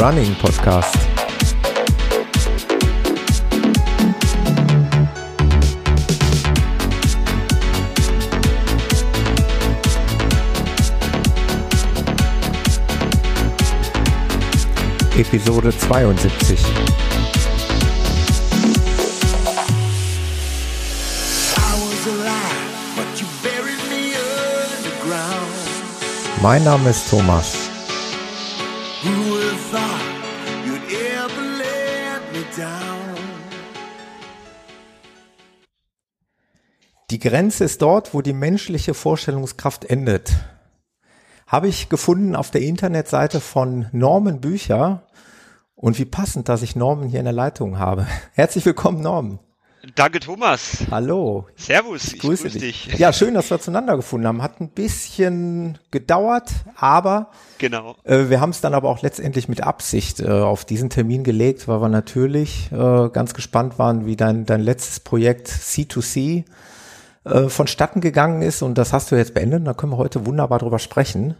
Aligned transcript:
Running 0.00 0.34
Podcast. 0.36 0.96
Episode 15.18 15.72
72. 15.72 16.58
Mein 26.40 26.64
Name 26.64 26.90
ist 26.90 27.10
Thomas. 27.10 27.61
Grenze 37.22 37.62
ist 37.62 37.80
dort, 37.82 38.14
wo 38.14 38.20
die 38.20 38.32
menschliche 38.32 38.94
Vorstellungskraft 38.94 39.84
endet. 39.84 40.32
Habe 41.46 41.68
ich 41.68 41.88
gefunden 41.88 42.34
auf 42.34 42.50
der 42.50 42.62
Internetseite 42.62 43.38
von 43.40 43.86
Norman 43.92 44.40
Bücher. 44.40 45.06
Und 45.76 46.00
wie 46.00 46.04
passend, 46.04 46.48
dass 46.48 46.62
ich 46.62 46.74
Norman 46.74 47.08
hier 47.08 47.20
in 47.20 47.24
der 47.24 47.32
Leitung 47.32 47.78
habe. 47.78 48.08
Herzlich 48.32 48.66
willkommen, 48.66 49.00
Norman. 49.02 49.38
Danke, 49.94 50.18
Thomas. 50.18 50.78
Hallo. 50.90 51.46
Servus, 51.54 52.12
ich 52.12 52.18
grüße, 52.18 52.42
grüße 52.44 52.58
dich. 52.58 52.88
dich. 52.88 52.98
Ja, 52.98 53.12
schön, 53.12 53.34
dass 53.34 53.50
wir 53.50 53.60
zueinander 53.60 53.94
gefunden 53.96 54.26
haben. 54.26 54.42
Hat 54.42 54.60
ein 54.60 54.70
bisschen 54.70 55.78
gedauert, 55.92 56.50
aber 56.74 57.30
genau. 57.58 57.94
Äh, 58.02 58.30
wir 58.30 58.40
haben 58.40 58.50
es 58.50 58.60
dann 58.60 58.74
aber 58.74 58.88
auch 58.88 59.02
letztendlich 59.02 59.48
mit 59.48 59.60
Absicht 59.62 60.18
äh, 60.18 60.28
auf 60.28 60.64
diesen 60.64 60.90
Termin 60.90 61.22
gelegt, 61.22 61.68
weil 61.68 61.80
wir 61.80 61.88
natürlich 61.88 62.70
äh, 62.72 63.10
ganz 63.10 63.32
gespannt 63.34 63.78
waren, 63.78 64.06
wie 64.06 64.16
dein, 64.16 64.44
dein 64.44 64.60
letztes 64.60 64.98
Projekt 64.98 65.48
C2C 65.48 66.44
äh, 67.24 67.48
vonstatten 67.48 68.00
gegangen 68.00 68.42
ist. 68.42 68.62
Und 68.62 68.78
das 68.78 68.92
hast 68.92 69.10
du 69.10 69.16
jetzt 69.16 69.34
beendet. 69.34 69.66
Da 69.66 69.74
können 69.74 69.92
wir 69.92 69.98
heute 69.98 70.26
wunderbar 70.26 70.58
drüber 70.58 70.78
sprechen. 70.78 71.36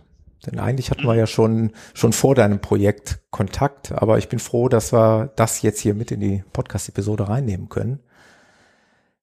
Denn 0.47 0.59
eigentlich 0.59 0.91
hatten 0.91 1.05
wir 1.05 1.15
ja 1.15 1.27
schon, 1.27 1.73
schon 1.95 2.13
vor 2.13 2.35
deinem 2.35 2.61
Projekt 2.61 3.21
Kontakt, 3.31 3.93
aber 3.93 4.19
ich 4.19 4.29
bin 4.29 4.41
froh, 4.41 4.69
dass 4.69 4.93
wir 4.93 5.33
das 5.37 5.63
jetzt 5.63 5.81
hier 5.81 5.95
mit 5.95 6.11
in 6.11 6.21
die 6.21 6.43
Podcast-Episode 6.53 7.29
reinnehmen 7.29 7.69
können. 7.69 8.01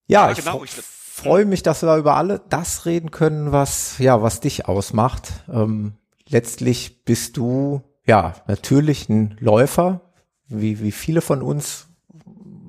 Ja, 0.07 0.29
ja 0.29 0.33
genau. 0.33 0.63
ich 0.63 0.71
freue 0.71 1.45
mich, 1.45 1.61
dass 1.61 1.83
wir 1.83 1.97
über 1.97 2.15
alle 2.15 2.41
das 2.49 2.85
reden 2.85 3.11
können, 3.11 3.51
was, 3.51 3.97
ja, 3.99 4.21
was 4.21 4.39
dich 4.39 4.67
ausmacht. 4.67 5.33
Ähm, 5.51 5.93
letztlich 6.27 7.03
bist 7.03 7.35
du, 7.35 7.81
ja, 8.05 8.35
natürlich 8.47 9.09
ein 9.09 9.35
Läufer, 9.39 10.01
wie, 10.47 10.79
wie 10.79 10.93
viele 10.93 11.19
von 11.19 11.41
uns, 11.41 11.87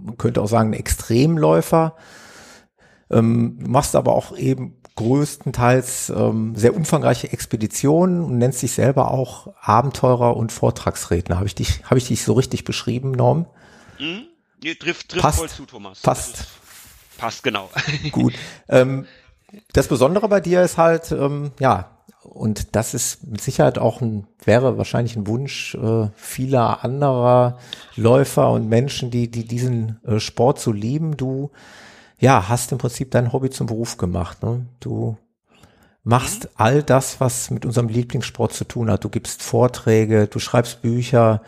man 0.02 0.18
könnte 0.18 0.42
auch 0.42 0.48
sagen, 0.48 0.70
ein 0.70 0.78
Extremläufer, 0.78 1.94
ähm, 3.10 3.58
machst 3.66 3.96
aber 3.96 4.14
auch 4.14 4.36
eben 4.36 4.76
größtenteils 4.96 6.10
ähm, 6.10 6.54
sehr 6.56 6.76
umfangreiche 6.76 7.32
Expeditionen 7.32 8.22
und 8.22 8.38
nennst 8.38 8.62
dich 8.62 8.72
selber 8.72 9.10
auch 9.10 9.54
Abenteurer 9.60 10.36
und 10.36 10.52
Vortragsredner. 10.52 11.36
Habe 11.36 11.46
ich 11.46 11.54
dich, 11.54 11.84
habe 11.84 11.98
ich 11.98 12.08
dich 12.08 12.22
so 12.22 12.34
richtig 12.34 12.64
beschrieben, 12.64 13.12
Norm? 13.12 13.46
Mhm. 13.98 14.26
Nee, 14.62 14.74
trifft, 14.74 15.10
trifft 15.10 15.22
passt, 15.22 15.38
voll 15.38 15.48
zu, 15.48 15.64
Thomas. 15.64 16.00
Passt. 16.00 16.48
Passt, 17.16 17.42
genau. 17.42 17.70
Gut. 18.12 18.34
Ähm, 18.68 19.06
das 19.72 19.88
Besondere 19.88 20.28
bei 20.28 20.40
dir 20.40 20.62
ist 20.62 20.76
halt, 20.76 21.12
ähm, 21.12 21.52
ja, 21.58 21.96
und 22.22 22.76
das 22.76 22.92
ist 22.92 23.26
mit 23.26 23.40
Sicherheit 23.40 23.78
auch 23.78 24.02
ein, 24.02 24.26
wäre 24.44 24.76
wahrscheinlich 24.76 25.16
ein 25.16 25.26
Wunsch 25.26 25.74
äh, 25.74 26.08
vieler 26.14 26.84
anderer 26.84 27.58
Läufer 27.96 28.50
und 28.50 28.68
Menschen, 28.68 29.10
die, 29.10 29.30
die 29.30 29.46
diesen 29.46 29.98
äh, 30.04 30.20
Sport 30.20 30.60
so 30.60 30.72
lieben. 30.72 31.16
Du, 31.16 31.50
ja, 32.20 32.48
hast 32.48 32.70
im 32.70 32.78
Prinzip 32.78 33.10
dein 33.10 33.32
Hobby 33.32 33.50
zum 33.50 33.66
Beruf 33.66 33.96
gemacht. 33.96 34.42
Ne? 34.42 34.66
Du 34.78 35.16
machst 36.04 36.50
all 36.54 36.82
das, 36.82 37.18
was 37.20 37.50
mit 37.50 37.64
unserem 37.64 37.88
Lieblingssport 37.88 38.52
zu 38.52 38.64
tun 38.64 38.90
hat. 38.90 39.04
Du 39.04 39.08
gibst 39.08 39.42
Vorträge, 39.42 40.28
du 40.28 40.38
schreibst 40.38 40.82
Bücher, 40.82 41.42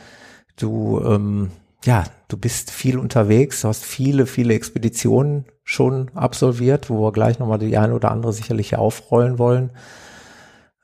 du, 0.56 1.00
ähm, 1.04 1.52
ja, 1.84 2.04
du 2.28 2.38
bist 2.38 2.70
viel 2.70 2.98
unterwegs, 2.98 3.60
du 3.60 3.68
hast 3.68 3.84
viele, 3.84 4.26
viele 4.26 4.54
Expeditionen 4.54 5.44
schon 5.62 6.10
absolviert, 6.14 6.88
wo 6.88 7.02
wir 7.02 7.12
gleich 7.12 7.38
nochmal 7.38 7.58
die 7.58 7.76
eine 7.76 7.94
oder 7.94 8.10
andere 8.10 8.32
sicherlich 8.32 8.74
aufrollen 8.76 9.38
wollen. 9.38 9.70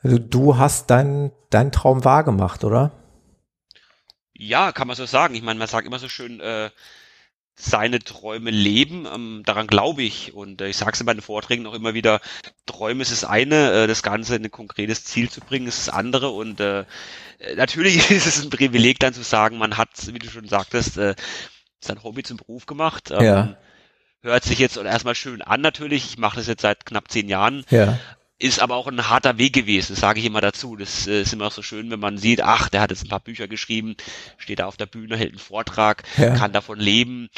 Also 0.02 0.18
du 0.18 0.58
hast 0.58 0.90
deinen 0.90 1.32
dein 1.50 1.72
Traum 1.72 2.04
wahrgemacht, 2.04 2.62
oder? 2.62 2.92
Ja, 4.34 4.72
kann 4.72 4.86
man 4.86 4.96
so 4.96 5.06
sagen. 5.06 5.34
Ich 5.34 5.42
meine, 5.42 5.58
man 5.58 5.66
sagt 5.66 5.86
immer 5.86 5.98
so 5.98 6.08
schön, 6.08 6.40
äh, 6.40 6.70
seine 7.58 7.98
Träume 7.98 8.50
leben. 8.50 9.06
Ähm, 9.12 9.42
daran 9.44 9.66
glaube 9.66 10.02
ich. 10.02 10.34
Und 10.34 10.60
äh, 10.60 10.68
ich 10.68 10.76
sage 10.76 10.92
es 10.92 11.00
in 11.00 11.06
meinen 11.06 11.20
Vorträgen 11.20 11.66
auch 11.66 11.74
immer 11.74 11.94
wieder, 11.94 12.20
Träume 12.66 13.02
ist 13.02 13.12
das 13.12 13.24
eine, 13.24 13.72
äh, 13.72 13.86
das 13.86 14.02
Ganze 14.02 14.36
in 14.36 14.44
ein 14.44 14.50
konkretes 14.50 15.04
Ziel 15.04 15.28
zu 15.28 15.40
bringen, 15.40 15.66
ist 15.66 15.88
das 15.88 15.94
andere. 15.94 16.30
Und 16.30 16.60
äh, 16.60 16.84
natürlich 17.56 17.96
ist 18.10 18.26
es 18.26 18.42
ein 18.42 18.50
Privileg 18.50 18.98
dann 19.00 19.14
zu 19.14 19.22
sagen, 19.22 19.58
man 19.58 19.76
hat, 19.76 19.90
wie 20.12 20.18
du 20.18 20.30
schon 20.30 20.48
sagtest, 20.48 20.96
äh, 20.98 21.14
sein 21.80 22.02
Hobby 22.02 22.22
zum 22.22 22.36
Beruf 22.36 22.66
gemacht. 22.66 23.10
Ähm, 23.10 23.24
ja 23.24 23.56
hört 24.22 24.44
sich 24.44 24.58
jetzt 24.58 24.76
erstmal 24.76 25.14
schön 25.14 25.42
an 25.42 25.60
natürlich. 25.60 26.04
Ich 26.04 26.18
mache 26.18 26.36
das 26.36 26.46
jetzt 26.46 26.62
seit 26.62 26.84
knapp 26.86 27.10
zehn 27.10 27.28
Jahren. 27.28 27.64
Ja. 27.70 27.98
Ist 28.40 28.60
aber 28.60 28.76
auch 28.76 28.86
ein 28.86 29.08
harter 29.08 29.36
Weg 29.36 29.52
gewesen, 29.52 29.94
das 29.94 30.00
sage 30.00 30.20
ich 30.20 30.26
immer 30.26 30.40
dazu. 30.40 30.76
Das 30.76 31.08
äh, 31.08 31.22
ist 31.22 31.32
immer 31.32 31.46
auch 31.46 31.52
so 31.52 31.62
schön, 31.62 31.90
wenn 31.90 31.98
man 31.98 32.18
sieht, 32.18 32.40
ach, 32.40 32.68
der 32.68 32.80
hat 32.80 32.90
jetzt 32.90 33.04
ein 33.04 33.08
paar 33.08 33.18
Bücher 33.18 33.48
geschrieben, 33.48 33.96
steht 34.36 34.60
da 34.60 34.66
auf 34.66 34.76
der 34.76 34.86
Bühne, 34.86 35.16
hält 35.16 35.30
einen 35.30 35.40
Vortrag, 35.40 36.04
ja. 36.16 36.36
kann 36.36 36.52
davon 36.52 36.78
leben. 36.78 37.30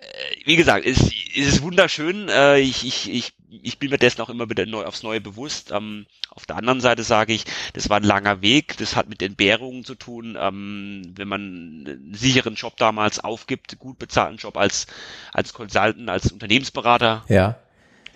Äh, 0.00 0.46
wie 0.46 0.56
gesagt, 0.56 0.86
es, 0.86 0.98
es 1.02 1.46
ist 1.46 1.62
wunderschön. 1.62 2.28
Äh, 2.28 2.58
ich, 2.58 2.84
ich, 2.84 3.12
ich, 3.12 3.32
ich 3.62 3.78
bin 3.78 3.90
mir 3.90 3.98
dessen 3.98 4.20
auch 4.22 4.30
immer 4.30 4.48
wieder 4.48 4.66
neu, 4.66 4.84
aufs 4.84 5.02
Neue 5.02 5.20
bewusst. 5.20 5.70
Ähm, 5.70 6.06
auf 6.30 6.46
der 6.46 6.56
anderen 6.56 6.80
Seite 6.80 7.02
sage 7.02 7.32
ich, 7.32 7.44
das 7.74 7.90
war 7.90 7.98
ein 7.98 8.04
langer 8.04 8.42
Weg. 8.42 8.76
Das 8.78 8.96
hat 8.96 9.08
mit 9.08 9.22
Entbehrungen 9.22 9.84
zu 9.84 9.94
tun. 9.94 10.36
Ähm, 10.40 11.12
wenn 11.14 11.28
man 11.28 11.40
einen 11.40 12.14
sicheren 12.14 12.54
Job 12.54 12.76
damals 12.76 13.18
aufgibt, 13.20 13.78
gut 13.78 13.98
bezahlten 13.98 14.38
Job 14.38 14.56
als, 14.56 14.86
als 15.32 15.52
Consultant, 15.52 16.08
als 16.08 16.32
Unternehmensberater. 16.32 17.24
Ja. 17.28 17.56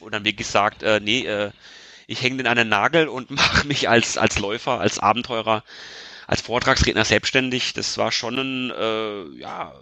Und 0.01 0.15
dann 0.15 0.25
wirklich 0.25 0.49
sagt, 0.49 0.83
äh, 0.83 1.01
nee, 1.01 1.27
äh, 1.27 1.51
ich 2.07 2.23
hänge 2.23 2.39
den 2.39 2.47
an 2.47 2.57
den 2.57 2.69
Nagel 2.69 3.09
und 3.09 3.31
mache 3.31 3.67
mich 3.67 3.89
als, 3.89 4.17
als 4.19 4.39
Läufer, 4.39 4.81
als 4.81 4.99
Abenteurer, 4.99 5.65
als 6.27 6.41
Vortragsredner 6.41 7.05
selbstständig. 7.05 7.73
Das 7.75 7.99
war 7.99 8.13
schon 8.13 8.39
ein, 8.39 8.71
äh, 8.71 9.41
ja, 9.41 9.73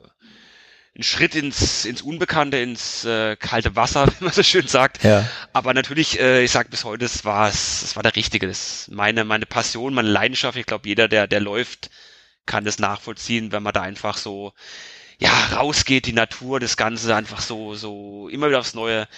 ein 0.95 1.03
Schritt 1.03 1.35
ins, 1.35 1.87
ins 1.87 2.03
Unbekannte, 2.03 2.59
ins 2.59 3.05
äh, 3.05 3.37
kalte 3.37 3.77
Wasser, 3.77 4.07
wie 4.19 4.25
man 4.25 4.33
so 4.33 4.43
schön 4.43 4.67
sagt. 4.67 5.03
Ja. 5.05 5.27
Aber 5.53 5.73
natürlich, 5.75 6.21
äh, 6.21 6.43
ich 6.45 6.51
sage 6.51 6.69
bis 6.69 6.85
heute, 6.85 7.05
es 7.05 7.25
war 7.25 7.49
es 7.49 7.97
war 7.97 8.03
der 8.03 8.17
Richtige. 8.17 8.47
Das 8.47 8.89
meine 8.91 9.25
meine 9.25 9.47
Passion, 9.47 9.95
meine 9.95 10.11
Leidenschaft. 10.11 10.59
Ich 10.59 10.67
glaube, 10.67 10.89
jeder, 10.89 11.09
der 11.09 11.27
der 11.27 11.41
läuft, 11.41 11.91
kann 12.47 12.65
das 12.65 12.79
nachvollziehen, 12.79 13.53
wenn 13.53 13.63
man 13.63 13.73
da 13.73 13.81
einfach 13.83 14.19
so 14.19 14.53
ja 15.19 15.31
rausgeht, 15.55 16.07
die 16.07 16.13
Natur, 16.13 16.61
das 16.61 16.77
Ganze 16.77 17.15
einfach 17.15 17.41
so 17.41 17.75
so 17.75 18.29
immer 18.29 18.49
wieder 18.49 18.59
aufs 18.61 18.75
Neue 18.75 19.09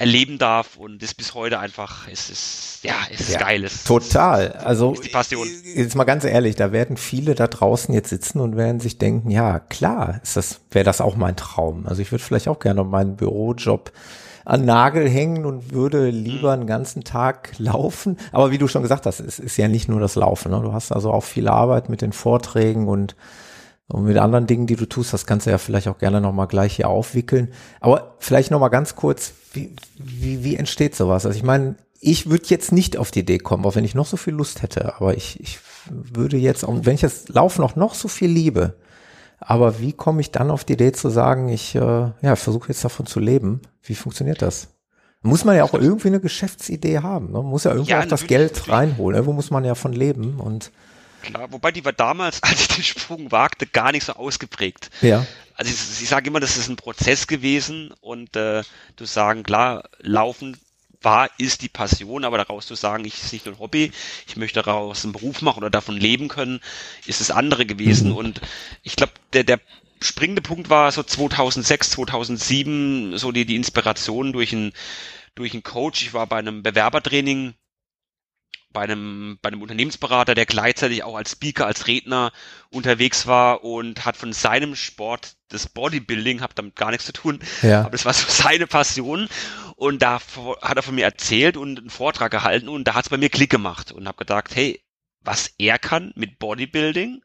erleben 0.00 0.38
darf 0.38 0.78
und 0.78 1.02
das 1.02 1.12
bis 1.12 1.34
heute 1.34 1.58
einfach, 1.58 2.08
es 2.08 2.30
ist, 2.30 2.78
ja, 2.84 2.94
es 3.12 3.20
ist 3.20 3.32
ja, 3.34 3.40
geil. 3.40 3.64
Es 3.64 3.84
total. 3.84 4.52
Also, 4.52 4.94
ist 4.94 5.04
die 5.04 5.10
Passion. 5.10 5.46
Jetzt 5.74 5.94
mal 5.94 6.04
ganz 6.04 6.24
ehrlich, 6.24 6.56
da 6.56 6.72
werden 6.72 6.96
viele 6.96 7.34
da 7.34 7.46
draußen 7.46 7.92
jetzt 7.92 8.08
sitzen 8.08 8.40
und 8.40 8.56
werden 8.56 8.80
sich 8.80 8.96
denken, 8.96 9.30
ja, 9.30 9.58
klar, 9.58 10.18
ist 10.22 10.38
das, 10.38 10.60
wäre 10.70 10.86
das 10.86 11.02
auch 11.02 11.16
mein 11.16 11.36
Traum. 11.36 11.86
Also 11.86 12.00
ich 12.00 12.10
würde 12.12 12.24
vielleicht 12.24 12.48
auch 12.48 12.60
gerne 12.60 12.82
meinen 12.82 13.16
Bürojob 13.16 13.92
an 14.46 14.64
Nagel 14.64 15.06
hängen 15.06 15.44
und 15.44 15.74
würde 15.74 16.08
lieber 16.08 16.52
einen 16.52 16.66
ganzen 16.66 17.04
Tag 17.04 17.52
laufen. 17.58 18.16
Aber 18.32 18.50
wie 18.50 18.58
du 18.58 18.68
schon 18.68 18.80
gesagt 18.80 19.04
hast, 19.04 19.20
es 19.20 19.38
ist 19.38 19.58
ja 19.58 19.68
nicht 19.68 19.90
nur 19.90 20.00
das 20.00 20.14
Laufen. 20.14 20.50
Ne? 20.50 20.62
Du 20.62 20.72
hast 20.72 20.92
also 20.92 21.12
auch 21.12 21.24
viel 21.24 21.46
Arbeit 21.46 21.90
mit 21.90 22.00
den 22.00 22.14
Vorträgen 22.14 22.88
und 22.88 23.16
und 23.92 24.04
mit 24.04 24.16
anderen 24.18 24.46
Dingen, 24.46 24.68
die 24.68 24.76
du 24.76 24.86
tust, 24.86 25.12
das 25.12 25.26
kannst 25.26 25.46
du 25.46 25.50
ja 25.50 25.58
vielleicht 25.58 25.88
auch 25.88 25.98
gerne 25.98 26.20
nochmal 26.20 26.46
gleich 26.46 26.76
hier 26.76 26.88
aufwickeln. 26.88 27.48
Aber 27.80 28.14
vielleicht 28.20 28.52
nochmal 28.52 28.70
ganz 28.70 28.94
kurz, 28.94 29.32
wie, 29.52 29.74
wie, 29.96 30.44
wie 30.44 30.56
entsteht 30.56 30.94
sowas? 30.94 31.26
Also 31.26 31.36
ich 31.36 31.44
meine, 31.44 31.76
ich 32.00 32.30
würde 32.30 32.46
jetzt 32.46 32.72
nicht 32.72 32.96
auf 32.96 33.10
die 33.10 33.20
Idee 33.20 33.38
kommen, 33.38 33.64
auch 33.64 33.74
wenn 33.74 33.84
ich 33.84 33.94
noch 33.94 34.06
so 34.06 34.16
viel 34.16 34.34
Lust 34.34 34.62
hätte, 34.62 34.96
aber 34.96 35.16
ich, 35.16 35.38
ich 35.40 35.58
würde 35.90 36.36
jetzt, 36.36 36.64
auch 36.64 36.74
wenn 36.82 36.94
ich 36.94 37.02
das 37.02 37.28
Laufen 37.28 37.60
noch, 37.60 37.76
noch 37.76 37.94
so 37.94 38.08
viel 38.08 38.30
liebe, 38.30 38.74
aber 39.38 39.80
wie 39.80 39.92
komme 39.92 40.20
ich 40.20 40.30
dann 40.30 40.50
auf 40.50 40.64
die 40.64 40.74
Idee 40.74 40.92
zu 40.92 41.08
sagen, 41.08 41.48
ich 41.48 41.74
äh, 41.74 41.78
ja, 42.20 42.36
versuche 42.36 42.68
jetzt 42.68 42.84
davon 42.84 43.06
zu 43.06 43.20
leben? 43.20 43.62
Wie 43.82 43.94
funktioniert 43.94 44.42
das? 44.42 44.68
Muss 45.22 45.44
man 45.44 45.56
ja 45.56 45.64
auch 45.64 45.74
irgendwie 45.74 46.08
eine 46.08 46.20
Geschäftsidee 46.20 47.00
haben. 47.00 47.32
Ne? 47.32 47.42
Muss 47.42 47.64
ja 47.64 47.72
irgendwie 47.72 47.90
ja, 47.90 48.00
auch 48.00 48.06
das 48.06 48.26
Geld 48.26 48.68
reinholen. 48.68 49.16
Irgendwo 49.16 49.32
muss 49.32 49.50
man 49.50 49.64
ja 49.64 49.74
von 49.74 49.92
leben 49.92 50.40
und 50.40 50.72
Klar, 51.22 51.52
wobei 51.52 51.72
die 51.72 51.84
war 51.84 51.92
damals, 51.92 52.42
als 52.42 52.62
ich 52.62 52.68
den 52.68 52.84
Sprung 52.84 53.32
wagte, 53.32 53.66
gar 53.66 53.92
nicht 53.92 54.04
so 54.04 54.14
ausgeprägt. 54.14 54.90
Ja. 55.00 55.26
Also 55.54 55.72
ich, 55.72 56.02
ich 56.02 56.08
sage 56.08 56.28
immer, 56.28 56.40
das 56.40 56.56
ist 56.56 56.68
ein 56.68 56.76
Prozess 56.76 57.26
gewesen 57.26 57.92
und 58.00 58.36
äh, 58.36 58.62
du 58.96 59.04
sagen, 59.04 59.42
klar, 59.42 59.88
laufen 59.98 60.56
war, 61.02 61.30
ist 61.38 61.62
die 61.62 61.68
Passion, 61.68 62.24
aber 62.24 62.38
daraus 62.38 62.66
zu 62.66 62.74
sagen, 62.74 63.04
ich 63.04 63.22
ist 63.22 63.32
nicht 63.32 63.46
nur 63.46 63.54
ein 63.54 63.58
Hobby, 63.58 63.90
ich 64.26 64.36
möchte 64.36 64.62
daraus 64.62 65.04
einen 65.04 65.12
Beruf 65.12 65.40
machen 65.40 65.58
oder 65.58 65.70
davon 65.70 65.96
leben 65.96 66.28
können, 66.28 66.60
ist 67.06 67.20
das 67.20 67.30
andere 67.30 67.64
gewesen. 67.64 68.10
Mhm. 68.10 68.16
Und 68.16 68.40
ich 68.82 68.96
glaube, 68.96 69.12
der, 69.32 69.44
der 69.44 69.60
springende 70.02 70.42
Punkt 70.42 70.68
war 70.68 70.92
so 70.92 71.02
2006, 71.02 71.90
2007, 71.90 73.18
so 73.18 73.32
die, 73.32 73.46
die 73.46 73.56
Inspiration 73.56 74.32
durch 74.32 74.52
ein 74.52 74.72
durch 75.34 75.52
einen 75.52 75.62
Coach. 75.62 76.02
Ich 76.02 76.12
war 76.12 76.26
bei 76.26 76.38
einem 76.38 76.62
Bewerbertraining 76.62 77.54
bei 78.72 78.82
einem, 78.82 79.38
bei 79.42 79.48
einem 79.48 79.62
Unternehmensberater, 79.62 80.34
der 80.34 80.46
gleichzeitig 80.46 81.02
auch 81.02 81.16
als 81.16 81.32
Speaker, 81.32 81.66
als 81.66 81.86
Redner 81.86 82.32
unterwegs 82.70 83.26
war 83.26 83.64
und 83.64 84.04
hat 84.04 84.16
von 84.16 84.32
seinem 84.32 84.76
Sport 84.76 85.36
das 85.48 85.68
Bodybuilding, 85.68 86.40
hat 86.40 86.52
damit 86.54 86.76
gar 86.76 86.90
nichts 86.90 87.06
zu 87.06 87.12
tun, 87.12 87.40
ja. 87.62 87.80
aber 87.80 87.90
das 87.90 88.04
war 88.04 88.14
so 88.14 88.26
seine 88.28 88.66
Passion 88.66 89.28
und 89.76 90.02
da 90.02 90.20
hat 90.62 90.76
er 90.76 90.82
von 90.82 90.94
mir 90.94 91.04
erzählt 91.04 91.56
und 91.56 91.78
einen 91.78 91.90
Vortrag 91.90 92.30
gehalten 92.30 92.68
und 92.68 92.84
da 92.84 92.94
hat 92.94 93.04
es 93.04 93.10
bei 93.10 93.16
mir 93.16 93.28
Klick 93.28 93.50
gemacht 93.50 93.92
und 93.92 94.06
habe 94.06 94.18
gedacht, 94.18 94.54
hey, 94.54 94.84
was 95.22 95.54
er 95.58 95.78
kann 95.78 96.12
mit 96.14 96.38
Bodybuilding, 96.38 97.22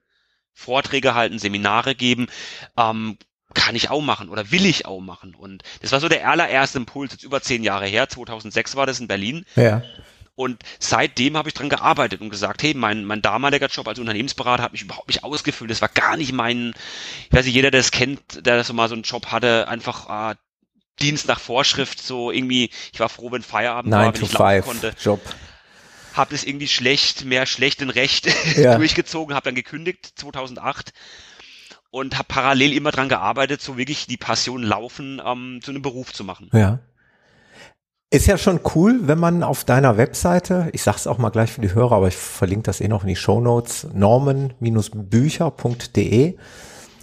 Vorträge 0.53 1.13
halten, 1.13 1.37
Seminare 1.37 1.95
geben, 1.95 2.27
ähm, 2.77 3.17
kann 3.53 3.75
ich 3.75 3.89
auch 3.89 4.01
machen 4.01 4.29
oder 4.29 4.51
will 4.51 4.65
ich 4.65 4.85
auch 4.85 4.99
machen. 4.99 5.33
Und 5.35 5.63
das 5.81 5.91
war 5.91 5.99
so 5.99 6.09
der 6.09 6.27
allererste 6.29 6.77
Impuls, 6.77 7.13
jetzt 7.13 7.23
über 7.23 7.41
zehn 7.41 7.63
Jahre 7.63 7.85
her, 7.85 8.09
2006 8.09 8.75
war 8.75 8.85
das 8.85 8.99
in 8.99 9.07
Berlin. 9.07 9.45
Ja. 9.55 9.81
Und 10.35 10.61
seitdem 10.79 11.37
habe 11.37 11.47
ich 11.47 11.53
dran 11.53 11.69
gearbeitet 11.69 12.19
und 12.19 12.29
gesagt, 12.29 12.61
hey, 12.61 12.73
mein, 12.73 13.05
mein 13.05 13.21
damaliger 13.21 13.67
Job 13.67 13.87
als 13.87 13.99
Unternehmensberater 13.99 14.63
hat 14.63 14.73
mich 14.73 14.81
überhaupt 14.81 15.07
nicht 15.07 15.23
ausgefüllt. 15.23 15.71
Das 15.71 15.81
war 15.81 15.87
gar 15.89 16.17
nicht 16.17 16.33
mein, 16.33 16.73
ich 17.29 17.33
weiß 17.33 17.45
nicht, 17.45 17.55
jeder, 17.55 17.71
der 17.71 17.79
es 17.79 17.91
kennt, 17.91 18.45
der 18.45 18.61
so 18.65 18.73
mal 18.73 18.89
so 18.89 18.95
einen 18.95 19.03
Job 19.03 19.27
hatte, 19.27 19.69
einfach 19.69 20.31
äh, 20.31 20.35
Dienst 20.99 21.27
nach 21.27 21.39
Vorschrift, 21.39 22.01
so 22.01 22.31
irgendwie, 22.31 22.69
ich 22.93 22.99
war 22.99 23.09
froh, 23.09 23.31
wenn 23.31 23.41
Feierabend 23.41 23.91
Nine 23.91 24.05
war, 24.05 24.13
wenn 24.13 24.19
to 24.19 24.25
ich 24.25 24.31
five 24.31 24.65
konnte. 24.65 24.93
Job. 25.01 25.21
Hab 26.13 26.29
das 26.29 26.43
irgendwie 26.43 26.67
schlecht, 26.67 27.25
mehr 27.25 27.45
schlecht 27.45 27.81
denn 27.81 27.89
recht 27.89 28.27
ja. 28.57 28.77
durchgezogen, 28.77 29.35
habe 29.35 29.45
dann 29.45 29.55
gekündigt 29.55 30.13
2008 30.15 30.93
und 31.91 32.17
habe 32.17 32.27
parallel 32.27 32.73
immer 32.73 32.91
dran 32.91 33.07
gearbeitet, 33.07 33.61
so 33.61 33.77
wirklich 33.77 34.07
die 34.07 34.17
Passion 34.17 34.63
laufen 34.63 35.21
ähm, 35.25 35.59
zu 35.61 35.71
einem 35.71 35.81
Beruf 35.81 36.13
zu 36.13 36.25
machen. 36.25 36.49
Ja. 36.51 36.79
Ist 38.15 38.27
ja 38.27 38.37
schon 38.37 38.61
cool, 38.75 38.99
wenn 39.01 39.19
man 39.19 39.43
auf 39.43 39.65
deiner 39.65 39.97
Webseite, 39.97 40.69
ich 40.71 40.83
sag's 40.83 41.05
auch 41.05 41.17
mal 41.17 41.31
gleich 41.31 41.51
für 41.51 41.59
die 41.59 41.73
Hörer, 41.73 41.97
aber 41.97 42.07
ich 42.07 42.15
verlinke 42.15 42.63
das 42.63 42.79
eh 42.79 42.87
noch 42.87 43.01
in 43.01 43.09
die 43.09 43.17
Show 43.17 43.41
Notes, 43.41 43.87
norman-bücher.de 43.93 46.37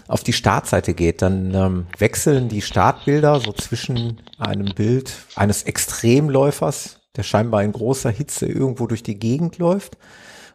auf 0.09 0.25
die 0.25 0.32
Startseite 0.32 0.94
geht, 0.94 1.20
dann 1.20 1.55
ähm, 1.55 1.87
wechseln 1.99 2.49
die 2.49 2.62
Startbilder 2.62 3.41
so 3.41 3.53
zwischen 3.53 4.23
einem 4.38 4.75
Bild 4.75 5.12
eines 5.37 5.64
Extremläufers, 5.64 7.00
der 7.14 7.25
scheinbar 7.25 7.62
in 7.62 7.73
großer 7.73 8.09
Hitze 8.09 8.47
irgendwo 8.47 8.87
durch 8.87 9.03
die 9.03 9.19
Gegend 9.19 9.59
läuft, 9.59 9.99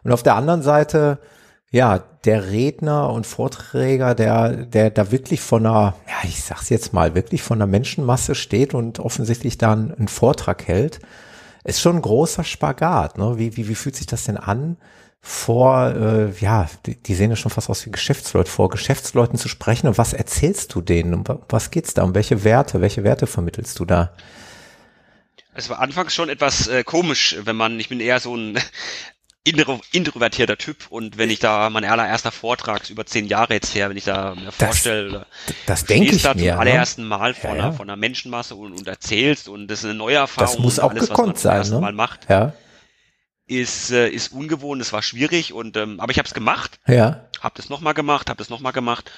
und 0.02 0.10
auf 0.10 0.24
der 0.24 0.34
anderen 0.34 0.62
Seite 0.62 1.20
ja, 1.70 1.98
der 1.98 2.50
Redner 2.50 3.10
und 3.10 3.26
Vorträger, 3.26 4.14
der, 4.14 4.64
der 4.64 4.90
da 4.90 5.10
wirklich 5.10 5.40
von 5.40 5.66
einer, 5.66 5.94
ja, 6.06 6.28
ich 6.28 6.42
sag's 6.42 6.70
jetzt 6.70 6.92
mal, 6.92 7.14
wirklich 7.14 7.42
von 7.42 7.58
einer 7.58 7.66
Menschenmasse 7.66 8.34
steht 8.34 8.74
und 8.74 8.98
offensichtlich 9.00 9.58
dann 9.58 9.94
einen 9.94 10.08
Vortrag 10.08 10.66
hält, 10.66 11.00
ist 11.64 11.80
schon 11.80 11.96
ein 11.96 12.02
großer 12.02 12.44
Spagat. 12.44 13.18
Ne? 13.18 13.38
Wie, 13.38 13.56
wie, 13.56 13.68
wie 13.68 13.74
fühlt 13.74 13.96
sich 13.96 14.06
das 14.06 14.24
denn 14.24 14.38
an, 14.38 14.78
vor, 15.20 15.94
äh, 15.94 16.30
ja, 16.40 16.68
die, 16.86 16.94
die 16.94 17.14
sehen 17.14 17.30
ja 17.30 17.36
schon 17.36 17.50
fast 17.50 17.68
aus 17.68 17.84
wie 17.84 17.90
Geschäftsleute, 17.90 18.50
vor 18.50 18.70
Geschäftsleuten 18.70 19.38
zu 19.38 19.48
sprechen 19.48 19.88
und 19.88 19.98
was 19.98 20.12
erzählst 20.12 20.74
du 20.74 20.80
denen? 20.80 21.12
Um 21.12 21.24
was 21.48 21.70
geht's 21.70 21.92
da? 21.92 22.04
Um 22.04 22.14
welche 22.14 22.44
Werte? 22.44 22.80
Welche 22.80 23.04
Werte 23.04 23.26
vermittelst 23.26 23.78
du 23.78 23.84
da? 23.84 24.14
Es 25.54 25.68
war 25.68 25.80
anfangs 25.80 26.14
schon 26.14 26.28
etwas 26.28 26.68
äh, 26.68 26.84
komisch, 26.84 27.36
wenn 27.42 27.56
man, 27.56 27.80
ich 27.80 27.88
bin 27.88 28.00
eher 28.00 28.20
so 28.20 28.36
ein 28.36 28.58
introvertierter 29.44 30.58
Typ 30.58 30.86
und 30.90 31.16
wenn 31.16 31.30
ich 31.30 31.38
da 31.38 31.70
mein 31.70 31.84
allererster 31.84 32.30
Vortrag 32.30 32.82
ist 32.82 32.90
über 32.90 33.06
zehn 33.06 33.26
Jahre 33.26 33.54
jetzt 33.54 33.74
her, 33.74 33.88
wenn 33.88 33.96
ich 33.96 34.04
da 34.04 34.34
mir 34.34 34.52
vorstelle, 34.52 35.26
das 35.66 35.84
denke 35.84 36.14
ich 36.14 36.22
da 36.22 36.34
mir, 36.34 36.40
zum 36.40 36.46
ne? 36.46 36.58
allerersten 36.58 37.08
Mal 37.08 37.34
vor, 37.34 37.50
ja. 37.50 37.56
Einer, 37.56 37.72
vor 37.72 37.84
einer 37.84 37.96
Menschenmasse 37.96 38.54
und, 38.54 38.72
und, 38.72 38.86
erzählst 38.86 39.48
und 39.48 39.68
das 39.68 39.80
ist 39.80 39.84
eine 39.86 39.94
neue 39.94 40.16
Erfahrung. 40.16 40.54
Das 40.54 40.62
muss 40.62 40.78
auch 40.78 40.90
alles, 40.90 41.08
gekonnt 41.08 41.38
sein, 41.38 41.66
ne? 41.68 41.80
Mal 41.80 41.92
macht, 41.92 42.28
ja. 42.28 42.52
ist 43.46 43.90
äh, 43.90 44.08
ist 44.08 44.32
ungewohnt, 44.32 44.82
es 44.82 44.92
war 44.92 45.02
schwierig 45.02 45.54
und 45.54 45.76
ähm, 45.78 45.98
aber 46.00 46.10
ich 46.10 46.18
habe 46.18 46.26
es 46.26 46.34
gemacht, 46.34 46.78
ja, 46.86 47.24
habe 47.40 47.54
das 47.56 47.70
nochmal 47.70 47.94
gemacht, 47.94 48.28
habe 48.28 48.38
das 48.38 48.50
nochmal 48.50 48.72
gemacht 48.72 49.10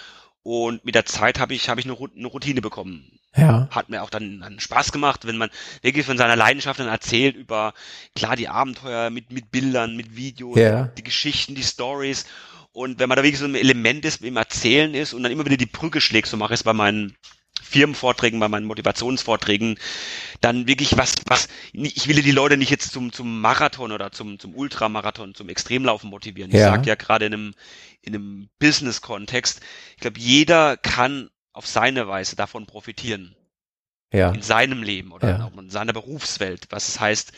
und 0.42 0.84
mit 0.84 0.94
der 0.94 1.04
Zeit 1.04 1.38
habe 1.38 1.54
ich 1.54 1.68
habe 1.68 1.80
ich 1.80 1.86
eine, 1.86 1.96
eine 1.96 2.26
Routine 2.26 2.60
bekommen. 2.60 3.20
Ja. 3.36 3.68
Hat 3.70 3.88
mir 3.88 4.02
auch 4.02 4.10
dann, 4.10 4.40
dann 4.40 4.58
Spaß 4.58 4.90
gemacht, 4.90 5.24
wenn 5.24 5.36
man 5.36 5.50
wirklich 5.82 6.04
von 6.04 6.18
seiner 6.18 6.34
Leidenschaft 6.34 6.80
dann 6.80 6.88
erzählt 6.88 7.36
über, 7.36 7.74
klar, 8.16 8.34
die 8.34 8.48
Abenteuer 8.48 9.10
mit, 9.10 9.30
mit 9.30 9.52
Bildern, 9.52 9.96
mit 9.96 10.16
Videos, 10.16 10.58
ja. 10.58 10.86
die 10.98 11.04
Geschichten, 11.04 11.54
die 11.54 11.62
Stories. 11.62 12.26
Und 12.72 12.98
wenn 12.98 13.08
man 13.08 13.16
da 13.16 13.22
wirklich 13.22 13.38
so 13.38 13.44
ein 13.44 13.54
Element 13.54 14.04
ist, 14.04 14.22
im 14.22 14.36
Erzählen 14.36 14.94
ist 14.94 15.14
und 15.14 15.22
dann 15.22 15.30
immer 15.30 15.44
wieder 15.44 15.56
die 15.56 15.66
Brücke 15.66 16.00
schlägt, 16.00 16.26
so 16.26 16.36
mache 16.36 16.54
ich 16.54 16.60
es 16.60 16.64
bei 16.64 16.72
meinen 16.72 17.16
Firmenvorträgen, 17.70 18.40
bei 18.40 18.48
meinen 18.48 18.66
Motivationsvorträgen, 18.66 19.78
dann 20.40 20.66
wirklich 20.66 20.96
was, 20.96 21.14
was, 21.26 21.48
ich 21.72 22.08
will 22.08 22.20
die 22.22 22.30
Leute 22.30 22.56
nicht 22.56 22.70
jetzt 22.70 22.92
zum, 22.92 23.12
zum 23.12 23.40
Marathon 23.40 23.92
oder 23.92 24.12
zum, 24.12 24.38
zum 24.38 24.54
Ultramarathon, 24.54 25.34
zum 25.34 25.48
Extremlaufen 25.48 26.10
motivieren. 26.10 26.50
Ich 26.50 26.58
ja. 26.58 26.70
sage 26.70 26.88
ja 26.88 26.94
gerade 26.96 27.26
in 27.26 27.34
einem, 27.34 27.54
in 28.02 28.14
einem 28.14 28.48
Business-Kontext, 28.58 29.60
ich 29.94 30.00
glaube, 30.00 30.18
jeder 30.18 30.76
kann 30.76 31.30
auf 31.52 31.66
seine 31.66 32.08
Weise 32.08 32.36
davon 32.36 32.66
profitieren. 32.66 33.36
Ja. 34.12 34.32
In 34.32 34.42
seinem 34.42 34.82
Leben 34.82 35.12
oder 35.12 35.28
ja. 35.28 35.44
auch 35.44 35.56
in 35.56 35.70
seiner 35.70 35.92
Berufswelt. 35.92 36.66
Was 36.70 36.88
es 36.88 36.98
heißt, 36.98 37.32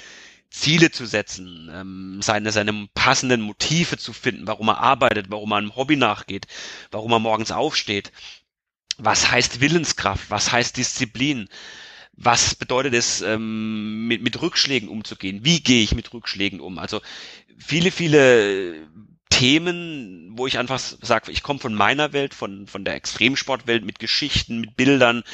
Ziele 0.52 0.90
zu 0.90 1.06
setzen, 1.06 1.70
ähm, 1.73 2.20
seine, 2.23 2.52
seine 2.52 2.88
passenden 2.94 3.40
Motive 3.40 3.96
zu 3.96 4.12
finden, 4.12 4.46
warum 4.46 4.69
er 4.69 4.79
arbeitet, 4.79 5.26
warum 5.31 5.52
er 5.52 5.56
einem 5.56 5.76
Hobby 5.76 5.96
nachgeht, 5.96 6.46
warum 6.90 7.12
er 7.12 7.19
morgens 7.19 7.52
aufsteht. 7.52 8.12
Was 9.05 9.33
heißt 9.33 9.61
Willenskraft? 9.61 10.31
Was 10.31 10.53
heißt 10.53 10.77
Disziplin? 10.77 11.49
Was 12.13 12.55
bedeutet 12.55 12.95
es, 12.95 13.21
ähm, 13.21 14.07
mit, 14.07 14.23
mit 14.23 14.41
Rückschlägen 14.41 14.89
umzugehen? 14.89 15.41
Wie 15.43 15.61
gehe 15.61 15.82
ich 15.82 15.94
mit 15.94 16.13
Rückschlägen 16.15 16.61
um? 16.61 16.79
Also 16.79 17.01
viele, 17.59 17.91
viele 17.91 18.87
Themen, 19.29 20.35
wo 20.37 20.47
ich 20.47 20.56
einfach 20.56 20.79
sage, 20.79 21.32
ich 21.32 21.43
komme 21.43 21.59
von 21.59 21.75
meiner 21.75 22.13
Welt, 22.13 22.32
von, 22.32 22.69
von 22.69 22.85
der 22.85 22.94
Extremsportwelt 22.94 23.85
mit 23.85 23.99
Geschichten, 23.99 24.61
mit 24.61 24.77
Bildern 24.77 25.25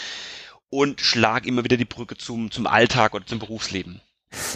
und 0.71 1.03
schlage 1.03 1.47
immer 1.47 1.63
wieder 1.63 1.77
die 1.77 1.85
Brücke 1.85 2.17
zum, 2.17 2.51
zum 2.51 2.67
Alltag 2.67 3.13
oder 3.13 3.27
zum 3.27 3.39
Berufsleben. 3.39 4.01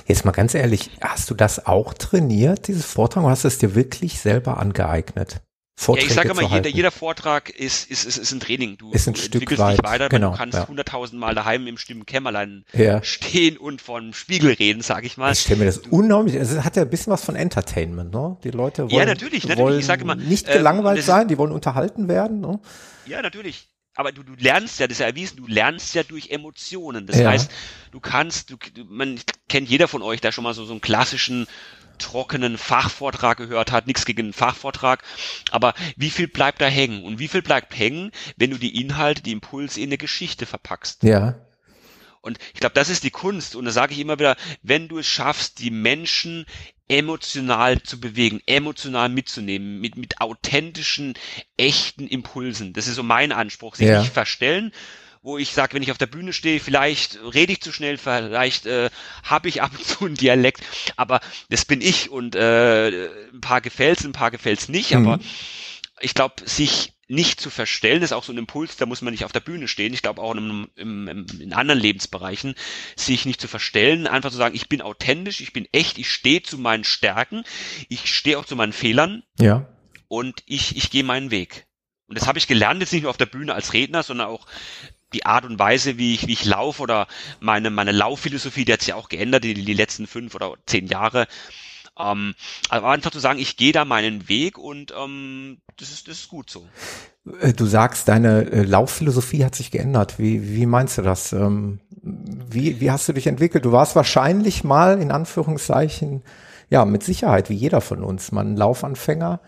Jetzt 0.07 0.25
mal 0.25 0.33
ganz 0.33 0.55
ehrlich, 0.55 0.91
hast 1.03 1.29
du 1.29 1.35
das 1.35 1.67
auch 1.67 1.93
trainiert, 1.93 2.67
dieses 2.67 2.87
Vortrag, 2.87 3.25
oder 3.25 3.33
hast 3.33 3.45
du 3.45 3.49
es 3.49 3.59
dir 3.59 3.75
wirklich 3.75 4.21
selber 4.21 4.59
angeeignet? 4.59 5.43
Vorträge 5.75 6.07
ja, 6.07 6.11
ich 6.11 6.15
sage 6.15 6.35
mal, 6.35 6.55
jeder, 6.55 6.69
jeder 6.69 6.91
Vortrag 6.91 7.49
ist, 7.49 7.91
ist, 7.91 8.05
ist, 8.05 8.19
ist 8.19 8.31
ein 8.33 8.41
Training. 8.41 8.77
Du, 8.77 8.93
ist 8.93 9.09
ein 9.09 9.15
du 9.15 9.21
Stück 9.21 9.59
weit, 9.59 9.79
dich 9.79 9.85
weiter, 9.85 10.09
genau, 10.09 10.31
du 10.31 10.37
kannst 10.37 10.69
hunderttausendmal 10.69 11.31
ja. 11.31 11.35
daheim 11.35 11.67
im 11.67 11.79
stillen 11.79 12.05
Kämmerlein 12.05 12.65
ja. 12.73 13.03
stehen 13.03 13.57
und 13.57 13.81
von 13.81 14.13
Spiegel 14.13 14.53
reden, 14.53 14.83
sag 14.83 15.05
ich 15.05 15.17
mal. 15.17 15.33
Ich 15.33 15.41
stelle 15.41 15.61
mir 15.61 15.65
das 15.65 15.79
unheimlich, 15.79 16.35
es 16.35 16.63
hat 16.63 16.77
ja 16.77 16.83
ein 16.83 16.91
bisschen 16.91 17.13
was 17.13 17.25
von 17.25 17.37
Entertainment, 17.37 18.13
ne? 18.13 18.37
Die 18.45 18.51
Leute 18.51 18.83
wollen, 18.83 18.93
ja, 18.93 19.07
natürlich, 19.07 19.45
natürlich. 19.45 19.59
wollen 19.59 19.79
ich 19.81 19.87
sage 19.87 20.03
immer, 20.03 20.15
nicht 20.15 20.47
gelangweilt 20.47 20.99
äh, 20.99 21.03
sein, 21.03 21.29
die 21.29 21.39
wollen 21.39 21.53
unterhalten 21.53 22.07
werden. 22.09 22.41
Ne? 22.41 22.61
Ja, 23.07 23.23
natürlich 23.23 23.69
aber 23.95 24.13
du, 24.13 24.23
du 24.23 24.35
lernst 24.39 24.81
ja, 24.81 24.87
das 24.87 24.97
ist 24.97 25.01
ja 25.01 25.07
erwiesen, 25.07 25.37
du 25.37 25.47
lernst 25.47 25.95
ja 25.95 26.03
durch 26.03 26.31
Emotionen. 26.31 27.07
Das 27.07 27.19
ja. 27.19 27.31
heißt, 27.31 27.51
du 27.91 28.01
kannst, 28.01 28.51
du, 28.51 28.57
man 28.89 29.21
kennt 29.49 29.69
jeder 29.69 29.89
von 29.89 30.03
euch, 30.03 30.21
der 30.21 30.33
schon 30.33 30.45
mal 30.45 30.55
so, 30.55 30.65
so 30.65 30.73
einen 30.73 30.81
klassischen 30.81 31.47
trockenen 32.03 32.59
Fachvortrag 32.59 33.39
gehört 33.39 33.73
hat, 33.73 33.87
nichts 33.87 34.05
gegen 34.05 34.23
einen 34.23 34.33
Fachvortrag, 34.33 35.03
aber 35.51 35.75
wie 35.97 36.11
viel 36.11 36.29
bleibt 36.29 36.61
da 36.61 36.67
hängen 36.67 37.05
und 37.05 37.19
wie 37.19 37.29
viel 37.29 37.43
bleibt 37.43 37.77
hängen, 37.79 38.13
wenn 38.37 38.51
du 38.51 38.59
die 38.59 38.81
Inhalte, 38.81 39.23
die 39.23 39.33
Impulse 39.33 39.81
in 39.81 39.89
eine 39.89 39.99
Geschichte 39.99 40.47
verpackst? 40.47 41.03
Ja. 41.03 41.35
Und 42.23 42.39
ich 42.55 42.61
glaube, 42.61 42.75
das 42.75 42.89
ist 42.89 43.03
die 43.03 43.11
Kunst. 43.11 43.57
Und 43.57 43.65
da 43.65 43.73
sage 43.73 43.95
ich 43.95 43.99
immer 43.99 44.19
wieder, 44.19 44.37
wenn 44.63 44.87
du 44.87 44.99
es 44.99 45.07
schaffst, 45.07 45.59
die 45.59 45.73
Menschen 45.73 46.47
emotional 46.87 47.83
zu 47.83 47.99
bewegen, 47.99 48.41
emotional 48.47 49.09
mitzunehmen, 49.09 49.81
mit, 49.81 49.97
mit 49.97 50.21
authentischen, 50.21 51.15
echten 51.57 52.07
Impulsen. 52.07 52.75
Das 52.75 52.87
ist 52.87 52.95
so 52.95 53.03
mein 53.03 53.33
Anspruch, 53.33 53.75
sich 53.75 53.89
ja. 53.89 54.01
nicht 54.01 54.13
verstellen, 54.13 54.73
wo 55.23 55.39
ich 55.39 55.53
sage, 55.53 55.75
wenn 55.75 55.83
ich 55.83 55.93
auf 55.93 55.99
der 55.99 56.07
Bühne 56.07 56.33
stehe, 56.33 56.61
vielleicht 56.61 57.19
rede 57.33 57.53
ich 57.53 57.63
zu 57.63 57.73
schnell, 57.73 57.97
vielleicht 57.97 58.67
äh, 58.67 58.91
habe 59.23 59.49
ich 59.49 59.63
ab 59.63 59.71
und 59.73 59.85
zu 59.85 60.05
einen 60.05 60.15
Dialekt, 60.17 60.63
aber 60.97 61.21
das 61.49 61.65
bin 61.65 61.81
ich 61.81 62.11
und 62.11 62.35
äh, 62.35 63.09
ein 63.33 63.41
paar 63.41 63.61
gefällt's, 63.61 64.05
ein 64.05 64.13
paar 64.13 64.33
gefällt's 64.33 64.69
nicht, 64.69 64.91
mhm. 64.91 65.07
aber 65.07 65.25
ich 66.01 66.15
glaube, 66.15 66.35
sich 66.45 66.93
nicht 67.13 67.41
zu 67.41 67.51
verstellen, 67.51 68.03
ist 68.03 68.13
auch 68.13 68.25
so 68.25 68.33
ein 68.33 68.39
Impuls, 68.39 68.77
da 68.77 68.87
muss 68.87 69.03
man 69.03 69.13
nicht 69.13 69.25
auf 69.25 69.33
der 69.33 69.41
Bühne 69.41 69.69
stehen. 69.69 69.93
Ich 69.93 70.01
glaube 70.01 70.23
auch 70.23 70.35
in, 70.35 70.67
im, 70.77 71.09
im, 71.09 71.27
in 71.41 71.53
anderen 71.53 71.79
Lebensbereichen, 71.79 72.55
sich 72.97 73.27
nicht 73.27 73.41
zu 73.41 73.49
verstellen, 73.49 74.07
einfach 74.07 74.31
zu 74.31 74.39
sagen, 74.39 74.55
ich 74.55 74.69
bin 74.69 74.81
authentisch, 74.81 75.41
ich 75.43 75.53
bin 75.53 75.69
echt, 75.73 75.99
ich 75.99 76.11
stehe 76.11 76.43
zu 76.43 76.57
meinen 76.57 76.85
Stärken, 76.85 77.45
ich 77.89 78.13
stehe 78.15 78.39
auch 78.39 78.47
zu 78.47 78.57
meinen 78.57 78.73
Fehlern. 78.73 79.23
Ja. 79.39 79.69
Und 80.09 80.43
ich, 80.47 80.77
ich 80.77 80.91
gehe 80.91 81.05
meinen 81.05 81.31
Weg. 81.31 81.67
Und 82.07 82.19
das 82.19 82.27
habe 82.27 82.39
ich 82.39 82.47
gelernt, 82.47 82.81
jetzt 82.81 82.93
nicht 82.93 83.03
nur 83.03 83.11
auf 83.11 83.17
der 83.17 83.27
Bühne 83.27 83.55
als 83.55 83.73
Redner, 83.73 84.03
sondern 84.03 84.29
auch 84.29 84.47
die 85.13 85.27
Art 85.27 85.45
und 85.45 85.59
Weise, 85.59 85.99
wie 85.99 86.15
ich, 86.15 86.27
wie 86.27 86.33
ich 86.33 86.45
laufe 86.45 86.83
oder 86.83 87.07
meine, 87.41 87.71
meine 87.71 87.93
Laufphilosophie, 87.93 88.65
die 88.65 88.73
hat 88.73 88.83
sich 88.83 88.95
auch 88.95 89.09
geändert 89.09 89.45
die, 89.45 89.55
die 89.55 89.75
letzten 89.75 90.07
fünf 90.07 90.35
oder 90.35 90.55
zehn 90.67 90.87
Jahre. 90.87 91.27
Ähm, 91.99 92.35
aber 92.71 92.91
einfach 92.91 93.11
zu 93.11 93.19
sagen, 93.19 93.39
ich 93.39 93.57
gehe 93.57 93.73
da 93.73 93.85
meinen 93.85 94.29
Weg 94.29 94.57
und 94.57 94.95
ähm, 94.99 95.59
das 95.79 95.91
ist 95.91 96.09
das 96.09 96.21
ist 96.21 96.29
gut 96.29 96.49
so. 96.49 96.67
Äh, 97.41 97.53
du 97.53 97.67
sagst, 97.67 98.09
deine 98.09 98.51
äh, 98.51 98.63
Laufphilosophie 98.63 99.45
hat 99.45 99.55
sich 99.55 99.71
geändert. 99.71 100.19
Wie, 100.19 100.55
wie 100.55 100.67
meinst 100.67 100.97
du 100.99 101.03
das? 101.03 101.33
Ähm, 101.33 101.81
wie, 102.03 102.81
wie 102.81 102.91
hast 102.91 103.09
du 103.09 103.13
dich 103.13 103.27
entwickelt? 103.27 103.65
Du 103.65 103.73
warst 103.73 103.95
wahrscheinlich 103.95 104.65
mal 104.65 105.01
in 105.01 105.11
Anführungszeichen, 105.11 106.23
ja, 106.71 106.87
mit 106.87 107.03
Sicherheit, 107.03 107.51
wie 107.51 107.55
jeder 107.55 107.83
von 107.83 108.03
uns, 108.03 108.33
mal 108.33 108.45
ein 108.45 108.57
Laufanfänger. 108.57 109.41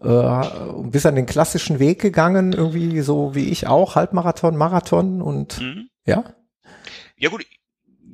Äh, 0.00 0.48
bist 0.82 1.06
an 1.06 1.14
den 1.14 1.26
klassischen 1.26 1.78
Weg 1.78 2.00
gegangen, 2.00 2.52
irgendwie 2.52 3.00
so 3.00 3.34
wie 3.34 3.48
ich 3.48 3.66
auch, 3.66 3.94
Halbmarathon, 3.94 4.56
Marathon 4.56 5.22
und 5.22 5.60
mhm. 5.60 5.88
ja? 6.04 6.24
Ja 7.16 7.28
gut, 7.28 7.46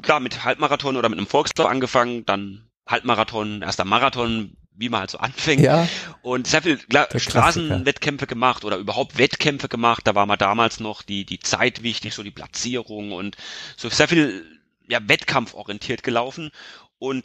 klar, 0.02 0.20
mit 0.20 0.44
Halbmarathon 0.44 0.96
oder 0.96 1.08
mit 1.08 1.18
einem 1.18 1.26
Volkslauf 1.26 1.68
angefangen, 1.68 2.26
dann 2.26 2.70
Halbmarathon, 2.86 3.62
erster 3.62 3.84
Marathon, 3.84 4.56
wie 4.72 4.88
man 4.88 5.00
halt 5.00 5.10
so 5.10 5.18
anfängt. 5.20 5.62
Ja. 5.62 5.88
Und 6.22 6.46
sehr 6.46 6.62
viel 6.62 6.76
klar, 6.76 7.08
Straßenwettkämpfe 7.14 8.26
gemacht 8.26 8.64
oder 8.64 8.76
überhaupt 8.76 9.18
Wettkämpfe 9.18 9.68
gemacht. 9.68 10.06
Da 10.06 10.14
war 10.14 10.26
mal 10.26 10.36
damals 10.36 10.80
noch 10.80 11.02
die, 11.02 11.24
die 11.24 11.38
Zeit 11.38 11.82
wichtig, 11.82 12.14
so 12.14 12.22
die 12.22 12.30
Platzierung 12.30 13.12
und 13.12 13.36
so 13.76 13.88
sehr 13.88 14.08
viel 14.08 14.44
ja, 14.88 14.98
wettkampforientiert 15.02 16.02
gelaufen. 16.02 16.50
Und 16.98 17.24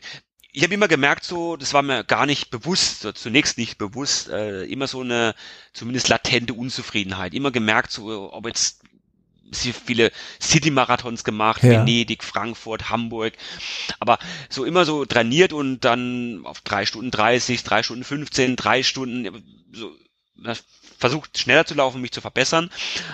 ich 0.55 0.63
habe 0.63 0.73
immer 0.73 0.87
gemerkt, 0.87 1.25
so, 1.25 1.57
das 1.57 1.73
war 1.73 1.81
mir 1.81 2.05
gar 2.05 2.25
nicht 2.25 2.49
bewusst, 2.49 3.01
so, 3.01 3.11
zunächst 3.11 3.57
nicht 3.57 3.77
bewusst, 3.77 4.29
äh, 4.29 4.63
immer 4.63 4.87
so 4.87 5.01
eine 5.01 5.35
zumindest 5.73 6.07
latente 6.07 6.53
Unzufriedenheit. 6.53 7.33
Immer 7.33 7.51
gemerkt, 7.51 7.91
so, 7.91 8.31
ob 8.31 8.47
jetzt 8.47 8.81
viele 9.51 10.13
City-Marathons 10.41 11.25
gemacht, 11.25 11.61
ja. 11.61 11.71
Venedig, 11.71 12.23
Frankfurt, 12.23 12.89
Hamburg, 12.89 13.33
aber 13.99 14.17
so 14.49 14.63
immer 14.63 14.85
so 14.85 15.03
trainiert 15.03 15.51
und 15.51 15.81
dann 15.81 16.45
auf 16.45 16.61
drei 16.61 16.85
Stunden 16.85 17.11
30, 17.11 17.63
drei 17.63 17.83
Stunden 17.83 18.05
15, 18.05 18.55
drei 18.55 18.81
Stunden, 18.81 19.43
so, 19.73 19.93
versucht 20.97 21.37
schneller 21.37 21.65
zu 21.65 21.73
laufen, 21.73 21.99
mich 21.99 22.11
zu 22.11 22.21
verbessern, 22.21 22.71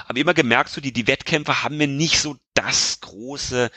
aber 0.07 0.19
immer 0.19 0.35
gemerkt, 0.35 0.69
so 0.69 0.79
die, 0.79 0.93
die 0.93 1.07
Wettkämpfe 1.07 1.63
haben 1.63 1.77
mir 1.77 1.87
nicht 1.87 2.19
so 2.19 2.37
das 2.53 3.01
große 3.01 3.71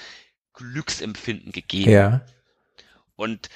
Glücksempfinden 0.52 1.50
gegeben. 1.50 1.90
Ja. 1.90 2.20
Und 3.16 3.48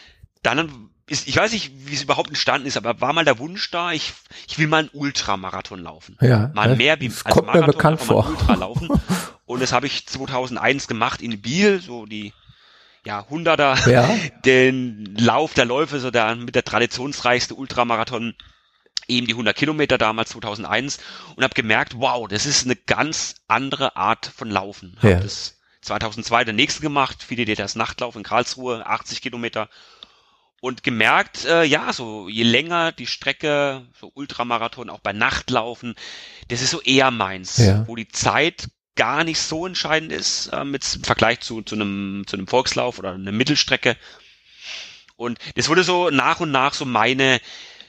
dann 0.42 0.90
ist, 1.06 1.26
ich 1.26 1.36
weiß 1.36 1.52
nicht, 1.52 1.72
wie 1.86 1.94
es 1.94 2.02
überhaupt 2.02 2.28
entstanden 2.28 2.66
ist, 2.66 2.76
aber 2.76 3.00
war 3.00 3.12
mal 3.12 3.24
der 3.24 3.38
Wunsch 3.38 3.70
da, 3.70 3.92
ich, 3.92 4.12
ich 4.46 4.58
will 4.58 4.66
mal 4.66 4.78
einen 4.78 4.90
Ultramarathon 4.92 5.82
laufen. 5.82 6.16
Ja. 6.20 6.50
Mal 6.54 6.76
mehr 6.76 7.00
wie 7.00 7.08
als 7.08 7.24
kommt 7.24 7.46
Marathon, 7.46 7.66
mir 7.66 7.72
bekannt 7.72 8.00
vor. 8.00 8.28
Ultra 8.28 8.54
laufen. 8.56 8.88
Und 9.46 9.62
das 9.62 9.72
habe 9.72 9.86
ich 9.86 10.06
2001 10.06 10.88
gemacht 10.88 11.22
in 11.22 11.40
Biel, 11.40 11.80
so 11.80 12.06
die 12.06 12.32
ja, 13.04 13.26
Hunderter, 13.30 13.74
ja. 13.90 14.08
den 14.44 15.16
Lauf 15.18 15.54
der 15.54 15.64
Läufe, 15.64 15.98
so 15.98 16.10
der 16.10 16.34
mit 16.34 16.54
der 16.54 16.64
traditionsreichste 16.64 17.54
Ultramarathon 17.54 18.34
eben 19.06 19.26
die 19.26 19.32
100 19.32 19.56
Kilometer 19.56 19.96
damals 19.96 20.30
2001 20.30 20.98
und 21.34 21.42
habe 21.42 21.54
gemerkt, 21.54 21.94
wow, 21.96 22.28
das 22.28 22.44
ist 22.44 22.66
eine 22.66 22.76
ganz 22.76 23.36
andere 23.48 23.96
Art 23.96 24.26
von 24.26 24.50
Laufen. 24.50 24.98
Ja. 25.02 25.16
Hab 25.16 25.22
das 25.22 25.57
2002 25.88 26.44
der 26.44 26.54
nächste 26.54 26.80
gemacht, 26.80 27.24
viele 27.26 27.44
das 27.44 27.74
Nachtlauf 27.74 28.16
in 28.16 28.22
Karlsruhe, 28.22 28.86
80 28.86 29.20
Kilometer 29.20 29.68
und 30.60 30.82
gemerkt, 30.82 31.44
äh, 31.44 31.64
ja, 31.64 31.92
so 31.92 32.28
je 32.28 32.42
länger 32.42 32.92
die 32.92 33.06
Strecke, 33.06 33.86
so 33.98 34.10
Ultramarathon, 34.14 34.90
auch 34.90 35.00
bei 35.00 35.12
Nachtlaufen, 35.12 35.94
das 36.48 36.62
ist 36.62 36.70
so 36.70 36.80
eher 36.80 37.10
meins, 37.10 37.58
ja. 37.58 37.86
wo 37.86 37.96
die 37.96 38.08
Zeit 38.08 38.68
gar 38.96 39.22
nicht 39.22 39.38
so 39.38 39.66
entscheidend 39.66 40.12
ist 40.12 40.48
äh, 40.48 40.64
mit 40.64 40.84
im 40.96 41.04
Vergleich 41.04 41.40
zu, 41.40 41.62
zu 41.62 41.76
einem 41.76 42.24
zu 42.26 42.36
einem 42.36 42.48
Volkslauf 42.48 42.98
oder 42.98 43.12
einer 43.12 43.32
Mittelstrecke. 43.32 43.96
Und 45.16 45.38
das 45.54 45.68
wurde 45.68 45.84
so 45.84 46.10
nach 46.10 46.40
und 46.40 46.50
nach 46.50 46.74
so 46.74 46.84
meine 46.84 47.40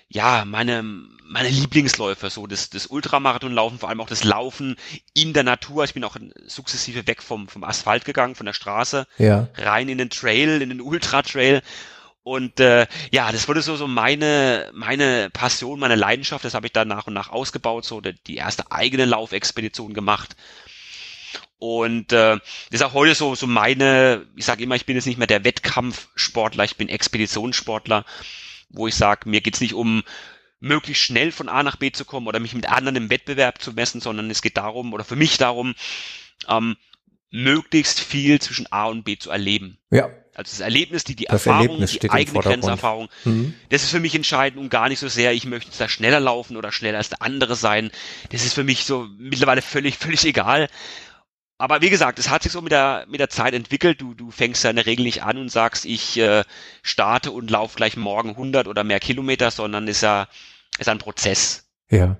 ja, 0.09 0.43
meine, 0.45 0.83
meine 0.83 1.49
Lieblingsläufe, 1.49 2.29
so 2.29 2.47
das, 2.47 2.69
das 2.69 2.87
Ultramarathonlaufen, 2.87 3.79
vor 3.79 3.89
allem 3.89 4.01
auch 4.01 4.09
das 4.09 4.23
Laufen 4.23 4.75
in 5.13 5.33
der 5.33 5.43
Natur. 5.43 5.83
Ich 5.83 5.93
bin 5.93 6.03
auch 6.03 6.17
sukzessive 6.47 7.07
weg 7.07 7.21
vom, 7.21 7.47
vom 7.47 7.63
Asphalt 7.63 8.05
gegangen, 8.05 8.35
von 8.35 8.47
der 8.47 8.53
Straße, 8.53 9.05
ja. 9.17 9.47
rein 9.55 9.87
in 9.87 9.99
den 9.99 10.09
Trail, 10.09 10.61
in 10.61 10.69
den 10.69 10.81
Ultra-Trail 10.81 11.61
und 12.23 12.59
äh, 12.59 12.85
ja, 13.11 13.31
das 13.31 13.47
wurde 13.47 13.63
so 13.63 13.75
so 13.75 13.87
meine 13.87 14.69
meine 14.73 15.31
Passion, 15.31 15.79
meine 15.79 15.95
Leidenschaft. 15.95 16.45
Das 16.45 16.53
habe 16.53 16.67
ich 16.67 16.73
dann 16.73 16.87
nach 16.87 17.07
und 17.07 17.13
nach 17.13 17.29
ausgebaut, 17.29 17.85
so 17.85 18.01
die 18.01 18.35
erste 18.35 18.71
eigene 18.71 19.05
Laufexpedition 19.05 19.95
gemacht. 19.95 20.35
Und 21.57 22.13
äh, 22.13 22.37
das 22.37 22.41
ist 22.69 22.83
auch 22.83 22.93
heute 22.93 23.15
so 23.15 23.35
so 23.35 23.47
meine. 23.47 24.27
Ich 24.35 24.45
sage 24.45 24.63
immer, 24.63 24.75
ich 24.75 24.85
bin 24.85 24.95
jetzt 24.95 25.07
nicht 25.07 25.17
mehr 25.17 25.27
der 25.27 25.43
Wettkampfsportler, 25.43 26.65
ich 26.65 26.77
bin 26.77 26.89
Expeditionssportler, 26.89 28.05
wo 28.69 28.87
ich 28.87 28.95
sage, 28.95 29.29
mir 29.29 29.41
geht's 29.41 29.61
nicht 29.61 29.73
um 29.73 30.03
möglichst 30.59 31.03
schnell 31.03 31.31
von 31.31 31.49
A 31.49 31.63
nach 31.63 31.77
B 31.77 31.91
zu 31.91 32.05
kommen 32.05 32.27
oder 32.27 32.39
mich 32.39 32.53
mit 32.53 32.69
anderen 32.69 32.95
im 32.95 33.09
Wettbewerb 33.09 33.61
zu 33.61 33.73
messen, 33.73 34.01
sondern 34.01 34.29
es 34.29 34.41
geht 34.41 34.57
darum 34.57 34.93
oder 34.93 35.03
für 35.03 35.15
mich 35.15 35.37
darum, 35.37 35.73
ähm, 36.47 36.75
möglichst 37.31 37.99
viel 37.99 38.41
zwischen 38.41 38.71
A 38.71 38.85
und 38.85 39.03
B 39.03 39.17
zu 39.17 39.29
erleben. 39.29 39.77
Ja. 39.91 40.09
Also 40.35 40.51
das 40.51 40.59
Erlebnis, 40.61 41.03
die, 41.03 41.15
die 41.15 41.25
das 41.25 41.45
Erfahrung, 41.45 41.67
Erlebnis 41.67 41.99
die 41.99 42.09
eigene 42.09 42.39
Grenzerfahrung, 42.39 43.09
mhm. 43.25 43.53
das 43.69 43.83
ist 43.83 43.91
für 43.91 43.99
mich 43.99 44.15
entscheidend 44.15 44.61
und 44.61 44.69
gar 44.69 44.87
nicht 44.87 44.99
so 44.99 45.09
sehr, 45.09 45.33
ich 45.33 45.45
möchte 45.45 45.69
da 45.77 45.89
schneller 45.89 46.19
laufen 46.19 46.55
oder 46.55 46.71
schneller 46.71 46.97
als 46.97 47.09
der 47.09 47.21
andere 47.21 47.55
sein. 47.55 47.91
Das 48.31 48.45
ist 48.45 48.53
für 48.53 48.63
mich 48.63 48.85
so 48.85 49.07
mittlerweile 49.17 49.61
völlig, 49.61 49.97
völlig 49.97 50.23
egal. 50.25 50.69
Aber 51.59 51.81
wie 51.81 51.89
gesagt, 51.89 52.19
es 52.19 52.29
hat 52.29 52.41
sich 52.43 52.53
so 52.53 52.61
mit 52.61 52.71
der, 52.71 53.05
mit 53.09 53.19
der 53.19 53.29
Zeit 53.29 53.53
entwickelt. 53.53 53.99
Du, 53.99 54.13
du 54.13 54.31
fängst 54.31 54.63
ja 54.63 54.69
in 54.69 54.77
der 54.77 54.85
Regel 54.85 55.03
nicht 55.03 55.23
an 55.23 55.37
und 55.37 55.49
sagst, 55.49 55.83
ich 55.85 56.17
äh, 56.17 56.45
starte 56.81 57.31
und 57.31 57.51
laufe 57.51 57.75
gleich 57.75 57.97
morgen 57.97 58.29
100 58.29 58.67
oder 58.67 58.85
mehr 58.85 59.01
Kilometer, 59.01 59.51
sondern 59.51 59.87
ist 59.87 60.01
ja 60.01 60.29
ist 60.77 60.87
ein 60.87 60.99
Prozess. 60.99 61.69
Ja. 61.89 62.17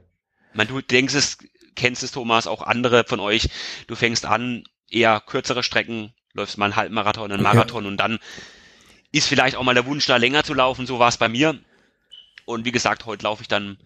Meine, 0.54 0.70
du 0.70 0.82
denkst 0.82 1.14
es, 1.14 1.38
kennst 1.76 2.04
es, 2.04 2.12
Thomas, 2.12 2.48
auch 2.48 2.62
andere 2.62 3.06
von 3.06 3.22
euch. 3.22 3.50
Du 3.88 3.96
fängst 3.96 4.26
an, 4.26 4.66
eher 4.90 5.22
kürzere 5.22 5.64
Strecken 5.64 6.14
läufst 6.34 6.58
mal 6.58 6.66
einen 6.66 6.76
Halbmarathon, 6.76 7.32
einen 7.32 7.42
Marathon 7.42 7.86
ja. 7.86 7.90
und 7.90 7.98
dann 7.98 8.20
ist 9.12 9.28
vielleicht 9.28 9.56
auch 9.56 9.64
mal 9.64 9.74
der 9.74 9.86
Wunsch 9.86 10.06
da 10.06 10.18
länger 10.18 10.44
zu 10.44 10.54
laufen. 10.54 10.86
So 10.86 11.00
war 11.00 11.10
es 11.10 11.18
bei 11.18 11.30
mir. 11.30 11.58
Und 12.46 12.66
wie 12.66 12.72
gesagt, 12.72 13.06
heute 13.06 13.24
laufe 13.24 13.42
ich 13.42 13.48
dann, 13.48 13.78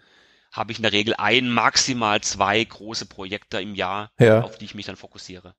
habe 0.54 0.72
ich 0.72 0.78
in 0.78 0.84
der 0.84 0.94
Regel 0.94 1.16
ein, 1.18 1.50
maximal 1.50 2.22
zwei 2.22 2.64
große 2.64 3.08
Projekte 3.08 3.60
im 3.60 3.76
Jahr, 3.76 4.12
ja. 4.20 4.42
auf 4.42 4.58
die 4.58 4.66
ich 4.66 4.76
mich 4.76 4.86
dann 4.86 4.96
fokussiere. 4.96 5.56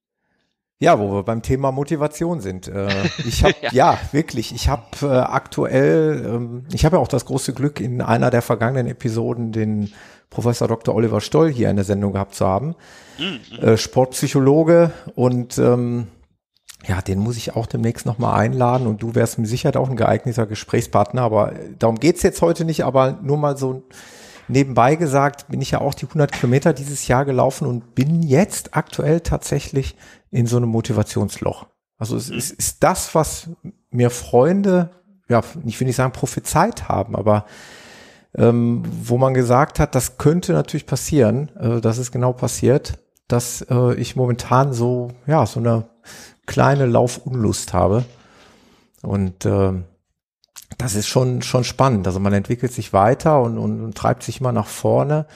Ja, 0.79 0.99
wo 0.99 1.13
wir 1.13 1.23
beim 1.25 1.43
Thema 1.43 1.73
Motivation 1.73 2.41
sind. 2.41 2.69
Äh, 2.69 2.89
ich 3.27 3.43
habe 3.43 3.55
ja. 3.61 3.73
ja. 3.73 3.99
wirklich, 4.13 4.55
ich 4.55 4.69
habe 4.69 4.85
äh, 5.03 5.07
aktuell, 5.07 6.25
ähm, 6.25 6.67
ich 6.73 6.85
habe 6.85 6.97
ja 6.97 7.03
auch 7.03 7.09
das 7.09 7.25
große 7.27 7.55
Glück, 7.55 7.81
in 7.81 8.01
einer 8.01 8.31
der 8.31 8.43
vergangenen 8.43 8.87
Episoden 8.87 9.51
den 9.51 9.93
Professor 10.31 10.69
Dr. 10.69 10.95
Oliver 10.95 11.21
Stoll 11.21 11.51
hier 11.53 11.71
in 11.71 11.77
der 11.77 11.85
Sendung 11.85 12.13
gehabt 12.13 12.35
zu 12.35 12.47
haben. 12.47 12.77
Mhm. 13.19 13.59
Äh, 13.59 13.77
Sportpsychologe 13.77 14.93
und 15.15 15.59
ähm, 15.59 16.07
ja, 16.87 17.01
den 17.01 17.19
muss 17.19 17.37
ich 17.37 17.57
auch 17.57 17.67
demnächst 17.67 18.07
nochmal 18.07 18.39
einladen 18.39 18.87
und 18.87 19.03
du 19.03 19.15
wärst 19.15 19.39
mit 19.39 19.49
Sicherheit 19.49 19.77
auch 19.77 19.89
ein 19.89 19.97
geeigneter 19.97 20.47
Gesprächspartner, 20.47 21.23
aber 21.23 21.53
darum 21.79 21.99
geht's 21.99 22.23
jetzt 22.23 22.43
heute 22.43 22.65
nicht, 22.65 22.85
aber 22.85 23.19
nur 23.23 23.39
mal 23.39 23.57
so 23.57 23.85
nebenbei 24.49 24.97
gesagt, 24.97 25.49
bin 25.49 25.61
ich 25.61 25.73
ja 25.73 25.81
auch 25.81 25.95
die 25.95 26.07
100 26.07 26.33
Kilometer 26.33 26.73
dieses 26.73 27.07
Jahr 27.09 27.25
gelaufen 27.25 27.67
und 27.67 27.95
bin 27.95 28.23
jetzt 28.23 28.77
aktuell 28.77 29.21
tatsächlich 29.21 29.97
in 30.31 30.47
so 30.47 30.57
einem 30.57 30.69
Motivationsloch. 30.69 31.67
Also 31.97 32.17
es 32.17 32.29
ist, 32.29 32.51
ist 32.51 32.83
das, 32.83 33.15
was 33.15 33.51
mir 33.91 34.11
Freunde, 34.11 34.91
ja, 35.29 35.43
ich 35.65 35.79
will 35.81 35.87
nicht 35.87 35.97
sagen 35.97 36.13
prophezeit 36.13 36.89
haben, 36.89 37.17
aber 37.17 37.47
ähm, 38.37 38.83
wo 39.03 39.17
man 39.17 39.33
gesagt 39.33 39.79
hat, 39.79 39.95
das 39.95 40.19
könnte 40.19 40.53
natürlich 40.53 40.87
passieren, 40.87 41.51
äh, 41.57 41.81
das 41.81 41.99
ist 41.99 42.11
genau 42.11 42.33
passiert, 42.33 42.99
dass 43.29 43.63
äh, 43.71 43.95
ich 43.95 44.17
momentan 44.17 44.73
so, 44.73 45.13
ja, 45.27 45.47
so 45.47 45.61
eine 45.61 45.89
kleine 46.47 46.87
Laufunlust 46.87 47.73
habe. 47.73 48.05
Und 49.03 49.45
äh, 49.45 49.73
das 50.79 50.95
ist 50.95 51.07
schon, 51.07 51.43
schon 51.43 51.65
spannend. 51.65 52.07
Also 52.07 52.21
man 52.21 52.33
entwickelt 52.33 52.73
sich 52.73 52.93
weiter 52.93 53.41
und, 53.43 53.59
und, 53.59 53.83
und 53.83 53.97
treibt 53.97 54.23
sich 54.23 54.41
immer 54.41 54.53
nach 54.53 54.67
vorne. 54.67 55.27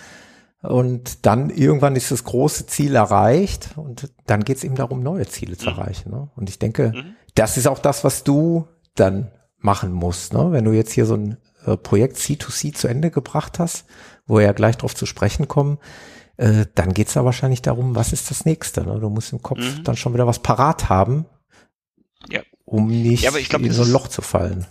Und 0.61 1.25
dann 1.27 1.51
irgendwann 1.51 1.95
ist 1.95 2.11
das 2.11 2.25
große 2.25 2.67
Ziel 2.67 2.97
erreicht 2.97 3.71
und 3.77 4.11
dann 4.27 4.43
geht 4.45 4.57
es 4.57 4.65
eben 4.65 4.75
darum, 4.75 5.03
neue 5.03 5.27
Ziele 5.27 5.57
zu 5.57 5.71
mhm. 5.71 5.77
erreichen. 5.77 6.11
Ne? 6.11 6.29
Und 6.35 6.49
ich 6.49 6.59
denke, 6.59 6.93
mhm. 6.95 7.15
das 7.35 7.57
ist 7.57 7.69
auch 7.69 7.79
das, 7.79 8.03
was 8.03 8.25
du 8.25 8.67
dann 8.97 9.31
machen 9.59 9.93
musst. 9.93 10.33
Ne? 10.33 10.51
Wenn 10.51 10.65
du 10.65 10.73
jetzt 10.73 10.93
hier 10.93 11.07
so 11.07 11.15
ein 11.15 11.37
äh, 11.65 11.77
Projekt 11.77 12.17
C2C 12.17 12.75
zu 12.75 12.89
Ende 12.89 13.11
gebracht 13.11 13.61
hast, 13.61 13.85
wo 14.27 14.37
wir 14.37 14.45
ja 14.45 14.53
gleich 14.53 14.77
drauf 14.77 14.97
zu 14.97 15.07
sprechen 15.07 15.47
kommen, 15.47 15.79
äh, 16.39 16.67
dann 16.75 16.93
geht's 16.93 17.15
da 17.15 17.25
wahrscheinlich 17.25 17.63
darum, 17.63 17.95
was 17.95 18.13
ist 18.13 18.31
das 18.31 18.45
nächste. 18.45 18.85
Ne? 18.85 18.99
Du 18.99 19.11
musst 19.11 19.33
im 19.33 19.43
Kopf 19.43 19.61
mhm. 19.61 19.85
dann 19.85 19.97
schon 19.97 20.15
wieder 20.15 20.27
was 20.27 20.41
parat 20.41 20.89
haben, 20.89 21.27
ja. 22.29 22.41
um 22.65 22.89
nicht 22.89 23.23
ja, 23.23 23.31
glaub, 23.31 23.63
in 23.63 23.73
so 23.73 23.83
ein 23.83 23.93
Loch 23.93 24.09
zu 24.09 24.23
fallen. 24.23 24.67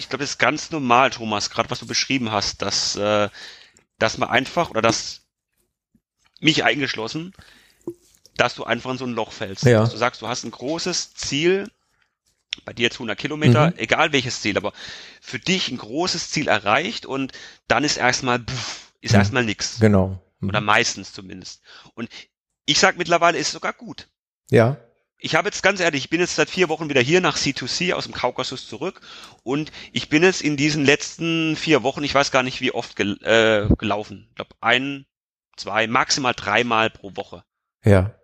Ich 0.00 0.08
glaube, 0.08 0.24
das 0.24 0.30
ist 0.30 0.38
ganz 0.38 0.70
normal, 0.70 1.10
Thomas, 1.10 1.50
gerade 1.50 1.68
was 1.70 1.78
du 1.80 1.86
beschrieben 1.86 2.32
hast, 2.32 2.62
dass, 2.62 2.96
äh, 2.96 3.28
dass 3.98 4.16
man 4.16 4.30
einfach 4.30 4.70
oder 4.70 4.80
dass 4.80 5.20
mich 6.40 6.64
eingeschlossen, 6.64 7.34
dass 8.34 8.54
du 8.54 8.64
einfach 8.64 8.90
in 8.92 8.96
so 8.98 9.04
ein 9.04 9.12
Loch 9.12 9.30
fällst. 9.30 9.64
Ja. 9.64 9.80
Dass 9.80 9.90
du 9.90 9.98
sagst, 9.98 10.22
du 10.22 10.26
hast 10.28 10.44
ein 10.44 10.50
großes 10.52 11.12
Ziel, 11.12 11.70
bei 12.64 12.72
dir 12.72 12.84
jetzt 12.84 12.98
100 12.98 13.18
Kilometer, 13.18 13.68
Mhm. 13.68 13.74
egal 13.76 14.12
welches 14.14 14.40
Ziel, 14.40 14.56
aber 14.56 14.72
für 15.20 15.38
dich 15.38 15.68
ein 15.68 15.76
großes 15.76 16.30
Ziel 16.30 16.48
erreicht 16.48 17.04
und 17.04 17.32
dann 17.68 17.84
ist 17.84 17.98
erstmal, 17.98 18.38
pff, 18.40 18.92
ist 19.02 19.12
Mhm. 19.12 19.18
erstmal 19.18 19.44
nix. 19.44 19.80
Genau. 19.80 20.18
Oder 20.40 20.62
meistens 20.62 21.12
zumindest. 21.12 21.60
Und 21.92 22.08
ich 22.64 22.78
sag 22.78 22.96
mittlerweile, 22.96 23.36
ist 23.36 23.52
sogar 23.52 23.74
gut. 23.74 24.08
Ja. 24.50 24.78
Ich 25.22 25.34
habe 25.34 25.48
jetzt 25.48 25.62
ganz 25.62 25.80
ehrlich, 25.80 26.04
ich 26.04 26.10
bin 26.10 26.20
jetzt 26.20 26.36
seit 26.36 26.48
vier 26.48 26.68
Wochen 26.70 26.88
wieder 26.88 27.02
hier 27.02 27.20
nach 27.20 27.36
C2C 27.36 27.92
aus 27.92 28.04
dem 28.04 28.14
Kaukasus 28.14 28.66
zurück 28.66 29.02
und 29.42 29.70
ich 29.92 30.08
bin 30.08 30.22
jetzt 30.22 30.40
in 30.40 30.56
diesen 30.56 30.84
letzten 30.84 31.56
vier 31.56 31.82
Wochen, 31.82 32.02
ich 32.02 32.14
weiß 32.14 32.30
gar 32.30 32.42
nicht 32.42 32.60
wie 32.60 32.72
oft 32.72 32.96
gel 32.96 33.18
äh, 33.22 33.72
gelaufen. 33.76 34.26
Ich 34.30 34.36
glaube 34.36 34.54
ein, 34.60 35.04
zwei, 35.56 35.86
maximal 35.86 36.32
dreimal 36.34 36.88
pro 36.88 37.16
Woche. 37.16 37.44
Ja. 37.84 38.14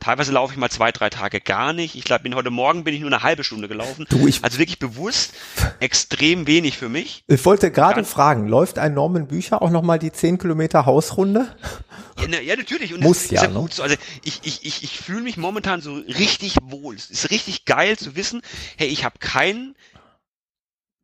Teilweise 0.00 0.32
laufe 0.32 0.54
ich 0.54 0.58
mal 0.58 0.70
zwei, 0.70 0.92
drei 0.92 1.10
Tage 1.10 1.40
gar 1.40 1.74
nicht. 1.74 1.94
Ich 1.94 2.04
glaube, 2.04 2.28
heute 2.34 2.50
Morgen 2.50 2.84
bin 2.84 2.94
ich 2.94 3.00
nur 3.00 3.12
eine 3.12 3.22
halbe 3.22 3.44
Stunde 3.44 3.68
gelaufen. 3.68 4.06
Du, 4.08 4.26
ich, 4.26 4.42
Also 4.42 4.58
wirklich 4.58 4.78
bewusst 4.78 5.34
extrem 5.78 6.46
wenig 6.46 6.78
für 6.78 6.88
mich. 6.88 7.22
ich 7.26 7.44
wollte 7.44 7.70
gerade 7.70 8.04
fragen, 8.04 8.48
läuft 8.48 8.78
ein 8.78 8.94
Norman 8.94 9.28
Bücher 9.28 9.60
auch 9.60 9.70
nochmal 9.70 9.98
die 9.98 10.10
10 10.10 10.38
Kilometer 10.38 10.86
Hausrunde? 10.86 11.54
Ja, 12.18 12.26
na, 12.28 12.40
ja 12.40 12.56
natürlich. 12.56 12.94
Und 12.94 13.02
Muss 13.02 13.30
ja, 13.30 13.42
ist 13.42 13.46
ja 13.46 13.48
ne? 13.48 13.60
gut 13.60 13.74
so. 13.74 13.82
Also 13.82 13.96
ich, 14.24 14.40
ich, 14.42 14.64
ich, 14.64 14.82
ich 14.82 14.98
fühle 14.98 15.22
mich 15.22 15.36
momentan 15.36 15.82
so 15.82 15.94
richtig 15.94 16.56
wohl. 16.62 16.94
Es 16.94 17.10
ist 17.10 17.30
richtig 17.30 17.66
geil 17.66 17.98
zu 17.98 18.16
wissen, 18.16 18.40
hey, 18.78 18.88
ich 18.88 19.04
habe 19.04 19.18
kein 19.18 19.74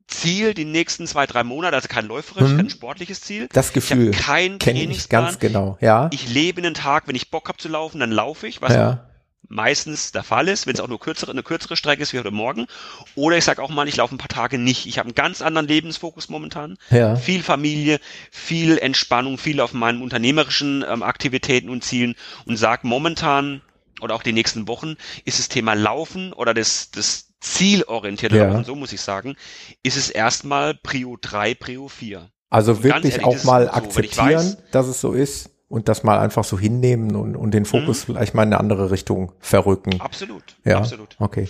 Ziel 0.08 0.54
die 0.54 0.64
nächsten 0.64 1.06
zwei, 1.06 1.26
drei 1.26 1.42
Monate, 1.44 1.74
also 1.76 1.88
kein 1.88 2.06
läuferisches, 2.06 2.52
Mhm. 2.52 2.56
kein 2.58 2.70
sportliches 2.70 3.20
Ziel. 3.20 3.48
Das 3.52 3.68
Ich 3.68 3.72
Gefühl 3.74 4.12
habe 4.12 4.22
keinen 4.22 4.58
kenne 4.58 4.80
ich 4.82 5.08
ganz 5.08 5.38
genau. 5.38 5.78
Ja. 5.80 6.08
Ich 6.12 6.28
lebe 6.28 6.60
einen 6.60 6.74
Tag, 6.74 7.08
wenn 7.08 7.16
ich 7.16 7.30
Bock 7.30 7.48
habe 7.48 7.58
zu 7.58 7.68
laufen, 7.68 7.98
dann 8.00 8.12
laufe 8.12 8.46
ich, 8.46 8.62
was 8.62 8.72
Ja. 8.74 9.06
meistens 9.48 10.12
der 10.12 10.22
Fall 10.22 10.48
ist, 10.48 10.66
wenn 10.66 10.74
es 10.74 10.80
auch 10.80 10.88
nur 10.88 11.00
kürzere, 11.00 11.30
eine 11.32 11.42
kürzere 11.42 11.76
Strecke 11.76 12.02
ist 12.02 12.12
wie 12.12 12.18
heute 12.18 12.30
Morgen. 12.30 12.66
Oder 13.14 13.36
ich 13.36 13.44
sage 13.44 13.62
auch 13.62 13.70
mal, 13.70 13.86
ich 13.88 13.96
laufe 13.96 14.14
ein 14.14 14.18
paar 14.18 14.28
Tage 14.28 14.58
nicht. 14.58 14.86
Ich 14.86 14.98
habe 14.98 15.06
einen 15.08 15.14
ganz 15.14 15.42
anderen 15.42 15.68
Lebensfokus 15.68 16.28
momentan. 16.28 16.78
Ja. 16.90 17.16
Viel 17.16 17.42
Familie, 17.42 17.98
viel 18.30 18.78
Entspannung, 18.78 19.38
viel 19.38 19.60
auf 19.60 19.72
meinen 19.72 20.02
unternehmerischen 20.02 20.84
ähm, 20.88 21.02
Aktivitäten 21.02 21.68
und 21.68 21.84
Zielen 21.84 22.14
und 22.44 22.56
sag 22.56 22.84
momentan 22.84 23.60
oder 24.00 24.14
auch 24.14 24.22
die 24.22 24.32
nächsten 24.32 24.68
Wochen 24.68 24.96
ist 25.24 25.38
das 25.38 25.48
Thema 25.48 25.74
Laufen 25.74 26.32
oder 26.32 26.52
das, 26.52 26.90
das 26.90 27.25
zielorientierte 27.40 28.36
Ja. 28.36 28.46
Laufen, 28.48 28.64
so 28.64 28.74
muss 28.74 28.92
ich 28.92 29.00
sagen, 29.00 29.36
ist 29.82 29.96
es 29.96 30.10
erstmal 30.10 30.74
Prio 30.74 31.16
3, 31.20 31.54
Prio 31.54 31.88
4. 31.88 32.28
Also 32.50 32.72
Und 32.72 32.82
wirklich 32.84 33.14
ehrlich, 33.18 33.26
auch 33.26 33.44
mal 33.44 33.66
so, 33.66 33.72
akzeptieren, 33.72 34.38
weiß- 34.46 34.56
dass 34.70 34.86
es 34.86 35.00
so 35.00 35.12
ist 35.12 35.50
und 35.68 35.88
das 35.88 36.04
mal 36.04 36.18
einfach 36.18 36.44
so 36.44 36.58
hinnehmen 36.58 37.16
und, 37.16 37.36
und 37.36 37.50
den 37.52 37.64
Fokus 37.64 38.02
Mhm. 38.02 38.12
vielleicht 38.12 38.34
mal 38.34 38.42
in 38.44 38.48
eine 38.52 38.60
andere 38.60 38.90
Richtung 38.90 39.32
verrücken. 39.40 40.00
Absolut, 40.00 40.56
Ja, 40.64 40.78
absolut. 40.78 41.16
okay. 41.18 41.48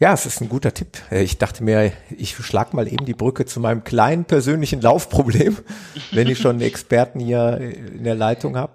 Ja, 0.00 0.12
es 0.12 0.26
ist 0.26 0.40
ein 0.40 0.48
guter 0.48 0.74
Tipp. 0.74 0.98
Äh, 1.12 1.22
Ich 1.22 1.38
dachte 1.38 1.62
mir, 1.62 1.92
ich 2.10 2.34
schlag 2.36 2.74
mal 2.74 2.88
eben 2.92 3.04
die 3.04 3.14
Brücke 3.14 3.46
zu 3.46 3.60
meinem 3.60 3.84
kleinen 3.84 4.24
persönlichen 4.24 4.80
Laufproblem, 4.80 5.58
wenn 6.10 6.28
ich 6.28 6.38
schon 6.40 6.52
einen 6.56 6.62
Experten 6.62 7.20
hier 7.20 7.58
in 7.58 8.02
der 8.02 8.16
Leitung 8.16 8.56
habe. 8.56 8.72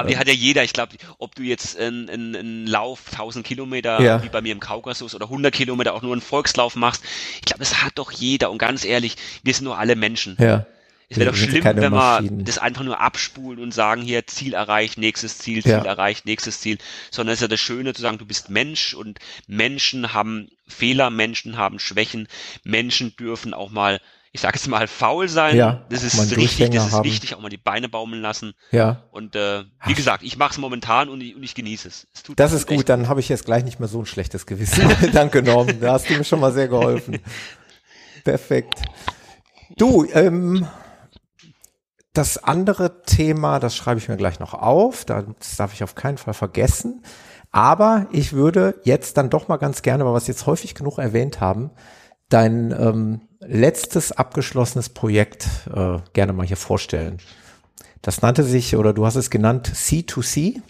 Aber 0.00 0.08
die 0.08 0.18
hat 0.18 0.28
ja 0.28 0.34
jeder, 0.34 0.64
ich 0.64 0.72
glaube, 0.72 0.96
ob 1.18 1.34
du 1.34 1.42
jetzt 1.42 1.78
einen, 1.78 2.66
Lauf 2.66 3.00
1000 3.12 3.46
Kilometer 3.46 4.00
Ja. 4.00 4.22
wie 4.22 4.28
bei 4.28 4.40
mir 4.40 4.52
im 4.52 4.60
Kaukasus 4.60 5.14
oder 5.14 5.26
100 5.26 5.54
Kilometer 5.54 5.94
auch 5.94 6.02
nur 6.02 6.12
einen 6.12 6.20
Volkslauf 6.20 6.76
machst, 6.76 7.02
ich 7.36 7.46
glaube, 7.46 7.60
das 7.60 7.82
hat 7.82 7.92
doch 7.96 8.10
jeder 8.10 8.50
und 8.50 8.58
ganz 8.58 8.84
ehrlich, 8.84 9.16
wir 9.42 9.54
sind 9.54 9.64
nur 9.64 9.78
alle 9.78 9.96
Menschen. 9.96 10.36
Ja. 10.38 10.66
Es 11.12 11.18
wäre 11.18 11.32
doch 11.32 11.36
schlimm, 11.36 11.64
wenn 11.64 11.92
wir 11.92 12.22
das 12.44 12.58
einfach 12.58 12.84
nur 12.84 13.00
abspulen 13.00 13.60
und 13.60 13.74
sagen, 13.74 14.00
hier 14.00 14.28
Ziel 14.28 14.54
erreicht, 14.54 14.96
nächstes 14.96 15.38
Ziel, 15.38 15.60
Ziel 15.60 15.72
Ja. 15.72 15.84
erreicht, 15.84 16.24
nächstes 16.24 16.60
Ziel, 16.60 16.78
sondern 17.10 17.32
es 17.32 17.38
ist 17.38 17.42
ja 17.42 17.48
das 17.48 17.58
Schöne 17.58 17.94
zu 17.94 18.00
sagen, 18.00 18.18
du 18.18 18.26
bist 18.26 18.48
Mensch 18.48 18.94
und 18.94 19.18
Menschen 19.48 20.12
haben 20.14 20.50
Fehler, 20.68 21.10
Menschen 21.10 21.56
haben 21.56 21.80
Schwächen, 21.80 22.28
Menschen 22.62 23.16
dürfen 23.16 23.54
auch 23.54 23.70
mal, 23.70 24.00
ich 24.32 24.40
sage 24.40 24.56
jetzt 24.56 24.68
mal, 24.68 24.86
faul 24.86 25.28
sein. 25.28 25.56
Ja, 25.56 25.84
das 25.90 26.04
ist 26.04 26.36
richtig, 26.36 26.70
das 26.70 26.86
ist 26.86 26.92
haben. 26.92 27.04
wichtig, 27.04 27.34
auch 27.34 27.40
mal 27.40 27.48
die 27.48 27.56
Beine 27.56 27.88
baumeln 27.88 28.22
lassen. 28.22 28.52
Ja. 28.70 29.04
Und 29.10 29.34
äh, 29.34 29.64
wie 29.86 29.94
gesagt, 29.94 30.22
ich 30.22 30.36
mache 30.38 30.52
es 30.52 30.58
momentan 30.58 31.08
und 31.08 31.20
ich, 31.20 31.34
und 31.34 31.42
ich 31.42 31.54
genieße 31.54 31.88
es. 31.88 32.06
es 32.14 32.22
Das 32.36 32.52
ist 32.52 32.68
gut, 32.68 32.88
dann 32.88 33.08
habe 33.08 33.18
ich 33.18 33.28
jetzt 33.28 33.44
gleich 33.44 33.64
nicht 33.64 33.80
mehr 33.80 33.88
so 33.88 33.98
ein 33.98 34.06
schlechtes 34.06 34.46
Gewissen. 34.46 34.88
Danke, 35.12 35.42
Norm. 35.42 35.68
Da 35.80 35.94
hast 35.94 36.08
du 36.08 36.14
mir 36.14 36.24
schon 36.24 36.38
mal 36.38 36.52
sehr 36.52 36.68
geholfen. 36.68 37.18
Perfekt. 38.24 38.82
Du, 39.76 40.06
ähm, 40.12 40.68
das 42.12 42.38
andere 42.38 43.02
Thema, 43.02 43.58
das 43.58 43.74
schreibe 43.74 43.98
ich 43.98 44.08
mir 44.08 44.16
gleich 44.16 44.38
noch 44.38 44.54
auf. 44.54 45.04
Das 45.04 45.56
darf 45.56 45.72
ich 45.72 45.82
auf 45.82 45.96
keinen 45.96 46.18
Fall 46.18 46.34
vergessen. 46.34 47.02
Aber 47.50 48.06
ich 48.12 48.32
würde 48.32 48.80
jetzt 48.84 49.16
dann 49.16 49.28
doch 49.28 49.48
mal 49.48 49.56
ganz 49.56 49.82
gerne, 49.82 50.04
weil 50.04 50.12
wir 50.12 50.18
es 50.18 50.28
jetzt 50.28 50.46
häufig 50.46 50.76
genug 50.76 50.98
erwähnt 50.98 51.40
haben, 51.40 51.72
dein 52.28 52.70
ähm, 52.70 53.22
letztes 53.40 54.12
abgeschlossenes 54.12 54.90
Projekt 54.90 55.48
äh, 55.74 55.98
gerne 56.12 56.32
mal 56.32 56.46
hier 56.46 56.56
vorstellen. 56.56 57.18
Das 58.02 58.22
nannte 58.22 58.44
sich, 58.44 58.76
oder 58.76 58.92
du 58.92 59.04
hast 59.04 59.16
es 59.16 59.30
genannt, 59.30 59.70
C2C. 59.74 60.60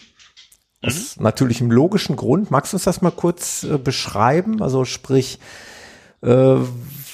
Aus 0.83 1.17
natürlichem 1.19 1.69
logischen 1.69 2.15
Grund. 2.15 2.49
Magst 2.49 2.73
du 2.73 2.77
uns 2.77 2.85
das 2.85 3.01
mal 3.01 3.11
kurz 3.11 3.63
äh, 3.63 3.77
beschreiben? 3.77 4.63
Also 4.63 4.83
sprich, 4.83 5.39
äh, 6.23 6.55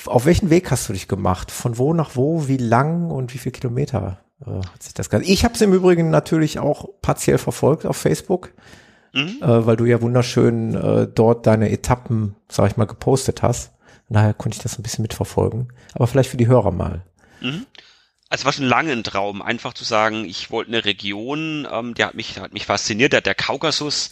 auf 0.06 0.26
welchen 0.26 0.50
Weg 0.50 0.72
hast 0.72 0.88
du 0.88 0.93
dich 0.93 1.10
gemacht? 1.10 1.52
Von 1.52 1.78
wo 1.78 1.93
nach 1.93 2.15
wo? 2.15 2.48
Wie 2.48 2.58
lang 2.58 3.12
und 3.12 3.34
wie 3.34 3.38
viele 3.38 3.52
Kilometer 3.52 4.20
äh, 4.46 4.52
hat 4.52 4.82
sich 4.84 4.93
das 4.93 5.10
Ganze? 5.10 5.30
Ich 5.30 5.43
habe 5.43 5.54
es 5.54 5.62
im 5.62 5.74
Übrigen 5.74 6.10
natürlich 6.10 6.60
auch 6.60 6.88
partiell 7.02 7.38
verfolgt 7.38 7.86
auf 7.86 7.98
Facebook, 7.98 8.54
Mhm. 9.13 9.38
äh, 9.41 9.65
weil 9.65 9.76
du 9.78 9.86
ja 9.86 10.02
wunderschön 10.02 10.76
äh, 10.76 11.08
dort 11.08 11.48
deine 11.48 11.70
Etappen, 11.72 12.36
sag 12.50 12.72
ich 12.72 12.78
mal, 12.78 12.86
gepostet 12.86 13.41
hast. 13.41 13.72
Daher 14.10 14.34
konnte 14.34 14.58
ich 14.58 14.63
das 14.63 14.80
ein 14.80 14.84
bisschen 14.84 15.02
mitverfolgen. 15.02 15.74
Aber 15.93 16.08
vielleicht 16.08 16.30
für 16.30 16.38
die 16.38 16.48
Hörer 16.48 16.72
mal. 16.72 17.04
Also 18.30 18.46
war 18.46 18.54
schon 18.54 18.65
lange 18.65 18.91
ein 18.91 19.04
Traum, 19.04 19.41
einfach 19.41 19.74
zu 19.74 19.84
sagen, 19.84 20.26
ich 20.26 20.50
wollte 20.52 20.72
eine 20.72 20.86
Region, 20.86 21.67
ähm, 21.72 21.93
die 21.93 22.04
hat 22.04 22.15
mich, 22.15 22.39
hat 22.39 22.54
mich 22.54 22.65
fasziniert, 22.65 23.13
der, 23.13 23.22
der 23.22 23.36
Kaukasus, 23.36 24.10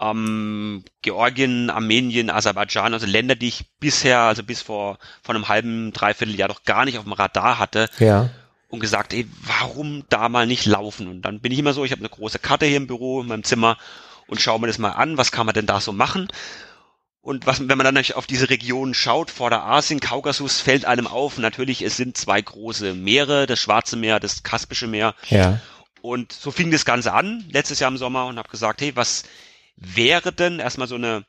ähm, 0.00 0.84
Georgien, 1.02 1.70
Armenien, 1.70 2.30
Aserbaidschan, 2.30 2.94
also 2.94 3.06
Länder, 3.06 3.34
die 3.36 3.48
ich 3.48 3.66
bisher, 3.78 4.20
also 4.20 4.42
bis 4.42 4.62
vor, 4.62 4.98
vor 5.22 5.34
einem 5.34 5.48
halben, 5.48 5.92
dreiviertel 5.92 6.34
Jahr 6.34 6.48
doch 6.48 6.64
gar 6.64 6.84
nicht 6.84 6.98
auf 6.98 7.04
dem 7.04 7.12
Radar 7.12 7.58
hatte 7.58 7.88
Ja. 7.98 8.30
und 8.68 8.80
gesagt, 8.80 9.12
ey, 9.12 9.28
warum 9.42 10.04
da 10.08 10.28
mal 10.28 10.46
nicht 10.46 10.66
laufen? 10.66 11.06
Und 11.08 11.22
dann 11.22 11.40
bin 11.40 11.52
ich 11.52 11.58
immer 11.58 11.74
so, 11.74 11.84
ich 11.84 11.92
habe 11.92 12.00
eine 12.00 12.08
große 12.08 12.38
Karte 12.40 12.66
hier 12.66 12.76
im 12.76 12.86
Büro, 12.88 13.20
in 13.20 13.28
meinem 13.28 13.44
Zimmer 13.44 13.76
und 14.26 14.40
schaue 14.40 14.58
mir 14.60 14.66
das 14.66 14.78
mal 14.78 14.92
an, 14.92 15.16
was 15.16 15.30
kann 15.32 15.46
man 15.46 15.54
denn 15.54 15.66
da 15.66 15.80
so 15.80 15.92
machen? 15.92 16.28
Und 17.24 17.46
was, 17.46 17.58
wenn 17.58 17.78
man 17.78 17.94
dann 17.94 18.04
auf 18.12 18.26
diese 18.26 18.50
Regionen 18.50 18.92
schaut, 18.92 19.30
Vorderasien, 19.30 19.98
Kaukasus, 19.98 20.60
fällt 20.60 20.84
einem 20.84 21.06
auf, 21.06 21.38
natürlich, 21.38 21.80
es 21.80 21.96
sind 21.96 22.18
zwei 22.18 22.42
große 22.42 22.92
Meere, 22.92 23.46
das 23.46 23.60
Schwarze 23.60 23.96
Meer, 23.96 24.20
das 24.20 24.42
Kaspische 24.42 24.86
Meer. 24.86 25.14
Ja. 25.30 25.58
Und 26.02 26.32
so 26.32 26.50
fing 26.50 26.70
das 26.70 26.84
Ganze 26.84 27.14
an, 27.14 27.42
letztes 27.48 27.80
Jahr 27.80 27.90
im 27.90 27.96
Sommer, 27.96 28.26
und 28.26 28.36
habe 28.36 28.50
gesagt, 28.50 28.82
hey, 28.82 28.94
was 28.94 29.22
wäre 29.74 30.34
denn 30.34 30.58
erstmal 30.58 30.86
so 30.86 30.96
eine, 30.96 31.24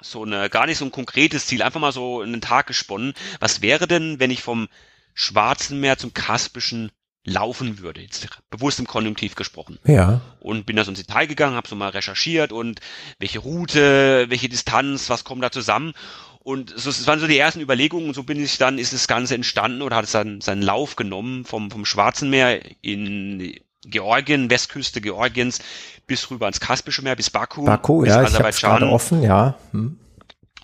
so 0.00 0.22
eine, 0.24 0.48
gar 0.48 0.64
nicht 0.64 0.78
so 0.78 0.86
ein 0.86 0.92
konkretes 0.92 1.46
Ziel, 1.46 1.60
einfach 1.60 1.78
mal 1.78 1.92
so 1.92 2.22
einen 2.22 2.40
Tag 2.40 2.66
gesponnen, 2.66 3.12
was 3.38 3.60
wäre 3.60 3.86
denn, 3.86 4.18
wenn 4.18 4.30
ich 4.30 4.42
vom 4.42 4.66
Schwarzen 5.12 5.78
Meer 5.78 5.98
zum 5.98 6.14
Kaspischen 6.14 6.90
laufen 7.26 7.80
würde, 7.80 8.00
jetzt 8.00 8.28
bewusst 8.50 8.78
im 8.78 8.86
Konjunktiv 8.86 9.34
gesprochen 9.34 9.78
Ja. 9.84 10.20
und 10.40 10.64
bin 10.64 10.76
da 10.76 10.84
so 10.84 10.90
ins 10.90 11.00
Detail 11.00 11.26
gegangen, 11.26 11.56
habe 11.56 11.68
so 11.68 11.74
mal 11.76 11.88
recherchiert 11.88 12.52
und 12.52 12.80
welche 13.18 13.40
Route, 13.40 14.26
welche 14.28 14.48
Distanz, 14.48 15.10
was 15.10 15.24
kommt 15.24 15.42
da 15.42 15.50
zusammen. 15.50 15.92
Und 16.38 16.70
so, 16.76 16.88
das 16.90 17.04
waren 17.08 17.18
so 17.18 17.26
die 17.26 17.36
ersten 17.36 17.60
Überlegungen 17.60 18.06
und 18.06 18.14
so 18.14 18.22
bin 18.22 18.42
ich 18.42 18.56
dann, 18.56 18.78
ist 18.78 18.92
das 18.92 19.08
Ganze 19.08 19.34
entstanden 19.34 19.82
oder 19.82 19.96
hat 19.96 20.04
es 20.04 20.12
dann 20.12 20.40
seinen 20.40 20.62
Lauf 20.62 20.94
genommen 20.94 21.44
vom, 21.44 21.72
vom 21.72 21.84
Schwarzen 21.84 22.30
Meer 22.30 22.60
in 22.82 23.58
Georgien, 23.84 24.48
Westküste 24.48 25.00
Georgiens 25.00 25.58
bis 26.06 26.30
rüber 26.30 26.46
ins 26.46 26.60
Kaspische 26.60 27.02
Meer, 27.02 27.16
bis 27.16 27.30
Baku, 27.30 27.64
Baku, 27.64 28.02
bis 28.02 28.10
ja, 28.10 28.22
ich 28.22 28.28
es 28.28 28.34
Aserbaidschan 28.34 28.84
offen, 28.84 29.22
ja. 29.24 29.56
Hm. 29.72 29.98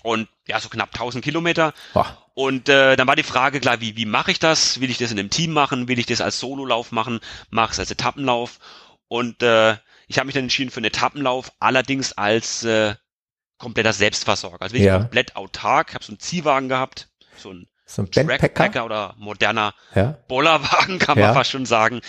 und 0.03 0.29
ja, 0.47 0.59
so 0.61 0.69
knapp 0.69 0.89
1000 0.93 1.23
Kilometer. 1.23 1.73
Boah. 1.93 2.22
Und 2.35 2.67
äh, 2.67 2.95
dann 2.95 3.07
war 3.07 3.15
die 3.15 3.23
Frage 3.23 3.59
klar, 3.59 3.79
wie, 3.81 3.95
wie 3.95 4.05
mache 4.05 4.31
ich 4.31 4.39
das? 4.39 4.79
Will 4.81 4.89
ich 4.89 4.97
das 4.97 5.11
in 5.11 5.19
einem 5.19 5.29
Team 5.29 5.53
machen? 5.53 5.87
Will 5.87 5.99
ich 5.99 6.07
das 6.07 6.21
als 6.21 6.39
Sololauf 6.39 6.91
machen? 6.91 7.19
Mache 7.51 7.73
es 7.73 7.79
als 7.79 7.91
Etappenlauf? 7.91 8.59
Und 9.07 9.43
äh, 9.43 9.77
ich 10.07 10.17
habe 10.17 10.25
mich 10.25 10.33
dann 10.33 10.43
entschieden 10.45 10.71
für 10.71 10.77
einen 10.77 10.85
Etappenlauf, 10.85 11.51
allerdings 11.59 12.13
als 12.13 12.63
äh, 12.63 12.95
kompletter 13.59 13.93
Selbstversorger. 13.93 14.61
Also 14.61 14.73
wirklich 14.73 14.87
Ja. 14.87 14.97
komplett 14.99 15.35
autark. 15.35 15.89
Ich 15.89 15.95
habe 15.95 16.03
so 16.03 16.11
einen 16.11 16.19
Ziehwagen 16.19 16.69
gehabt, 16.69 17.09
so 17.37 17.51
ein 17.51 17.67
So 17.85 18.01
ein. 18.01 18.11
Trackpacker 18.11 18.83
oder 18.85 19.13
moderner 19.17 19.75
Ja. 19.93 20.17
Bollerwagen, 20.27 20.97
kann 20.99 21.17
man 21.19 21.27
Ja. 21.29 21.33
fast 21.33 21.51
schon 21.51 21.67
sagen. 21.67 22.01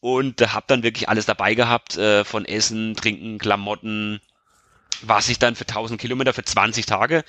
Und 0.00 0.42
äh, 0.42 0.48
habe 0.48 0.66
dann 0.68 0.82
wirklich 0.82 1.08
alles 1.08 1.24
dabei 1.24 1.54
gehabt, 1.54 1.96
äh, 1.96 2.24
von 2.24 2.44
Essen, 2.44 2.94
Trinken, 2.96 3.38
Klamotten, 3.38 4.20
was 5.02 5.30
ich 5.30 5.38
dann 5.38 5.56
für 5.56 5.66
1000 5.66 5.98
Kilometer, 5.98 6.34
für 6.34 6.44
20 6.44 6.84
Tage, 6.84 7.24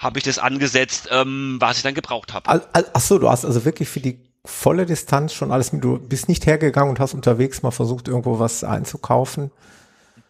habe 0.00 0.18
ich 0.18 0.24
das 0.24 0.38
angesetzt, 0.38 1.08
ähm, 1.12 1.58
was 1.60 1.76
ich 1.76 1.82
dann 1.82 1.94
gebraucht 1.94 2.32
habe. 2.32 2.64
Ach 2.72 3.00
so, 3.00 3.18
du 3.18 3.28
hast 3.28 3.44
also 3.44 3.66
wirklich 3.66 3.88
für 3.88 4.00
die 4.00 4.18
volle 4.46 4.86
Distanz 4.86 5.34
schon 5.34 5.52
alles 5.52 5.72
mit. 5.74 5.84
Du 5.84 5.98
bist 5.98 6.26
nicht 6.26 6.46
hergegangen 6.46 6.88
und 6.88 6.98
hast 6.98 7.12
unterwegs 7.12 7.62
mal 7.62 7.70
versucht, 7.70 8.08
irgendwo 8.08 8.38
was 8.38 8.64
einzukaufen 8.64 9.50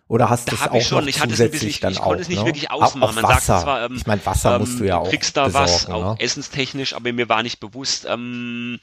Oder 0.08 0.28
hast 0.28 0.50
du 0.50 0.56
es 0.56 0.62
auch 0.62 0.80
schon. 0.82 1.04
noch 1.04 1.08
ich 1.08 1.20
hatte 1.20 1.34
es 1.34 1.40
ein 1.40 1.52
bisschen, 1.52 1.68
ich, 1.68 1.84
ich 1.84 2.00
konnte 2.00 2.20
es 2.20 2.28
nicht 2.28 2.40
ne? 2.40 2.46
wirklich 2.46 2.72
ausmachen. 2.72 3.10
Auch 3.10 3.14
Man 3.14 3.22
Wasser. 3.22 3.40
sagt 3.40 3.62
zwar, 3.62 3.84
ähm, 3.84 3.94
ich 3.96 4.06
meine, 4.06 4.26
Wasser 4.26 4.56
ähm, 4.56 4.62
musst 4.62 4.80
du 4.80 4.84
ja 4.84 4.98
auch 4.98 5.04
du 5.04 5.10
kriegst 5.10 5.36
da 5.36 5.46
besorgen, 5.46 5.70
was, 5.70 5.86
auch 5.86 6.14
ne? 6.14 6.20
essenstechnisch, 6.20 6.94
aber 6.94 7.12
mir 7.12 7.28
war 7.28 7.44
nicht 7.44 7.60
bewusst, 7.60 8.06
ähm, 8.08 8.80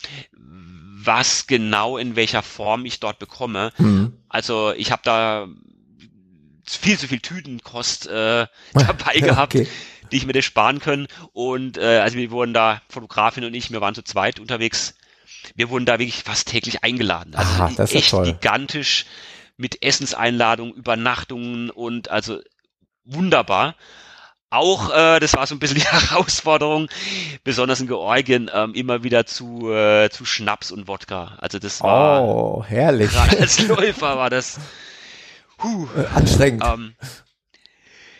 was 1.04 1.48
genau 1.48 1.98
in 1.98 2.16
welcher 2.16 2.44
Form 2.44 2.86
ich 2.86 3.02
dort 3.02 3.20
bekomme. 3.20 3.74
Hm. 3.76 4.14
Also 4.30 4.72
ich 4.72 4.94
habe 4.94 5.02
da 5.04 5.48
viel 6.66 6.98
zu 6.98 7.08
viel 7.08 7.20
Tütenkost 7.20 8.08
äh, 8.08 8.48
dabei 8.74 9.20
gehabt, 9.20 9.56
Okay. 9.56 9.68
Die 10.12 10.18
ich 10.18 10.26
mir 10.26 10.34
das 10.34 10.46
sparen 10.46 10.80
können. 10.80 11.08
Und 11.34 11.78
äh, 11.78 12.00
also 12.00 12.18
wir 12.18 12.32
wurden 12.32 12.54
da, 12.54 12.82
Fotografin 12.90 13.44
und 13.46 13.54
ich, 13.54 13.72
wir 13.72 13.82
waren 13.82 13.96
zu 13.96 14.04
zweit 14.04 14.40
unterwegs. 14.40 14.96
Wir 15.56 15.70
wurden 15.70 15.86
da 15.86 16.00
wirklich 16.00 16.24
fast 16.24 16.48
täglich 16.50 16.84
eingeladen. 16.84 17.36
Also 17.36 17.52
Aha, 17.64 17.72
das 17.78 17.92
ist 17.92 17.96
echt 17.98 18.10
toll. 18.12 18.26
gigantisch 18.26 19.06
mit 19.58 19.82
Essenseinladungen, 19.84 20.74
Übernachtungen 20.76 21.70
und 21.70 22.10
also 22.12 22.40
wunderbar. 23.06 23.76
Auch, 24.50 24.92
äh, 24.96 25.20
das 25.20 25.34
war 25.36 25.46
so 25.46 25.56
ein 25.56 25.60
bisschen 25.60 25.78
die 25.80 25.86
Herausforderung, 25.86 26.88
besonders 27.44 27.82
in 27.82 27.88
Georgien, 27.88 28.50
ähm, 28.54 28.74
immer 28.76 29.04
wieder 29.04 29.26
zu, 29.26 29.72
äh, 29.72 30.10
zu 30.10 30.24
Schnaps 30.26 30.72
und 30.72 30.88
Wodka. 30.88 31.38
Also 31.40 31.60
das 31.60 31.82
war, 31.82 32.24
Oh, 32.24 32.64
herrlich. 32.66 33.12
gerade 33.12 33.38
als 33.42 33.60
Läufer 33.68 34.18
war 34.18 34.30
das, 34.30 34.60
huh, 35.62 35.88
Äh, 35.98 36.06
Anstrengend. 36.16 36.64
ähm, 36.66 36.96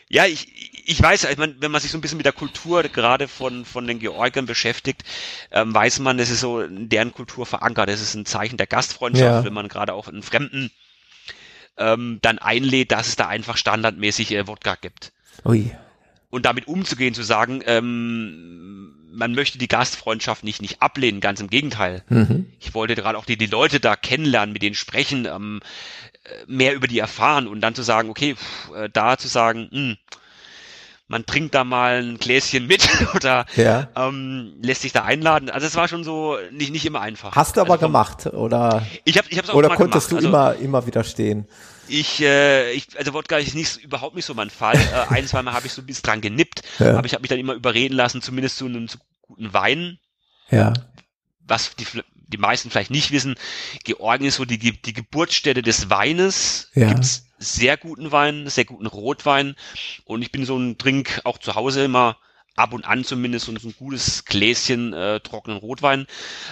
ja, 0.10 0.26
ich, 0.26 0.48
ich 0.88 1.02
weiß, 1.02 1.26
ich 1.26 1.38
mein, 1.38 1.56
wenn 1.60 1.70
man 1.72 1.82
sich 1.82 1.92
so 1.92 1.98
ein 1.98 2.02
bisschen 2.02 2.18
mit 2.18 2.26
der 2.26 2.34
Kultur 2.34 2.82
gerade 2.84 3.28
von, 3.28 3.66
von 3.66 3.86
den 3.86 4.00
Georgiern 4.00 4.46
beschäftigt, 4.46 5.04
ähm, 5.52 5.74
weiß 5.74 6.00
man, 6.00 6.18
das 6.18 6.30
ist 6.30 6.40
so 6.40 6.62
in 6.62 6.88
deren 6.88 7.12
Kultur 7.12 7.46
verankert. 7.46 7.90
Das 7.90 8.02
ist 8.02 8.16
ein 8.16 8.26
Zeichen 8.26 8.56
der 8.58 8.68
Gastfreundschaft, 8.68 9.26
Ja. 9.26 9.44
wenn 9.44 9.54
man 9.54 9.68
gerade 9.68 9.94
auch 9.94 10.08
einen 10.08 10.24
Fremden 10.24 10.72
ähm, 11.78 12.20
dann 12.22 12.40
einlädt, 12.40 12.92
dass 12.94 13.10
es 13.10 13.16
da 13.18 13.28
einfach 13.28 13.58
standardmäßig 13.58 14.32
äh, 14.32 14.48
Wodka 14.48 14.76
gibt. 14.76 15.12
Ui. 15.46 15.76
Und 16.30 16.46
damit 16.46 16.68
umzugehen, 16.68 17.14
zu 17.14 17.24
sagen, 17.24 17.62
ähm, 17.66 18.94
man 19.12 19.34
möchte 19.34 19.58
die 19.58 19.68
Gastfreundschaft 19.68 20.44
nicht, 20.44 20.62
nicht 20.62 20.82
ablehnen, 20.82 21.20
ganz 21.20 21.42
im 21.42 21.50
Gegenteil. 21.50 22.04
Mhm. 22.10 22.46
Ich 22.60 22.74
wollte 22.74 22.96
gerade 22.96 23.18
auch 23.18 23.26
die, 23.26 23.38
die 23.38 23.46
Leute 23.48 23.80
da 23.80 23.96
kennenlernen, 23.96 24.54
mit 24.54 24.62
denen 24.62 24.76
sprechen, 24.76 25.26
ähm, 25.26 25.60
äh, 26.24 26.30
mehr 26.48 26.76
über 26.76 26.88
die 26.88 27.00
erfahren 27.00 27.48
und 27.48 27.60
dann 27.62 27.76
zu 27.76 27.84
sagen, 27.84 28.10
okay, 28.10 28.36
pff, 28.36 28.72
äh, 28.76 28.90
da 28.92 29.18
zu 29.18 29.28
sagen, 29.28 29.68
hm, 29.72 29.98
man 31.08 31.26
trinkt 31.26 31.56
da 31.56 31.64
mal 31.64 32.04
ein 32.04 32.18
Gläschen 32.18 32.68
mit 32.68 32.88
oder 33.16 33.46
Ja. 33.56 33.90
ähm, 33.96 34.54
lässt 34.62 34.82
sich 34.82 34.92
da 34.94 35.04
einladen. 35.04 35.50
Also 35.50 35.66
es 35.68 35.76
war 35.76 35.88
schon 35.88 36.04
so 36.04 36.38
nicht, 36.52 36.72
nicht 36.72 36.86
immer 36.86 37.02
einfach. 37.02 37.36
Hast 37.36 37.58
du 37.58 37.62
aber 37.62 37.74
also 37.74 37.86
gemacht 37.88 38.26
oder 38.28 38.86
Ich 39.06 39.18
habe 39.18 39.28
ich 39.30 39.38
hab's 39.38 39.50
auch 39.50 39.56
oder 39.56 39.76
konntest 39.76 40.10
gemacht. 40.10 40.24
du 40.24 40.28
also, 40.28 40.28
immer 40.28 40.56
immer 40.56 40.86
widerstehen? 40.86 41.48
ich, 41.90 42.22
äh, 42.22 42.74
ich, 42.74 42.88
also 42.98 43.14
Wodka 43.14 43.38
ist 43.38 43.56
nicht, 43.56 43.78
überhaupt 43.78 44.16
nicht 44.16 44.26
so 44.26 44.34
mein 44.34 44.50
Fall. 44.50 44.76
Äh, 44.94 45.14
ein, 45.14 45.26
zweimal 45.28 45.54
habe 45.54 45.68
ich 45.68 45.74
so 45.74 45.82
ein 45.82 45.86
bisschen 45.86 46.04
dran 46.04 46.20
genippt, 46.22 46.62
Ja. 46.80 46.98
aber 46.98 47.06
ich 47.06 47.14
habe 47.14 47.22
mich 47.22 47.30
dann 47.30 47.40
immer 47.40 47.54
überreden 47.54 47.94
lassen, 47.96 48.22
zumindest 48.22 48.58
zu 48.58 48.66
einem 48.66 48.90
zu 48.90 48.98
guten 49.22 49.54
Wein, 49.54 50.00
Ja. 50.52 50.74
was 51.40 51.74
die, 51.78 51.86
die 52.28 52.38
meisten 52.38 52.70
vielleicht 52.70 52.92
nicht 52.92 53.12
wissen, 53.12 53.36
Georgien 53.84 54.28
ist 54.28 54.36
so 54.36 54.46
die, 54.46 54.58
die 54.58 54.94
Geburtsstätte 54.94 55.62
des 55.62 55.90
Weines. 55.90 56.70
Ja. 56.76 56.90
Gibt's 56.90 57.28
sehr 57.40 57.78
guten 57.78 58.12
Wein, 58.12 58.50
sehr 58.50 58.66
guten 58.66 58.88
Rotwein. 58.88 59.56
Und 60.06 60.22
ich 60.22 60.32
bin 60.32 60.46
so 60.46 60.58
ein 60.58 60.78
Trink 60.78 61.22
auch 61.24 61.38
zu 61.38 61.56
Hause 61.56 61.84
immer 61.84 62.18
ab 62.58 62.74
und 62.74 62.86
an 62.86 63.04
zumindest 63.04 63.46
so 63.46 63.52
ein 63.52 63.76
gutes 63.78 64.26
Gläschen 64.26 64.92
äh, 64.92 65.20
trockenen 65.20 65.60
Rotwein. 65.60 66.08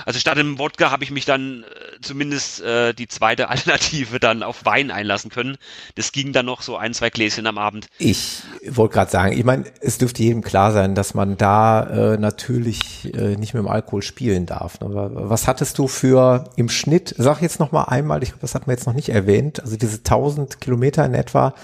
Also 0.05 0.19
statt 0.19 0.37
dem 0.37 0.59
Wodka 0.59 0.91
habe 0.91 1.03
ich 1.03 1.11
mich 1.11 1.25
dann 1.25 1.63
äh, 1.63 2.01
zumindest 2.01 2.61
äh, 2.61 2.93
die 2.93 3.07
zweite 3.07 3.49
Alternative 3.55 4.19
dann 4.19 4.43
auf 4.43 4.65
Wein 4.65 4.91
einlassen 4.91 5.31
können. 5.31 5.57
Das 5.95 6.11
ging 6.11 6.31
dann 6.31 6.45
noch 6.45 6.61
so 6.61 6.77
ein, 6.77 6.93
zwei 6.93 7.09
Gläschen 7.09 7.47
am 7.47 7.57
Abend. 7.57 7.87
Ich 7.97 8.43
wollte 8.67 8.93
gerade 8.93 9.11
sagen, 9.11 9.37
ich 9.37 9.43
meine, 9.43 9.65
es 9.81 9.97
dürfte 9.97 10.21
jedem 10.21 10.43
klar 10.43 10.71
sein, 10.71 10.95
dass 10.95 11.15
man 11.15 11.37
da 11.37 12.13
äh, 12.13 12.17
natürlich 12.17 13.13
äh, 13.13 13.35
nicht 13.35 13.53
mit 13.53 13.63
dem 13.63 13.67
Alkohol 13.67 14.03
spielen 14.03 14.45
darf. 14.45 14.79
Ne? 14.79 14.85
Aber 14.87 15.29
Was 15.29 15.47
hattest 15.47 15.77
du 15.79 15.87
für 15.87 16.51
im 16.55 16.69
Schnitt, 16.69 17.15
sag 17.17 17.41
jetzt 17.41 17.59
noch 17.59 17.71
mal 17.71 17.85
einmal, 17.85 18.21
ich 18.21 18.29
glaube, 18.29 18.41
das 18.41 18.53
hatten 18.53 18.67
wir 18.67 18.73
jetzt 18.73 18.85
noch 18.85 18.93
nicht 18.93 19.09
erwähnt, 19.09 19.59
also 19.59 19.75
diese 19.75 19.97
1000 19.97 20.61
Kilometer 20.61 21.03
in 21.03 21.15
etwa. 21.15 21.55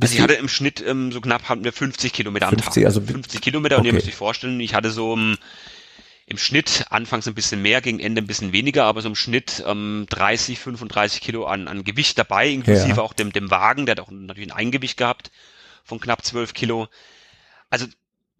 Also 0.00 0.14
ich 0.14 0.20
hatte 0.20 0.34
im 0.34 0.48
Schnitt 0.48 0.82
ähm, 0.86 1.12
so 1.12 1.20
knapp 1.20 1.48
hatten 1.48 1.64
wir 1.64 1.72
50 1.72 2.12
Kilometer 2.12 2.46
am 2.48 2.54
50, 2.58 2.74
Tag. 2.74 2.84
also- 2.86 3.00
50 3.00 3.40
Kilometer 3.40 3.78
und 3.78 3.84
ihr 3.84 3.90
Okay. 3.90 3.96
müsst 3.96 4.08
euch 4.08 4.14
vorstellen, 4.14 4.58
ich 4.60 4.74
hatte 4.74 4.90
so 4.90 5.12
ähm, 5.14 5.38
im 6.26 6.38
Schnitt 6.38 6.86
anfangs 6.90 7.26
ein 7.28 7.34
bisschen 7.34 7.60
mehr, 7.62 7.80
gegen 7.82 8.00
Ende 8.00 8.22
ein 8.22 8.26
bisschen 8.26 8.52
weniger, 8.52 8.84
aber 8.84 9.02
so 9.02 9.08
im 9.08 9.14
Schnitt 9.16 9.62
ähm, 9.66 10.06
30, 10.08 10.58
35 10.58 11.20
Kilo 11.20 11.44
an, 11.46 11.68
an 11.68 11.84
Gewicht 11.84 12.18
dabei, 12.18 12.48
inklusive 12.48 12.88
Ja. 12.96 13.02
auch 13.02 13.12
dem, 13.12 13.32
dem 13.32 13.50
Wagen, 13.50 13.86
der 13.86 13.96
hat 13.96 14.00
auch 14.00 14.10
natürlich 14.10 14.50
ein 14.50 14.56
Eingewicht 14.56 14.96
gehabt 14.96 15.30
von 15.84 16.00
knapp 16.00 16.24
12 16.24 16.54
Kilo. 16.54 16.88
Also 17.70 17.86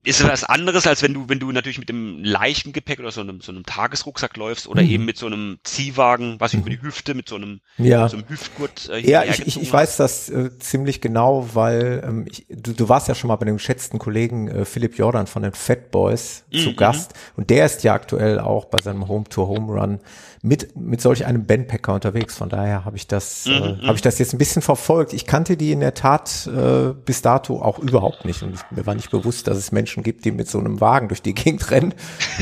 ist 0.04 0.26
was 0.26 0.42
anderes, 0.42 0.86
als 0.86 1.02
wenn 1.02 1.14
du, 1.14 1.28
wenn 1.28 1.38
du 1.38 1.52
natürlich 1.52 1.78
mit 1.78 1.88
dem 1.88 2.24
leichten 2.24 2.72
Gepäck 2.72 2.98
oder 2.98 3.12
so 3.12 3.20
einem, 3.20 3.40
so 3.40 3.52
einem 3.52 3.64
Tagesrucksack 3.64 4.36
läufst 4.36 4.66
oder 4.66 4.82
Mhm. 4.82 4.88
eben 4.90 5.04
mit 5.04 5.16
so 5.16 5.26
einem 5.26 5.58
Ziehwagen, 5.62 6.40
was 6.40 6.54
ich 6.54 6.60
über 6.60 6.70
die 6.70 6.82
Hüfte, 6.82 7.14
mit 7.14 7.28
so 7.28 7.36
einem, 7.36 7.60
Ja. 7.78 8.08
so 8.08 8.16
einem 8.16 8.28
Hüftgurt 8.28 8.88
äh, 8.88 8.98
Ja, 9.08 9.22
ich, 9.24 9.46
ich, 9.46 9.60
ich 9.62 9.72
weiß 9.72 9.96
das 9.98 10.28
äh, 10.28 10.58
ziemlich 10.58 11.00
genau, 11.00 11.48
weil 11.54 12.02
ähm, 12.04 12.26
ich, 12.28 12.46
du, 12.48 12.72
du 12.72 12.88
warst 12.88 13.06
ja 13.06 13.14
schon 13.14 13.28
mal 13.28 13.36
bei 13.36 13.46
dem 13.46 13.56
geschätzten 13.58 14.00
Kollegen 14.00 14.48
äh, 14.48 14.64
Philipp 14.64 14.98
Jordan 14.98 15.26
von 15.28 15.42
den 15.42 15.52
Fat 15.52 15.90
Boys 15.92 16.44
zu 16.50 16.70
Mhm. 16.70 16.76
Gast 16.76 17.14
und 17.36 17.50
der 17.50 17.66
ist 17.66 17.84
ja 17.84 17.94
aktuell 17.94 18.40
auch 18.40 18.64
bei 18.64 18.80
seinem 18.80 19.06
Home 19.06 19.24
Tour 19.30 19.46
Home 19.48 19.72
Run 19.72 20.00
mit 20.44 20.76
mit 20.76 21.00
solch 21.00 21.24
einem 21.24 21.46
Bandpacker 21.46 21.94
unterwegs. 21.94 22.36
Von 22.36 22.48
daher 22.48 22.84
habe 22.84 22.96
ich 22.96 23.06
das 23.06 23.46
Mhm, 23.46 23.52
äh, 23.52 23.86
habe 23.86 23.94
ich 23.94 24.02
das 24.02 24.18
jetzt 24.18 24.34
ein 24.34 24.38
bisschen 24.38 24.60
verfolgt. 24.60 25.12
Ich 25.12 25.24
kannte 25.24 25.56
die 25.56 25.70
in 25.70 25.80
der 25.80 25.94
Tat 25.94 26.48
äh, 26.48 26.92
bis 26.92 27.22
dato 27.22 27.62
auch 27.62 27.78
überhaupt 27.78 28.24
nicht 28.24 28.42
und 28.42 28.54
ich, 28.54 28.60
mir 28.70 28.84
war 28.84 28.96
nicht 28.96 29.10
bewusst, 29.10 29.46
dass 29.46 29.56
es 29.56 29.70
Menschen 29.70 30.02
gibt, 30.02 30.24
die 30.24 30.32
mit 30.32 30.50
so 30.50 30.58
einem 30.58 30.80
Wagen 30.80 31.06
durch 31.08 31.22
die 31.22 31.34
Gegend 31.34 31.70
rennen. 31.70 31.94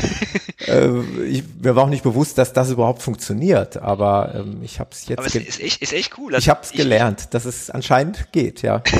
äh, 0.67 0.99
ich, 1.25 1.43
mir 1.61 1.75
war 1.75 1.83
auch 1.83 1.89
nicht 1.89 2.03
bewusst, 2.03 2.39
dass 2.39 2.53
das 2.53 2.71
überhaupt 2.71 3.03
funktioniert, 3.03 3.77
aber 3.77 4.33
ähm, 4.33 4.63
ich 4.63 4.79
habe 4.79 4.89
es 4.93 5.07
jetzt 5.07 5.19
Aber 5.19 5.27
es 5.27 5.35
ist 5.35 5.61
echt, 5.61 5.81
ist 5.81 5.93
echt 5.93 6.17
cool. 6.17 6.33
ich 6.35 6.49
habe 6.49 6.61
es 6.63 6.71
gelernt, 6.71 7.35
dass 7.35 7.45
es 7.45 7.69
anscheinend 7.69 8.31
geht, 8.31 8.63
ja. 8.63 8.81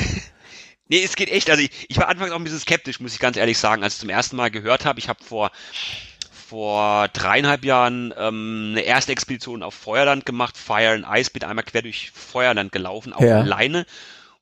Nee, 0.88 1.04
es 1.04 1.16
geht 1.16 1.30
echt. 1.30 1.48
Also 1.48 1.62
ich, 1.62 1.70
ich 1.88 1.96
war 1.96 2.08
anfangs 2.08 2.32
auch 2.32 2.36
ein 2.36 2.44
bisschen 2.44 2.58
skeptisch, 2.58 3.00
muss 3.00 3.14
ich 3.14 3.18
ganz 3.18 3.38
ehrlich 3.38 3.56
sagen, 3.56 3.82
als 3.82 3.94
ich 3.94 4.00
zum 4.00 4.10
ersten 4.10 4.36
Mal 4.36 4.50
gehört 4.50 4.84
habe. 4.84 4.98
Ich 4.98 5.08
habe 5.08 5.24
vor 5.24 5.50
vor 6.52 7.08
dreieinhalb 7.08 7.64
Jahren 7.64 8.12
ähm, 8.14 8.72
eine 8.72 8.82
erste 8.82 9.10
Expedition 9.10 9.62
auf 9.62 9.72
Feuerland 9.72 10.26
gemacht, 10.26 10.58
Fire 10.58 10.90
and 10.92 11.06
Ice, 11.10 11.30
bin 11.30 11.42
einmal 11.44 11.64
quer 11.64 11.80
durch 11.80 12.10
Feuerland 12.10 12.72
gelaufen, 12.72 13.14
auch 13.14 13.22
Ja. 13.22 13.40
alleine. 13.40 13.78
Und 13.78 13.86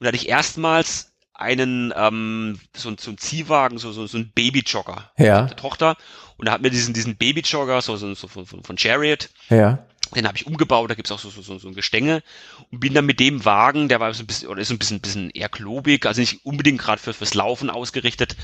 da 0.01 0.09
hatte 0.09 0.17
ich 0.17 0.29
erstmals 0.29 1.13
einen 1.35 1.93
ähm, 1.97 2.59
so, 2.77 2.93
so 2.99 3.13
ein 3.13 3.17
Ziehwagen, 3.19 3.79
so, 3.79 3.93
so, 3.93 4.09
so 4.09 4.19
ein 4.19 4.33
Babyjogger 4.35 5.13
Ja. 5.19 5.43
der 5.43 5.57
Tochter. 5.57 5.97
Und 6.37 6.47
da 6.49 6.53
hat 6.53 6.63
mir 6.63 6.71
diesen, 6.71 6.95
diesen 6.95 7.15
Babyjogger, 7.17 7.81
so, 7.81 7.95
so, 7.97 8.13
so 8.15 8.27
von, 8.27 8.45
von, 8.45 8.65
von 8.65 8.77
Chariot, 8.77 9.29
Ja. 9.49 9.79
Den 10.15 10.27
habe 10.27 10.37
ich 10.37 10.47
umgebaut, 10.47 10.91
da 10.91 10.95
gibt's 10.95 11.13
auch 11.13 11.19
so, 11.19 11.31
so, 11.31 11.43
so, 11.43 11.59
so 11.59 11.69
ein 11.69 11.75
Gestänge 11.75 12.23
und 12.71 12.81
bin 12.81 12.95
dann 12.95 13.07
mit 13.07 13.21
dem 13.21 13.45
Wagen, 13.45 13.89
der 13.89 14.01
war 14.01 14.13
so 14.13 14.23
ein 14.23 14.27
bisschen, 14.27 14.49
oder 14.49 14.61
ist 14.61 14.69
so 14.69 14.75
ein 14.75 14.79
bisschen, 14.79 15.01
bisschen 15.01 15.31
eher 15.31 15.49
klobig, 15.49 16.07
also 16.07 16.21
nicht 16.21 16.45
unbedingt 16.45 16.81
gerade 16.81 17.01
für, 17.01 17.15
fürs 17.15 17.35
Laufen 17.35 17.71
ausgerichtet, 17.71 18.37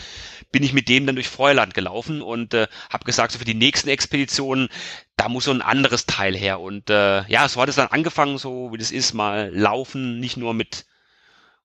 bin 0.52 0.62
ich 0.62 0.72
mit 0.72 0.88
dem 0.88 1.06
dann 1.06 1.16
durch 1.16 1.28
Feuerland 1.28 1.74
gelaufen 1.74 2.22
und 2.22 2.54
äh, 2.54 2.68
habe 2.90 3.04
gesagt, 3.04 3.32
so 3.32 3.38
für 3.38 3.44
die 3.44 3.54
nächsten 3.54 3.88
Expeditionen, 3.88 4.68
da 5.16 5.28
muss 5.28 5.44
so 5.44 5.50
ein 5.50 5.62
anderes 5.62 6.06
Teil 6.06 6.36
her. 6.36 6.60
Und 6.60 6.90
äh, 6.90 7.26
ja, 7.28 7.48
so 7.48 7.60
hat 7.60 7.68
es 7.68 7.76
dann 7.76 7.88
angefangen, 7.88 8.38
so 8.38 8.72
wie 8.72 8.78
das 8.78 8.90
ist, 8.90 9.12
mal 9.12 9.50
laufen, 9.54 10.20
nicht 10.20 10.36
nur 10.36 10.54
mit 10.54 10.86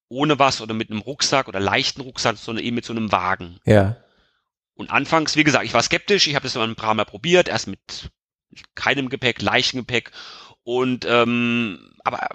ohne 0.08 0.40
was 0.40 0.62
oder 0.62 0.74
mit 0.74 0.90
einem 0.90 1.02
Rucksack 1.02 1.48
oder 1.48 1.60
leichten 1.60 2.02
Rucksack, 2.02 2.38
sondern 2.38 2.66
eben 2.66 2.76
mit 2.76 2.86
so 2.86 2.94
einem 2.94 3.12
Wagen. 3.12 3.60
Ja. 3.66 3.98
Und 4.76 4.90
anfangs, 4.90 5.36
wie 5.36 5.44
gesagt, 5.44 5.66
ich 5.66 5.74
war 5.74 5.84
skeptisch, 5.84 6.28
ich 6.28 6.36
habe 6.36 6.44
das 6.44 6.56
mal 6.56 6.68
ein 6.68 6.76
paar 6.76 6.94
Mal 6.96 7.06
probiert, 7.06 7.48
erst 7.48 7.68
mit 7.68 8.10
keinem 8.76 9.10
Gepäck, 9.10 9.42
leichtem 9.42 9.82
Gepäck 9.82 10.12
und 10.64 11.06
ähm, 11.08 11.94
aber 12.04 12.28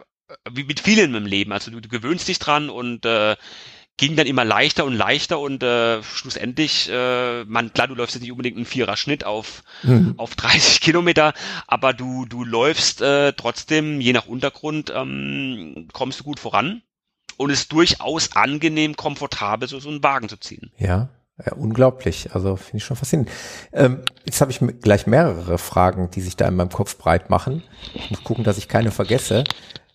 wie 0.51 0.65
mit 0.65 0.81
vielen 0.81 1.15
im 1.15 1.27
Leben, 1.27 1.53
also 1.53 1.71
du, 1.71 1.81
du 1.81 1.89
gewöhnst 1.89 2.29
dich 2.29 2.39
dran 2.39 2.69
und 2.69 3.05
äh, 3.07 3.37
ging 3.97 4.17
dann 4.17 4.27
immer 4.27 4.45
leichter 4.45 4.85
und 4.85 4.95
leichter 4.95 5.39
und 5.39 5.63
äh, 5.63 6.03
schlussendlich, 6.03 6.91
äh, 6.91 7.45
man, 7.45 7.73
klar, 7.73 7.89
du 7.89 7.95
läufst 7.95 8.15
jetzt 8.15 8.23
nicht 8.23 8.33
unbedingt 8.33 8.57
einen 8.57 8.67
Vierer-Schnitt 8.67 9.25
auf, 9.25 9.63
Mhm. 9.83 10.15
auf 10.19 10.35
30 10.35 10.81
Kilometer, 10.83 11.33
aber 11.67 11.93
du, 11.95 12.27
du 12.27 12.45
läufst 12.45 13.01
äh, 13.01 13.33
trotzdem, 13.33 14.01
je 14.01 14.13
nach 14.13 14.27
Untergrund, 14.27 14.93
ähm, 14.95 15.89
kommst 15.93 16.21
du 16.21 16.25
gut 16.25 16.41
voran 16.41 16.83
und 17.39 17.51
es 17.51 17.61
ist 17.61 17.73
durchaus 17.73 18.33
angenehm, 18.33 18.97
komfortabel, 18.97 19.69
so, 19.69 19.81
so 19.81 19.89
einen 19.89 20.03
Wagen 20.03 20.29
zu 20.29 20.37
ziehen. 20.37 20.73
Ja. 20.79 21.09
Ja, 21.45 21.53
unglaublich. 21.53 22.31
Also 22.33 22.57
finde 22.57 22.79
ich 22.79 22.85
schon 22.85 22.97
faszinierend. 22.97 23.31
Ähm, 23.73 23.99
jetzt 24.25 24.41
habe 24.41 24.51
ich 24.51 24.61
gleich 24.81 25.07
mehrere 25.07 25.59
Fragen, 25.59 26.11
die 26.11 26.23
sich 26.23 26.37
da 26.37 26.49
in 26.49 26.57
meinem 26.57 26.71
Kopf 26.71 26.97
breit 26.97 27.29
machen. 27.29 27.63
Ich 27.95 28.11
muss 28.11 28.25
gucken, 28.25 28.43
dass 28.43 28.57
ich 28.57 28.69
keine 28.69 28.91
vergesse, 28.91 29.45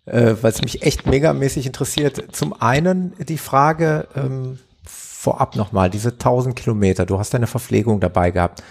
äh, 0.06 0.36
weil 0.42 0.52
es 0.52 0.62
mich 0.62 0.84
echt 0.84 1.08
megamäßig 1.08 1.66
interessiert. 1.66 2.36
Zum 2.36 2.54
einen 2.62 3.14
die 3.18 3.40
Frage 3.40 4.08
ähm, 4.16 4.60
vorab 4.86 5.56
nochmal, 5.56 5.90
diese 5.90 6.10
1000 6.10 6.56
Kilometer, 6.56 7.06
du 7.08 7.18
hast 7.18 7.34
deine 7.34 7.48
Verpflegung 7.48 8.00
dabei 8.00 8.30
gehabt. 8.30 8.64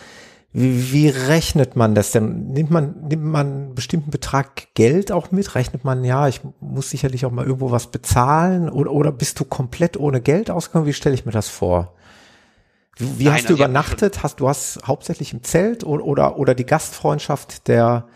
Wie, 0.53 0.93
wie 0.93 1.09
rechnet 1.09 1.75
man 1.75 1.95
das 1.95 2.13
denn? 2.13 2.49
Nimmt 2.49 2.71
man, 2.71 3.07
nimmt 3.09 3.25
man 3.25 3.47
einen 3.47 3.75
bestimmten 3.75 4.11
Betrag 4.11 4.75
Geld 4.75 5.11
auch 5.11 5.31
mit? 5.33 5.57
Rechnet 5.57 5.85
man, 5.85 6.05
ja, 6.05 6.29
ich 6.29 6.41
muss 6.61 6.91
sicherlich 6.91 7.25
auch 7.25 7.31
mal 7.33 7.47
irgendwo 7.47 7.71
was 7.73 7.89
bezahlen 7.89 8.69
oder, 8.69 8.93
oder 8.93 9.13
bist 9.13 9.39
du 9.41 9.45
komplett 9.45 9.97
ohne 9.97 10.21
Geld 10.21 10.51
ausgegangen? 10.51 10.87
Wie 10.87 10.93
stelle 10.93 11.15
ich 11.15 11.27
mir 11.27 11.33
das 11.33 11.49
vor? 11.49 11.95
Wie, 13.01 13.25
Nein, 13.25 13.35
hast 13.35 13.45
du 13.45 13.55
also 13.55 13.65
übernachtet? 13.65 14.23
Hast 14.23 14.41
du 14.41 14.49
hast 14.49 14.81
hauptsächlich 14.87 15.33
im 15.33 15.43
Zelt 15.43 15.85
oder, 15.85 16.05
oder, 16.05 16.39
oder 16.39 16.55
die 16.55 16.67
Gastfreundschaft 16.67 17.67
der, 17.69 18.07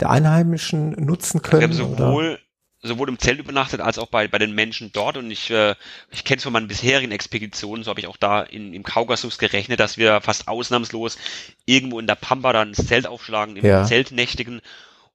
der 0.00 0.10
Einheimischen 0.10 0.90
nutzen 0.92 1.42
können? 1.42 1.60
Wir 1.60 1.68
haben 1.68 1.96
sowohl, 1.98 2.26
oder? 2.26 2.38
sowohl 2.82 3.08
im 3.08 3.18
Zelt 3.18 3.38
übernachtet 3.38 3.80
als 3.80 3.98
auch 3.98 4.08
bei, 4.08 4.28
bei 4.28 4.38
den 4.38 4.54
Menschen 4.54 4.92
dort. 4.92 5.16
Und 5.16 5.30
ich, 5.30 5.50
äh, 5.50 5.74
ich 6.10 6.24
kenne 6.24 6.38
es 6.38 6.44
von 6.44 6.52
meinen 6.52 6.68
bisherigen 6.68 7.12
Expeditionen, 7.12 7.84
so 7.84 7.90
habe 7.90 8.00
ich 8.00 8.06
auch 8.06 8.16
da 8.16 8.42
in, 8.42 8.74
im 8.74 8.82
Kaukasus 8.82 9.38
gerechnet, 9.38 9.80
dass 9.80 9.96
wir 9.96 10.20
fast 10.20 10.48
ausnahmslos 10.48 11.16
irgendwo 11.64 11.98
in 11.98 12.06
der 12.06 12.14
Pampa 12.14 12.52
dann 12.52 12.72
das 12.72 12.86
Zelt 12.86 13.06
aufschlagen, 13.06 13.56
im 13.56 13.64
ja. 13.64 13.84
Zelt 13.84 14.12
nächtigen 14.12 14.60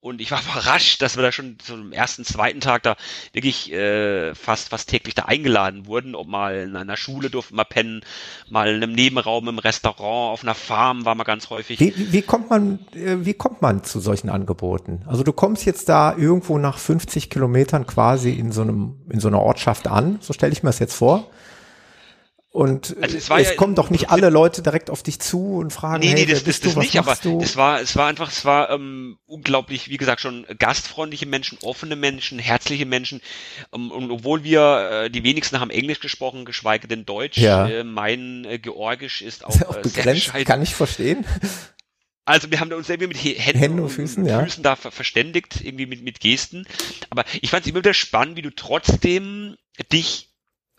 und 0.02 0.20
ich 0.20 0.30
war 0.32 0.42
überrascht, 0.50 1.00
dass 1.00 1.16
wir 1.16 1.22
da 1.22 1.32
schon 1.32 1.56
am 1.70 1.92
ersten, 1.92 2.24
zweiten 2.24 2.60
Tag 2.60 2.82
da 2.82 2.96
wirklich 3.32 3.72
äh, 3.72 4.34
fast 4.34 4.68
fast 4.68 4.90
täglich 4.90 5.14
da 5.14 5.22
eingeladen 5.22 5.86
wurden. 5.86 6.14
Ob 6.14 6.26
mal 6.26 6.56
in 6.56 6.76
einer 6.76 6.96
Schule 6.96 7.30
durften 7.30 7.56
wir 7.56 7.64
pennen, 7.64 8.02
mal 8.50 8.68
in 8.68 8.82
einem 8.82 8.92
Nebenraum 8.92 9.48
im 9.48 9.58
Restaurant, 9.58 10.32
auf 10.32 10.42
einer 10.42 10.54
Farm 10.54 11.04
war 11.06 11.14
man 11.14 11.24
ganz 11.24 11.48
häufig. 11.48 11.80
Wie, 11.80 12.12
wie 12.12 12.22
kommt 12.22 12.50
man, 12.50 12.80
äh, 12.94 13.24
wie 13.24 13.34
kommt 13.34 13.62
man 13.62 13.84
zu 13.84 14.00
solchen 14.00 14.28
Angeboten? 14.28 15.02
Also 15.06 15.22
du 15.22 15.32
kommst 15.32 15.64
jetzt 15.64 15.88
da 15.88 16.14
irgendwo 16.16 16.58
nach 16.58 16.78
50 16.78 17.30
Kilometern 17.30 17.86
quasi 17.86 18.32
in 18.32 18.52
so 18.52 18.62
einem, 18.62 18.96
in 19.08 19.20
so 19.20 19.28
einer 19.28 19.40
Ortschaft 19.40 19.86
an, 19.86 20.18
so 20.20 20.32
stelle 20.32 20.52
ich 20.52 20.62
mir 20.62 20.68
das 20.68 20.80
jetzt 20.80 20.94
vor. 20.94 21.30
Und 22.52 22.94
also 23.00 23.16
es, 23.16 23.30
es 23.30 23.48
ja 23.48 23.54
kommen 23.54 23.74
doch 23.74 23.88
nicht 23.88 24.10
alle 24.10 24.28
Leute 24.28 24.60
direkt 24.60 24.90
auf 24.90 25.02
dich 25.02 25.18
zu 25.18 25.56
und 25.56 25.72
fragen, 25.72 26.00
nee, 26.00 26.12
nee, 26.12 26.20
hey, 26.20 26.26
das, 26.26 26.44
das, 26.44 26.60
das 26.60 26.74
du, 26.74 26.80
nicht, 26.80 26.98
aber 26.98 27.16
du? 27.16 27.40
es 27.40 27.56
war, 27.56 27.80
es 27.80 27.96
war 27.96 28.08
einfach, 28.08 28.30
es 28.30 28.44
war 28.44 28.68
ähm, 28.68 29.16
unglaublich, 29.24 29.88
wie 29.88 29.96
gesagt, 29.96 30.20
schon 30.20 30.44
gastfreundliche 30.58 31.24
Menschen, 31.24 31.56
offene 31.62 31.96
Menschen, 31.96 32.38
herzliche 32.38 32.84
Menschen. 32.84 33.22
Ähm, 33.74 33.90
und 33.90 34.10
obwohl 34.10 34.44
wir 34.44 35.04
äh, 35.04 35.10
die 35.10 35.24
wenigsten 35.24 35.60
haben 35.60 35.70
Englisch 35.70 36.00
gesprochen, 36.00 36.44
geschweige 36.44 36.86
denn 36.88 37.06
Deutsch, 37.06 37.38
ja. 37.38 37.66
äh, 37.66 37.84
mein 37.84 38.44
äh, 38.44 38.58
Georgisch 38.58 39.22
ist 39.22 39.46
auch, 39.46 39.54
ist 39.54 39.66
auch 39.66 39.76
äh, 39.76 39.80
begrenzt, 39.80 40.32
sehr 40.32 40.44
kann 40.44 40.60
ich 40.60 40.74
verstehen. 40.74 41.24
Also 42.24 42.50
wir 42.50 42.60
haben 42.60 42.70
da 42.70 42.76
uns 42.76 42.88
irgendwie 42.88 43.08
mit 43.08 43.24
Händen, 43.24 43.58
Händen 43.58 43.80
und 43.80 43.88
Füßen, 43.88 44.26
ja. 44.26 44.44
Füßen 44.44 44.62
da 44.62 44.76
verständigt, 44.76 45.60
irgendwie 45.64 45.86
mit, 45.86 46.04
mit 46.04 46.20
Gesten. 46.20 46.66
Aber 47.10 47.24
ich 47.40 47.50
fand 47.50 47.64
es 47.64 47.70
immer 47.70 47.80
wieder 47.80 47.94
spannend, 47.94 48.36
wie 48.36 48.42
du 48.42 48.50
trotzdem 48.50 49.56
dich 49.90 50.31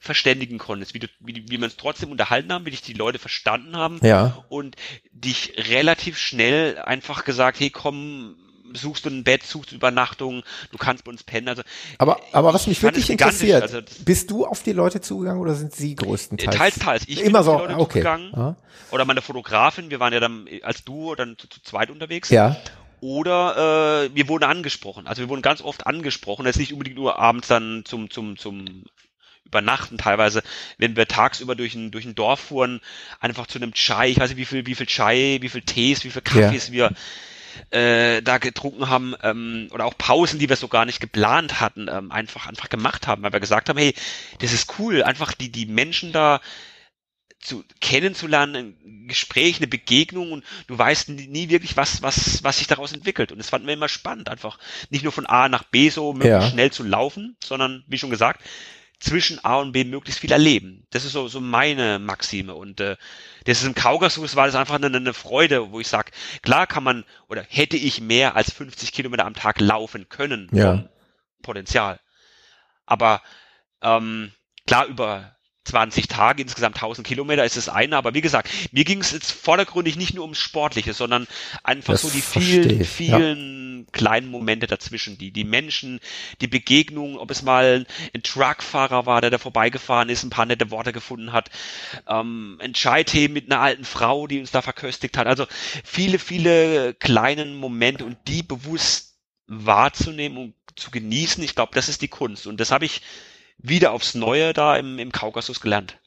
verständigen 0.04 0.58
konntest, 0.58 0.94
wie, 0.94 1.00
du, 1.00 1.08
wie, 1.22 1.46
wie 1.50 1.58
man 1.58 1.70
es 1.70 1.78
trotzdem 1.78 2.12
unterhalten 2.12 2.52
haben, 2.52 2.66
wie 2.66 2.72
dich 2.72 2.82
die 2.82 2.94
Leute 2.94 3.20
verstanden 3.20 3.78
haben 3.78 4.00
ja. 4.04 4.44
und 4.50 4.76
dich 5.12 5.54
relativ 5.70 6.18
schnell 6.18 6.78
einfach 6.78 7.24
gesagt, 7.24 7.60
hey 7.60 7.70
komm, 7.70 8.36
suchst 8.74 9.06
du 9.06 9.10
ein 9.10 9.24
Bett, 9.24 9.44
suchst 9.44 9.72
du 9.72 9.76
Übernachtung, 9.76 10.44
du 10.72 10.78
kannst 10.78 11.06
bei 11.06 11.12
uns 11.12 11.24
pennen. 11.24 11.48
Also, 11.48 11.62
aber, 12.00 12.20
aber 12.34 12.54
was 12.54 12.68
mich 12.68 12.84
wirklich 12.84 13.10
interessiert, 13.10 13.62
also, 13.62 13.80
bist 14.04 14.30
du 14.30 14.46
auf 14.46 14.62
die 14.62 14.74
Leute 14.74 15.00
zugegangen 15.00 15.42
oder 15.42 15.56
sind 15.56 15.74
sie 15.74 15.96
größtenteils? 15.96 16.58
Teils, 16.58 16.80
teils. 16.80 17.04
Ich 17.08 17.22
Immer 17.22 17.40
bin 17.40 17.46
so, 17.46 17.54
auf 17.54 17.62
die 17.62 17.68
Leute 17.68 17.80
okay. 17.80 17.92
zugegangen. 17.94 18.32
Ja. 18.36 18.56
Oder 18.92 19.06
meine 19.06 19.22
Fotografin, 19.22 19.90
wir 19.90 20.02
waren 20.02 20.12
ja 20.12 20.20
dann 20.20 20.48
als 20.64 20.84
Duo 20.84 21.16
dann 21.16 21.38
zu, 21.38 21.48
zu 21.48 21.62
zweit 21.62 21.90
unterwegs. 21.90 22.30
Ja. 22.30 22.58
Oder 23.00 24.06
äh, 24.06 24.16
wir 24.16 24.30
wurden 24.30 24.46
angesprochen. 24.46 25.08
Also 25.08 25.22
wir 25.22 25.30
wurden 25.30 25.42
ganz 25.42 25.62
oft 25.62 25.86
angesprochen. 25.88 26.46
Jetzt 26.46 26.58
nicht 26.58 26.72
unbedingt 26.72 26.96
nur 26.96 27.20
abends 27.20 27.50
dann 27.50 27.84
zum, 27.86 28.10
zum, 28.10 28.38
zum 28.38 28.86
übernachten 29.46 29.98
teilweise, 29.98 30.44
wenn 30.78 30.96
wir 30.96 31.08
tagsüber 31.08 31.56
durch 31.56 31.76
ein, 31.76 31.92
durch 31.92 32.06
ein 32.06 32.16
Dorf 32.16 32.40
fuhren, 32.40 32.82
einfach 33.20 33.48
zu 33.48 33.60
einem 33.60 33.74
Chai, 33.74 34.10
ich 34.10 34.20
weiß 34.20 34.30
nicht, 34.30 34.38
wie 34.38 34.46
viel, 34.46 34.66
wie 34.66 34.76
viel 34.76 34.88
Chai, 34.88 35.38
wie 35.42 35.50
viel 35.50 35.62
Tees, 35.62 36.04
wie 36.04 36.10
viel 36.10 36.22
Kaffees 36.22 36.70
ja. 36.70 36.74
wir 36.74 36.92
äh, 37.70 38.22
da 38.22 38.38
getrunken 38.40 38.90
haben 38.90 39.16
ähm, 39.22 39.68
oder 39.72 39.86
auch 39.86 39.98
Pausen, 39.98 40.40
die 40.40 40.50
wir 40.50 40.56
so 40.56 40.68
gar 40.68 40.86
nicht 40.86 41.00
geplant 41.00 41.60
hatten, 41.60 41.88
ähm, 41.90 42.12
einfach 42.12 42.48
einfach 42.48 42.70
gemacht 42.70 43.08
haben, 43.08 43.24
weil 43.24 43.34
wir 43.34 43.40
gesagt 43.40 43.70
haben, 43.70 43.78
hey, 43.78 43.94
das 44.40 44.54
ist 44.54 44.80
cool, 44.80 45.04
einfach 45.04 45.34
die 45.34 45.52
die 45.52 45.66
Menschen 45.66 46.12
da 46.12 46.42
zu 47.44 47.64
kennenzulernen, 47.82 48.78
ein 48.86 49.08
Gespräch, 49.08 49.58
eine 49.58 49.68
Begegnung 49.68 50.32
und 50.32 50.46
du 50.68 50.78
weißt 50.78 51.10
nie, 51.10 51.50
wirklich, 51.50 51.76
was, 51.76 52.02
was, 52.02 52.42
was 52.44 52.58
sich 52.58 52.68
daraus 52.68 52.94
entwickelt. 52.94 53.34
Und 53.34 53.38
das 53.38 53.50
fanden 53.50 53.68
wir 53.68 53.74
immer 53.74 53.90
spannend, 53.90 54.30
einfach 54.30 54.58
nicht 54.90 55.04
nur 55.04 55.12
von 55.12 55.26
A 55.26 55.50
nach 55.50 55.64
B 55.64 55.90
so 55.90 56.14
möglichst 56.14 56.42
ja. 56.42 56.50
schnell 56.50 56.72
zu 56.72 56.84
laufen, 56.84 57.36
sondern 57.44 57.84
wie 57.88 57.98
schon 57.98 58.10
gesagt, 58.10 58.42
zwischen 59.04 59.44
A 59.44 59.58
und 59.58 59.74
B 59.74 59.84
möglichst 59.84 60.22
viel 60.22 60.32
erleben. 60.32 60.88
Das 60.92 61.04
ist 61.04 61.12
so, 61.12 61.28
so 61.28 61.42
meine 61.42 62.00
Maxime. 62.00 62.56
Und 62.56 62.80
äh, 62.80 62.96
das 63.44 63.60
ist 63.60 63.68
im 63.68 63.76
Kaukasus 63.76 64.38
war 64.38 64.46
das 64.46 64.56
einfach 64.56 64.76
eine, 64.76 64.88
eine 64.88 65.14
Freude, 65.14 65.72
wo 65.72 65.82
ich 65.82 65.90
sage, 65.90 66.12
klar 66.42 66.68
kann 66.68 66.84
man 66.84 67.04
oder 67.28 67.46
hätte 67.50 67.76
ich 67.76 68.00
mehr 68.00 68.38
als 68.38 68.54
50 68.54 68.94
Kilometer 68.94 69.26
am 69.26 69.34
Tag 69.34 69.60
laufen 69.60 70.08
können. 70.08 70.48
Ja. 70.54 70.86
Potenzial. 71.42 72.00
Aber 72.86 73.22
ähm, 73.82 74.32
klar, 74.66 74.86
über 74.86 75.33
20 75.66 76.08
Tage, 76.08 76.42
insgesamt 76.42 76.76
1000 76.76 77.08
Kilometer 77.08 77.46
ist 77.46 77.56
das 77.56 77.70
eine, 77.70 77.96
aber 77.96 78.14
wie 78.14 78.22
gesagt, 78.22 78.50
mir 78.72 78.84
ging 78.84 79.00
es 79.00 79.12
jetzt 79.12 79.32
vordergründig 79.32 79.96
nicht 79.96 80.14
nur 80.14 80.24
ums 80.24 80.38
Sportliche, 80.38 80.94
sondern 80.94 81.28
einfach 81.64 81.94
das 81.94 82.02
so 82.02 82.10
die 82.10 82.22
vielen, 82.22 82.84
vielen 82.84 83.80
ja. 83.80 83.86
kleinen 83.94 84.28
Momente 84.28 84.68
dazwischen, 84.68 85.18
die, 85.18 85.32
die 85.32 85.46
Menschen, 85.46 86.00
die 86.42 86.48
Begegnungen, 86.48 87.18
ob 87.18 87.32
es 87.32 87.44
mal 87.44 87.86
ein 88.14 88.24
Truckfahrer 88.24 89.06
war, 89.06 89.22
der 89.22 89.30
da 89.30 89.38
vorbeigefahren 89.38 90.10
ist, 90.10 90.24
ein 90.24 90.30
paar 90.30 90.46
nette 90.46 90.70
Worte 90.70 90.92
gefunden 90.92 91.32
hat, 91.32 91.50
ähm, 92.08 92.60
ein 92.62 92.74
Chai-Tee 92.74 93.30
mit 93.30 93.52
einer 93.52 93.62
alten 93.62 93.86
Frau, 93.86 94.28
die 94.28 94.40
uns 94.40 94.52
da 94.52 94.62
verköstigt 94.62 95.18
hat, 95.18 95.28
also 95.28 95.46
viele, 95.84 96.20
viele 96.20 96.94
kleinen 96.94 97.56
Momente 97.56 98.04
und 98.04 98.18
die 98.28 98.44
bewusst 98.44 99.14
wahrzunehmen 99.48 100.38
und 100.38 100.54
zu 100.76 100.92
genießen, 100.92 101.44
ich 101.44 101.56
glaube, 101.56 101.74
das 101.76 101.90
ist 101.90 102.02
die 102.02 102.08
Kunst. 102.08 102.48
Und 102.48 102.60
das 102.60 102.72
habe 102.72 102.86
ich 102.86 103.02
wieder 103.64 103.94
aufs 103.94 104.14
Neue 104.14 104.54
da 104.54 104.76
im, 104.76 105.00
im 105.00 105.12
Kaukasus 105.12 105.60
gelernt. 105.60 105.98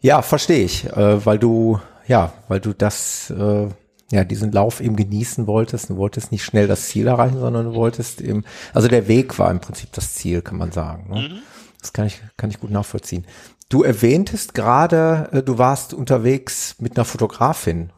Ja, 0.00 0.22
verstehe 0.22 0.64
ich, 0.64 0.84
äh, 0.84 1.24
weil 1.24 1.38
du, 1.38 1.80
ja, 2.06 2.32
weil 2.48 2.60
du 2.60 2.72
das, 2.72 3.30
äh, 3.30 3.68
ja, 4.10 4.24
diesen 4.24 4.52
Lauf 4.52 4.80
eben 4.80 4.94
genießen 4.94 5.46
wolltest. 5.46 5.90
Du 5.90 5.96
wolltest 5.96 6.30
nicht 6.30 6.44
schnell 6.44 6.68
das 6.68 6.88
Ziel 6.88 7.06
erreichen, 7.06 7.40
sondern 7.40 7.66
du 7.66 7.74
wolltest 7.74 8.20
eben, 8.20 8.44
also 8.74 8.88
der 8.88 9.08
Weg 9.08 9.38
war 9.38 9.50
im 9.50 9.60
Prinzip 9.60 9.92
das 9.92 10.14
Ziel, 10.14 10.42
kann 10.42 10.58
man 10.58 10.70
sagen. 10.70 11.08
Ne? 11.08 11.28
Mhm. 11.28 11.38
Das 11.80 11.92
kann 11.92 12.06
ich, 12.06 12.20
kann 12.36 12.50
ich 12.50 12.60
gut 12.60 12.70
nachvollziehen. 12.70 13.26
Du 13.68 13.82
erwähntest 13.82 14.54
gerade, 14.54 15.30
äh, 15.32 15.42
du 15.42 15.56
warst 15.56 15.94
unterwegs 15.94 16.76
mit 16.78 16.96
einer 16.96 17.06
Fotografin. 17.06 17.90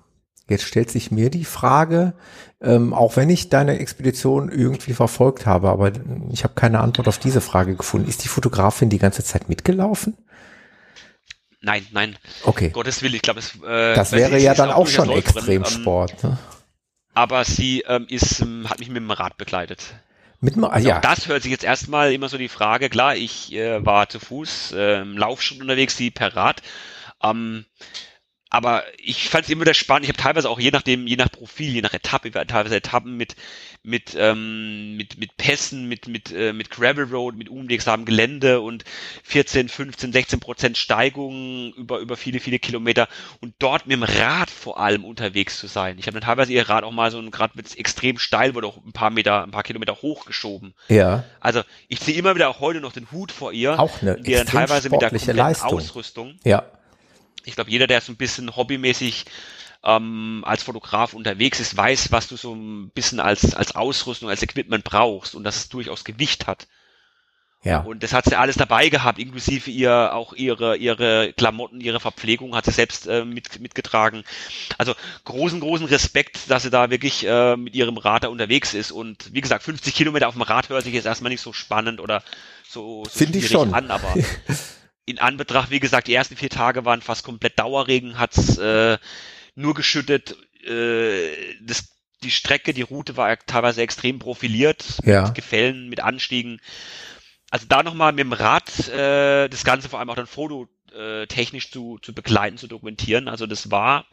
Jetzt 0.48 0.64
stellt 0.64 0.90
sich 0.90 1.10
mir 1.10 1.30
die 1.30 1.44
Frage, 1.46 2.14
ähm, 2.60 2.92
auch 2.92 3.16
wenn 3.16 3.30
ich 3.30 3.48
deine 3.48 3.78
Expedition 3.78 4.50
irgendwie 4.50 4.92
verfolgt 4.92 5.46
habe, 5.46 5.70
aber 5.70 5.92
ich 6.32 6.44
habe 6.44 6.54
keine 6.54 6.80
Antwort 6.80 7.08
auf 7.08 7.18
diese 7.18 7.40
Frage 7.40 7.76
gefunden. 7.76 8.08
Ist 8.08 8.24
die 8.24 8.28
Fotografin 8.28 8.90
die 8.90 8.98
ganze 8.98 9.24
Zeit 9.24 9.48
mitgelaufen? 9.48 10.16
Nein, 11.62 11.86
nein. 11.92 12.16
Okay. 12.42 12.68
Gottes 12.70 13.02
Willen, 13.02 13.14
ich 13.14 13.22
glaube, 13.22 13.40
es. 13.40 13.54
Äh, 13.66 13.94
das 13.94 14.12
wäre 14.12 14.38
ja 14.38 14.54
dann 14.54 14.70
auch 14.70 14.86
schon 14.86 15.08
Extremsport. 15.08 16.12
Ähm, 16.22 16.30
ne? 16.30 16.38
Aber 17.14 17.44
sie 17.44 17.84
ähm, 17.88 18.06
ist, 18.08 18.40
ähm, 18.40 18.68
hat 18.68 18.80
mich 18.80 18.88
mit 18.88 18.98
dem 18.98 19.10
Rad 19.10 19.38
begleitet. 19.38 19.94
Mit 20.40 20.56
dem, 20.56 20.64
ah, 20.64 20.78
ja. 20.78 21.00
das 21.00 21.26
hört 21.26 21.42
sich 21.42 21.52
jetzt 21.52 21.64
erstmal 21.64 22.12
immer 22.12 22.28
so 22.28 22.36
die 22.36 22.48
Frage. 22.48 22.90
Klar, 22.90 23.16
ich 23.16 23.54
äh, 23.54 23.84
war 23.84 24.10
zu 24.10 24.20
Fuß, 24.20 24.72
äh, 24.72 25.00
im 25.00 25.16
Laufschuh 25.16 25.58
unterwegs, 25.58 25.96
sie 25.96 26.10
per 26.10 26.36
Rad. 26.36 26.60
Ähm, 27.22 27.64
aber 28.54 28.84
ich 28.98 29.28
fand 29.28 29.46
es 29.46 29.50
immer 29.50 29.62
wieder 29.62 29.74
spannend. 29.74 30.04
Ich 30.04 30.10
habe 30.10 30.22
teilweise 30.22 30.48
auch 30.48 30.60
je 30.60 30.70
nachdem, 30.70 31.08
je 31.08 31.16
nach 31.16 31.28
Profil, 31.28 31.74
je 31.74 31.82
nach 31.82 31.92
Etappe, 31.92 32.30
teilweise 32.30 32.76
Etappen 32.76 33.16
mit 33.16 33.34
mit 33.82 34.14
ähm, 34.16 34.96
mit 34.96 35.18
mit 35.18 35.36
Pässen, 35.36 35.88
mit 35.88 36.06
mit 36.06 36.30
äh, 36.30 36.52
mit 36.52 36.70
Gravel 36.70 37.06
Road, 37.06 37.36
mit 37.36 37.48
unwegsamem 37.48 38.06
Gelände 38.06 38.60
und 38.60 38.84
14, 39.24 39.68
15, 39.68 40.12
16 40.12 40.38
Prozent 40.38 40.78
Steigung 40.78 41.72
über 41.74 41.98
über 41.98 42.16
viele 42.16 42.38
viele 42.38 42.60
Kilometer 42.60 43.08
und 43.40 43.54
dort 43.58 43.88
mit 43.88 43.96
dem 43.96 44.04
Rad 44.04 44.50
vor 44.50 44.78
allem 44.78 45.04
unterwegs 45.04 45.58
zu 45.58 45.66
sein. 45.66 45.98
Ich 45.98 46.06
habe 46.06 46.20
dann 46.20 46.28
teilweise 46.28 46.52
ihr 46.52 46.68
Rad 46.68 46.84
auch 46.84 46.92
mal 46.92 47.10
so 47.10 47.20
gerade 47.32 47.54
mit 47.56 47.76
extrem 47.76 48.20
steil 48.20 48.54
wurde 48.54 48.68
auch 48.68 48.76
ein 48.86 48.92
paar 48.92 49.10
Meter, 49.10 49.42
ein 49.42 49.50
paar 49.50 49.64
Kilometer 49.64 50.00
hochgeschoben. 50.00 50.74
Ja. 50.86 51.24
Also 51.40 51.62
ich 51.88 51.98
ziehe 51.98 52.16
immer 52.16 52.36
wieder 52.36 52.48
auch 52.48 52.60
heute 52.60 52.80
noch 52.80 52.92
den 52.92 53.10
Hut 53.10 53.32
vor 53.32 53.52
ihr, 53.52 53.80
auch 53.80 54.00
eine 54.00 54.14
die 54.20 54.30
dann 54.30 54.46
teilweise 54.46 54.90
mit 54.90 55.02
der 55.02 55.34
Leistung. 55.34 55.78
Ausrüstung. 55.80 56.38
Ja 56.44 56.62
ich 57.44 57.54
glaube, 57.54 57.70
jeder, 57.70 57.86
der 57.86 58.00
so 58.00 58.12
ein 58.12 58.16
bisschen 58.16 58.54
hobbymäßig 58.56 59.26
ähm, 59.84 60.42
als 60.46 60.62
Fotograf 60.62 61.12
unterwegs 61.14 61.60
ist, 61.60 61.76
weiß, 61.76 62.10
was 62.10 62.28
du 62.28 62.36
so 62.36 62.54
ein 62.54 62.90
bisschen 62.90 63.20
als, 63.20 63.54
als 63.54 63.74
Ausrüstung, 63.74 64.30
als 64.30 64.42
Equipment 64.42 64.84
brauchst 64.84 65.34
und 65.34 65.44
dass 65.44 65.56
es 65.56 65.68
durchaus 65.68 66.04
Gewicht 66.04 66.46
hat. 66.46 66.66
Ja. 67.64 67.80
Und 67.80 68.02
das 68.02 68.12
hat 68.12 68.26
sie 68.26 68.36
alles 68.36 68.56
dabei 68.56 68.90
gehabt, 68.90 69.18
inklusive 69.18 69.70
ihr 69.70 70.12
auch 70.12 70.34
ihre 70.34 70.76
ihre 70.76 71.32
Klamotten, 71.32 71.80
ihre 71.80 71.98
Verpflegung 71.98 72.54
hat 72.54 72.66
sie 72.66 72.72
selbst 72.72 73.06
äh, 73.06 73.24
mit, 73.24 73.58
mitgetragen. 73.58 74.22
Also 74.76 74.94
großen 75.24 75.60
großen 75.60 75.86
Respekt, 75.86 76.50
dass 76.50 76.64
sie 76.64 76.70
da 76.70 76.90
wirklich 76.90 77.26
äh, 77.26 77.56
mit 77.56 77.74
ihrem 77.74 77.96
Rad 77.96 78.24
da 78.24 78.28
unterwegs 78.28 78.74
ist. 78.74 78.92
Und 78.92 79.32
wie 79.32 79.40
gesagt, 79.40 79.62
50 79.62 79.94
Kilometer 79.94 80.28
auf 80.28 80.34
dem 80.34 80.42
Rad 80.42 80.68
hört 80.68 80.84
sich 80.84 80.92
jetzt 80.92 81.06
erstmal 81.06 81.30
nicht 81.30 81.40
so 81.40 81.54
spannend 81.54 82.00
oder 82.00 82.22
so, 82.68 83.04
so 83.04 83.18
Finde 83.18 83.38
ich 83.38 83.48
schon. 83.48 83.72
an, 83.72 83.90
aber 83.90 84.14
in 85.06 85.18
Anbetracht, 85.18 85.70
wie 85.70 85.80
gesagt, 85.80 86.08
die 86.08 86.14
ersten 86.14 86.36
vier 86.36 86.50
Tage 86.50 86.84
waren 86.84 87.02
fast 87.02 87.24
komplett 87.24 87.58
Dauerregen, 87.58 88.18
hat's 88.18 88.58
äh, 88.58 88.98
nur 89.54 89.74
geschüttet. 89.74 90.36
äh, 90.66 91.30
das, 91.60 91.90
die 92.22 92.30
Strecke, 92.30 92.72
die 92.72 92.82
Route 92.82 93.16
war 93.16 93.36
teilweise 93.46 93.82
extrem 93.82 94.18
profiliert, 94.18 94.98
ja. 95.04 95.26
mit 95.26 95.34
Gefällen, 95.34 95.88
mit 95.90 96.00
Anstiegen. 96.00 96.60
Also 97.50 97.66
da 97.68 97.82
nochmal 97.82 98.12
mit 98.12 98.20
dem 98.20 98.32
Rad 98.32 98.88
äh, 98.88 99.48
das 99.48 99.64
Ganze 99.64 99.88
vor 99.88 100.00
allem 100.00 100.08
auch 100.10 100.16
dann 100.16 100.26
fototechnisch 100.26 101.70
zu, 101.70 101.98
zu 102.00 102.14
begleiten, 102.14 102.56
zu 102.56 102.66
dokumentieren. 102.66 103.28
Also 103.28 103.46
das 103.46 103.70
war 103.70 104.06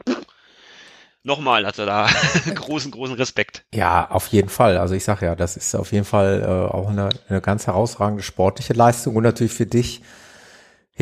nochmal, 1.24 1.64
also 1.64 1.86
da 1.86 2.08
großen, 2.54 2.90
großen 2.90 3.16
Respekt. 3.16 3.64
Ja, 3.72 4.10
auf 4.10 4.28
jeden 4.28 4.50
Fall. 4.50 4.76
Also 4.76 4.94
ich 4.94 5.04
sage 5.04 5.26
ja, 5.26 5.34
das 5.34 5.56
ist 5.56 5.74
auf 5.74 5.92
jeden 5.92 6.04
Fall 6.04 6.42
äh, 6.42 6.46
auch 6.46 6.90
eine, 6.90 7.08
eine 7.28 7.40
ganz 7.40 7.66
herausragende 7.66 8.22
sportliche 8.22 8.74
Leistung 8.74 9.16
und 9.16 9.22
natürlich 9.22 9.54
für 9.54 9.66
dich. 9.66 10.02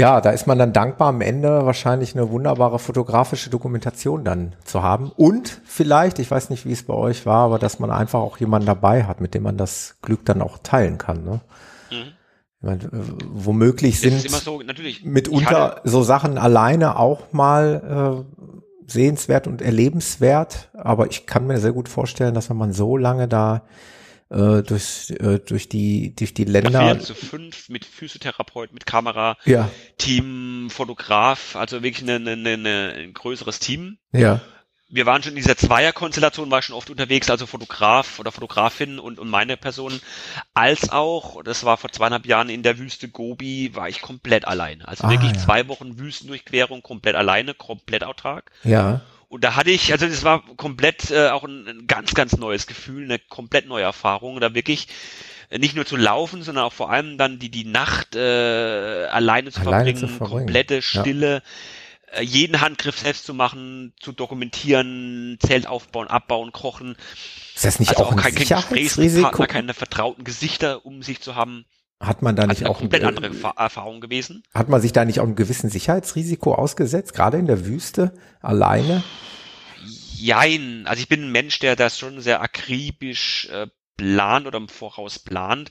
Ja, 0.00 0.20
da 0.20 0.30
ist 0.30 0.46
man 0.46 0.58
dann 0.58 0.72
dankbar 0.72 1.08
am 1.08 1.20
Ende 1.20 1.66
wahrscheinlich 1.66 2.16
eine 2.16 2.30
wunderbare 2.30 2.78
fotografische 2.78 3.50
Dokumentation 3.50 4.24
dann 4.24 4.54
zu 4.64 4.82
haben. 4.82 5.12
Und 5.14 5.60
vielleicht, 5.64 6.18
ich 6.18 6.30
weiß 6.30 6.50
nicht, 6.50 6.64
wie 6.64 6.72
es 6.72 6.82
bei 6.82 6.94
euch 6.94 7.26
war, 7.26 7.44
aber 7.44 7.58
dass 7.58 7.78
man 7.78 7.90
einfach 7.90 8.20
auch 8.20 8.38
jemanden 8.38 8.66
dabei 8.66 9.04
hat, 9.04 9.20
mit 9.20 9.34
dem 9.34 9.42
man 9.42 9.56
das 9.56 9.96
Glück 10.02 10.24
dann 10.24 10.40
auch 10.42 10.58
teilen 10.62 10.98
kann. 10.98 11.24
Ne? 11.24 11.40
Mhm. 11.90 12.12
Meine, 12.62 12.90
womöglich 13.26 14.00
sind 14.00 14.20
so, 14.20 14.62
mitunter 15.04 15.80
so 15.84 16.02
Sachen 16.02 16.36
alleine 16.36 16.98
auch 16.98 17.32
mal 17.32 18.24
äh, 18.26 18.90
sehenswert 18.90 19.46
und 19.46 19.62
erlebenswert, 19.62 20.70
aber 20.74 21.06
ich 21.06 21.26
kann 21.26 21.46
mir 21.46 21.58
sehr 21.58 21.72
gut 21.72 21.88
vorstellen, 21.88 22.34
dass 22.34 22.50
wenn 22.50 22.56
man 22.56 22.72
so 22.72 22.96
lange 22.96 23.28
da 23.28 23.62
äh, 24.30 24.62
durch, 24.62 25.10
äh, 25.10 25.38
durch 25.38 25.68
die 25.68 26.14
durch 26.14 26.34
die 26.34 26.44
Länder 26.44 26.98
zu 27.00 27.14
fünf 27.14 27.68
mit 27.68 27.84
Physiotherapeut, 27.84 28.72
mit 28.72 28.86
Kamera, 28.86 29.36
ja. 29.44 29.70
Team, 29.98 30.68
Fotograf, 30.70 31.56
also 31.56 31.82
wirklich 31.82 32.08
eine, 32.08 32.30
eine, 32.30 32.50
eine, 32.50 32.94
ein 32.96 33.12
größeres 33.12 33.58
Team. 33.58 33.98
Ja 34.12 34.40
wir 34.90 35.06
waren 35.06 35.22
schon 35.22 35.32
in 35.32 35.36
dieser 35.36 35.56
Zweierkonstellation, 35.56 36.50
war 36.50 36.62
schon 36.62 36.74
oft 36.74 36.90
unterwegs, 36.90 37.30
also 37.30 37.46
Fotograf 37.46 38.18
oder 38.18 38.32
Fotografin 38.32 38.98
und, 38.98 39.18
und 39.18 39.28
meine 39.28 39.56
Person, 39.56 40.00
als 40.52 40.90
auch, 40.90 41.42
das 41.44 41.64
war 41.64 41.76
vor 41.76 41.92
zweieinhalb 41.92 42.26
Jahren 42.26 42.50
in 42.50 42.62
der 42.62 42.78
Wüste 42.78 43.08
Gobi, 43.08 43.74
war 43.74 43.88
ich 43.88 44.02
komplett 44.02 44.46
alleine. 44.46 44.86
Also 44.88 45.04
ah, 45.04 45.10
wirklich 45.10 45.32
ja. 45.32 45.38
zwei 45.38 45.68
Wochen 45.68 45.98
Wüstendurchquerung, 45.98 46.82
komplett 46.82 47.14
alleine, 47.14 47.54
komplett 47.54 48.02
autark. 48.02 48.50
Ja. 48.64 49.00
Und 49.30 49.44
da 49.44 49.54
hatte 49.54 49.70
ich, 49.70 49.92
also 49.92 50.08
das 50.08 50.24
war 50.24 50.42
komplett 50.56 51.12
äh, 51.12 51.28
auch 51.28 51.44
ein, 51.44 51.66
ein 51.66 51.86
ganz, 51.86 52.14
ganz 52.14 52.36
neues 52.36 52.66
Gefühl, 52.66 53.04
eine 53.04 53.20
komplett 53.20 53.68
neue 53.68 53.84
Erfahrung, 53.84 54.40
da 54.40 54.54
wirklich 54.54 54.88
äh, 55.50 55.58
nicht 55.58 55.76
nur 55.76 55.86
zu 55.86 55.96
laufen, 55.96 56.42
sondern 56.42 56.64
auch 56.64 56.72
vor 56.72 56.90
allem 56.90 57.16
dann 57.16 57.38
die, 57.38 57.48
die 57.48 57.64
Nacht 57.64 58.16
äh, 58.16 58.18
alleine 58.18 59.52
zu 59.52 59.60
alleine 59.60 59.84
verbringen, 59.84 59.98
zu 59.98 60.08
verbringen. 60.08 60.46
komplette 60.46 60.82
Stille. 60.82 61.34
Ja 61.34 61.42
äh, 62.12 62.22
jeden 62.22 62.60
Handgriff 62.60 62.98
selbst 62.98 63.24
zu 63.24 63.34
machen, 63.34 63.92
zu 64.00 64.10
dokumentieren, 64.10 65.38
Zelt 65.40 65.68
aufbauen, 65.68 66.08
abbauen, 66.08 66.50
kochen. 66.50 66.96
Ist 67.54 67.64
das 67.64 67.78
nicht 67.78 67.90
also 67.90 68.04
auch, 68.04 68.12
auch 68.12 68.16
kein, 68.16 68.34
kein 68.34 68.48
Gesprächspartner, 68.48 69.46
keine 69.46 69.74
vertrauten 69.74 70.24
Gesichter 70.24 70.84
um 70.84 71.04
sich 71.04 71.20
zu 71.20 71.36
haben? 71.36 71.66
Hat 72.00 72.22
man 72.22 72.34
da 72.34 72.46
nicht 72.46 72.62
also 72.62 72.72
auch 72.72 72.78
komplett 72.78 73.04
andere 73.04 73.30
Erfahrung 73.56 74.00
gewesen? 74.00 74.42
Hat 74.54 74.70
man 74.70 74.80
sich 74.80 74.92
da 74.92 75.04
nicht 75.04 75.20
auch 75.20 75.24
einem 75.24 75.36
gewissen 75.36 75.68
Sicherheitsrisiko 75.68 76.54
ausgesetzt, 76.54 77.12
gerade 77.12 77.36
in 77.36 77.46
der 77.46 77.66
Wüste 77.66 78.14
alleine? 78.40 79.04
Jein, 80.16 80.84
also 80.86 81.00
ich 81.02 81.08
bin 81.08 81.24
ein 81.24 81.32
Mensch, 81.32 81.58
der 81.58 81.76
das 81.76 81.98
schon 81.98 82.20
sehr 82.20 82.40
akribisch 82.40 83.48
äh, 83.52 83.66
plant 84.00 84.46
oder 84.46 84.56
im 84.56 84.68
Voraus 84.68 85.18
plant. 85.18 85.70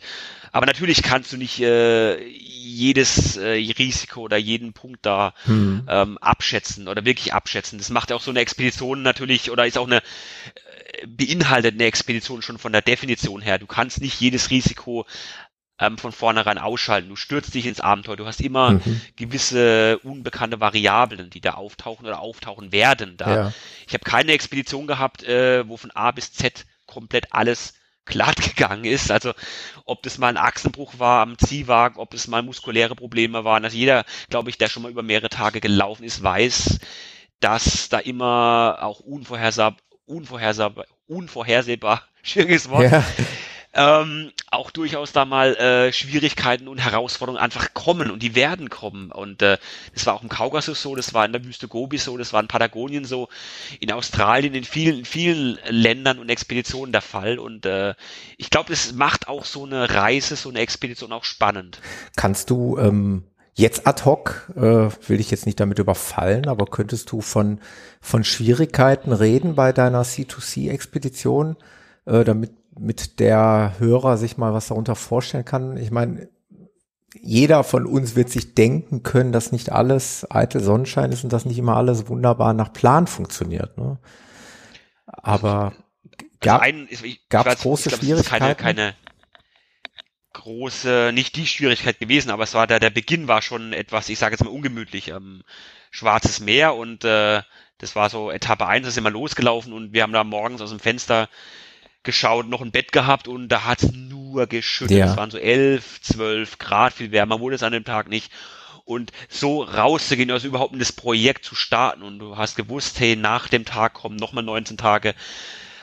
Aber 0.51 0.67
natürlich 0.67 1.01
kannst 1.01 1.33
du 1.33 1.37
nicht 1.37 1.59
äh, 1.61 2.23
jedes 2.27 3.37
äh, 3.37 3.49
Risiko 3.49 4.21
oder 4.21 4.37
jeden 4.37 4.73
Punkt 4.73 5.05
da 5.05 5.33
hm. 5.45 5.87
ähm, 5.87 6.17
abschätzen 6.19 6.87
oder 6.87 7.05
wirklich 7.05 7.33
abschätzen. 7.33 7.79
Das 7.79 7.89
macht 7.89 8.11
ja 8.11 8.15
auch 8.15 8.21
so 8.21 8.29
eine 8.29 8.39
Expedition 8.39 9.01
natürlich 9.01 9.49
oder 9.49 9.65
ist 9.65 9.79
auch 9.79 9.87
eine 9.87 9.97
äh, 9.97 11.07
beinhaltet 11.07 11.73
eine 11.73 11.85
Expedition 11.85 12.43
schon 12.43 12.59
von 12.59 12.71
der 12.71 12.83
Definition 12.83 13.41
her. 13.41 13.57
Du 13.57 13.67
kannst 13.67 14.01
nicht 14.01 14.19
jedes 14.19 14.51
Risiko 14.51 15.05
ähm, 15.79 15.97
von 15.97 16.11
vornherein 16.11 16.57
ausschalten. 16.57 17.09
Du 17.09 17.15
stürzt 17.15 17.53
dich 17.53 17.65
ins 17.65 17.79
Abenteuer. 17.79 18.17
Du 18.17 18.25
hast 18.25 18.41
immer 18.41 18.71
mhm. 18.71 19.01
gewisse 19.15 19.99
unbekannte 19.99 20.59
Variablen, 20.59 21.29
die 21.29 21.41
da 21.41 21.51
auftauchen 21.51 22.05
oder 22.05 22.19
auftauchen 22.19 22.71
werden. 22.71 23.15
Da. 23.17 23.35
Ja. 23.35 23.53
Ich 23.87 23.93
habe 23.93 24.03
keine 24.03 24.33
Expedition 24.33 24.87
gehabt, 24.87 25.23
äh, 25.23 25.67
wo 25.67 25.77
von 25.77 25.91
A 25.91 26.11
bis 26.11 26.33
Z 26.33 26.65
komplett 26.85 27.31
alles 27.31 27.73
glatt 28.05 28.35
gegangen 28.55 28.83
ist. 28.83 29.09
Also 29.09 29.33
ob 29.85 30.03
das 30.03 30.17
mal 30.17 30.27
ein 30.27 30.37
Achsenbruch 30.37 30.99
war 30.99 31.21
am 31.21 31.37
Ziehwagen, 31.37 31.97
ob 31.97 32.13
es 32.13 32.27
mal 32.27 32.43
muskuläre 32.43 32.95
Probleme 32.95 33.45
waren. 33.45 33.63
Also 33.63 33.77
jeder, 33.77 34.03
glaube 34.29 34.49
ich, 34.49 34.57
der 34.57 34.67
schon 34.67 34.83
mal 34.83 34.91
über 34.91 35.03
mehrere 35.03 35.29
Tage 35.29 35.61
gelaufen 35.61 36.03
ist, 36.03 36.21
weiß, 36.21 36.79
dass 37.39 37.87
da 37.87 37.99
immer 37.99 38.79
auch 38.81 38.99
unvorhersehbar, 38.99 39.77
unvorhersehbar, 40.05 40.85
unvorhersehbar, 41.07 42.03
schwieriges 42.21 42.69
Wort, 42.69 42.91
ja 42.91 43.05
ähm, 43.73 44.32
auch 44.49 44.71
durchaus 44.71 45.12
da 45.12 45.25
mal 45.25 45.55
äh, 45.55 45.93
Schwierigkeiten 45.93 46.67
und 46.67 46.79
Herausforderungen 46.79 47.41
einfach 47.41 47.73
kommen 47.73 48.10
und 48.10 48.23
die 48.23 48.34
werden 48.34 48.69
kommen. 48.69 49.12
Und 49.12 49.41
äh, 49.41 49.58
das 49.93 50.05
war 50.05 50.15
auch 50.15 50.23
im 50.23 50.29
Kaukasus 50.29 50.82
so, 50.82 50.95
das 50.95 51.13
war 51.13 51.25
in 51.25 51.34
der 51.34 51.45
Wüste 51.45 51.67
Gobi 51.67 51.97
so, 51.97 52.17
das 52.17 52.34
war 52.34 52.41
in 52.41 52.47
Patagonien 52.47 53.05
so, 53.05 53.29
in 53.79 53.91
Australien, 53.91 54.55
in 54.55 54.63
vielen, 54.63 55.05
vielen 55.05 55.60
Ländern 55.67 56.17
und 56.17 56.29
Expeditionen 56.29 56.91
der 56.91 57.01
Fall. 57.01 57.38
Und 57.38 57.65
äh, 57.65 57.93
ich 58.38 58.49
glaube, 58.49 58.69
das 58.69 58.93
macht 58.93 59.27
auch 59.27 59.45
so 59.45 59.65
eine 59.65 59.93
Reise, 59.93 60.36
so 60.36 60.49
eine 60.49 60.60
Expedition 60.60 61.12
auch 61.12 61.23
spannend. 61.23 61.79
Kannst 62.15 62.49
du 62.49 62.77
ähm 62.77 63.23
Jetzt 63.55 63.88
ad 63.88 64.05
hoc, 64.05 64.49
äh, 64.55 64.62
will 64.62 65.19
ich 65.19 65.32
jetzt 65.32 65.45
nicht 65.45 65.60
damit 65.60 65.79
überfallen, 65.79 66.47
aber 66.47 66.65
könntest 66.65 67.12
du 67.12 67.19
von, 67.19 67.60
von 67.99 68.23
Schwierigkeiten 68.23 69.12
reden 69.12 69.55
bei 69.55 69.73
deiner 69.73 70.03
C2C-Expedition, 70.03 71.58
äh, 72.05 72.23
damit 72.23 72.51
mit 72.77 73.19
der 73.19 73.75
Hörer 73.79 74.17
sich 74.17 74.38
mal 74.38 74.53
was 74.53 74.67
darunter 74.67 74.95
vorstellen 74.95 75.45
kann. 75.45 75.77
Ich 75.77 75.91
meine, 75.91 76.29
jeder 77.21 77.63
von 77.63 77.86
uns 77.86 78.15
wird 78.15 78.29
sich 78.29 78.55
denken 78.55 79.03
können, 79.03 79.32
dass 79.32 79.51
nicht 79.51 79.71
alles 79.71 80.29
eitel 80.29 80.62
Sonnenschein 80.62 81.12
ist 81.12 81.23
und 81.23 81.34
dass 81.34 81.45
nicht 81.45 81.58
immer 81.58 81.75
alles 81.75 82.08
wunderbar 82.08 82.53
nach 82.53 82.71
Plan 82.71 83.08
funktioniert. 83.08 83.77
Ne? 83.77 83.99
Aber 85.05 85.73
gab 86.39 86.63
es 86.63 87.62
große 87.62 87.89
glaub, 87.89 88.01
Schwierigkeiten? 88.01 88.43
Keine, 88.43 88.55
keine 88.55 88.95
große, 90.34 91.12
nicht 91.13 91.36
die 91.36 91.47
Schwierigkeit 91.47 91.99
gewesen, 91.99 92.32
aber 92.32 92.43
es 92.43 92.53
war 92.53 92.67
der, 92.67 92.79
der 92.79 92.91
Beginn 92.91 93.27
war 93.27 93.41
schon 93.41 93.73
etwas, 93.73 94.10
ich 94.10 94.19
sage 94.19 94.34
jetzt 94.34 94.43
mal 94.43 94.51
ungemütlich. 94.51 95.10
Ähm, 95.10 95.43
Schwarzes 95.91 96.39
Meer 96.39 96.75
und 96.75 97.03
äh, 97.03 97.41
das 97.79 97.95
war 97.95 98.10
so 98.10 98.29
Etappe 98.29 98.67
1, 98.67 98.86
da 98.86 98.91
sind 98.91 99.03
wir 99.03 99.10
losgelaufen 99.10 99.73
und 99.73 99.91
wir 99.93 100.03
haben 100.03 100.13
da 100.13 100.23
morgens 100.23 100.62
aus 100.62 100.69
dem 100.69 100.79
Fenster 100.79 101.29
geschaut, 102.03 102.47
noch 102.47 102.62
ein 102.62 102.71
Bett 102.71 102.91
gehabt 102.91 103.27
und 103.27 103.49
da 103.49 103.65
hat 103.65 103.83
es 103.83 103.91
nur 103.91 104.47
geschüttet. 104.47 104.97
Ja. 104.97 105.12
Es 105.12 105.17
waren 105.17 105.31
so 105.31 105.38
elf, 105.38 106.01
zwölf 106.01 106.57
Grad, 106.57 106.93
viel 106.93 107.12
wärmer 107.12 107.39
wurde 107.39 107.55
es 107.55 107.63
an 107.63 107.73
dem 107.73 107.83
Tag 107.83 108.09
nicht. 108.09 108.31
Und 108.85 109.12
so 109.27 109.62
rauszugehen, 109.62 110.31
also 110.31 110.47
überhaupt 110.47 110.73
in 110.73 110.79
das 110.79 110.91
Projekt 110.91 111.45
zu 111.45 111.53
starten 111.53 112.01
und 112.01 112.17
du 112.19 112.38
hast 112.38 112.55
gewusst, 112.55 112.99
hey, 112.99 113.15
nach 113.15 113.47
dem 113.47 113.65
Tag 113.65 113.93
kommen 113.93 114.15
nochmal 114.15 114.43
19 114.43 114.77
Tage. 114.77 115.13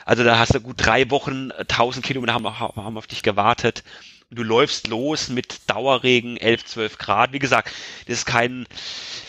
Also 0.05 0.23
da 0.23 0.39
hast 0.39 0.55
du 0.55 0.61
gut 0.61 0.75
drei 0.77 1.09
Wochen, 1.09 1.51
1000 1.51 2.05
Kilometer 2.05 2.33
haben, 2.33 2.59
haben 2.59 2.97
auf 2.97 3.07
dich 3.07 3.23
gewartet. 3.23 3.83
Du 4.29 4.43
läufst 4.43 4.87
los 4.87 5.29
mit 5.29 5.69
Dauerregen, 5.69 6.35
11, 6.37 6.65
12 6.65 6.97
Grad. 6.97 7.31
Wie 7.31 7.39
gesagt, 7.39 7.71
das 8.07 8.19
ist 8.19 8.25
kein, 8.25 8.67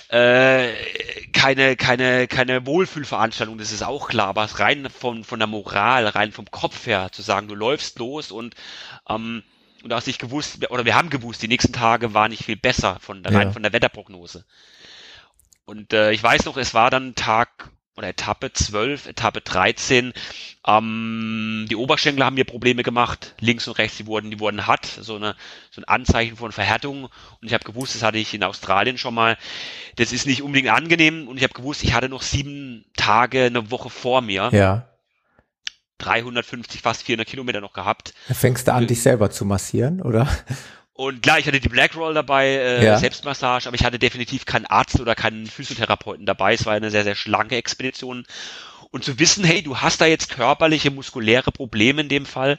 äh, 0.09 0.73
keine, 1.33 1.77
keine, 1.77 2.27
keine 2.27 2.67
Wohlfühlveranstaltung, 2.67 3.59
das 3.59 3.71
ist 3.71 3.85
auch 3.85 4.09
klar, 4.09 4.29
aber 4.29 4.45
rein 4.45 4.89
von, 4.91 5.23
von 5.23 5.39
der 5.39 5.47
Moral, 5.47 6.07
rein 6.07 6.33
vom 6.33 6.51
Kopf 6.51 6.87
her 6.87 7.11
zu 7.13 7.23
sagen, 7.23 7.47
du 7.47 7.55
läufst 7.55 7.99
los 7.99 8.33
und 8.33 8.55
ähm, 9.09 9.43
und 9.83 9.91
da 9.91 9.97
hast 9.97 10.09
dich 10.09 10.19
gewusst, 10.19 10.69
oder 10.71 10.85
wir 10.85 10.97
haben 10.97 11.09
gewusst, 11.09 11.41
die 11.41 11.49
nächsten 11.49 11.73
Tage 11.73 12.13
waren 12.13 12.31
nicht 12.31 12.45
viel 12.45 12.57
besser 12.57 12.99
von 13.01 13.25
rein 13.25 13.49
ja. 13.49 13.53
von 13.53 13.63
der 13.63 13.73
Wetterprognose. 13.73 14.45
Und 15.65 15.93
äh, 15.93 16.11
ich 16.11 16.23
weiß 16.23 16.47
noch, 16.47 16.57
es 16.57 16.75
war 16.75 16.91
dann 16.91 17.15
Tag 17.15 17.71
oder 17.99 18.09
Etappe 18.09 18.53
12, 18.53 19.09
Etappe 19.09 19.41
13. 19.41 20.13
Ähm, 20.67 21.67
die 21.69 21.75
Oberschenkel 21.75 22.25
haben 22.25 22.35
mir 22.35 22.45
Probleme 22.45 22.85
gemacht, 22.85 23.35
links 23.41 23.67
und 23.67 23.77
rechts, 23.77 23.97
die 23.97 24.07
wurden, 24.07 24.31
die 24.31 24.39
wurden 24.39 24.69
hart, 24.69 24.87
so 24.87 25.17
eine 25.17 25.35
so 25.71 25.81
ein 25.81 25.85
Anzeichen 25.85 26.37
von 26.37 26.53
Verhärtung. 26.53 27.05
Und 27.05 27.47
ich 27.49 27.53
habe 27.53 27.65
gewusst, 27.65 27.97
das 27.97 28.05
hatte 28.05 28.19
ich 28.19 28.33
in 28.33 28.45
Australien 28.45 28.99
schon 28.99 29.15
mal. 29.15 29.37
Das 29.97 30.13
ist 30.13 30.27
nicht 30.27 30.43
unbedingt 30.43 30.71
angenehm. 30.71 31.27
Und 31.27 31.39
ich 31.39 31.43
habe 31.43 31.55
gewusst, 31.55 31.83
ich 31.83 31.93
hatte 31.93 32.09
noch 32.09 32.23
sieben 32.23 32.85
Tage, 32.97 33.45
eine 33.45 33.71
Woche 33.73 33.91
vor 33.91 34.23
mir. 34.23 34.51
Ja. 34.53 34.89
350, 35.99 36.81
fast 36.81 37.03
400 37.03 37.27
Kilometer 37.27 37.61
noch 37.61 37.73
gehabt. 37.73 38.15
Fängst 38.31 38.69
du 38.69 38.73
an, 38.73 38.87
dich 38.87 39.03
selber 39.03 39.31
zu 39.31 39.45
massieren, 39.45 40.01
oder? 40.01 40.29
Und 40.99 41.23
klar, 41.23 41.39
ich 41.39 41.47
hatte 41.47 41.61
die 41.61 41.69
Blackroll 41.69 42.13
dabei, 42.13 42.49
äh, 42.49 42.85
ja. 42.85 42.99
Selbstmassage, 42.99 43.69
aber 43.69 43.77
ich 43.77 43.85
hatte 43.85 44.01
definitiv 44.01 44.47
keinen 44.47 44.67
Arzt 44.67 44.99
oder 44.99 45.15
keinen 45.15 45.47
Physiotherapeuten 45.47 46.27
dabei. 46.27 46.55
Es 46.55 46.67
war 46.67 46.73
eine 46.73 46.91
sehr, 46.91 47.05
sehr 47.05 47.15
schlanke 47.15 47.55
Expedition. 47.55 48.27
Und 48.91 49.05
zu 49.05 49.21
wissen, 49.21 49.45
hey, 49.45 49.63
du 49.63 49.77
hast 49.77 50.01
da 50.01 50.07
jetzt 50.07 50.29
körperliche, 50.29 50.91
muskuläre 50.91 51.53
Probleme 51.53 52.01
in 52.01 52.09
dem 52.09 52.27
Fall 52.27 52.59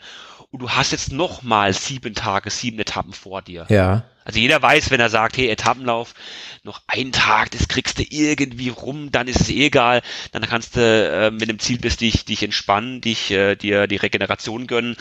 und 0.51 0.61
du 0.61 0.69
hast 0.69 0.93
jetzt 0.93 1.11
nochmal 1.11 1.73
sieben 1.73 2.15
Tage, 2.15 2.49
sieben 2.49 2.79
Etappen 2.79 3.11
vor 3.11 3.41
dir. 3.41 3.65
Ja. 3.67 4.03
Also 4.29 4.41
jeder 4.41 4.61
weiß, 4.61 4.91
wenn 4.91 4.99
er 4.99 5.09
sagt, 5.09 5.37
hey, 5.37 5.49
Etappenlauf, 5.49 6.13
noch 6.61 6.83
einen 6.85 7.11
Tag, 7.11 7.49
das 7.49 7.67
kriegst 7.67 7.97
du 7.97 8.03
irgendwie 8.07 8.69
rum, 8.69 9.11
dann 9.11 9.27
ist 9.27 9.41
es 9.41 9.49
eh 9.49 9.65
egal, 9.65 10.03
dann 10.31 10.43
kannst 10.43 10.75
du 10.75 10.81
äh, 10.81 11.31
mit 11.31 11.49
dem 11.49 11.57
Ziel 11.57 11.79
bist 11.79 12.01
dich, 12.01 12.25
dich 12.25 12.43
entspannen, 12.43 13.01
dich 13.01 13.31
äh, 13.31 13.55
dir 13.55 13.87
die 13.87 13.95
Regeneration 13.95 14.67
gönnen. 14.67 14.97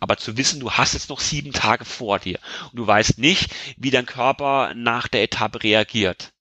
Aber 0.00 0.16
zu 0.16 0.36
wissen, 0.36 0.58
du 0.58 0.72
hast 0.72 0.94
jetzt 0.94 1.10
noch 1.10 1.20
sieben 1.20 1.52
Tage 1.52 1.84
vor 1.84 2.18
dir 2.18 2.40
und 2.72 2.76
du 2.80 2.84
weißt 2.84 3.18
nicht, 3.18 3.52
wie 3.76 3.92
dein 3.92 4.04
Körper 4.04 4.72
nach 4.74 5.06
der 5.06 5.22
Etappe 5.22 5.62
reagiert. 5.62 6.32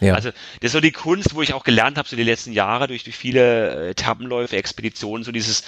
Ja. 0.00 0.14
Also 0.14 0.30
das 0.30 0.68
ist 0.68 0.72
so 0.72 0.80
die 0.80 0.92
Kunst, 0.92 1.34
wo 1.34 1.42
ich 1.42 1.52
auch 1.52 1.62
gelernt 1.62 1.98
habe, 1.98 2.08
so 2.08 2.16
die 2.16 2.24
letzten 2.24 2.52
Jahre 2.52 2.86
durch, 2.86 3.04
durch 3.04 3.16
viele 3.16 3.88
äh, 3.88 3.90
Etappenläufe, 3.90 4.56
Expeditionen, 4.56 5.24
so 5.24 5.30
dieses 5.30 5.62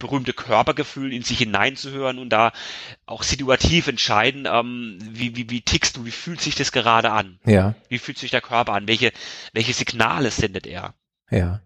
berühmte 0.00 0.32
Körpergefühl 0.32 1.12
in 1.12 1.22
sich 1.22 1.38
hineinzuhören 1.38 2.18
und 2.18 2.30
da 2.30 2.52
auch 3.06 3.22
situativ 3.22 3.86
entscheiden, 3.86 4.48
ähm, 4.50 4.98
wie, 5.00 5.36
wie, 5.36 5.48
wie 5.50 5.60
tickst 5.60 5.96
du, 5.96 6.04
wie 6.04 6.10
fühlt 6.10 6.40
sich 6.40 6.56
das 6.56 6.72
gerade 6.72 7.12
an? 7.12 7.38
Ja. 7.44 7.76
Wie 7.88 7.98
fühlt 7.98 8.18
sich 8.18 8.32
der 8.32 8.40
Körper 8.40 8.72
an? 8.72 8.88
Welche, 8.88 9.12
welche 9.52 9.72
Signale 9.72 10.32
sendet 10.32 10.66
er? 10.66 10.94
Ja. 11.30 11.60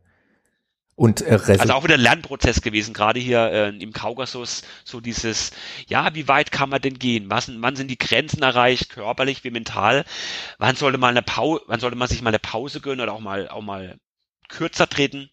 Und 0.96 1.22
äh, 1.22 1.40
also 1.58 1.72
auch 1.72 1.82
wieder 1.82 1.94
ein 1.94 2.00
Lernprozess 2.00 2.60
gewesen, 2.62 2.94
gerade 2.94 3.18
hier 3.18 3.50
äh, 3.50 3.68
im 3.70 3.92
Kaukasus, 3.92 4.62
so 4.84 5.00
dieses, 5.00 5.50
ja, 5.88 6.14
wie 6.14 6.28
weit 6.28 6.52
kann 6.52 6.68
man 6.68 6.80
denn 6.80 7.00
gehen? 7.00 7.30
Was, 7.30 7.50
wann 7.52 7.74
sind 7.74 7.88
die 7.90 7.98
Grenzen 7.98 8.42
erreicht, 8.42 8.90
körperlich 8.90 9.42
wie 9.42 9.50
mental? 9.50 10.04
Wann 10.58 10.76
sollte 10.76 10.98
man 10.98 11.10
eine 11.10 11.22
Pause, 11.22 11.62
wann 11.66 11.80
sollte 11.80 11.96
man 11.96 12.06
sich 12.06 12.22
mal 12.22 12.30
eine 12.30 12.38
Pause 12.38 12.80
gönnen 12.80 13.00
oder 13.00 13.12
auch 13.12 13.20
mal, 13.20 13.48
auch 13.48 13.62
mal 13.62 13.98
kürzer 14.48 14.88
treten? 14.88 15.30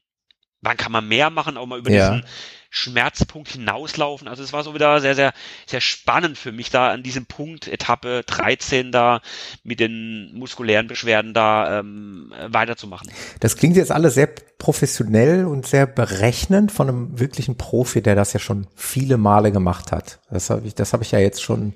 Wann 0.62 0.78
kann 0.78 0.92
man 0.92 1.08
mehr 1.08 1.30
machen, 1.30 1.58
auch 1.58 1.68
mal 1.68 1.80
über 1.80 1.92
ja. 1.92 2.10
diesen 2.10 2.28
Schmerzpunkt 2.74 3.50
hinauslaufen. 3.50 4.30
Also 4.30 4.42
es 4.42 4.54
war 4.54 4.64
so 4.64 4.74
wieder 4.74 5.02
sehr, 5.02 5.14
sehr, 5.14 5.34
sehr 5.68 5.82
spannend 5.82 6.38
für 6.38 6.54
mich 6.54 6.70
da 6.70 6.90
an 6.90 7.04
diesem 7.04 7.26
Punkt, 7.26 7.68
Etappe 7.68 8.24
13 8.26 8.94
da 8.94 9.22
mit 9.64 9.82
den 9.82 10.34
muskulären 10.34 10.88
Beschwerden 10.88 11.34
da 11.34 11.80
ähm, 11.80 12.34
weiterzumachen. 12.48 13.12
Das 13.42 13.58
klingt 13.58 13.76
jetzt 13.76 13.92
alles 13.92 14.14
sehr 14.14 14.30
professionell 14.58 15.46
und 15.46 15.68
sehr 15.68 15.86
berechnend 15.86 16.72
von 16.72 16.88
einem 16.88 17.20
wirklichen 17.20 17.58
Profi, 17.58 18.02
der 18.02 18.16
das 18.16 18.32
ja 18.32 18.40
schon 18.40 18.68
viele 18.74 19.18
Male 19.18 19.52
gemacht 19.52 19.92
hat. 19.92 20.20
Das 20.32 20.50
habe 20.50 20.66
ich, 20.66 20.74
das 20.74 20.94
habe 20.94 21.04
ich 21.04 21.12
ja 21.12 21.20
jetzt 21.20 21.44
schon 21.44 21.74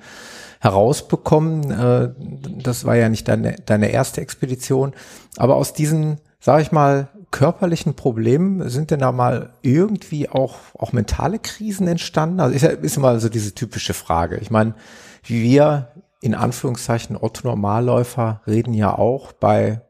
herausbekommen. 0.62 1.72
Äh, 1.72 2.14
das 2.64 2.86
war 2.86 2.96
ja 2.96 3.10
nicht 3.10 3.28
deine, 3.28 3.58
deine 3.66 3.90
erste 3.90 4.22
Expedition. 4.22 4.94
Aber 5.36 5.58
aus 5.58 5.74
diesen, 5.74 6.22
sage 6.40 6.62
ich 6.62 6.72
mal, 6.72 7.10
körperlichen 7.36 7.96
Problemen 7.96 8.70
sind 8.70 8.92
denn 8.92 9.02
da 9.02 9.12
mal 9.12 9.50
irgendwie 9.62 10.30
auch, 10.30 10.56
auch 10.80 10.94
mentale 10.94 11.38
Krisen 11.38 11.86
entstanden? 11.86 12.40
Also 12.40 12.56
ist, 12.56 12.62
ja, 12.62 12.70
ist 12.70 12.96
immer 12.96 13.20
so 13.20 13.28
diese 13.28 13.54
typische 13.54 13.94
Frage. 13.94 14.38
Ich 14.38 14.52
meine, 14.52 14.74
wie 15.22 15.44
wir 15.44 15.90
in 16.22 16.34
Anführungszeichen 16.34 17.18
Otto 17.18 17.46
Normalläufer 17.46 18.42
reden 18.48 18.74
ja 18.74 18.98
auch 18.98 19.34
bei 19.34 19.82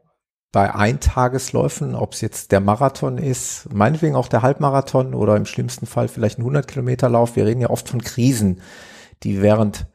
bei 0.50 0.74
Eintagesläufen, 0.74 1.94
ob 1.94 2.14
es 2.14 2.20
jetzt 2.20 2.50
der 2.50 2.60
Marathon 2.60 3.18
ist, 3.18 3.72
meinetwegen 3.72 4.16
auch 4.16 4.26
der 4.26 4.42
Halbmarathon 4.42 5.14
oder 5.14 5.36
im 5.36 5.44
schlimmsten 5.44 5.86
Fall 5.86 6.08
vielleicht 6.08 6.38
ein 6.38 6.42
100 6.42 6.66
Kilometer 6.66 7.08
Lauf. 7.08 7.36
Wir 7.36 7.46
reden 7.46 7.60
ja 7.60 7.70
oft 7.70 7.88
von 7.88 8.02
Krisen, 8.02 8.60
die 9.22 9.40
während 9.40 9.86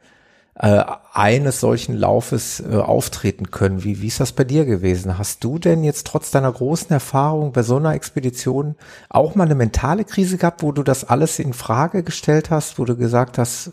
äh, 0.54 0.84
eines 1.12 1.60
solchen 1.60 1.96
Laufes 1.96 2.60
äh, 2.60 2.76
auftreten 2.76 3.50
können. 3.50 3.84
Wie, 3.84 4.02
wie 4.02 4.08
ist 4.08 4.20
das 4.20 4.32
bei 4.32 4.44
dir 4.44 4.64
gewesen? 4.64 5.18
Hast 5.18 5.42
du 5.44 5.58
denn 5.58 5.82
jetzt 5.82 6.06
trotz 6.06 6.30
deiner 6.30 6.52
großen 6.52 6.90
Erfahrung 6.90 7.52
bei 7.52 7.62
so 7.62 7.76
einer 7.76 7.94
Expedition 7.94 8.76
auch 9.08 9.34
mal 9.34 9.44
eine 9.44 9.54
mentale 9.54 10.04
Krise 10.04 10.36
gehabt, 10.36 10.62
wo 10.62 10.72
du 10.72 10.82
das 10.82 11.04
alles 11.04 11.38
in 11.38 11.54
Frage 11.54 12.02
gestellt 12.02 12.50
hast, 12.50 12.78
wo 12.78 12.84
du 12.84 12.96
gesagt 12.96 13.38
hast, 13.38 13.72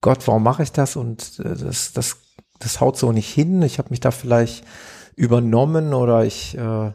Gott, 0.00 0.26
warum 0.26 0.42
mache 0.42 0.62
ich 0.62 0.72
das? 0.72 0.96
Und 0.96 1.40
äh, 1.40 1.56
das, 1.56 1.92
das, 1.92 2.18
das 2.58 2.80
haut 2.80 2.96
so 2.96 3.12
nicht 3.12 3.32
hin. 3.32 3.62
Ich 3.62 3.78
habe 3.78 3.90
mich 3.90 4.00
da 4.00 4.10
vielleicht 4.10 4.64
übernommen 5.16 5.92
oder 5.94 6.24
ich 6.24 6.56
äh, 6.56 6.92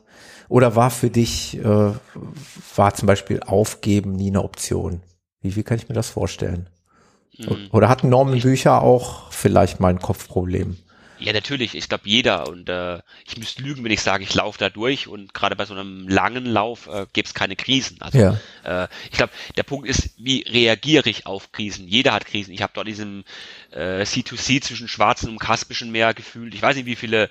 oder 0.47 0.75
war 0.75 0.91
für 0.91 1.09
dich 1.09 1.57
äh, 1.57 1.91
war 2.75 2.93
zum 2.93 3.07
Beispiel 3.07 3.41
Aufgeben 3.41 4.13
nie 4.13 4.29
eine 4.29 4.43
Option? 4.43 5.01
Wie, 5.41 5.55
wie 5.55 5.63
kann 5.63 5.77
ich 5.77 5.89
mir 5.89 5.95
das 5.95 6.09
vorstellen? 6.09 6.69
Mhm. 7.37 7.67
Oder 7.71 7.89
hatten 7.89 8.09
Norman 8.09 8.39
Bücher 8.39 8.81
auch 8.81 9.31
vielleicht 9.31 9.79
mal 9.79 9.89
ein 9.89 9.99
Kopfproblem? 9.99 10.77
Ja, 11.17 11.33
natürlich. 11.33 11.75
Ich 11.75 11.87
glaube, 11.87 12.03
jeder. 12.05 12.47
Und 12.47 12.69
äh, 12.69 12.99
ich 13.25 13.37
müsste 13.37 13.61
lügen, 13.63 13.83
wenn 13.83 13.91
ich 13.91 14.01
sage, 14.01 14.23
ich 14.23 14.33
laufe 14.33 14.59
da 14.59 14.69
durch. 14.69 15.07
Und 15.07 15.33
gerade 15.33 15.55
bei 15.55 15.65
so 15.65 15.73
einem 15.73 16.07
langen 16.07 16.45
Lauf 16.45 16.87
äh, 16.87 17.05
gäbe 17.13 17.25
es 17.25 17.33
keine 17.33 17.55
Krisen. 17.55 17.97
Also 18.01 18.17
ja. 18.17 18.37
äh, 18.63 18.87
ich 19.11 19.17
glaube, 19.17 19.31
der 19.55 19.63
Punkt 19.63 19.87
ist, 19.87 20.09
wie 20.17 20.41
reagiere 20.41 21.09
ich 21.09 21.25
auf 21.25 21.51
Krisen? 21.51 21.87
Jeder 21.87 22.13
hat 22.13 22.25
Krisen. 22.25 22.53
Ich 22.53 22.61
habe 22.61 22.73
dort 22.75 22.87
diesem 22.87 23.23
äh, 23.71 24.01
C2C 24.01 24.61
zwischen 24.61 24.87
Schwarzen 24.87 25.29
und 25.29 25.39
Kaspischen 25.39 25.91
Meer 25.91 26.13
gefühlt. 26.13 26.53
Ich 26.53 26.61
weiß 26.61 26.75
nicht, 26.75 26.85
wie 26.85 26.95
viele 26.95 27.29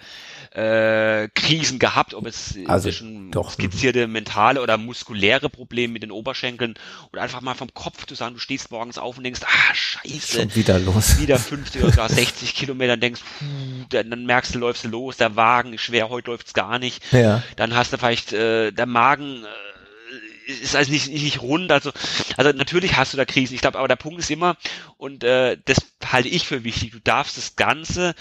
äh, 0.54 1.28
Krisen 1.34 1.80
gehabt, 1.80 2.14
ob 2.14 2.26
es 2.26 2.56
also, 2.66 2.84
zwischen 2.84 3.32
doch. 3.32 3.50
skizzierte 3.52 4.06
mentale 4.06 4.62
oder 4.62 4.78
muskuläre 4.78 5.50
Probleme 5.50 5.94
mit 5.94 6.04
den 6.04 6.12
Oberschenkeln 6.12 6.74
oder 7.12 7.22
einfach 7.22 7.40
mal 7.40 7.54
vom 7.54 7.74
Kopf 7.74 8.06
zu 8.06 8.14
sagen, 8.14 8.34
du 8.34 8.40
stehst 8.40 8.70
morgens 8.70 8.96
auf 8.96 9.18
und 9.18 9.24
denkst, 9.24 9.40
ah, 9.44 9.74
scheiße. 9.74 10.38
Schon 10.38 10.54
wieder 10.54 10.78
los. 10.78 11.18
Wieder 11.20 11.38
50 11.40 11.82
oder 11.82 11.90
sogar 11.90 12.08
60 12.08 12.54
Kilometer, 12.54 12.96
denkst, 12.96 13.20
puh, 13.38 13.44
dann, 13.88 14.10
dann 14.10 14.26
merkst 14.26 14.54
du, 14.54 14.60
läufst 14.60 14.84
du 14.84 14.88
los, 14.88 15.16
der 15.16 15.34
Wagen 15.34 15.72
ist 15.72 15.82
schwer, 15.82 16.08
heute 16.08 16.30
läuft's 16.30 16.54
gar 16.54 16.78
nicht. 16.78 17.12
Ja. 17.12 17.42
Dann 17.56 17.74
hast 17.74 17.92
du 17.92 17.98
vielleicht 17.98 18.32
äh, 18.32 18.70
der 18.70 18.86
Magen 18.86 19.44
äh, 19.44 20.52
ist 20.52 20.76
also 20.76 20.92
nicht, 20.92 21.10
nicht 21.10 21.42
rund, 21.42 21.72
also, 21.72 21.90
also 22.36 22.52
natürlich 22.52 22.96
hast 22.96 23.12
du 23.12 23.16
da 23.16 23.24
Krisen. 23.24 23.54
Ich 23.54 23.60
glaube, 23.60 23.78
aber 23.78 23.88
der 23.88 23.96
Punkt 23.96 24.20
ist 24.20 24.30
immer, 24.30 24.56
und 24.98 25.24
äh, 25.24 25.56
das 25.64 25.78
halte 26.04 26.28
ich 26.28 26.46
für 26.46 26.62
wichtig, 26.62 26.92
du 26.92 27.00
darfst 27.00 27.38
das 27.38 27.56
Ganze 27.56 28.14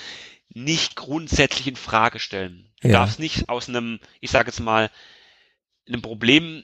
nicht 0.53 0.95
grundsätzlich 0.95 1.67
in 1.67 1.75
Frage 1.75 2.19
stellen. 2.19 2.69
Du 2.81 2.89
ja. 2.89 2.93
darfst 2.93 3.19
nicht 3.19 3.49
aus 3.49 3.69
einem, 3.69 3.99
ich 4.19 4.31
sage 4.31 4.49
jetzt 4.49 4.59
mal, 4.59 4.89
einem 5.87 6.01
Problem, 6.01 6.63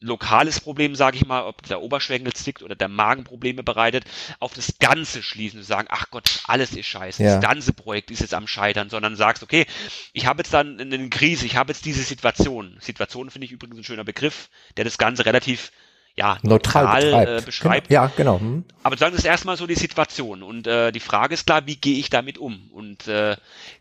lokales 0.00 0.60
Problem, 0.60 0.94
sage 0.94 1.16
ich 1.16 1.26
mal, 1.26 1.44
ob 1.44 1.62
der 1.62 1.80
Oberschenkel 1.80 2.32
zickt 2.34 2.62
oder 2.62 2.74
der 2.74 2.88
Magen 2.88 3.24
Probleme 3.24 3.62
bereitet, 3.62 4.04
auf 4.38 4.52
das 4.52 4.78
Ganze 4.78 5.22
schließen 5.22 5.60
und 5.60 5.64
sagen, 5.64 5.88
ach 5.90 6.10
Gott, 6.10 6.40
alles 6.44 6.72
ist 6.72 6.86
scheiße, 6.86 7.22
ja. 7.22 7.34
das 7.34 7.42
ganze 7.42 7.72
Projekt 7.72 8.10
ist 8.10 8.20
jetzt 8.20 8.34
am 8.34 8.46
Scheitern, 8.46 8.90
sondern 8.90 9.16
sagst, 9.16 9.42
okay, 9.42 9.66
ich 10.12 10.26
habe 10.26 10.40
jetzt 10.40 10.52
dann 10.52 10.78
eine 10.78 11.08
Krise, 11.08 11.46
ich 11.46 11.56
habe 11.56 11.72
jetzt 11.72 11.86
diese 11.86 12.02
Situation. 12.02 12.76
Situation 12.80 13.30
finde 13.30 13.46
ich 13.46 13.52
übrigens 13.52 13.78
ein 13.78 13.84
schöner 13.84 14.04
Begriff, 14.04 14.50
der 14.76 14.84
das 14.84 14.98
Ganze 14.98 15.24
relativ 15.24 15.72
ja, 16.16 16.38
neutral, 16.42 16.84
neutral 16.84 17.38
äh, 17.38 17.42
beschreibt. 17.42 17.88
Genau. 17.88 18.02
Ja, 18.02 18.12
genau. 18.16 18.40
Hm. 18.40 18.64
Aber 18.82 18.96
sagen 18.96 19.16
ist 19.16 19.24
erstmal 19.24 19.56
so 19.56 19.66
die 19.66 19.74
Situation. 19.74 20.42
Und 20.42 20.66
äh, 20.66 20.92
die 20.92 21.00
Frage 21.00 21.34
ist 21.34 21.46
klar, 21.46 21.66
wie 21.66 21.76
gehe 21.76 21.98
ich 21.98 22.08
damit 22.08 22.38
um? 22.38 22.70
Und 22.72 23.08
äh, 23.08 23.36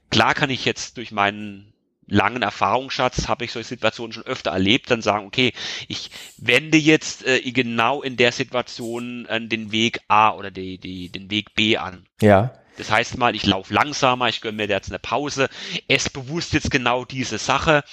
klar 0.10 0.34
kann 0.34 0.50
ich 0.50 0.66
jetzt 0.66 0.98
durch 0.98 1.12
meinen 1.12 1.74
langen 2.08 2.42
Erfahrungsschatz, 2.42 3.28
habe 3.28 3.46
ich 3.46 3.52
solche 3.52 3.70
Situationen 3.70 4.14
schon 4.14 4.26
öfter 4.26 4.52
erlebt, 4.52 4.92
dann 4.92 5.02
sagen, 5.02 5.26
okay, 5.26 5.54
ich 5.88 6.12
wende 6.38 6.78
jetzt 6.78 7.26
äh, 7.26 7.40
genau 7.52 8.02
in 8.02 8.18
der 8.18 8.32
Situation 8.32 9.26
äh, 9.28 9.40
den 9.48 9.72
Weg 9.72 10.02
A 10.08 10.32
oder 10.32 10.52
die, 10.52 10.78
die, 10.78 11.10
den 11.10 11.30
Weg 11.30 11.54
B 11.56 11.78
an. 11.78 12.06
Ja. 12.22 12.54
Das 12.78 12.90
heißt 12.90 13.18
mal, 13.18 13.36
ich 13.36 13.46
laufe 13.46 13.74
langsamer, 13.74 14.30
ich 14.30 14.42
gönne 14.42 14.58
mir 14.58 14.68
jetzt 14.68 14.90
eine 14.90 15.00
Pause, 15.00 15.50
esse 15.88 16.10
bewusst 16.10 16.54
jetzt 16.54 16.72
genau 16.72 17.06
diese 17.06 17.38
Sache 17.38 17.84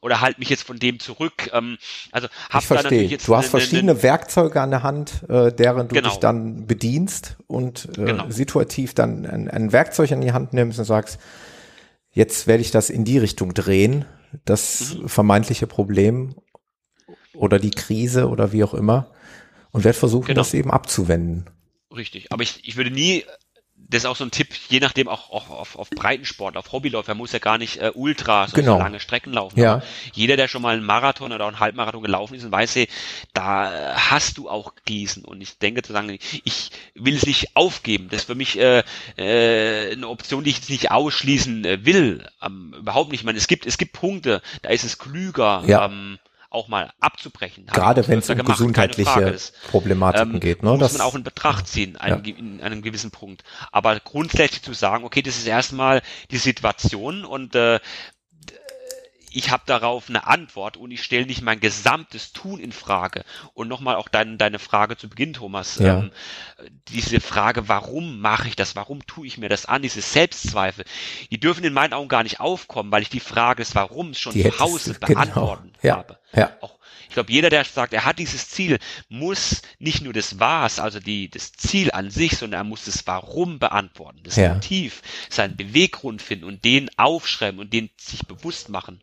oder 0.00 0.20
halt 0.20 0.38
mich 0.38 0.48
jetzt 0.48 0.62
von 0.62 0.78
dem 0.78 0.98
zurück. 0.98 1.50
Ähm, 1.52 1.78
also 2.10 2.28
hab 2.48 2.62
ich 2.62 2.66
verstehe. 2.66 3.02
Jetzt 3.04 3.28
du 3.28 3.36
hast 3.36 3.46
eine, 3.46 3.50
verschiedene 3.50 3.92
eine, 3.92 4.02
Werkzeuge 4.02 4.60
an 4.60 4.70
der 4.70 4.82
Hand, 4.82 5.24
äh, 5.28 5.52
deren 5.52 5.88
du 5.88 5.94
genau. 5.94 6.08
dich 6.08 6.18
dann 6.18 6.66
bedienst 6.66 7.36
und 7.46 7.88
äh, 7.98 8.04
genau. 8.04 8.30
situativ 8.30 8.94
dann 8.94 9.26
ein, 9.26 9.48
ein 9.50 9.72
Werkzeug 9.72 10.10
in 10.10 10.20
die 10.20 10.32
Hand 10.32 10.52
nimmst 10.52 10.78
und 10.78 10.84
sagst, 10.84 11.18
jetzt 12.12 12.46
werde 12.46 12.62
ich 12.62 12.70
das 12.70 12.90
in 12.90 13.04
die 13.04 13.18
Richtung 13.18 13.54
drehen, 13.54 14.04
das 14.44 14.94
mhm. 14.94 15.08
vermeintliche 15.08 15.66
Problem 15.66 16.34
oder 17.34 17.58
die 17.58 17.70
Krise 17.70 18.28
oder 18.28 18.52
wie 18.52 18.64
auch 18.64 18.74
immer 18.74 19.12
und 19.70 19.84
werde 19.84 19.98
versuchen, 19.98 20.28
genau. 20.28 20.40
das 20.40 20.54
eben 20.54 20.70
abzuwenden. 20.70 21.48
Richtig, 21.94 22.32
aber 22.32 22.42
ich, 22.42 22.60
ich 22.66 22.76
würde 22.76 22.90
nie 22.90 23.24
das 23.88 24.02
ist 24.02 24.06
auch 24.06 24.16
so 24.16 24.24
ein 24.24 24.30
Tipp, 24.30 24.48
je 24.68 24.80
nachdem 24.80 25.08
auch, 25.08 25.30
auch 25.30 25.50
auf, 25.50 25.76
auf 25.76 25.90
Breitensport, 25.90 26.56
auf 26.56 26.72
Hobbyläufer, 26.72 27.14
muss 27.14 27.32
ja 27.32 27.38
gar 27.38 27.58
nicht 27.58 27.78
äh, 27.78 27.90
ultra 27.94 28.46
so, 28.46 28.54
genau. 28.54 28.78
lange 28.78 29.00
Strecken 29.00 29.32
laufen. 29.32 29.58
Ja. 29.58 29.82
jeder, 30.12 30.36
der 30.36 30.48
schon 30.48 30.62
mal 30.62 30.74
einen 30.74 30.84
Marathon 30.84 31.32
oder 31.32 31.46
einen 31.46 31.60
Halbmarathon 31.60 32.02
gelaufen 32.02 32.34
ist 32.34 32.44
und 32.44 32.52
weiß, 32.52 32.76
hey, 32.76 32.88
da 33.32 33.94
hast 33.96 34.38
du 34.38 34.48
auch 34.48 34.74
Gießen. 34.84 35.24
Und 35.24 35.40
ich 35.40 35.58
denke 35.58 35.82
zu 35.82 35.92
sagen, 35.92 36.18
ich 36.44 36.70
will 36.94 37.16
es 37.16 37.26
nicht 37.26 37.56
aufgeben. 37.56 38.08
Das 38.10 38.22
ist 38.22 38.26
für 38.26 38.34
mich 38.34 38.58
äh, 38.58 38.82
äh, 39.16 39.92
eine 39.92 40.08
Option, 40.08 40.44
die 40.44 40.50
ich 40.50 40.56
jetzt 40.56 40.70
nicht 40.70 40.90
ausschließen 40.90 41.64
äh, 41.64 41.84
will. 41.84 42.26
Ähm, 42.42 42.74
überhaupt 42.78 43.10
nicht. 43.10 43.20
Ich 43.20 43.26
meine, 43.26 43.38
es 43.38 43.48
gibt, 43.48 43.66
es 43.66 43.78
gibt 43.78 43.92
Punkte, 43.92 44.42
da 44.62 44.70
ist 44.70 44.84
es 44.84 44.98
klüger. 44.98 45.62
Ja. 45.66 45.86
Ähm, 45.86 46.18
auch 46.50 46.68
mal 46.68 46.92
abzubrechen. 47.00 47.66
Gerade 47.66 48.06
wenn 48.08 48.18
es 48.18 48.28
um 48.28 48.36
gemacht, 48.36 48.58
gesundheitliche 48.58 49.36
Problematiken 49.70 50.34
ähm, 50.34 50.40
geht. 50.40 50.62
Ne? 50.62 50.70
Muss 50.70 50.80
das 50.80 50.92
man 50.98 51.02
auch 51.02 51.14
in 51.14 51.22
Betracht 51.22 51.68
ziehen, 51.68 51.96
einen, 51.96 52.24
ja. 52.24 52.34
in 52.36 52.60
einem 52.60 52.82
gewissen 52.82 53.12
Punkt. 53.12 53.44
Aber 53.70 53.98
grundsätzlich 54.00 54.62
zu 54.62 54.72
sagen, 54.72 55.04
okay, 55.04 55.22
das 55.22 55.38
ist 55.38 55.46
erstmal 55.46 56.02
die 56.30 56.38
Situation 56.38 57.24
und 57.24 57.54
äh, 57.54 57.78
ich 59.30 59.50
habe 59.50 59.62
darauf 59.66 60.08
eine 60.08 60.26
Antwort 60.26 60.76
und 60.76 60.90
ich 60.90 61.02
stelle 61.02 61.26
nicht 61.26 61.42
mein 61.42 61.60
gesamtes 61.60 62.32
Tun 62.32 62.58
in 62.60 62.72
Frage. 62.72 63.24
Und 63.54 63.68
nochmal 63.68 63.96
auch 63.96 64.08
dein, 64.08 64.38
deine 64.38 64.58
Frage 64.58 64.96
zu 64.96 65.08
Beginn, 65.08 65.32
Thomas. 65.32 65.78
Ja. 65.78 66.00
Ähm, 66.00 66.10
diese 66.88 67.20
Frage, 67.20 67.68
warum 67.68 68.20
mache 68.20 68.48
ich 68.48 68.56
das? 68.56 68.76
Warum 68.76 69.06
tue 69.06 69.26
ich 69.26 69.38
mir 69.38 69.48
das 69.48 69.66
an? 69.66 69.82
Diese 69.82 70.00
Selbstzweifel, 70.00 70.84
die 71.30 71.38
dürfen 71.38 71.64
in 71.64 71.72
meinen 71.72 71.92
Augen 71.92 72.08
gar 72.08 72.24
nicht 72.24 72.40
aufkommen, 72.40 72.90
weil 72.90 73.02
ich 73.02 73.10
die 73.10 73.20
Frage 73.20 73.62
des 73.62 73.74
Warums 73.74 74.18
schon 74.18 74.32
die 74.32 74.42
zu 74.42 74.58
Hause 74.58 74.94
genau. 74.94 75.06
beantworten 75.06 75.72
ja. 75.82 75.96
habe. 75.96 76.18
Ja. 76.32 76.50
Auch 76.60 76.79
ich 77.10 77.14
glaube, 77.14 77.32
jeder, 77.32 77.50
der 77.50 77.64
sagt, 77.64 77.92
er 77.92 78.04
hat 78.04 78.20
dieses 78.20 78.50
Ziel, 78.50 78.78
muss 79.08 79.62
nicht 79.80 80.00
nur 80.00 80.12
das 80.12 80.38
Was, 80.38 80.78
also 80.78 81.00
die, 81.00 81.28
das 81.28 81.50
Ziel 81.50 81.90
an 81.90 82.08
sich, 82.08 82.36
sondern 82.36 82.60
er 82.60 82.64
muss 82.64 82.84
das 82.84 83.04
Warum 83.04 83.58
beantworten, 83.58 84.20
das 84.22 84.36
ja. 84.36 84.54
Motiv, 84.54 85.02
seinen 85.28 85.56
Beweggrund 85.56 86.22
finden 86.22 86.44
und 86.44 86.64
den 86.64 86.88
aufschreiben 86.96 87.58
und 87.58 87.72
den 87.72 87.90
sich 87.96 88.28
bewusst 88.28 88.68
machen. 88.68 89.02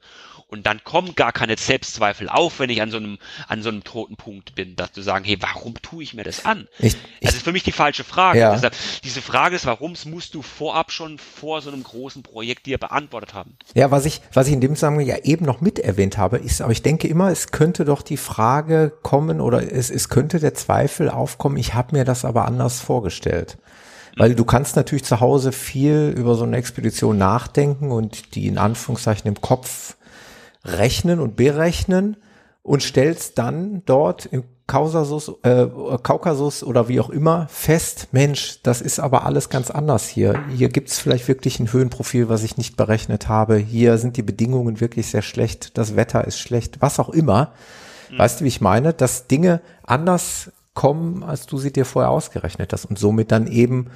Und 0.50 0.66
dann 0.66 0.82
kommen 0.86 1.14
gar 1.16 1.34
keine 1.34 1.58
Selbstzweifel 1.58 2.30
auf, 2.30 2.60
wenn 2.60 2.70
ich 2.70 2.82
an 2.82 2.90
so 2.90 2.96
einem, 2.96 3.18
an 3.50 3.62
so 3.64 3.68
einem 3.68 3.84
toten 3.84 4.16
Punkt 4.16 4.56
bin, 4.56 4.78
dass 4.78 4.94
du 4.94 5.02
sagen, 5.02 5.26
hey, 5.26 5.38
warum 5.42 5.74
tue 5.82 6.04
ich 6.04 6.14
mir 6.14 6.24
das 6.24 6.46
an? 6.46 6.70
Ich, 6.80 6.96
ich, 7.20 7.28
das 7.28 7.36
ist 7.36 7.44
für 7.44 7.52
mich 7.52 7.64
die 7.64 7.74
falsche 7.74 8.06
Frage. 8.06 8.40
Ja. 8.40 8.54
Deshalb, 8.54 8.74
diese 9.04 9.22
Frage 9.22 9.56
des 9.56 9.66
Warums 9.66 10.06
musst 10.06 10.36
du 10.36 10.42
vorab 10.42 10.94
schon 10.94 11.18
vor 11.20 11.62
so 11.62 11.70
einem 11.70 11.84
großen 11.84 12.24
Projekt 12.24 12.66
dir 12.66 12.78
beantwortet 12.78 13.34
haben. 13.34 13.58
Ja, 13.74 13.92
was 13.92 14.06
ich, 14.06 14.22
was 14.32 14.48
ich 14.48 14.54
in 14.54 14.62
dem 14.62 14.76
Zusammenhang 14.76 15.06
ja 15.06 15.18
eben 15.18 15.46
noch 15.46 15.60
mit 15.60 15.80
erwähnt 15.80 16.18
habe, 16.18 16.38
ist, 16.38 16.62
aber 16.62 16.72
ich 16.72 16.82
denke 16.82 17.10
immer, 17.10 17.30
es 17.30 17.52
könnte 17.52 17.84
doch 17.84 18.02
die 18.02 18.16
Frage 18.16 18.94
kommen 19.04 19.42
oder 19.42 19.70
es, 19.70 19.90
es 19.90 20.08
könnte 20.08 20.40
der 20.40 20.54
Zweifel 20.54 21.10
aufkommen, 21.10 21.58
ich 21.58 21.74
habe 21.74 21.94
mir 21.94 22.06
das 22.06 22.24
aber 22.24 22.46
anders 22.46 22.80
vorgestellt. 22.80 23.58
Weil 24.16 24.34
du 24.34 24.46
kannst 24.46 24.78
natürlich 24.78 25.04
zu 25.04 25.20
Hause 25.20 25.52
viel 25.52 26.14
über 26.16 26.36
so 26.36 26.44
eine 26.44 26.58
Expedition 26.58 27.18
nachdenken 27.18 27.92
und 27.92 28.34
die 28.34 28.48
in 28.48 28.58
Anführungszeichen 28.58 29.28
im 29.28 29.42
Kopf 29.42 29.97
rechnen 30.68 31.20
und 31.20 31.36
berechnen 31.36 32.18
und 32.64 32.84
stellst 32.84 33.38
dann 33.38 33.82
dort 33.86 34.26
im 34.26 34.44
Kaukasus, 34.68 35.32
äh, 35.44 35.68
Kaukasus 36.04 36.62
oder 36.62 36.90
wie 36.90 37.00
auch 37.00 37.10
immer 37.10 37.48
fest, 37.50 38.10
Mensch, 38.12 38.62
das 38.64 38.82
ist 38.82 39.00
aber 39.00 39.26
alles 39.26 39.48
ganz 39.48 39.72
anders 39.72 40.10
hier. 40.10 40.44
Hier 40.54 40.68
gibt's 40.68 41.00
vielleicht 41.00 41.30
wirklich 41.30 41.62
ein 41.62 41.72
Höhenprofil, 41.72 42.28
was 42.28 42.44
ich 42.44 42.58
nicht 42.58 42.76
berechnet 42.76 43.30
habe. 43.30 43.56
Hier 43.56 43.98
sind 43.98 44.18
die 44.18 44.24
Bedingungen 44.24 44.82
wirklich 44.82 45.08
sehr 45.08 45.22
schlecht, 45.22 45.78
das 45.78 45.96
Wetter 45.96 46.28
ist 46.28 46.40
schlecht, 46.40 46.82
was 46.82 47.00
auch 47.00 47.08
immer. 47.08 47.54
Mhm. 48.12 48.18
Weißt 48.18 48.40
du, 48.42 48.44
wie 48.44 48.50
ich 48.50 48.60
meine? 48.60 48.94
Dass 48.94 49.28
Dinge 49.28 49.62
anders 49.84 50.52
kommen, 50.74 51.24
als 51.24 51.46
du 51.46 51.58
sie 51.58 51.72
dir 51.72 51.86
vorher 51.86 52.12
ausgerechnet 52.12 52.74
hast 52.74 52.84
und 52.86 53.00
somit 53.00 53.32
dann 53.32 53.48
eben 53.48 53.88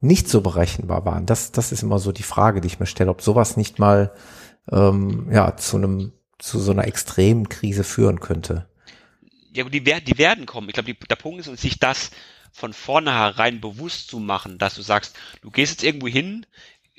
nicht 0.00 0.28
so 0.28 0.40
berechenbar 0.40 1.04
waren. 1.04 1.26
Das, 1.26 1.50
das 1.50 1.72
ist 1.72 1.82
immer 1.82 1.98
so 1.98 2.12
die 2.12 2.22
Frage, 2.22 2.60
die 2.60 2.68
ich 2.68 2.80
mir 2.80 2.86
stelle, 2.86 3.10
ob 3.10 3.22
sowas 3.22 3.56
nicht 3.56 3.80
mal 3.80 4.12
ähm, 4.70 5.28
ja, 5.32 5.56
zu 5.56 5.76
einem, 5.76 6.12
zu 6.38 6.58
so 6.60 6.72
einer 6.72 6.86
extremen 6.86 7.48
Krise 7.48 7.84
führen 7.84 8.20
könnte. 8.20 8.66
Ja, 9.54 9.64
die, 9.64 9.82
die 9.82 10.18
werden 10.18 10.46
kommen. 10.46 10.68
Ich 10.68 10.74
glaube, 10.74 10.94
der 10.94 11.16
Punkt 11.16 11.46
ist, 11.46 11.60
sich 11.60 11.78
das 11.78 12.10
von 12.52 12.72
vornherein 12.72 13.60
bewusst 13.60 14.08
zu 14.08 14.18
machen, 14.18 14.58
dass 14.58 14.74
du 14.74 14.82
sagst, 14.82 15.16
du 15.40 15.50
gehst 15.50 15.72
jetzt 15.72 15.84
irgendwo 15.84 16.06
hin, 16.06 16.46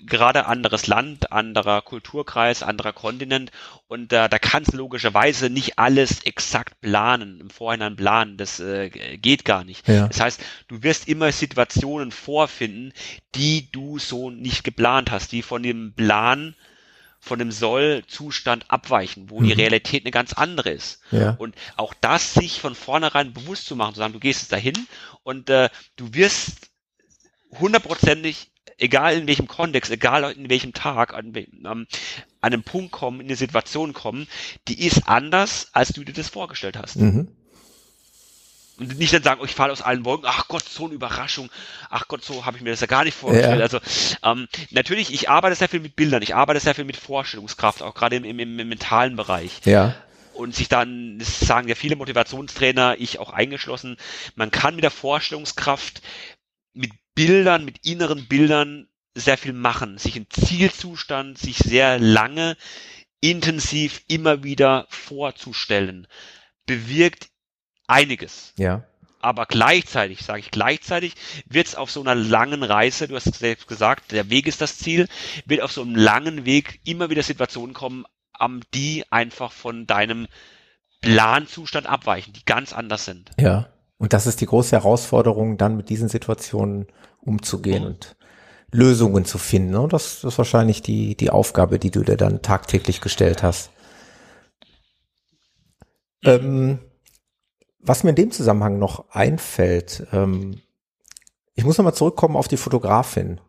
gerade 0.06 0.48
anderes 0.48 0.88
Land, 0.88 1.32
anderer 1.32 1.82
Kulturkreis, 1.82 2.64
anderer 2.64 2.94
Kontinent 2.94 3.52
und 3.88 4.12
äh, 4.12 4.28
da 4.28 4.40
kannst 4.40 4.74
du 4.74 4.78
logischerweise 4.78 5.50
nicht 5.50 5.78
alles 5.80 6.24
exakt 6.24 6.82
planen, 6.82 7.40
im 7.40 7.50
Vorhinein 7.50 7.96
planen, 7.96 8.38
das 8.38 8.60
äh, 8.60 8.90
geht 8.90 9.46
gar 9.46 9.64
nicht. 9.64 9.88
Ja. 9.88 10.08
Das 10.08 10.20
heißt, 10.20 10.42
du 10.68 10.84
wirst 10.84 11.08
immer 11.08 11.32
Situationen 11.32 12.12
vorfinden, 12.12 12.94
die 13.36 13.72
du 13.72 14.00
so 14.00 14.30
nicht 14.30 14.64
geplant 14.64 15.12
hast, 15.12 15.32
die 15.32 15.44
von 15.44 15.64
dem 15.64 15.94
Plan 15.94 16.56
von 17.24 17.40
dem 17.40 17.54
Soll-Zustand 17.54 18.66
abweichen, 18.68 19.30
wo 19.30 19.40
mhm. 19.40 19.46
die 19.46 19.54
Realität 19.54 20.04
eine 20.04 20.12
ganz 20.12 20.34
andere 20.34 20.72
ist. 20.72 21.00
Ja. 21.10 21.36
Und 21.40 21.56
auch 21.78 21.94
das 21.94 22.34
sich 22.34 22.60
von 22.60 22.76
vornherein 22.76 23.32
bewusst 23.32 23.66
zu 23.66 23.78
machen, 23.78 23.94
zu 23.94 24.00
sagen, 24.00 24.12
du 24.12 24.20
gehst 24.20 24.42
jetzt 24.42 24.52
dahin 24.52 24.76
und 25.24 25.50
äh, 25.50 25.70
du 25.96 26.14
wirst 26.14 26.70
hundertprozentig, 27.58 28.52
egal 28.78 29.16
in 29.16 29.28
welchem 29.28 29.48
Kontext, 29.48 29.90
egal 29.90 30.34
in 30.34 30.50
welchem 30.50 30.74
Tag, 30.74 31.14
an, 31.14 31.34
an 31.64 31.88
einem 32.42 32.64
Punkt 32.64 32.92
kommen, 32.92 33.22
in 33.22 33.28
eine 33.28 33.38
Situation 33.38 33.94
kommen, 33.94 34.28
die 34.68 34.86
ist 34.86 35.08
anders, 35.08 35.70
als 35.72 35.94
du 35.94 36.04
dir 36.04 36.14
das 36.14 36.28
vorgestellt 36.28 36.78
hast. 36.78 36.98
Mhm. 36.98 37.30
Und 38.78 38.98
nicht 38.98 39.14
dann 39.14 39.22
sagen, 39.22 39.40
oh, 39.42 39.46
ich 39.46 39.54
falle 39.54 39.72
aus 39.72 39.82
allen 39.82 40.04
Wolken, 40.04 40.28
ach 40.28 40.48
Gott, 40.48 40.64
so 40.68 40.86
eine 40.86 40.96
Überraschung, 40.96 41.50
ach 41.90 42.08
Gott, 42.08 42.24
so 42.24 42.46
habe 42.46 42.58
ich 42.58 42.64
mir 42.64 42.72
das 42.72 42.82
ja 42.82 42.88
gar 42.88 43.04
nicht 43.04 43.16
vorgestellt. 43.16 43.60
Ja. 43.60 43.64
Also 43.64 43.80
ähm, 44.24 44.48
natürlich, 44.72 45.14
ich 45.14 45.30
arbeite 45.30 45.56
sehr 45.56 45.70
viel 45.70 45.80
mit 45.80 45.96
Bildern, 45.96 46.24
ich 46.24 46.34
arbeite 46.34 46.60
sehr 46.60 46.74
viel 46.74 46.86
mit 46.86 46.98
Vorstellungskraft, 46.98 47.84
auch 47.84 47.94
gerade 47.94 48.16
im, 48.16 48.24
im, 48.24 48.40
im 48.40 48.68
mentalen 48.68 49.16
Bereich. 49.16 49.62
Ja. 49.66 49.96
Und 50.34 50.56
sich 50.56 50.70
dann, 50.70 51.20
das 51.20 51.40
sagen 51.40 51.68
ja 51.68 51.76
viele 51.76 51.96
Motivationstrainer, 51.96 52.96
ich 52.98 53.20
auch 53.20 53.30
eingeschlossen, 53.30 53.98
man 54.36 54.50
kann 54.50 54.74
mit 54.74 54.84
der 54.84 54.92
Vorstellungskraft, 54.92 56.02
mit 56.74 56.92
Bildern, 57.14 57.66
mit 57.66 57.86
inneren 57.86 58.28
Bildern 58.28 58.88
sehr 59.14 59.38
viel 59.38 59.54
machen, 59.54 60.00
sich 60.00 60.18
im 60.18 60.28
Zielzustand, 60.32 61.38
sich 61.38 61.60
sehr 61.60 62.00
lange, 62.00 62.58
intensiv 63.22 64.02
immer 64.08 64.44
wieder 64.44 64.88
vorzustellen, 64.90 66.08
bewirkt 66.66 67.28
einiges. 67.88 68.54
Ja. 68.58 68.84
Aber 69.20 69.46
gleichzeitig, 69.46 70.22
sage 70.22 70.42
ich 70.42 70.52
gleichzeitig, 70.52 71.16
wird 71.48 71.68
es 71.68 71.76
auf 71.76 71.90
so 71.90 72.02
einer 72.02 72.16
langen 72.16 72.62
Reise, 72.62 73.08
du 73.08 73.16
hast 73.16 73.28
es 73.28 73.40
selbst 73.40 73.68
gesagt, 73.68 74.12
der 74.12 74.30
Weg 74.30 74.48
ist 74.48 74.60
das 74.60 74.78
Ziel, 74.78 75.08
wird 75.46 75.62
auf 75.62 75.72
so 75.72 75.82
einem 75.82 75.96
langen 75.96 76.46
Weg 76.46 76.82
immer 76.84 77.10
wieder 77.10 77.24
Situationen 77.24 77.74
kommen, 77.74 78.04
die 78.74 79.06
einfach 79.12 79.54
von 79.54 79.88
deinem 79.88 80.28
Planzustand 81.02 81.88
abweichen, 81.88 82.34
die 82.34 82.44
ganz 82.44 82.74
anders 82.74 83.06
sind. 83.06 83.32
Ja. 83.40 83.70
Und 83.98 84.12
das 84.12 84.28
ist 84.28 84.42
die 84.42 84.46
große 84.46 84.76
Herausforderung, 84.76 85.58
dann 85.58 85.78
mit 85.78 85.90
diesen 85.90 86.10
Situationen 86.10 86.88
umzugehen 87.22 87.84
mhm. 87.84 87.90
und 87.90 88.16
Lösungen 88.72 89.24
zu 89.24 89.38
finden. 89.38 89.72
Ne? 89.72 89.88
Das, 89.90 90.22
das 90.22 90.34
ist 90.34 90.38
wahrscheinlich 90.38 90.82
die, 90.82 91.16
die 91.16 91.30
Aufgabe, 91.30 91.80
die 91.80 91.92
du 91.92 92.02
dir 92.02 92.18
dann 92.18 92.42
tagtäglich 92.42 93.00
gestellt 93.00 93.44
hast. 93.44 93.72
Mhm. 96.24 96.30
Ähm, 96.30 96.80
was 97.86 98.04
mir 98.04 98.12
in 98.12 98.16
dem 98.16 98.32
Zusammenhang 98.32 98.80
noch 98.80 99.06
einfällt, 99.12 100.08
ähm, 100.12 100.62
ich 101.56 101.66
muss 101.66 101.78
nochmal 101.78 101.94
zurückkommen 101.94 102.36
auf 102.36 102.48
die 102.48 102.58
Fotografin, 102.58 103.40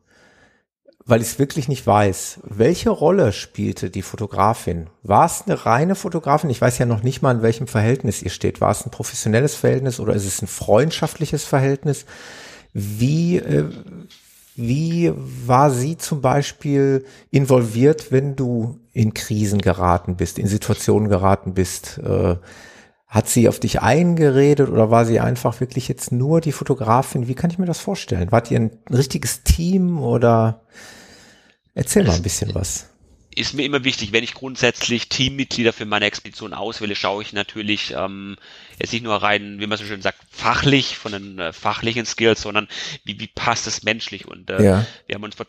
weil 1.07 1.21
ich 1.21 1.29
es 1.29 1.39
wirklich 1.39 1.69
nicht 1.69 1.87
weiß. 1.87 2.41
Welche 2.45 2.91
Rolle 2.91 3.33
spielte 3.33 3.91
die 3.91 4.03
Fotografin? 4.03 4.89
War 5.03 5.27
es 5.27 5.43
eine 5.47 5.65
reine 5.65 5.95
Fotografin? 5.95 6.51
Ich 6.51 6.61
weiß 6.61 6.79
ja 6.79 6.87
noch 6.87 7.03
nicht 7.03 7.23
mal, 7.23 7.37
in 7.37 7.43
welchem 7.43 7.67
Verhältnis 7.67 8.23
ihr 8.23 8.31
steht. 8.31 8.61
War 8.61 8.71
es 8.71 8.85
ein 8.85 8.91
professionelles 8.91 9.55
Verhältnis 9.55 10.01
oder 10.01 10.15
ist 10.15 10.27
es 10.27 10.43
ein 10.43 10.49
freundschaftliches 10.49 11.45
Verhältnis? 11.45 12.05
Wie, 12.73 13.39
äh, 13.39 13.71
wie 14.57 15.13
war 15.17 15.71
sie 15.71 15.97
zum 15.97 16.21
Beispiel 16.21 17.05
involviert, 17.31 18.13
wenn 18.13 18.37
du 18.37 18.81
in 18.93 19.15
Krisen 19.15 19.61
geraten 19.61 20.17
bist, 20.17 20.39
in 20.39 20.47
Situationen 20.47 21.09
geraten 21.09 21.55
bist? 21.55 21.99
Äh, 21.99 22.37
hat 23.15 23.29
sie 23.29 23.49
auf 23.49 23.61
dich 23.61 23.81
eingeredet 23.81 24.69
oder 24.69 24.91
war 24.91 25.05
sie 25.05 25.21
einfach 25.21 25.61
wirklich 25.61 25.87
jetzt 25.87 26.11
nur 26.11 26.41
die 26.41 26.51
Fotografin? 26.51 27.29
Wie 27.29 27.37
kann 27.37 27.49
ich 27.49 27.61
mir 27.61 27.67
das 27.67 27.79
vorstellen? 27.79 28.33
Wart 28.33 28.51
ihr 28.51 28.59
ein 28.59 28.73
richtiges 28.91 29.45
Team 29.45 30.03
oder 30.03 30.63
erzähl 31.75 32.03
mal 32.03 32.17
ein 32.17 32.23
bisschen 32.23 32.57
was 32.57 32.89
ist 33.37 33.55
mir 33.55 33.65
immer 33.65 33.85
wichtig, 33.85 34.13
wenn 34.13 34.25
ich 34.25 34.35
grundsätzlich 34.35 35.09
Teammitglieder 35.09 35.73
für 35.73 35.87
meine 35.87 36.07
Expedition 36.07 36.55
auswähle, 36.55 36.95
schaue 36.95 37.23
ich 37.23 37.33
natürlich 37.33 37.95
ähm, 37.97 38.37
jetzt 38.79 38.93
nicht 38.93 39.03
nur 39.03 39.17
rein, 39.17 39.61
wie 39.61 39.67
man 39.67 39.79
so 39.79 39.85
schön 39.85 40.03
sagt, 40.03 40.19
fachlich, 40.31 40.97
von 40.97 41.13
den 41.13 41.39
äh, 41.39 41.53
fachlichen 41.53 42.07
Skills, 42.07 42.43
sondern 42.43 42.69
wie, 43.05 43.19
wie 43.21 43.27
passt 43.27 43.67
es 43.67 43.83
menschlich. 43.83 44.27
Und 44.27 44.51
äh, 44.51 44.63
ja. 44.63 44.87
wir 45.07 45.15
haben 45.15 45.25
uns 45.25 45.35
vor 45.35 45.47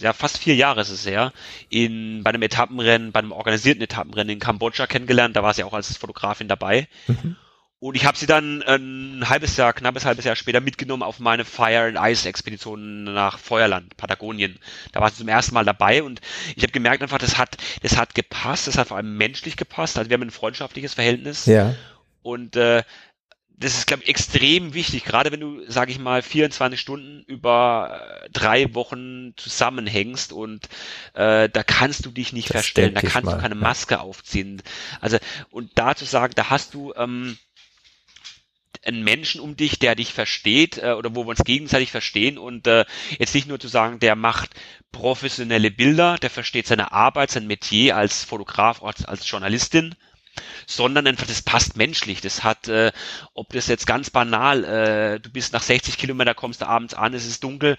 ja, 0.00 0.12
fast 0.12 0.38
vier 0.38 0.56
Jahre 0.56 0.80
ist 0.80 0.90
es 0.90 1.06
her, 1.06 1.32
in, 1.68 2.22
bei 2.22 2.30
einem 2.30 2.42
Etappenrennen, 2.42 3.12
bei 3.12 3.20
einem 3.20 3.32
organisierten 3.32 3.82
Etappenrennen 3.82 4.34
in 4.34 4.40
Kambodscha 4.40 4.86
kennengelernt. 4.86 5.36
Da 5.36 5.42
war 5.42 5.54
sie 5.54 5.64
auch 5.64 5.74
als 5.74 5.96
Fotografin 5.96 6.48
dabei. 6.48 6.88
Mhm. 7.06 7.36
Und 7.82 7.96
ich 7.96 8.06
habe 8.06 8.16
sie 8.16 8.26
dann 8.26 8.62
ein 8.62 9.28
halbes 9.28 9.56
Jahr, 9.56 9.72
knappes 9.72 10.04
halbes 10.04 10.24
Jahr 10.24 10.36
später 10.36 10.60
mitgenommen 10.60 11.02
auf 11.02 11.18
meine 11.18 11.44
Fire 11.44 11.88
and 11.88 11.98
Ice 12.00 12.28
Expedition 12.28 13.02
nach 13.02 13.40
Feuerland, 13.40 13.96
Patagonien. 13.96 14.60
Da 14.92 15.00
war 15.00 15.10
sie 15.10 15.16
zum 15.16 15.26
ersten 15.26 15.52
Mal 15.52 15.64
dabei 15.64 16.04
und 16.04 16.20
ich 16.54 16.62
habe 16.62 16.70
gemerkt 16.70 17.02
einfach, 17.02 17.18
das 17.18 17.38
hat, 17.38 17.56
das 17.82 17.96
hat 17.96 18.14
gepasst, 18.14 18.68
das 18.68 18.78
hat 18.78 18.86
vor 18.86 18.98
allem 18.98 19.16
menschlich 19.16 19.56
gepasst. 19.56 19.98
Also 19.98 20.08
wir 20.08 20.14
haben 20.14 20.22
ein 20.22 20.30
freundschaftliches 20.30 20.94
Verhältnis. 20.94 21.46
Ja. 21.46 21.74
Und 22.22 22.54
äh, 22.54 22.84
das 23.48 23.74
ist, 23.76 23.88
glaube 23.88 24.04
ich, 24.04 24.10
extrem 24.10 24.74
wichtig, 24.74 25.02
gerade 25.02 25.32
wenn 25.32 25.40
du, 25.40 25.68
sage 25.68 25.90
ich 25.90 25.98
mal, 25.98 26.22
24 26.22 26.78
Stunden 26.78 27.24
über 27.26 28.22
äh, 28.22 28.30
drei 28.30 28.76
Wochen 28.76 29.34
zusammenhängst 29.36 30.32
und 30.32 30.68
äh, 31.14 31.48
da 31.48 31.64
kannst 31.64 32.06
du 32.06 32.12
dich 32.12 32.32
nicht 32.32 32.50
das 32.50 32.58
verstellen, 32.58 32.94
da 32.94 33.00
kannst 33.00 33.24
mal, 33.24 33.34
du 33.34 33.42
keine 33.42 33.56
Maske 33.56 33.94
ja. 33.94 34.00
aufziehen. 34.02 34.62
Also 35.00 35.18
und 35.50 35.72
da 35.74 35.96
zu 35.96 36.04
sagen, 36.04 36.34
da 36.36 36.48
hast 36.48 36.74
du 36.74 36.92
ähm, 36.96 37.38
einen 38.84 39.04
Menschen 39.04 39.40
um 39.40 39.56
dich, 39.56 39.78
der 39.78 39.94
dich 39.94 40.12
versteht 40.12 40.78
äh, 40.78 40.92
oder 40.92 41.14
wo 41.14 41.24
wir 41.24 41.30
uns 41.30 41.44
gegenseitig 41.44 41.90
verstehen. 41.90 42.38
Und 42.38 42.66
äh, 42.66 42.84
jetzt 43.18 43.34
nicht 43.34 43.48
nur 43.48 43.60
zu 43.60 43.68
sagen, 43.68 43.98
der 43.98 44.16
macht 44.16 44.50
professionelle 44.90 45.70
Bilder, 45.70 46.16
der 46.18 46.30
versteht 46.30 46.66
seine 46.66 46.92
Arbeit, 46.92 47.30
sein 47.30 47.46
Metier 47.46 47.96
als 47.96 48.24
Fotograf, 48.24 48.82
als, 48.82 49.04
als 49.04 49.28
Journalistin, 49.28 49.94
sondern 50.66 51.06
einfach, 51.06 51.26
das 51.26 51.42
passt 51.42 51.76
menschlich. 51.76 52.20
Das 52.20 52.44
hat, 52.44 52.68
äh, 52.68 52.92
ob 53.34 53.52
das 53.52 53.66
jetzt 53.66 53.86
ganz 53.86 54.10
banal, 54.10 54.64
äh, 54.64 55.20
du 55.20 55.30
bist 55.30 55.52
nach 55.52 55.62
60 55.62 55.98
Kilometer, 55.98 56.34
kommst 56.34 56.62
du 56.62 56.66
abends 56.66 56.94
an, 56.94 57.14
es 57.14 57.26
ist 57.26 57.44
dunkel, 57.44 57.76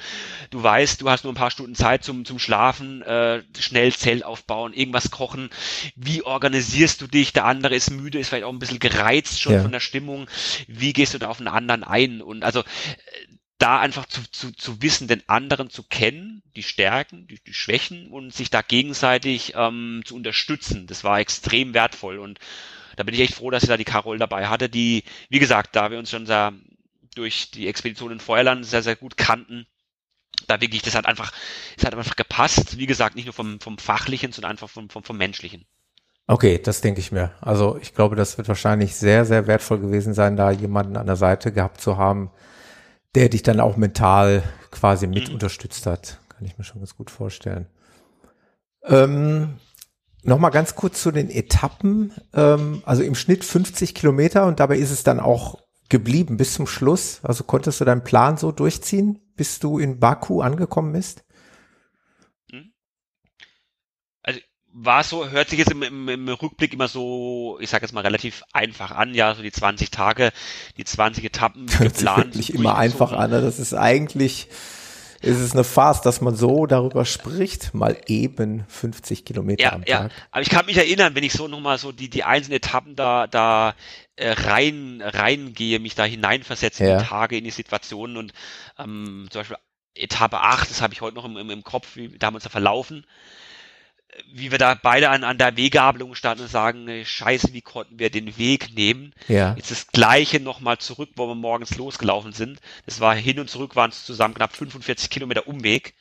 du 0.49 0.62
weißt, 0.62 1.01
du 1.01 1.10
hast 1.10 1.24
nur 1.24 1.34
ein 1.34 1.38
paar 1.38 1.51
Stunden 1.51 1.76
Zeit 1.76 2.04
zum, 2.04 2.26
zum 2.26 2.39
Schlafen, 2.39 3.01
äh, 3.01 3.43
schnell 3.58 3.93
Zelt 3.93 4.24
aufbauen, 4.24 4.74
irgendwas 4.74 5.12
kochen. 5.12 5.49
Wie 5.95 6.24
organisierst 6.24 7.01
du 7.01 7.08
dich? 7.08 7.34
Der 7.34 7.45
andere 7.45 7.76
ist 7.76 7.91
müde, 7.91 8.20
ist 8.20 8.30
vielleicht 8.30 8.45
auch 8.45 8.54
ein 8.54 8.60
bisschen 8.60 8.80
gereizt 8.80 9.41
schon 9.41 9.54
ja. 9.54 9.62
von 9.62 9.72
der 9.72 9.80
Stimmung. 9.80 10.28
Wie 10.68 10.93
gehst 10.93 11.14
du 11.14 11.18
da 11.18 11.30
auf 11.30 11.39
einen 11.39 11.47
anderen 11.47 11.84
ein? 11.84 12.22
Und 12.22 12.43
also, 12.43 12.64
da 13.64 13.80
einfach 13.80 14.05
zu, 14.07 14.30
zu, 14.30 14.51
zu 14.51 14.82
wissen, 14.82 15.07
den 15.07 15.24
anderen 15.30 15.70
zu 15.70 15.84
kennen, 15.84 16.43
die 16.57 16.64
Stärken, 16.64 17.28
die, 17.28 17.39
die 17.41 17.53
Schwächen 17.53 18.11
und 18.11 18.34
sich 18.34 18.49
da 18.49 18.61
gegenseitig 18.61 19.53
ähm, 19.55 20.01
zu 20.03 20.16
unterstützen. 20.16 20.86
Das 20.86 21.05
war 21.05 21.20
extrem 21.20 21.74
wertvoll 21.74 22.20
und 22.20 22.39
da 22.97 23.03
bin 23.03 23.16
ich 23.16 23.22
echt 23.22 23.36
froh, 23.36 23.51
dass 23.51 23.64
ich 23.64 23.70
da 23.70 23.78
die 23.78 23.86
Carol 23.86 24.18
dabei 24.18 24.47
hatte, 24.47 24.68
die, 24.68 25.05
wie 25.30 25.39
gesagt, 25.39 25.78
da 25.78 25.91
wir 25.91 25.97
uns 25.97 26.09
schon 26.09 26.26
sehr 26.26 26.51
durch 27.16 27.51
die 27.51 27.70
Expedition 27.70 28.11
in 28.11 28.20
Feuerland 28.20 28.66
sehr, 28.66 28.84
sehr 28.84 28.97
gut 28.97 29.16
kannten, 29.16 29.66
da 30.47 30.59
wirklich, 30.59 30.82
das 30.82 30.95
hat 30.95 31.05
einfach, 31.05 31.32
es 31.78 31.86
hat 31.86 31.95
einfach 31.95 32.18
gepasst, 32.18 32.78
wie 32.78 32.86
gesagt, 32.86 33.16
nicht 33.16 33.26
nur 33.26 33.34
vom, 33.34 33.61
vom 33.61 33.78
Fachlichen, 33.78 34.34
sondern 34.34 34.51
einfach 34.51 34.70
vom, 34.70 34.89
vom, 34.89 35.03
vom 35.03 35.18
Menschlichen. 35.18 35.66
Okay, 36.28 36.59
das 36.61 36.82
denke 36.82 36.99
ich 36.99 37.14
mir. 37.14 37.32
Also 37.39 37.78
ich 37.82 37.93
glaube, 37.93 38.18
das 38.18 38.38
wird 38.38 38.49
wahrscheinlich 38.49 38.95
sehr, 38.95 39.24
sehr 39.24 39.47
wertvoll 39.47 39.80
gewesen 39.80 40.14
sein, 40.14 40.36
da 40.36 40.51
jemanden 40.51 40.97
an 40.97 41.05
der 41.05 41.16
Seite 41.16 41.53
gehabt 41.53 41.80
zu 41.80 41.97
haben, 41.97 42.30
der 43.16 43.30
dich 43.30 43.43
dann 43.43 43.59
auch 43.59 43.78
mental 43.78 44.43
quasi 44.72 45.07
mit 45.07 45.28
mhm. 45.28 45.36
unterstützt 45.36 45.86
hat. 45.86 46.20
Kann 46.30 46.45
ich 46.45 46.57
mir 46.57 46.64
schon 46.64 46.82
ganz 46.82 46.95
gut 46.95 47.11
vorstellen. 47.11 47.68
Ähm, 48.86 49.59
Nochmal 50.26 50.51
ganz 50.51 50.76
kurz 50.76 51.01
zu 51.01 51.11
den 51.11 51.30
Etappen. 51.30 52.14
Ähm, 52.34 52.82
also 52.86 53.03
im 53.03 53.14
Schnitt 53.14 53.43
50 53.43 53.93
Kilometer 53.93 54.45
und 54.45 54.59
dabei 54.61 54.78
ist 54.78 54.91
es 54.91 55.03
dann 55.03 55.20
auch 55.20 55.59
geblieben 55.89 56.38
bis 56.38 56.53
zum 56.53 56.66
Schluss. 56.66 57.20
Also 57.24 57.43
konntest 57.43 57.82
du 57.82 57.86
deinen 57.86 58.05
Plan 58.05 58.38
so 58.38 58.53
durchziehen, 58.53 59.20
bis 59.36 59.59
du 59.59 59.80
in 59.80 59.99
Baku 59.99 60.41
angekommen 60.41 60.93
bist? 60.93 61.26
War 64.74 65.03
so, 65.03 65.30
hört 65.30 65.49
sich 65.49 65.59
jetzt 65.59 65.71
im, 65.71 65.84
im, 65.84 66.09
im 66.09 66.28
Rückblick 66.28 66.74
immer 66.74 66.88
so, 66.88 67.57
ich 67.61 67.69
sage 67.69 67.86
jetzt 67.86 67.93
mal 67.93 68.01
relativ 68.01 68.43
einfach 68.53 68.91
an, 68.91 69.13
ja, 69.13 69.36
so 69.36 69.43
die 69.43 69.51
20 69.51 69.91
Tage, 69.91 70.32
die 70.78 70.84
20 70.84 71.24
Etappen 71.24 71.67
hört 71.78 71.93
geplant. 71.93 72.34
Sich 72.34 72.53
immer 72.53 72.76
einfach 72.76 73.11
an, 73.11 73.30
das 73.32 73.59
ist 73.59 73.76
eigentlich, 73.76 74.47
ist 75.21 75.39
es 75.39 75.53
eine 75.53 75.63
Farce, 75.63 76.01
dass 76.01 76.21
man 76.21 76.36
so 76.36 76.65
darüber 76.65 77.05
spricht, 77.05 77.76
mal 77.76 77.95
eben 78.07 78.65
50 78.67 79.26
Kilometer 79.26 79.63
ja, 79.63 79.74
am 79.74 79.86
Tag. 79.86 80.11
Ja, 80.11 80.17
aber 80.32 80.41
ich 80.41 80.49
kann 80.49 80.65
mich 80.65 80.78
erinnern, 80.78 81.13
wenn 81.13 81.24
ich 81.24 81.34
so 81.34 81.47
nochmal 81.47 81.78
so 81.78 81.91
die, 81.91 82.09
die 82.09 82.24
einzelnen 82.24 82.57
Etappen 82.57 82.95
da, 82.95 83.28
da 83.28 83.76
äh, 84.15 84.32
rein, 84.32 85.03
reingehe, 85.05 85.80
mich 85.80 85.93
da 85.93 86.03
hineinversetze 86.03 86.84
ja. 86.84 86.93
in 86.93 86.99
die 86.99 87.05
Tage, 87.05 87.38
in 87.38 87.43
die 87.43 87.51
Situationen 87.51 88.17
und 88.17 88.34
ähm, 88.80 89.28
zum 89.30 89.41
Beispiel 89.41 89.57
Etappe 89.95 90.39
8, 90.39 90.71
das 90.71 90.82
habe 90.82 90.93
ich 90.93 91.01
heute 91.01 91.15
noch 91.15 91.26
im, 91.26 91.38
im, 91.38 91.51
im 91.51 91.63
Kopf, 91.63 91.95
wie, 91.95 92.17
da 92.17 92.26
haben 92.26 92.34
wir 92.34 92.38
uns 92.38 92.43
da 92.43 92.49
verlaufen 92.49 93.05
wie 94.32 94.51
wir 94.51 94.57
da 94.57 94.76
beide 94.76 95.09
an, 95.09 95.24
an 95.24 95.38
der 95.38 95.57
Weggabelung 95.57 96.16
standen 96.16 96.43
und 96.43 96.49
sagen, 96.49 96.88
scheiße, 97.03 97.53
wie 97.53 97.61
konnten 97.61 97.99
wir 97.99 98.09
den 98.09 98.38
Weg 98.38 98.76
nehmen? 98.76 99.14
Ja. 99.28 99.55
Jetzt 99.55 99.72
das 99.72 99.88
Gleiche 99.88 100.39
nochmal 100.39 100.78
zurück, 100.78 101.09
wo 101.16 101.28
wir 101.28 101.36
morgens 101.36 101.76
losgelaufen 101.78 102.34
sind. 102.34 102.59
Das 102.86 102.99
war 102.99 103.16
hin 103.16 103.39
und 103.39 103.49
zurück, 103.49 103.76
waren 103.76 103.91
es 103.91 104.05
zusammen 104.05 104.34
knapp 104.34 104.55
45 104.55 105.09
Kilometer 105.09 105.47
Umweg. 105.47 105.93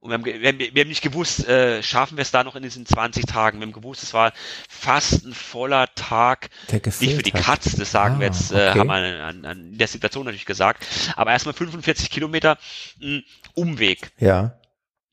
Und 0.00 0.10
wir 0.10 0.14
haben, 0.14 0.24
wir 0.24 0.48
haben, 0.48 0.58
wir 0.58 0.82
haben 0.82 0.88
nicht 0.88 1.02
gewusst, 1.02 1.46
äh, 1.46 1.82
schaffen 1.82 2.16
wir 2.16 2.22
es 2.22 2.30
da 2.30 2.42
noch 2.42 2.56
in 2.56 2.62
diesen 2.62 2.86
20 2.86 3.26
Tagen. 3.26 3.58
Wir 3.58 3.66
haben 3.66 3.72
gewusst, 3.72 4.02
es 4.02 4.14
war 4.14 4.32
fast 4.66 5.26
ein 5.26 5.34
voller 5.34 5.94
Tag. 5.94 6.48
Der 6.70 6.80
nicht 7.00 7.16
für 7.16 7.22
die 7.22 7.32
Katz, 7.32 7.76
das 7.76 7.90
sagen 7.90 8.16
ah, 8.16 8.20
wir 8.20 8.26
jetzt, 8.28 8.50
äh, 8.50 8.70
haben 8.70 8.86
wir 8.86 8.94
an, 8.94 9.44
an 9.44 9.76
der 9.76 9.88
Situation 9.88 10.24
natürlich 10.24 10.46
gesagt. 10.46 10.86
Aber 11.16 11.32
erstmal 11.32 11.52
45 11.52 12.08
Kilometer 12.08 12.56
mh, 12.98 13.20
Umweg. 13.54 14.10
Ja 14.18 14.59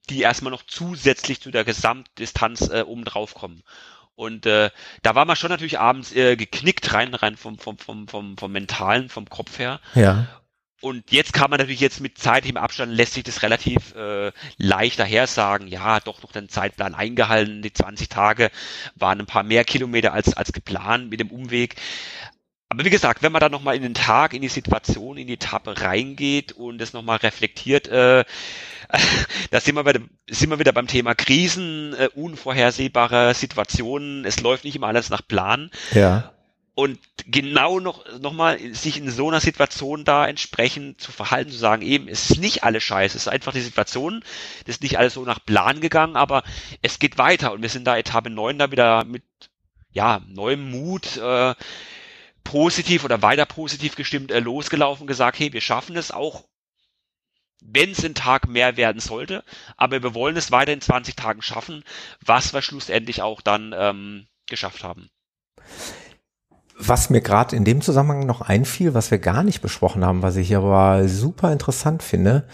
die 0.10 0.22
erstmal 0.22 0.51
noch 0.51 0.64
zusätzlich 0.64 1.41
zu 1.41 1.51
der 1.51 1.64
Gesamtdistanz 1.64 2.70
äh, 2.70 2.82
oben 2.82 3.05
drauf 3.05 3.34
kommen. 3.34 3.64
Und 4.16 4.47
äh, 4.47 4.72
da 5.03 5.14
war 5.14 5.26
man 5.26 5.36
schon 5.36 5.51
natürlich 5.51 5.80
abends 5.80 6.12
äh, 6.16 6.36
geknickt 6.36 6.91
rein, 6.93 7.14
rein 7.14 7.38
vom, 7.38 7.60
vom, 7.60 7.78
vom, 7.78 8.08
vom, 8.08 8.38
vom 8.38 8.51
Mentalen, 8.51 9.10
vom 9.10 9.30
Kopf 9.30 9.60
her. 9.60 9.80
Ja. 9.93 10.28
Und 10.82 11.12
jetzt 11.12 11.34
kann 11.34 11.49
man 11.49 11.60
natürlich 11.60 11.80
jetzt 11.80 12.01
mit 12.01 12.18
zeitlichem 12.20 12.58
Abstand 12.58 12.93
lässt 12.93 13.14
sich 13.14 13.24
das 13.24 13.41
relativ 13.41 13.95
äh, 13.95 14.32
leicht 14.58 14.99
daher 14.99 15.26
sagen, 15.26 15.68
ja, 15.68 15.99
doch 15.99 16.22
noch 16.22 16.32
den 16.32 16.49
Zeitplan 16.49 16.93
eingehalten, 16.93 17.64
die 17.64 17.74
20 17.74 18.10
Tage 18.10 18.51
waren 18.95 19.20
ein 19.20 19.26
paar 19.26 19.43
mehr 19.43 19.64
Kilometer 19.64 20.14
als, 20.14 20.36
als 20.38 20.53
geplant 20.53 21.10
mit 21.10 21.20
dem 21.20 21.32
Umweg. 21.32 21.76
Aber 22.70 22.84
wie 22.84 22.89
gesagt, 22.89 23.24
wenn 23.24 23.32
man 23.32 23.39
dann 23.39 23.51
nochmal 23.51 23.76
in 23.76 23.82
den 23.82 23.93
Tag, 23.93 24.34
in 24.34 24.41
die 24.41 24.49
Situation, 24.49 25.18
in 25.18 25.28
die 25.28 25.34
Etappe 25.34 25.82
reingeht 25.82 26.51
und 26.51 26.80
das 26.80 26.91
nochmal 26.91 27.18
reflektiert, 27.18 27.88
äh, 27.88 28.26
da 29.51 29.59
sind 29.59 29.76
wir, 29.76 29.84
bei, 29.84 29.93
sind 30.30 30.49
wir 30.49 30.59
wieder 30.59 30.74
beim 30.74 30.88
Thema 30.88 31.15
Krisen, 31.15 31.93
äh, 31.93 32.09
unvorhersehbare 32.13 33.34
Situationen, 33.34 34.26
es 34.26 34.41
läuft 34.41 34.65
nicht 34.65 34.76
immer 34.76 34.88
alles 34.88 35.09
nach 35.09 35.26
Plan. 35.26 35.72
Ja. 35.93 36.34
Und 36.76 36.99
genau 37.26 37.80
noch, 37.80 38.05
noch 38.20 38.34
mal 38.34 38.59
sich 38.74 38.97
in 38.99 39.09
so 39.09 39.30
einer 39.30 39.39
Situation 39.39 40.03
da 40.03 40.28
entsprechend 40.28 41.01
zu 41.01 41.11
verhalten, 41.11 41.49
zu 41.49 41.57
sagen, 41.57 41.82
eben, 41.82 42.07
es 42.07 42.30
ist 42.30 42.39
nicht 42.39 42.63
alles 42.63 42.84
scheiße, 42.84 43.18
es 43.18 43.24
ist 43.24 43.30
einfach 43.30 43.51
die 43.51 43.61
Situation, 43.61 44.24
das 44.65 44.76
ist 44.76 44.84
nicht 44.84 44.99
alles 44.99 45.15
so 45.15 45.24
nach 45.24 45.43
Plan 45.43 45.82
gegangen, 45.82 46.15
aber 46.15 46.43
es 46.84 46.99
geht 46.99 47.18
weiter 47.18 47.53
und 47.53 47.63
wir 47.63 47.70
sind 47.70 47.86
da 47.86 47.97
Etappe 47.97 48.30
9 48.30 48.59
da 48.59 48.72
wieder 48.72 49.05
mit, 49.05 49.24
ja, 49.91 50.22
neuem 50.28 50.70
Mut, 50.70 51.18
äh, 51.18 51.55
positiv 52.50 53.04
oder 53.04 53.22
weiter 53.22 53.45
positiv 53.45 53.95
gestimmt 53.95 54.32
äh, 54.32 54.39
losgelaufen, 54.39 55.08
gesagt, 55.08 55.39
hey, 55.39 55.52
wir 55.54 55.62
schaffen 55.62 55.95
es 55.98 56.12
auch 56.12 56.45
wenn 57.62 57.91
es 57.91 58.04
ein 58.06 58.14
Tag 58.14 58.48
mehr 58.48 58.78
werden 58.78 59.00
sollte. 59.00 59.43
Aber 59.76 60.02
wir 60.04 60.14
wollen 60.14 60.38
es 60.38 60.52
weiter 60.52 60.74
in 60.74 60.82
20 60.82 61.16
Tagen 61.16 61.41
schaffen, 61.41 61.84
was 62.26 62.54
wir 62.54 62.62
schlussendlich 62.62 63.22
auch 63.22 63.41
dann 63.41 63.74
ähm, 63.78 64.28
geschafft 64.48 64.84
haben. 64.84 65.10
Was 66.78 67.10
mir 67.10 67.22
gerade 67.22 67.56
in 67.56 67.66
dem 67.66 67.82
Zusammenhang 67.82 68.26
noch 68.26 68.41
einfiel, 68.41 68.93
was 68.93 69.10
wir 69.10 69.18
gar 69.18 69.43
nicht 69.43 69.62
besprochen 69.62 70.06
haben, 70.06 70.22
was 70.22 70.36
ich 70.36 70.56
aber 70.56 71.08
super 71.08 71.52
interessant 71.52 72.04
finde, 72.04 72.48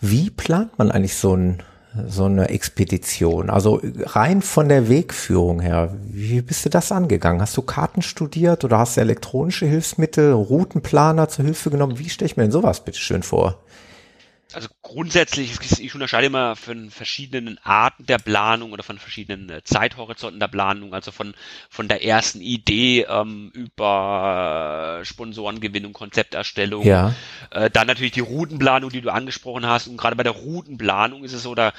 wie 0.00 0.30
plant 0.30 0.78
man 0.78 0.90
eigentlich 0.90 1.16
so, 1.16 1.34
ein, 1.34 1.62
so 2.06 2.24
eine 2.24 2.48
Expedition? 2.48 3.50
Also 3.50 3.80
rein 4.04 4.42
von 4.42 4.68
der 4.68 4.88
Wegführung 4.88 5.60
her, 5.60 5.94
wie 6.04 6.40
bist 6.40 6.64
du 6.64 6.68
das 6.68 6.92
angegangen? 6.92 7.40
Hast 7.40 7.56
du 7.56 7.62
Karten 7.62 8.02
studiert 8.02 8.64
oder 8.64 8.78
hast 8.78 8.96
du 8.96 9.00
elektronische 9.00 9.66
Hilfsmittel, 9.66 10.32
Routenplaner 10.32 11.28
zur 11.28 11.44
Hilfe 11.44 11.70
genommen? 11.70 11.98
Wie 11.98 12.08
stelle 12.08 12.26
ich 12.26 12.36
mir 12.36 12.44
denn 12.44 12.52
sowas 12.52 12.84
bitte 12.84 12.98
schön 12.98 13.22
vor? 13.22 13.58
Also 14.54 14.68
grundsätzlich, 14.82 15.52
ich 15.78 15.94
unterscheide 15.94 16.26
immer 16.26 16.56
von 16.56 16.90
verschiedenen 16.90 17.58
Arten 17.62 18.06
der 18.06 18.18
Planung 18.18 18.72
oder 18.72 18.82
von 18.82 18.98
verschiedenen 18.98 19.50
äh, 19.50 19.62
Zeithorizonten 19.64 20.40
der 20.40 20.48
Planung, 20.48 20.94
also 20.94 21.10
von, 21.10 21.34
von 21.68 21.88
der 21.88 22.04
ersten 22.04 22.40
Idee 22.40 23.06
ähm, 23.08 23.50
über 23.54 25.00
Sponsorengewinnung, 25.02 25.92
Konzepterstellung, 25.92 26.84
ja. 26.84 27.14
äh, 27.50 27.70
dann 27.70 27.86
natürlich 27.86 28.12
die 28.12 28.20
Routenplanung, 28.20 28.90
die 28.90 29.00
du 29.00 29.12
angesprochen 29.12 29.66
hast 29.66 29.88
und 29.88 29.96
gerade 29.96 30.16
bei 30.16 30.22
der 30.22 30.32
Routenplanung 30.32 31.24
ist 31.24 31.32
es 31.32 31.42
so, 31.42 31.54
da 31.54 31.72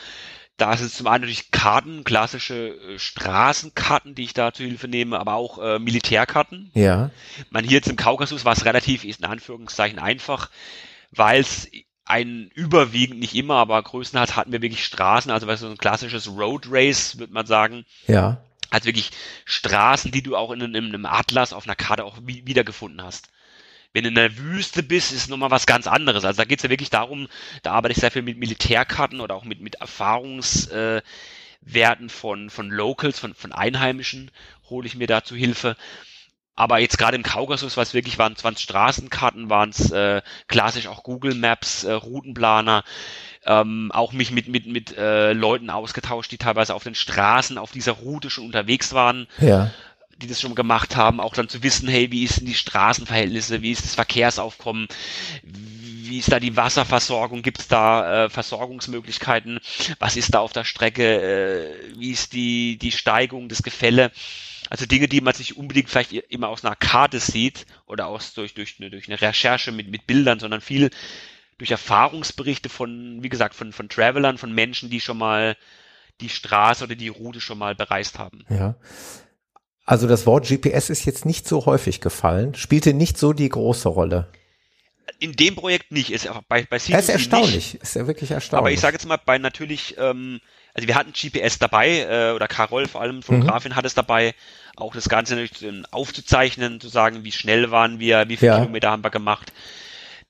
da 0.62 0.74
ist 0.74 0.82
es 0.82 0.94
zum 0.94 1.08
einen 1.08 1.22
natürlich 1.22 1.50
Karten, 1.50 2.04
klassische 2.04 2.76
äh, 2.76 3.00
Straßenkarten, 3.00 4.14
die 4.14 4.24
ich 4.24 4.34
da 4.34 4.54
zu 4.54 4.64
Hilfe 4.64 4.88
nehme, 4.88 5.20
aber 5.20 5.34
auch 5.34 5.58
äh, 5.58 5.80
Militärkarten. 5.80 6.70
Ja. 6.76 7.10
Man 7.50 7.64
hier 7.64 7.78
jetzt 7.78 7.90
im 7.90 7.96
Kaukasus 7.96 8.46
war 8.46 8.54
es 8.54 8.64
relativ, 8.64 9.04
ist 9.04 9.22
in 9.22 9.26
Anführungszeichen 9.26 9.98
einfach, 9.98 10.52
weil 11.12 11.42
es 11.42 11.68
ein 12.06 12.50
überwiegend, 12.54 13.20
nicht 13.20 13.36
immer, 13.36 13.56
aber 13.56 13.82
größtenteils 13.82 14.36
hatten 14.36 14.52
wir 14.52 14.62
wirklich 14.62 14.84
Straßen, 14.84 15.32
also 15.32 15.54
so 15.56 15.68
ein 15.68 15.78
klassisches 15.78 16.28
Road 16.28 16.68
Race, 16.70 17.18
würde 17.18 17.34
man 17.34 17.46
sagen. 17.46 17.86
Ja. 18.08 18.44
Also 18.70 18.86
wirklich 18.86 19.12
Straßen, 19.46 20.12
die 20.12 20.24
du 20.24 20.36
auch 20.36 20.52
in, 20.52 20.62
in 20.62 20.76
einem 20.76 21.06
Atlas 21.06 21.54
auf 21.54 21.66
einer 21.66 21.76
Karte 21.76 22.06
auch 22.06 22.18
wiedergefunden 22.24 23.04
hast. 23.04 23.30
Wenn 23.94 24.04
du 24.04 24.10
in 24.10 24.16
der 24.16 24.38
Wüste 24.38 24.84
bist, 24.84 25.12
ist 25.12 25.30
nochmal 25.30 25.52
was 25.52 25.66
ganz 25.66 25.86
anderes. 25.86 26.24
Also 26.24 26.38
da 26.38 26.46
geht 26.46 26.60
es 26.60 26.64
ja 26.64 26.70
wirklich 26.70 26.90
darum, 26.90 27.28
da 27.62 27.74
arbeite 27.74 27.92
ich 27.92 28.00
sehr 28.00 28.12
viel 28.12 28.22
mit 28.22 28.38
Militärkarten 28.38 29.20
oder 29.20 29.36
auch 29.36 29.44
mit, 29.44 29.60
mit 29.60 29.76
Erfahrungswerten 29.76 31.04
äh, 32.06 32.10
von, 32.10 32.50
von 32.50 32.70
Locals, 32.70 33.20
von, 33.20 33.34
von 33.34 33.52
Einheimischen, 33.52 34.32
hole 34.70 34.88
ich 34.88 34.96
mir 34.96 35.08
da 35.08 35.24
zu 35.26 35.36
Hilfe. 35.36 35.76
Aber 36.62 36.78
jetzt 36.78 37.00
gerade 37.00 37.18
im 37.18 37.24
Kaukasus, 37.24 37.76
was 37.76 37.96
wirklich 37.96 38.20
waren, 38.20 38.36
waren 38.44 38.56
Straßenkarten, 38.56 39.50
waren 39.50 39.72
es 39.72 39.90
äh, 39.90 40.22
klassisch 40.48 40.86
auch 40.86 41.02
Google 41.02 41.34
Maps, 41.34 41.84
äh, 41.84 41.92
Routenplaner, 41.92 42.84
ähm, 43.48 43.92
auch 43.92 44.14
mich 44.14 44.30
mit 44.30 44.48
mit 44.48 44.68
mit 44.68 44.96
äh, 44.96 45.34
Leuten 45.34 45.72
ausgetauscht, 45.72 46.32
die 46.32 46.38
teilweise 46.38 46.76
auf 46.76 46.84
den 46.84 46.94
Straßen 46.94 47.58
auf 47.58 47.72
dieser 47.72 47.94
Route 47.94 48.30
schon 48.30 48.46
unterwegs 48.46 48.94
waren. 48.94 49.26
Ja. 49.40 49.72
die 50.22 50.28
das 50.28 50.40
schon 50.40 50.54
gemacht 50.54 50.96
haben, 50.96 51.20
auch 51.20 51.34
dann 51.34 51.50
zu 51.50 51.64
wissen, 51.64 51.88
hey, 51.88 52.12
wie 52.12 52.24
ist 52.26 52.38
denn 52.38 52.46
die 52.46 52.54
Straßenverhältnisse, 52.54 53.64
wie 53.64 53.72
ist 53.72 53.84
das 53.84 53.96
Verkehrsaufkommen, 53.96 54.88
wie 55.42 56.20
ist 56.20 56.32
da 56.32 56.40
die 56.40 56.56
Wasserversorgung, 56.56 57.42
gibt 57.42 57.58
es 57.58 57.68
da 57.70 58.26
äh, 58.26 58.30
Versorgungsmöglichkeiten, 58.30 59.60
was 59.98 60.16
ist 60.16 60.36
da 60.36 60.42
auf 60.42 60.54
der 60.54 60.64
Strecke, 60.64 61.22
äh, 61.22 61.98
wie 61.98 62.12
ist 62.12 62.34
die, 62.34 62.78
die 62.78 62.92
Steigung, 62.92 63.50
das 63.50 63.64
Gefälle. 63.64 64.12
Also 64.72 64.86
Dinge, 64.86 65.10
die 65.10 65.20
man 65.20 65.34
sich 65.34 65.58
unbedingt 65.58 65.90
vielleicht 65.90 66.14
immer 66.14 66.48
aus 66.48 66.64
einer 66.64 66.78
Karte 66.78 67.20
sieht 67.20 67.66
oder 67.88 68.08
aus 68.08 68.34
durch, 68.34 68.54
durch, 68.54 68.78
eine, 68.80 68.90
durch 68.90 69.10
eine 69.10 69.20
Recherche 69.20 69.74
mit, 69.74 69.92
mit 69.92 70.08
Bildern, 70.08 70.40
sondern 70.40 70.62
viel 70.62 70.92
durch 71.58 71.72
Erfahrungsberichte 71.72 72.70
von, 72.70 73.22
wie 73.22 73.28
gesagt, 73.28 73.54
von, 73.54 73.74
von 73.74 73.90
Travelern, 73.90 74.38
von 74.38 74.54
Menschen, 74.54 74.90
die 74.90 75.02
schon 75.02 75.18
mal 75.18 75.58
die 76.22 76.30
Straße 76.30 76.86
oder 76.86 76.96
die 76.96 77.10
Route 77.10 77.42
schon 77.42 77.58
mal 77.58 77.76
bereist 77.76 78.18
haben. 78.18 78.46
Ja. 78.50 78.76
Also 79.84 80.08
das 80.08 80.26
Wort 80.26 80.48
GPS 80.48 80.90
ist 80.90 81.04
jetzt 81.04 81.26
nicht 81.26 81.46
so 81.46 81.66
häufig 81.66 82.00
gefallen, 82.00 82.56
spielte 82.56 82.94
nicht 82.94 83.18
so 83.18 83.34
die 83.34 83.50
große 83.50 83.90
Rolle. 83.90 84.32
In 85.20 85.34
dem 85.34 85.56
Projekt 85.56 85.92
nicht, 85.92 86.12
ist 86.12 86.30
bei, 86.48 86.64
bei 86.64 86.78
C2C 86.78 86.98
ist 86.98 87.10
erstaunlich, 87.10 87.74
nicht. 87.74 87.84
ist 87.84 87.96
ja 87.96 88.08
wirklich 88.08 88.32
erstaunlich. 88.32 88.62
Aber 88.62 88.72
ich 88.72 88.80
sage 88.80 88.96
jetzt 88.96 89.06
mal, 89.06 89.18
bei 89.18 89.38
natürlich, 89.38 89.98
ähm, 89.98 90.40
also 90.74 90.88
wir 90.88 90.96
hatten 90.96 91.14
GPS 91.14 91.60
dabei, 91.60 92.00
äh, 92.00 92.32
oder 92.34 92.48
Carol 92.48 92.88
vor 92.88 93.02
allem, 93.02 93.24
Fotografin 93.24 93.72
mhm. 93.72 93.76
hat 93.76 93.86
es 93.86 93.94
dabei, 93.94 94.34
auch 94.76 94.94
das 94.94 95.10
Ganze 95.10 95.36
natürlich 95.36 95.86
aufzuzeichnen, 95.92 96.80
zu 96.80 96.88
sagen, 96.88 97.24
wie 97.24 97.32
schnell 97.32 97.72
waren 97.72 98.00
wir, 98.00 98.30
wie 98.30 98.38
viele 98.38 98.52
ja. 98.52 98.60
Kilometer 98.60 98.92
haben 98.92 99.04
wir 99.04 99.10
gemacht. 99.10 99.52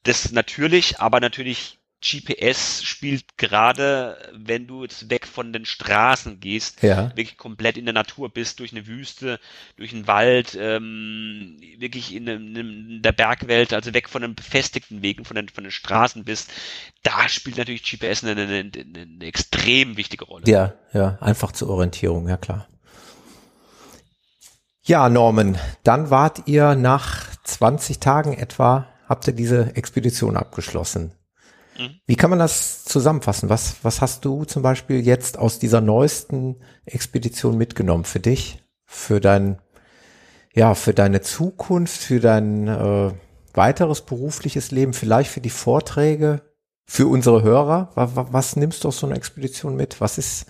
Das 0.04 0.32
natürlich, 0.32 1.00
aber 1.00 1.20
natürlich 1.20 1.81
GPS 2.02 2.84
spielt 2.84 3.38
gerade, 3.38 4.18
wenn 4.34 4.66
du 4.66 4.82
jetzt 4.82 5.12
weg 5.12 5.28
von 5.28 5.54
den 5.54 5.66
Straßen 5.66 6.40
gehst, 6.40 6.82
ja. 6.82 7.10
wirklich 7.10 7.38
komplett 7.38 7.78
in 7.78 7.86
der 7.86 7.94
Natur 7.94 8.30
bist, 8.30 8.60
durch 8.60 8.72
eine 8.72 8.88
Wüste, 8.88 9.40
durch 9.78 9.94
einen 9.94 10.08
Wald, 10.08 10.58
ähm, 10.60 11.58
wirklich 11.78 12.16
in, 12.16 12.28
in, 12.28 13.02
der 13.04 13.12
Bergwelt, 13.12 13.72
also 13.72 13.94
weg 13.94 14.10
von 14.10 14.24
den 14.24 14.34
befestigten 14.34 15.04
Wegen, 15.04 15.26
von 15.26 15.36
den, 15.36 15.50
von 15.50 15.64
den 15.64 15.72
Straßen 15.72 16.26
bist, 16.26 16.50
da 17.04 17.30
spielt 17.30 17.58
natürlich 17.58 17.84
GPS 17.84 18.24
eine, 18.24 18.42
eine, 18.42 18.72
eine, 18.74 19.02
eine 19.02 19.26
extrem 19.26 19.96
wichtige 19.96 20.26
Rolle. 20.26 20.46
Ja, 20.48 20.74
ja, 20.94 21.20
einfach 21.22 21.52
zur 21.52 21.70
Orientierung, 21.70 22.28
ja 22.28 22.38
klar. 22.38 22.68
Ja, 24.84 25.08
Norman, 25.10 25.60
dann 25.84 26.10
wart 26.10 26.48
ihr 26.48 26.74
nach 26.74 27.28
20 27.44 28.00
Tagen 28.00 28.34
etwa, 28.34 28.88
habt 29.08 29.28
ihr 29.28 29.34
diese 29.34 29.76
Expedition 29.76 30.36
abgeschlossen. 30.36 31.14
Mhm. 31.78 32.00
Wie 32.06 32.16
kann 32.16 32.30
man 32.30 32.40
das 32.40 32.84
zusammenfassen? 32.86 33.50
Was, 33.50 33.76
was 33.84 34.02
hast 34.02 34.26
du 34.26 34.46
zum 34.46 34.62
Beispiel 34.62 35.06
jetzt 35.06 35.38
aus 35.38 35.60
dieser 35.60 35.82
neuesten 35.82 36.58
Expedition 36.86 37.58
mitgenommen 37.58 38.06
für 38.06 38.20
dich, 38.20 38.64
für 38.86 39.20
dein, 39.20 39.60
ja, 40.54 40.76
für 40.76 40.94
deine 40.94 41.22
Zukunft, 41.22 42.02
für 42.02 42.20
dein 42.20 42.68
äh, 42.68 43.12
weiteres 43.54 44.02
berufliches 44.02 44.72
Leben, 44.72 44.94
vielleicht 44.94 45.32
für 45.32 45.42
die 45.42 45.50
Vorträge, 45.50 46.42
für 46.86 47.08
unsere 47.08 47.44
Hörer? 47.44 47.92
Was, 47.96 48.12
was 48.16 48.56
nimmst 48.56 48.84
du 48.84 48.90
aus 48.90 49.00
so 49.00 49.08
einer 49.08 49.16
Expedition 49.16 49.76
mit? 49.76 50.02
Was 50.02 50.18
ist 50.18 50.46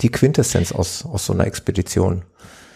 die 0.00 0.10
Quintessenz 0.10 0.72
aus, 0.72 1.04
aus 1.04 1.26
so 1.26 1.32
einer 1.32 1.46
Expedition? 1.46 2.24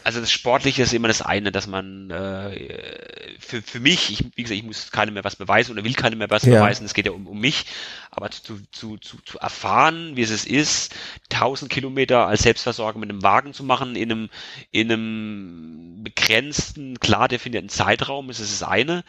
Also 0.04 0.20
das 0.20 0.32
Sportliche 0.32 0.82
ist 0.82 0.92
immer 0.92 1.08
das 1.08 1.22
eine, 1.22 1.52
dass 1.52 1.66
man 1.66 2.10
äh, 2.10 3.36
für, 3.38 3.62
für 3.62 3.80
mich, 3.80 4.10
ich, 4.10 4.24
wie 4.36 4.42
gesagt, 4.42 4.58
ich 4.58 4.64
muss 4.64 4.90
keinem 4.90 5.14
mehr 5.14 5.24
was 5.24 5.36
beweisen 5.36 5.72
oder 5.72 5.84
will 5.84 5.94
keinem 5.94 6.18
mehr 6.18 6.30
was 6.30 6.44
ja. 6.44 6.54
beweisen, 6.54 6.84
es 6.84 6.94
geht 6.94 7.06
ja 7.06 7.12
um, 7.12 7.26
um 7.26 7.38
mich, 7.38 7.66
aber 8.10 8.30
zu, 8.30 8.60
zu, 8.72 8.98
zu, 8.98 9.18
zu 9.24 9.38
erfahren, 9.38 10.16
wie 10.16 10.22
es 10.22 10.44
ist, 10.44 10.94
1000 11.32 11.70
Kilometer 11.70 12.26
als 12.26 12.42
Selbstversorger 12.42 12.98
mit 12.98 13.10
einem 13.10 13.22
Wagen 13.22 13.54
zu 13.54 13.64
machen, 13.64 13.96
in 13.96 14.10
einem, 14.10 14.30
in 14.70 14.92
einem 14.92 16.02
begrenzten, 16.02 16.98
klar 17.00 17.28
definierten 17.28 17.68
Zeitraum, 17.68 18.30
ist 18.30 18.40
es 18.40 18.58
das 18.58 18.68
eine, 18.68 19.04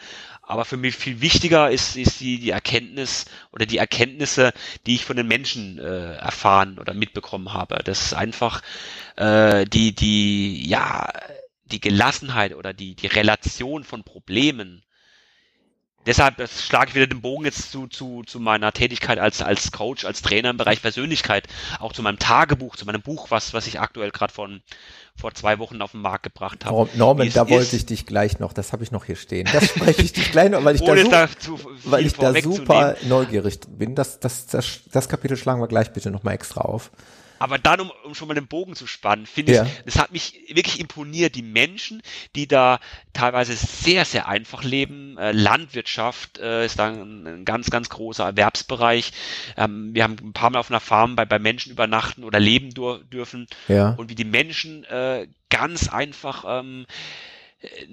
aber 0.46 0.64
für 0.64 0.76
mich 0.76 0.96
viel 0.96 1.20
wichtiger 1.20 1.70
ist, 1.70 1.96
ist 1.96 2.20
die, 2.20 2.38
die 2.38 2.50
Erkenntnis 2.50 3.26
oder 3.50 3.66
die 3.66 3.78
Erkenntnisse, 3.78 4.52
die 4.86 4.96
ich 4.96 5.04
von 5.04 5.16
den 5.16 5.26
Menschen 5.26 5.78
äh, 5.78 6.14
erfahren 6.16 6.78
oder 6.78 6.94
mitbekommen 6.94 7.52
habe. 7.52 7.80
Das 7.84 8.06
ist 8.06 8.14
einfach 8.14 8.62
äh, 9.16 9.64
die, 9.64 9.94
die, 9.94 10.68
ja, 10.68 11.08
die 11.64 11.80
Gelassenheit 11.80 12.54
oder 12.54 12.72
die, 12.74 12.94
die 12.94 13.06
Relation 13.06 13.84
von 13.84 14.04
Problemen 14.04 14.84
deshalb 16.06 16.36
das 16.36 16.64
schlage 16.64 16.90
ich 16.90 16.94
wieder 16.94 17.06
den 17.06 17.20
Bogen 17.20 17.44
jetzt 17.44 17.70
zu, 17.70 17.86
zu, 17.86 18.22
zu 18.24 18.40
meiner 18.40 18.72
Tätigkeit 18.72 19.18
als, 19.18 19.42
als 19.42 19.72
Coach, 19.72 20.04
als 20.04 20.22
Trainer 20.22 20.50
im 20.50 20.56
Bereich 20.56 20.82
Persönlichkeit, 20.82 21.48
auch 21.80 21.92
zu 21.92 22.02
meinem 22.02 22.18
Tagebuch, 22.18 22.76
zu 22.76 22.86
meinem 22.86 23.02
Buch, 23.02 23.30
was, 23.30 23.54
was 23.54 23.66
ich 23.66 23.80
aktuell 23.80 24.10
gerade 24.10 24.32
von 24.32 24.62
vor 25.16 25.32
zwei 25.32 25.58
Wochen 25.58 25.80
auf 25.80 25.92
den 25.92 26.00
Markt 26.00 26.24
gebracht 26.24 26.64
habe. 26.64 26.74
Oh, 26.74 26.88
Norman, 26.94 27.30
da 27.32 27.48
wollte 27.48 27.76
ich 27.76 27.86
dich 27.86 28.04
gleich 28.04 28.40
noch, 28.40 28.52
das 28.52 28.72
habe 28.72 28.82
ich 28.82 28.90
noch 28.90 29.04
hier 29.04 29.16
stehen. 29.16 29.48
Das 29.52 29.64
spreche 29.66 30.02
ich 30.02 30.12
dich 30.12 30.32
gleich 30.32 30.50
noch, 30.50 30.64
weil 30.64 30.74
ich 30.74 30.82
da, 30.82 30.94
da 30.94 31.28
weil 31.84 32.04
ich 32.04 32.14
da 32.14 32.34
super 32.40 32.96
neugierig 33.04 33.60
bin. 33.68 33.94
Das, 33.94 34.20
das, 34.20 34.46
das, 34.46 34.80
das 34.92 35.08
Kapitel 35.08 35.36
schlagen 35.36 35.60
wir 35.60 35.68
gleich 35.68 35.92
bitte 35.92 36.10
nochmal 36.10 36.34
extra 36.34 36.62
auf. 36.62 36.90
Aber 37.38 37.58
dann, 37.58 37.80
um, 37.80 37.90
um 38.04 38.14
schon 38.14 38.28
mal 38.28 38.34
den 38.34 38.46
Bogen 38.46 38.74
zu 38.74 38.86
spannen, 38.86 39.26
finde 39.26 39.52
ja. 39.52 39.64
ich, 39.64 39.70
das 39.84 39.98
hat 39.98 40.12
mich 40.12 40.40
wirklich 40.48 40.80
imponiert, 40.80 41.34
die 41.34 41.42
Menschen, 41.42 42.02
die 42.36 42.46
da 42.46 42.80
teilweise 43.12 43.54
sehr, 43.54 44.04
sehr 44.04 44.28
einfach 44.28 44.62
leben. 44.62 45.18
Äh, 45.18 45.32
Landwirtschaft 45.32 46.38
äh, 46.38 46.64
ist 46.64 46.78
da 46.78 46.88
ein, 46.88 47.26
ein, 47.26 47.44
ganz, 47.44 47.70
ganz 47.70 47.88
großer 47.88 48.24
Erwerbsbereich. 48.24 49.12
Ähm, 49.56 49.94
wir 49.94 50.04
haben 50.04 50.16
ein 50.22 50.32
paar 50.32 50.50
Mal 50.50 50.60
auf 50.60 50.70
einer 50.70 50.80
Farm 50.80 51.16
bei, 51.16 51.24
bei 51.24 51.38
Menschen 51.38 51.72
übernachten 51.72 52.24
oder 52.24 52.40
leben 52.40 52.70
dürfen. 52.70 53.46
Ja. 53.68 53.90
Und 53.90 54.10
wie 54.10 54.14
die 54.14 54.24
Menschen 54.24 54.84
äh, 54.84 55.26
ganz 55.50 55.88
einfach 55.88 56.44
ähm, 56.46 56.86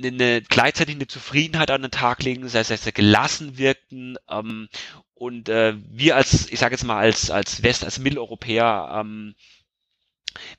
eine, 0.04 0.42
gleichzeitig 0.42 0.96
eine 0.96 1.08
Zufriedenheit 1.08 1.72
an 1.72 1.82
den 1.82 1.92
Tag 1.92 2.24
legen, 2.24 2.48
sehr, 2.48 2.64
sehr, 2.64 2.78
sehr 2.78 2.92
gelassen 2.92 3.58
wirkten 3.58 4.18
ähm, 4.30 4.68
und 5.22 5.49
äh, 5.49 5.76
wir 5.88 6.15
als, 6.15 6.51
ich 6.51 6.57
sage 6.57 6.74
jetzt 6.74 6.84
mal 6.84 6.97
als 6.97 7.30
als 7.30 7.61
West, 7.61 7.86
als 7.86 7.99
Mitteleuropäer 7.99 9.01
ähm, 9.01 9.36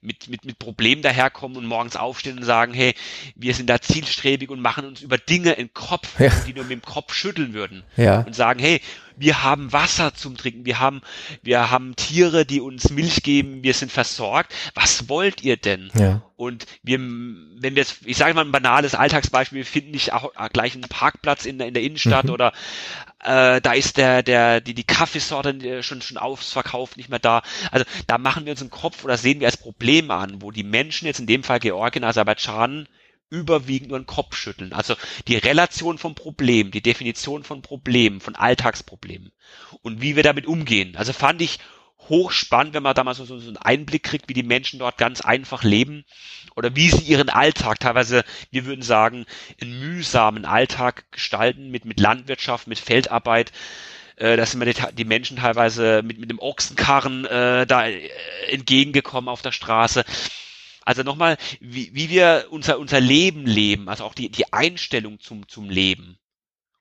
mit, 0.01 0.29
mit, 0.29 0.45
mit 0.45 0.59
Problemen 0.61 1.03
daherkommen 1.03 1.57
und 1.57 1.67
morgens 1.67 1.97
aufstehen 1.97 2.39
und 2.39 2.45
sagen, 2.45 2.73
hey, 2.73 2.95
wir 3.35 3.55
sind 3.55 3.69
da 3.69 3.81
zielstrebig 3.81 4.51
und 4.51 4.61
machen 4.61 4.85
uns 4.85 5.03
über 5.03 5.19
Dinge 5.19 5.53
im 5.55 5.73
Kopf, 5.73 6.21
ja. 6.21 6.31
die 6.47 6.55
nur 6.55 6.65
mit 6.65 6.73
dem 6.73 6.83
Kopf 6.83 7.13
schütteln 7.13 7.55
würden. 7.55 7.83
Ja. 7.97 8.21
Und 8.21 8.37
sagen, 8.37 8.61
hey, 8.61 8.81
wir 9.17 9.43
haben 9.43 9.73
Wasser 9.73 10.15
zum 10.15 10.37
Trinken, 10.37 10.65
wir 10.67 10.79
haben, 10.79 11.03
wir 11.43 11.71
haben 11.71 11.97
Tiere, 11.97 12.45
die 12.45 12.61
uns 12.61 12.91
Milch 12.91 13.23
geben, 13.23 13.63
wir 13.63 13.75
sind 13.75 13.93
versorgt. 13.93 14.55
Was 14.75 15.09
wollt 15.09 15.43
ihr 15.43 15.57
denn? 15.57 15.91
Ja. 15.95 16.23
Und 16.37 16.67
wir, 16.83 16.99
wenn 16.99 17.77
wir 17.77 17.83
jetzt, 17.83 17.99
ich 18.05 18.17
sage 18.17 18.35
mal 18.35 18.45
ein 18.45 18.53
banales 18.53 18.95
Alltagsbeispiel, 18.95 19.59
wir 19.59 19.67
finden 19.67 19.93
nicht 19.93 20.13
auch 20.13 20.33
gleich 20.53 20.75
einen 20.75 20.83
Parkplatz 20.83 21.45
in 21.45 21.59
der, 21.59 21.69
in 21.69 21.75
der 21.75 21.83
Innenstadt 21.83 22.25
mhm. 22.25 22.33
oder 22.33 22.53
äh, 23.23 23.61
da 23.61 23.73
ist 23.73 23.97
der, 23.97 24.23
der, 24.23 24.61
die, 24.61 24.75
die 24.75 24.85
Kaffeesorte 24.85 25.83
schon, 25.83 26.03
schon 26.03 26.17
ausverkauft, 26.17 26.97
nicht 26.97 27.09
mehr 27.09 27.21
da. 27.21 27.43
Also 27.71 27.85
da 28.07 28.19
machen 28.19 28.45
wir 28.45 28.53
uns 28.53 28.63
im 28.63 28.71
Kopf 28.71 29.05
oder 29.05 29.17
sehen 29.17 29.41
wir 29.41 29.47
als 29.47 29.57
Problem 29.57 30.11
an, 30.11 30.43
wo 30.43 30.51
die 30.51 30.65
Menschen, 30.65 31.07
jetzt 31.07 31.21
in 31.21 31.27
dem 31.27 31.45
Fall 31.45 31.61
Georgien, 31.61 32.05
Aserbaidschan, 32.05 32.89
überwiegend 33.33 33.89
nur 33.89 33.99
den 33.99 34.07
Kopf 34.07 34.37
schütteln. 34.37 34.73
Also 34.75 34.95
die 35.27 35.37
Relation 35.37 35.97
von 35.97 36.15
Problemen, 36.15 36.71
die 36.71 36.83
Definition 36.83 37.45
von 37.45 37.63
Problemen, 37.63 38.21
von 38.21 38.37
Alltagsproblemen 38.37 39.33
und 39.81 40.03
wie 40.03 40.17
wir 40.17 40.23
damit 40.23 40.47
umgehen. 40.47 40.97
Also 40.97 41.13
fand 41.15 41.41
ich 41.41 41.59
hochspannend, 42.09 42.75
wenn 42.75 42.83
man 42.83 42.95
da 42.95 43.05
mal 43.05 43.15
so, 43.15 43.25
so 43.25 43.35
einen 43.35 43.57
Einblick 43.57 44.03
kriegt, 44.03 44.29
wie 44.29 44.35
die 44.35 44.43
Menschen 44.43 44.79
dort 44.79 44.99
ganz 44.99 45.23
einfach 45.23 45.63
leben 45.63 46.05
oder 46.57 46.77
wie 46.77 46.91
sie 46.91 47.05
ihren 47.05 47.31
Alltag 47.31 47.81
teilweise, 47.81 48.25
wir 48.51 48.67
würden 48.67 48.83
sagen, 48.83 49.25
einen 49.61 49.81
mühsamen 49.81 50.45
Alltag 50.45 51.11
gestalten 51.13 51.71
mit, 51.71 51.85
mit 51.85 52.01
Landwirtschaft, 52.01 52.67
mit 52.67 52.79
Feldarbeit. 52.79 53.53
Äh, 54.17 54.37
da 54.37 54.45
sind 54.45 54.59
mir 54.59 54.73
die, 54.73 54.95
die, 54.95 55.05
Menschen 55.05 55.39
teilweise 55.39 56.03
mit, 56.03 56.19
mit 56.19 56.31
dem 56.31 56.39
Ochsenkarren 56.39 57.25
äh, 57.25 57.67
da 57.67 57.87
äh, 57.87 58.11
entgegengekommen 58.49 59.29
auf 59.29 59.41
der 59.41 59.53
Straße. 59.53 60.05
Also 60.85 61.03
nochmal, 61.03 61.37
wie, 61.61 61.95
wie 61.95 62.11
wir 62.11 62.47
unser, 62.51 62.79
unser 62.79 63.01
Leben 63.01 63.47
leben, 63.47 63.89
also 63.89 64.05
auch 64.05 64.15
die, 64.15 64.31
die 64.31 64.53
Einstellung 64.53 65.21
zum, 65.21 65.49
zum 65.49 65.71
Leben. 65.71 66.19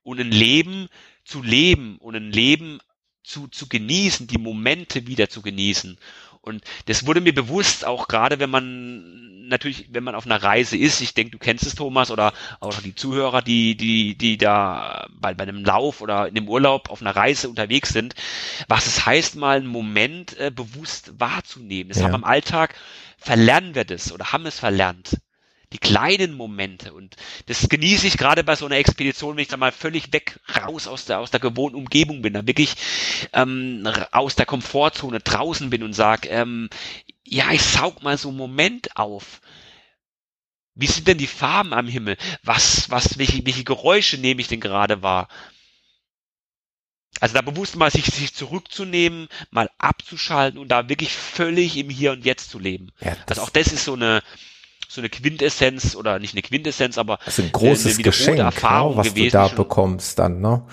Und 0.03 0.19
ein 0.19 0.31
Leben 0.31 0.89
zu 1.23 1.43
leben 1.43 1.97
und 1.97 2.15
ein 2.15 2.31
Leben 2.31 2.79
zu, 3.23 3.47
zu 3.47 3.67
genießen, 3.67 4.27
die 4.27 4.39
Momente 4.39 5.05
wieder 5.07 5.29
zu 5.29 5.41
genießen. 5.41 5.99
Und 6.41 6.63
das 6.85 7.05
wurde 7.05 7.21
mir 7.21 7.33
bewusst, 7.33 7.85
auch 7.85 8.07
gerade 8.07 8.39
wenn 8.39 8.49
man 8.49 9.31
natürlich, 9.47 9.89
wenn 9.91 10.03
man 10.03 10.15
auf 10.15 10.25
einer 10.25 10.41
Reise 10.41 10.77
ist, 10.77 11.01
ich 11.01 11.13
denke, 11.13 11.31
du 11.31 11.37
kennst 11.37 11.65
es, 11.65 11.75
Thomas, 11.75 12.09
oder 12.09 12.33
auch 12.59 12.73
die 12.81 12.95
Zuhörer, 12.95 13.41
die, 13.41 13.75
die, 13.75 14.15
die 14.15 14.37
da 14.37 15.07
bei, 15.19 15.35
bei 15.35 15.43
einem 15.43 15.63
Lauf 15.63 16.01
oder 16.01 16.27
in 16.27 16.35
dem 16.35 16.49
Urlaub 16.49 16.89
auf 16.89 17.01
einer 17.01 17.15
Reise 17.15 17.49
unterwegs 17.49 17.89
sind, 17.89 18.15
was 18.67 18.87
es 18.87 19.05
heißt, 19.05 19.35
mal 19.35 19.57
einen 19.57 19.67
Moment 19.67 20.37
äh, 20.39 20.49
bewusst 20.49 21.19
wahrzunehmen. 21.19 21.89
Das 21.89 21.99
ja. 21.99 22.05
haben 22.05 22.13
wir 22.13 22.17
im 22.17 22.23
Alltag, 22.23 22.75
verlernen 23.17 23.75
wir 23.75 23.85
das 23.85 24.11
oder 24.11 24.31
haben 24.31 24.45
es 24.47 24.57
verlernt 24.57 25.17
die 25.73 25.79
kleinen 25.79 26.33
Momente 26.33 26.93
und 26.93 27.15
das 27.45 27.69
genieße 27.69 28.07
ich 28.07 28.17
gerade 28.17 28.43
bei 28.43 28.55
so 28.55 28.65
einer 28.65 28.75
Expedition, 28.75 29.35
wenn 29.35 29.43
ich 29.43 29.47
da 29.47 29.57
mal 29.57 29.71
völlig 29.71 30.11
weg 30.11 30.39
raus 30.55 30.87
aus 30.87 31.05
der 31.05 31.19
aus 31.19 31.31
der 31.31 31.39
gewohnten 31.39 31.77
Umgebung 31.77 32.21
bin, 32.21 32.33
da 32.33 32.45
wirklich 32.45 32.75
ähm, 33.33 33.87
aus 34.11 34.35
der 34.35 34.45
Komfortzone 34.45 35.19
draußen 35.19 35.69
bin 35.69 35.83
und 35.83 35.93
sag, 35.93 36.29
ähm, 36.29 36.69
ja, 37.23 37.51
ich 37.51 37.61
saug 37.61 38.03
mal 38.03 38.17
so 38.17 38.29
einen 38.29 38.37
Moment 38.37 38.97
auf. 38.97 39.41
wie 40.75 40.87
sind 40.87 41.07
denn 41.07 41.17
die 41.17 41.27
Farben 41.27 41.73
am 41.73 41.87
Himmel? 41.87 42.17
Was, 42.43 42.89
was, 42.89 43.17
welche, 43.17 43.45
welche 43.45 43.63
Geräusche 43.63 44.17
nehme 44.17 44.41
ich 44.41 44.47
denn 44.47 44.61
gerade 44.61 45.01
wahr? 45.01 45.27
Also 47.19 47.35
da 47.35 47.41
bewusst 47.41 47.75
mal 47.75 47.91
sich, 47.91 48.05
sich 48.05 48.33
zurückzunehmen, 48.33 49.27
mal 49.51 49.69
abzuschalten 49.77 50.59
und 50.59 50.69
da 50.69 50.89
wirklich 50.89 51.11
völlig 51.11 51.77
im 51.77 51.89
Hier 51.89 52.13
und 52.13 52.25
Jetzt 52.25 52.49
zu 52.49 52.57
leben. 52.57 52.91
Ja, 53.01 53.15
also 53.27 53.41
auch 53.43 53.49
das 53.49 53.71
ist 53.71 53.85
so 53.85 53.93
eine, 53.93 54.23
so 54.91 54.99
eine 54.99 55.09
Quintessenz 55.09 55.95
oder 55.95 56.19
nicht 56.19 56.33
eine 56.33 56.41
Quintessenz, 56.41 56.97
aber 56.97 57.19
also 57.25 57.41
ein 57.41 57.51
großes 57.51 57.95
eine 57.95 58.03
Geschenk, 58.03 58.37
ne, 58.37 58.43
Erfahrung 58.43 58.97
was 58.97 59.07
gewesen, 59.07 59.25
du 59.25 59.31
da 59.31 59.47
bekommst 59.47 60.19
dann, 60.19 60.41
ne? 60.41 60.63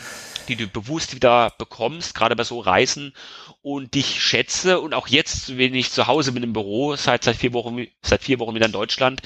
Die 0.48 0.56
du 0.56 0.66
bewusst 0.66 1.14
wieder 1.14 1.52
bekommst, 1.56 2.14
gerade 2.14 2.34
bei 2.34 2.42
so 2.42 2.58
Reisen 2.58 3.14
und 3.62 3.94
dich 3.94 4.20
schätze 4.20 4.80
und 4.80 4.92
auch 4.92 5.06
jetzt, 5.06 5.56
wenn 5.56 5.74
ich 5.74 5.92
zu 5.92 6.08
Hause 6.08 6.32
bin 6.32 6.42
im 6.42 6.52
Büro, 6.52 6.96
seit 6.96 7.22
seit 7.22 7.36
vier 7.36 7.52
Wochen 7.52 7.86
seit 8.02 8.24
vier 8.24 8.40
Wochen 8.40 8.56
wieder 8.56 8.66
in 8.66 8.72
Deutschland, 8.72 9.22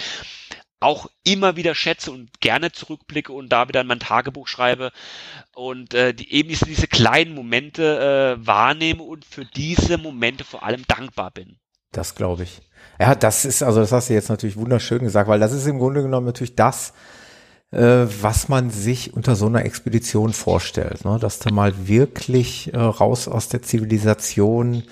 auch 0.81 1.09
immer 1.25 1.57
wieder 1.57 1.75
schätze 1.75 2.13
und 2.13 2.41
gerne 2.41 2.73
zurückblicke 2.73 3.33
und 3.33 3.49
da 3.49 3.69
wieder 3.69 3.81
in 3.81 3.87
mein 3.87 4.01
Tagebuch 4.01 4.47
schreibe 4.47 4.93
und 5.55 5.95
äh, 5.95 6.13
die, 6.13 6.33
eben 6.33 6.51
diese, 6.51 6.67
diese 6.67 6.89
kleinen 6.89 7.35
Momente 7.35 8.37
äh, 8.39 8.47
wahrnehme 8.47 9.05
und 9.05 9.25
für 9.25 9.47
diese 9.47 9.97
Momente 9.97 10.45
vor 10.45 10.65
allem 10.65 10.85
dankbar 10.87 11.31
bin. 11.31 11.57
Das 11.93 12.15
glaube 12.15 12.45
ich. 12.45 12.63
Ja, 12.99 13.15
das 13.15 13.45
ist, 13.45 13.63
also 13.63 13.81
das 13.81 13.93
hast 13.93 14.11
du 14.11 14.15
jetzt 14.15 14.29
natürlich 14.29 14.57
wunderschön 14.57 15.01
gesagt, 15.01 15.29
weil 15.29 15.41
das 15.41 15.53
ist 15.53 15.67
im 15.67 15.79
Grunde 15.79 16.03
genommen 16.03 16.27
natürlich 16.27 16.57
das, 16.57 16.93
äh, 17.71 18.07
was 18.21 18.49
man 18.49 18.71
sich 18.71 19.15
unter 19.15 19.35
so 19.35 19.47
einer 19.47 19.65
Expedition 19.65 20.33
vorstellt, 20.33 21.05
ne? 21.05 21.19
dass 21.19 21.39
du 21.39 21.53
mal 21.53 21.89
wirklich 21.89 22.73
äh, 22.73 22.79
raus 22.79 23.29
aus 23.29 23.49
der 23.49 23.63
Zivilisation 23.63 24.85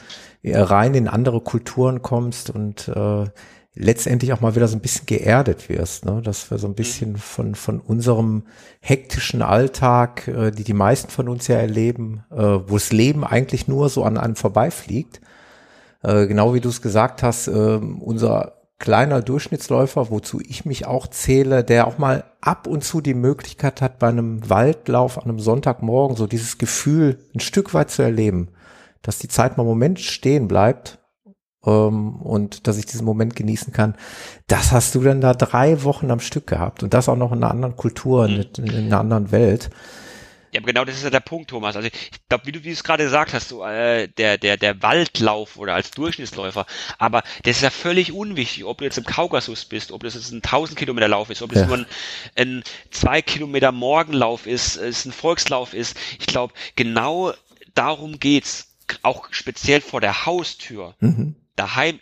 äh, 0.42 0.58
rein 0.58 0.94
in 0.94 1.08
andere 1.08 1.40
Kulturen 1.40 2.02
kommst 2.02 2.50
und 2.50 2.88
äh, 2.88 3.26
letztendlich 3.74 4.32
auch 4.32 4.40
mal 4.40 4.56
wieder 4.56 4.66
so 4.66 4.76
ein 4.76 4.80
bisschen 4.80 5.06
geerdet 5.06 5.68
wirst, 5.68 6.04
ne? 6.04 6.20
dass 6.22 6.50
wir 6.50 6.58
so 6.58 6.66
ein 6.66 6.74
bisschen 6.74 7.16
von, 7.16 7.54
von 7.54 7.80
unserem 7.80 8.44
hektischen 8.80 9.42
Alltag, 9.42 10.26
äh, 10.26 10.50
die 10.50 10.64
die 10.64 10.74
meisten 10.74 11.10
von 11.10 11.28
uns 11.28 11.46
ja 11.46 11.56
erleben, 11.56 12.24
äh, 12.30 12.36
wo 12.36 12.74
das 12.74 12.92
Leben 12.92 13.24
eigentlich 13.24 13.68
nur 13.68 13.88
so 13.88 14.04
an 14.04 14.18
einem 14.18 14.36
vorbeifliegt. 14.36 15.20
Äh, 16.02 16.26
genau 16.26 16.54
wie 16.54 16.60
du 16.60 16.68
es 16.68 16.82
gesagt 16.82 17.22
hast, 17.22 17.48
äh, 17.48 17.50
unser 17.50 18.60
kleiner 18.78 19.20
Durchschnittsläufer, 19.20 20.10
wozu 20.10 20.40
ich 20.40 20.64
mich 20.64 20.86
auch 20.86 21.06
zähle, 21.06 21.62
der 21.62 21.86
auch 21.86 21.98
mal 21.98 22.24
ab 22.40 22.66
und 22.66 22.82
zu 22.82 23.00
die 23.00 23.14
Möglichkeit 23.14 23.82
hat, 23.82 23.98
bei 23.98 24.08
einem 24.08 24.48
Waldlauf 24.48 25.18
an 25.18 25.24
einem 25.24 25.38
Sonntagmorgen 25.38 26.16
so 26.16 26.26
dieses 26.26 26.58
Gefühl 26.58 27.18
ein 27.34 27.40
Stück 27.40 27.74
weit 27.74 27.90
zu 27.90 28.02
erleben, 28.02 28.48
dass 29.02 29.18
die 29.18 29.28
Zeit 29.28 29.56
mal 29.56 29.62
einen 29.62 29.68
Moment 29.68 30.00
stehen 30.00 30.48
bleibt 30.48 30.98
ähm, 31.64 32.16
und 32.16 32.66
dass 32.66 32.78
ich 32.78 32.86
diesen 32.86 33.04
Moment 33.04 33.36
genießen 33.36 33.72
kann. 33.72 33.94
Das 34.46 34.72
hast 34.72 34.94
du 34.94 35.00
dann 35.02 35.20
da 35.20 35.34
drei 35.34 35.84
Wochen 35.84 36.10
am 36.10 36.20
Stück 36.20 36.46
gehabt 36.46 36.82
und 36.82 36.94
das 36.94 37.08
auch 37.10 37.16
noch 37.16 37.32
in 37.32 37.44
einer 37.44 37.50
anderen 37.50 37.76
Kultur, 37.76 38.28
mhm. 38.28 38.46
in, 38.56 38.66
in 38.66 38.86
einer 38.86 39.00
anderen 39.00 39.30
Welt. 39.30 39.70
Ja, 40.52 40.60
genau 40.60 40.84
das 40.84 40.96
ist 40.96 41.04
ja 41.04 41.10
der 41.10 41.20
Punkt, 41.20 41.50
Thomas. 41.50 41.76
Also 41.76 41.88
ich 41.88 42.28
glaube, 42.28 42.46
wie 42.46 42.52
du 42.52 42.64
wie 42.64 42.70
es 42.70 42.84
gerade 42.84 43.04
gesagt 43.04 43.34
hast, 43.34 43.48
so 43.48 43.64
äh, 43.64 44.08
der 44.08 44.38
der 44.38 44.56
der 44.56 44.82
Waldlauf 44.82 45.56
oder 45.56 45.74
als 45.74 45.90
Durchschnittsläufer, 45.92 46.66
aber 46.98 47.22
das 47.44 47.56
ist 47.56 47.62
ja 47.62 47.70
völlig 47.70 48.12
unwichtig, 48.12 48.64
ob 48.64 48.78
du 48.78 48.84
jetzt 48.84 48.98
im 48.98 49.04
Kaukasus 49.04 49.64
bist, 49.64 49.92
ob 49.92 50.02
das 50.02 50.14
jetzt 50.14 50.32
ein 50.32 50.42
1000 50.42 50.78
Kilometer 50.78 51.08
Lauf 51.08 51.30
ist, 51.30 51.42
ob 51.42 51.52
das 51.52 51.62
ja. 51.62 51.66
nur 51.66 51.78
ein, 51.78 51.86
ein 52.36 52.62
zwei 52.90 53.22
Kilometer 53.22 53.72
Morgenlauf 53.72 54.46
ist, 54.46 54.76
es 54.76 55.04
ein 55.04 55.12
Volkslauf 55.12 55.74
ist. 55.74 55.96
Ich 56.18 56.26
glaube, 56.26 56.54
genau 56.76 57.32
darum 57.74 58.18
geht's, 58.18 58.66
auch 59.02 59.28
speziell 59.30 59.80
vor 59.80 60.00
der 60.00 60.26
Haustür. 60.26 60.94
Mhm 60.98 61.36
daheim 61.60 62.00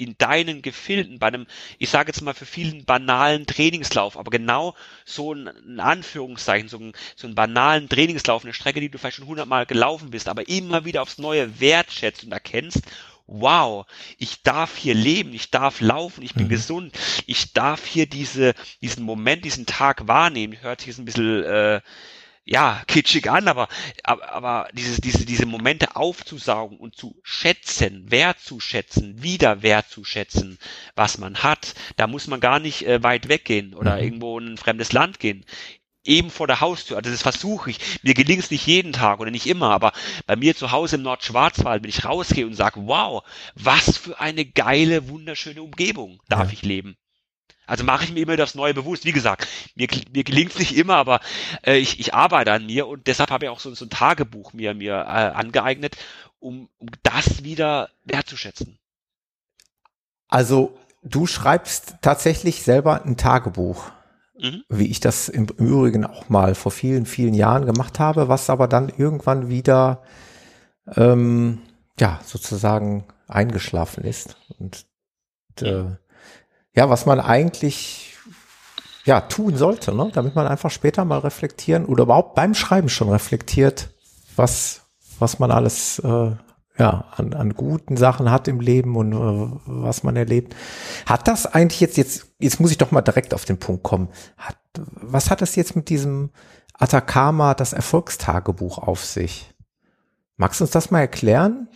in 0.00 0.16
deinen 0.18 0.62
Gefilden, 0.62 1.18
bei 1.18 1.28
einem, 1.28 1.46
ich 1.78 1.90
sage 1.90 2.08
jetzt 2.08 2.22
mal 2.22 2.34
für 2.34 2.46
vielen 2.46 2.84
banalen 2.84 3.46
Trainingslauf, 3.46 4.16
aber 4.16 4.30
genau 4.30 4.74
so 5.04 5.34
ein, 5.34 5.48
ein 5.48 5.80
Anführungszeichen, 5.80 6.68
so 6.68 6.78
ein, 6.78 6.92
so 7.16 7.26
einen 7.26 7.34
banalen 7.34 7.88
Trainingslauf, 7.88 8.44
eine 8.44 8.54
Strecke, 8.54 8.80
die 8.80 8.88
du 8.88 8.98
vielleicht 8.98 9.18
schon 9.18 9.26
hundertmal 9.26 9.66
gelaufen 9.66 10.10
bist, 10.10 10.28
aber 10.28 10.48
immer 10.48 10.84
wieder 10.84 11.02
aufs 11.02 11.18
Neue 11.18 11.60
wertschätzt 11.60 12.24
und 12.24 12.32
erkennst, 12.32 12.80
wow, 13.26 13.86
ich 14.18 14.42
darf 14.42 14.76
hier 14.76 14.94
leben, 14.94 15.32
ich 15.32 15.50
darf 15.50 15.80
laufen, 15.80 16.22
ich 16.22 16.34
bin 16.34 16.46
mhm. 16.46 16.50
gesund, 16.50 16.98
ich 17.26 17.52
darf 17.52 17.86
hier 17.86 18.06
diese, 18.06 18.54
diesen 18.80 19.04
Moment, 19.04 19.44
diesen 19.44 19.66
Tag 19.66 20.08
wahrnehmen, 20.08 20.60
hört 20.60 20.80
sich 20.80 20.88
jetzt 20.88 20.98
ein 20.98 21.04
bisschen, 21.04 21.44
äh, 21.44 21.80
ja, 22.50 22.82
kitschig 22.88 23.30
an, 23.30 23.46
aber, 23.46 23.68
aber, 24.02 24.32
aber 24.32 24.68
diese, 24.72 25.00
diese, 25.00 25.24
diese 25.24 25.46
Momente 25.46 25.94
aufzusaugen 25.94 26.78
und 26.78 26.96
zu 26.96 27.16
schätzen, 27.22 28.10
wertzuschätzen, 28.10 29.22
wieder 29.22 29.62
wertzuschätzen, 29.62 30.58
was 30.96 31.18
man 31.18 31.44
hat, 31.44 31.74
da 31.96 32.08
muss 32.08 32.26
man 32.26 32.40
gar 32.40 32.58
nicht 32.58 32.84
äh, 32.86 33.04
weit 33.04 33.28
weggehen 33.28 33.72
oder 33.72 33.96
mhm. 33.96 34.02
irgendwo 34.02 34.38
in 34.40 34.54
ein 34.54 34.58
fremdes 34.58 34.90
Land 34.92 35.20
gehen. 35.20 35.44
Eben 36.02 36.30
vor 36.30 36.48
der 36.48 36.60
Haustür, 36.60 36.96
also 36.96 37.08
das 37.08 37.22
versuche 37.22 37.70
ich. 37.70 37.78
Mir 38.02 38.14
gelingt 38.14 38.42
es 38.42 38.50
nicht 38.50 38.66
jeden 38.66 38.92
Tag 38.92 39.20
oder 39.20 39.30
nicht 39.30 39.46
immer, 39.46 39.70
aber 39.70 39.92
bei 40.26 40.34
mir 40.34 40.56
zu 40.56 40.72
Hause 40.72 40.96
im 40.96 41.02
Nordschwarzwald, 41.02 41.84
wenn 41.84 41.90
ich 41.90 42.04
rausgehe 42.04 42.46
und 42.46 42.54
sage, 42.54 42.80
wow, 42.84 43.22
was 43.54 43.96
für 43.96 44.18
eine 44.18 44.44
geile, 44.44 45.08
wunderschöne 45.08 45.62
Umgebung 45.62 46.20
darf 46.28 46.48
ja. 46.48 46.54
ich 46.54 46.62
leben. 46.62 46.96
Also 47.70 47.84
mache 47.84 48.02
ich 48.02 48.12
mir 48.12 48.22
immer 48.24 48.36
das 48.36 48.56
Neue 48.56 48.74
bewusst. 48.74 49.04
Wie 49.04 49.12
gesagt, 49.12 49.46
mir, 49.76 49.86
mir 50.12 50.24
gelingt 50.24 50.50
es 50.50 50.58
nicht 50.58 50.76
immer, 50.76 50.96
aber 50.96 51.20
äh, 51.64 51.76
ich, 51.76 52.00
ich 52.00 52.14
arbeite 52.14 52.50
an 52.50 52.66
mir 52.66 52.88
und 52.88 53.06
deshalb 53.06 53.30
habe 53.30 53.44
ich 53.44 53.48
auch 53.48 53.60
so, 53.60 53.72
so 53.76 53.84
ein 53.84 53.90
Tagebuch 53.90 54.52
mir, 54.52 54.74
mir 54.74 54.94
äh, 54.94 55.30
angeeignet, 55.36 55.96
um, 56.40 56.68
um 56.78 56.88
das 57.04 57.44
wieder 57.44 57.90
wertzuschätzen. 58.04 58.80
Also 60.26 60.76
du 61.04 61.28
schreibst 61.28 61.94
tatsächlich 62.02 62.64
selber 62.64 63.04
ein 63.04 63.16
Tagebuch. 63.16 63.92
Mhm. 64.36 64.64
Wie 64.68 64.90
ich 64.90 64.98
das 64.98 65.28
im, 65.28 65.46
im 65.56 65.66
Übrigen 65.66 66.04
auch 66.04 66.28
mal 66.28 66.56
vor 66.56 66.72
vielen, 66.72 67.06
vielen 67.06 67.34
Jahren 67.34 67.66
gemacht 67.66 68.00
habe, 68.00 68.26
was 68.26 68.50
aber 68.50 68.66
dann 68.66 68.88
irgendwann 68.88 69.48
wieder 69.48 70.02
ähm, 70.96 71.62
ja 72.00 72.18
sozusagen 72.24 73.04
eingeschlafen 73.28 74.02
ist. 74.02 74.36
Und 74.58 74.86
äh, 75.62 75.84
ja, 76.74 76.88
was 76.88 77.06
man 77.06 77.20
eigentlich 77.20 78.16
ja 79.04 79.20
tun 79.22 79.56
sollte, 79.56 79.94
ne? 79.94 80.10
damit 80.12 80.34
man 80.34 80.46
einfach 80.46 80.70
später 80.70 81.04
mal 81.04 81.18
reflektieren 81.18 81.86
oder 81.86 82.04
überhaupt 82.04 82.34
beim 82.34 82.54
Schreiben 82.54 82.88
schon 82.88 83.08
reflektiert, 83.08 83.90
was 84.36 84.82
was 85.18 85.38
man 85.38 85.50
alles 85.50 85.98
äh, 86.00 86.32
ja 86.78 87.04
an, 87.16 87.34
an 87.34 87.54
guten 87.54 87.96
Sachen 87.96 88.30
hat 88.30 88.48
im 88.48 88.60
Leben 88.60 88.96
und 88.96 89.12
äh, 89.12 89.60
was 89.66 90.02
man 90.02 90.16
erlebt. 90.16 90.56
Hat 91.06 91.28
das 91.28 91.46
eigentlich 91.46 91.80
jetzt 91.80 91.96
jetzt 91.96 92.32
jetzt 92.38 92.60
muss 92.60 92.70
ich 92.70 92.78
doch 92.78 92.90
mal 92.90 93.02
direkt 93.02 93.34
auf 93.34 93.44
den 93.44 93.58
Punkt 93.58 93.82
kommen. 93.82 94.08
Hat, 94.36 94.56
was 94.74 95.30
hat 95.30 95.42
das 95.42 95.56
jetzt 95.56 95.76
mit 95.76 95.88
diesem 95.88 96.30
Atacama 96.74 97.54
das 97.54 97.72
Erfolgstagebuch 97.72 98.78
auf 98.78 99.04
sich? 99.04 99.54
Magst 100.36 100.60
du 100.60 100.64
uns 100.64 100.70
das 100.70 100.90
mal 100.90 101.00
erklären? 101.00 101.68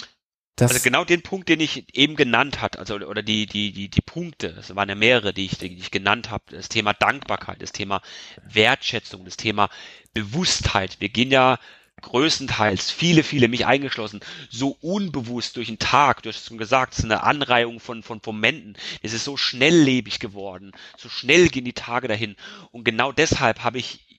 Das 0.57 0.70
also 0.70 0.84
genau 0.84 1.05
den 1.05 1.22
Punkt, 1.22 1.48
den 1.48 1.59
ich 1.59 1.84
eben 1.96 2.14
genannt 2.14 2.61
hat, 2.61 2.78
also 2.78 2.94
oder 2.94 3.22
die 3.22 3.46
die 3.46 3.72
die 3.72 3.88
die 3.88 4.00
Punkte, 4.00 4.48
es 4.59 4.74
waren 4.76 4.88
ja 4.88 4.94
mehrere, 4.94 5.34
die 5.34 5.46
ich, 5.46 5.59
die 5.59 5.76
ich 5.76 5.90
genannt 5.90 6.30
habe. 6.30 6.44
Das 6.50 6.68
Thema 6.68 6.92
Dankbarkeit, 6.92 7.61
das 7.61 7.72
Thema 7.72 8.02
Wertschätzung, 8.48 9.24
das 9.24 9.36
Thema 9.36 9.68
Bewusstheit. 10.12 11.00
Wir 11.00 11.09
gehen 11.09 11.32
ja 11.32 11.59
größtenteils, 12.02 12.90
viele, 12.90 13.22
viele, 13.22 13.48
mich 13.48 13.66
eingeschlossen, 13.66 14.20
so 14.50 14.76
unbewusst 14.80 15.57
durch 15.57 15.68
den 15.68 15.78
Tag, 15.78 16.22
du 16.22 16.28
hast 16.28 16.46
schon 16.46 16.59
gesagt, 16.59 16.92
es 16.92 16.98
ist 17.00 17.05
eine 17.05 17.22
Anreihung 17.22 17.80
von, 17.80 18.02
von 18.02 18.20
Momenten, 18.24 18.76
es 19.02 19.12
ist 19.12 19.24
so 19.24 19.36
schnelllebig 19.36 20.18
geworden, 20.18 20.72
so 20.98 21.09
schnell 21.09 21.48
gehen 21.48 21.64
die 21.64 21.72
Tage 21.72 22.09
dahin 22.09 22.36
und 22.72 22.84
genau 22.84 23.11
deshalb 23.11 23.62
habe 23.64 23.78
ich 23.78 24.13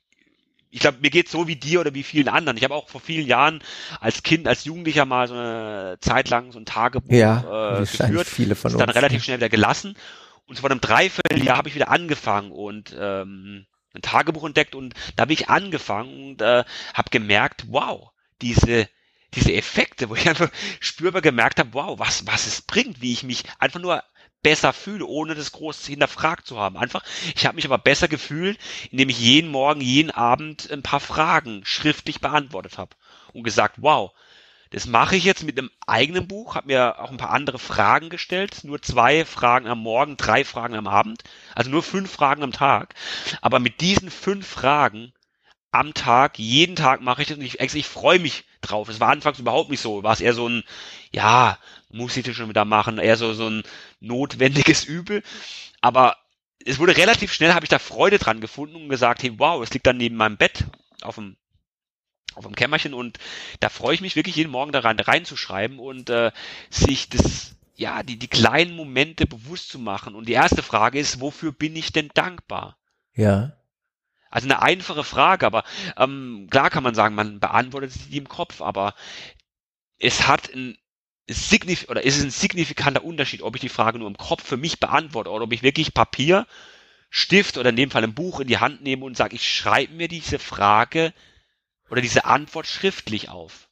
ich 0.75 0.81
glaube, 0.81 0.97
mir 0.99 1.09
geht's 1.09 1.31
so 1.31 1.47
wie 1.47 1.55
dir 1.55 1.79
oder 1.79 1.93
wie 1.93 2.03
vielen 2.03 2.27
anderen. 2.27 2.57
Ich 2.57 2.63
habe 2.65 2.75
auch 2.75 2.89
vor 2.89 2.99
vielen 2.99 3.25
Jahren 3.25 3.63
als 4.01 4.23
Kind, 4.23 4.45
als 4.45 4.65
Jugendlicher 4.65 5.05
mal 5.05 5.25
so 5.25 5.33
eine 5.33 5.95
Zeit 6.01 6.29
lang 6.29 6.51
so 6.51 6.59
ein 6.59 6.65
Tagebuch 6.65 7.13
ja, 7.13 7.77
äh, 7.77 7.79
geführt, 7.79 8.27
viele 8.27 8.55
von 8.55 8.73
uns, 8.73 8.79
dann 8.79 8.89
relativ 8.89 9.23
schnell 9.23 9.37
wieder 9.37 9.47
gelassen. 9.47 9.95
Und 10.47 10.59
vor 10.59 10.69
einem 10.69 10.81
Dreivierteljahr 10.81 11.55
habe 11.55 11.69
ich 11.69 11.75
wieder 11.75 11.89
angefangen 11.89 12.51
und 12.51 12.93
ähm, 12.99 13.67
ein 13.93 14.01
Tagebuch 14.01 14.43
entdeckt 14.43 14.75
und 14.75 14.93
da 15.15 15.21
habe 15.21 15.31
ich 15.31 15.47
angefangen 15.47 16.31
und 16.31 16.41
äh, 16.41 16.65
habe 16.93 17.09
gemerkt, 17.09 17.67
wow, 17.69 18.11
diese 18.41 18.89
diese 19.33 19.53
Effekte, 19.53 20.09
wo 20.09 20.15
ich 20.15 20.27
einfach 20.29 20.49
spürbar 20.81 21.21
gemerkt 21.21 21.57
habe, 21.57 21.69
wow, 21.71 21.97
was 21.97 22.27
was 22.27 22.47
es 22.47 22.61
bringt, 22.61 23.01
wie 23.01 23.13
ich 23.13 23.23
mich 23.23 23.45
einfach 23.59 23.79
nur 23.79 24.03
besser 24.45 24.73
fühle, 24.73 25.07
ohne 25.07 25.33
das 25.33 25.53
groß 25.53 25.87
hinterfragt 25.87 26.45
zu 26.45 26.59
haben. 26.59 26.77
Einfach, 26.77 27.03
ich 27.35 27.47
habe 27.47 27.55
mich 27.55 27.65
aber 27.65 27.79
besser 27.79 28.07
gefühlt, 28.07 28.59
indem 28.91 29.09
ich 29.09 29.19
jeden 29.19 29.49
Morgen, 29.49 29.81
jeden 29.81 30.11
Abend 30.11 30.69
ein 30.71 30.83
paar 30.83 30.99
Fragen 30.99 31.63
schriftlich 31.65 32.21
beantwortet 32.21 32.77
habe 32.77 32.95
und 33.33 33.41
gesagt, 33.41 33.77
wow, 33.77 34.11
das 34.69 34.85
mache 34.85 35.15
ich 35.15 35.23
jetzt 35.23 35.41
mit 35.41 35.57
einem 35.57 35.71
eigenen 35.87 36.27
Buch, 36.27 36.53
habe 36.53 36.67
mir 36.67 36.99
auch 36.99 37.09
ein 37.09 37.17
paar 37.17 37.31
andere 37.31 37.57
Fragen 37.57 38.09
gestellt, 38.09 38.59
nur 38.63 38.83
zwei 38.83 39.25
Fragen 39.25 39.67
am 39.67 39.79
Morgen, 39.79 40.15
drei 40.15 40.45
Fragen 40.45 40.75
am 40.75 40.85
Abend, 40.85 41.23
also 41.55 41.71
nur 41.71 41.81
fünf 41.81 42.11
Fragen 42.11 42.43
am 42.43 42.51
Tag. 42.51 42.93
Aber 43.41 43.57
mit 43.57 43.81
diesen 43.81 44.11
fünf 44.11 44.45
Fragen 44.45 45.11
am 45.71 45.95
Tag, 45.95 46.37
jeden 46.37 46.75
Tag 46.75 47.01
mache 47.01 47.23
ich 47.23 47.29
das 47.29 47.37
und 47.37 47.43
ich, 47.43 47.59
ich 47.59 47.87
freue 47.87 48.19
mich 48.19 48.45
drauf. 48.61 48.89
Es 48.89 48.99
war 48.99 49.09
anfangs 49.09 49.39
überhaupt 49.39 49.71
nicht 49.71 49.81
so. 49.81 50.03
War 50.03 50.13
es 50.13 50.21
eher 50.21 50.33
so 50.33 50.47
ein, 50.47 50.63
ja, 51.11 51.57
muss 51.95 52.17
ich 52.17 52.25
das 52.25 52.35
schon 52.35 52.49
wieder 52.49 52.65
machen, 52.65 52.97
eher 52.97 53.17
so, 53.17 53.33
so 53.33 53.49
ein 53.49 53.63
notwendiges 53.99 54.83
Übel. 54.85 55.23
Aber 55.81 56.17
es 56.65 56.79
wurde 56.79 56.97
relativ 56.97 57.31
schnell, 57.31 57.53
habe 57.53 57.65
ich 57.65 57.69
da 57.69 57.79
Freude 57.79 58.19
dran 58.19 58.41
gefunden 58.41 58.75
und 58.75 58.89
gesagt, 58.89 59.23
hey, 59.23 59.33
wow, 59.37 59.63
es 59.63 59.73
liegt 59.73 59.87
dann 59.87 59.97
neben 59.97 60.15
meinem 60.15 60.37
Bett 60.37 60.65
auf 61.01 61.15
dem 61.15 61.37
auf 62.33 62.43
dem 62.43 62.55
Kämmerchen 62.55 62.93
und 62.93 63.17
da 63.61 63.69
freue 63.69 63.95
ich 63.95 64.01
mich 64.01 64.17
wirklich 64.17 64.35
jeden 64.35 64.51
Morgen 64.51 64.73
daran 64.73 64.99
reinzuschreiben 64.99 65.79
und 65.79 66.09
äh, 66.09 66.33
sich 66.69 67.07
das 67.07 67.55
ja 67.75 68.03
die 68.03 68.19
die 68.19 68.27
kleinen 68.27 68.75
Momente 68.75 69.25
bewusst 69.25 69.69
zu 69.69 69.79
machen. 69.79 70.15
Und 70.15 70.27
die 70.27 70.33
erste 70.33 70.61
Frage 70.61 70.99
ist 70.99 71.21
wofür 71.21 71.53
bin 71.53 71.77
ich 71.77 71.93
denn 71.93 72.09
dankbar? 72.13 72.77
Ja. 73.13 73.53
Also 74.29 74.47
eine 74.47 74.61
einfache 74.61 75.05
Frage 75.05 75.45
aber 75.45 75.63
ähm, 75.95 76.47
klar 76.51 76.69
kann 76.69 76.83
man 76.83 76.95
sagen 76.95 77.15
man 77.15 77.39
beantwortet 77.39 77.93
sie 77.93 78.17
im 78.17 78.27
Kopf 78.27 78.61
aber 78.61 78.95
es 79.97 80.27
hat 80.27 80.49
ein 81.27 81.33
signif 81.33 81.87
oder 81.89 82.03
ist 82.03 82.17
es 82.17 82.23
ein 82.23 82.31
signifikanter 82.31 83.03
Unterschied, 83.03 83.41
ob 83.41 83.55
ich 83.55 83.61
die 83.61 83.69
Frage 83.69 83.99
nur 83.99 84.07
im 84.07 84.17
Kopf 84.17 84.43
für 84.45 84.57
mich 84.57 84.79
beantworte 84.79 85.31
oder 85.31 85.45
ob 85.45 85.53
ich 85.53 85.63
wirklich 85.63 85.93
Papier, 85.93 86.47
Stift 87.09 87.57
oder 87.57 87.69
in 87.69 87.75
dem 87.75 87.91
Fall 87.91 88.03
ein 88.03 88.13
Buch 88.13 88.39
in 88.39 88.47
die 88.47 88.57
Hand 88.57 88.81
nehme 88.81 89.05
und 89.05 89.17
sage, 89.17 89.35
ich 89.35 89.49
schreibe 89.49 89.93
mir 89.93 90.07
diese 90.07 90.39
Frage 90.39 91.13
oder 91.89 92.01
diese 92.01 92.25
Antwort 92.25 92.67
schriftlich 92.67 93.29
auf. 93.29 93.64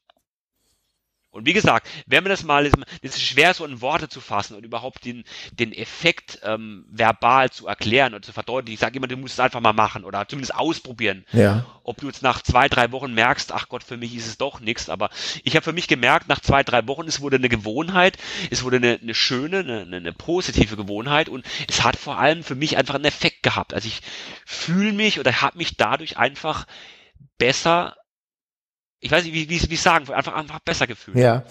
Und 1.33 1.47
wie 1.47 1.53
gesagt, 1.53 1.87
wenn 2.05 2.23
man 2.23 2.29
das 2.29 2.43
mal, 2.43 2.67
es 2.67 2.73
ist 3.01 3.21
schwer 3.21 3.55
so 3.55 3.65
in 3.65 3.81
Worte 3.81 4.07
zu 4.07 4.21
fassen 4.21 4.55
und 4.55 4.63
überhaupt 4.63 5.03
den, 5.03 5.23
den 5.51 5.73
Effekt 5.73 6.39
ähm, 6.43 6.85
verbal 6.89 7.49
zu 7.49 7.65
erklären 7.65 8.13
oder 8.13 8.21
zu 8.21 8.33
verdeutlichen. 8.33 8.75
Ich 8.75 8.79
sage 8.79 8.97
immer, 8.97 9.07
du 9.07 9.17
musst 9.17 9.33
es 9.33 9.39
einfach 9.39 9.59
mal 9.59 9.73
machen 9.73 10.05
oder 10.05 10.27
zumindest 10.27 10.53
ausprobieren. 10.53 11.25
Ja. 11.31 11.65
Ob 11.83 11.97
du 11.97 12.05
jetzt 12.05 12.21
nach 12.21 12.43
zwei, 12.43 12.69
drei 12.69 12.91
Wochen 12.91 13.15
merkst, 13.15 13.51
ach 13.51 13.67
Gott, 13.67 13.83
für 13.83 13.97
mich 13.97 14.15
ist 14.15 14.27
es 14.27 14.37
doch 14.37 14.59
nichts. 14.59 14.89
Aber 14.89 15.09
ich 15.43 15.55
habe 15.55 15.63
für 15.63 15.73
mich 15.73 15.87
gemerkt, 15.87 16.29
nach 16.29 16.39
zwei, 16.39 16.61
drei 16.61 16.87
Wochen, 16.87 17.07
es 17.07 17.19
wurde 17.19 17.37
eine 17.37 17.49
Gewohnheit, 17.49 18.17
es 18.51 18.63
wurde 18.63 18.75
eine, 18.77 18.99
eine 19.01 19.15
schöne, 19.15 19.59
eine, 19.59 19.97
eine 19.97 20.13
positive 20.13 20.77
Gewohnheit 20.77 21.29
und 21.29 21.43
es 21.67 21.83
hat 21.83 21.95
vor 21.95 22.19
allem 22.19 22.43
für 22.43 22.55
mich 22.55 22.77
einfach 22.77 22.93
einen 22.93 23.05
Effekt 23.05 23.41
gehabt. 23.41 23.73
Also 23.73 23.87
ich 23.87 24.01
fühle 24.45 24.93
mich 24.93 25.19
oder 25.19 25.41
habe 25.41 25.57
mich 25.57 25.77
dadurch 25.77 26.15
einfach 26.17 26.67
besser 27.39 27.95
ich 29.03 29.11
weiß 29.11 29.25
nicht, 29.25 29.33
wie, 29.33 29.49
wie, 29.49 29.69
wie 29.69 29.75
sagen, 29.75 30.09
einfach, 30.11 30.33
einfach 30.33 30.59
besser 30.59 30.87
gefühlt. 30.87 31.17
Ja, 31.17 31.43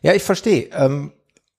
ja, 0.00 0.14
ich 0.14 0.22
verstehe. 0.22 0.70
Ähm, 0.72 1.12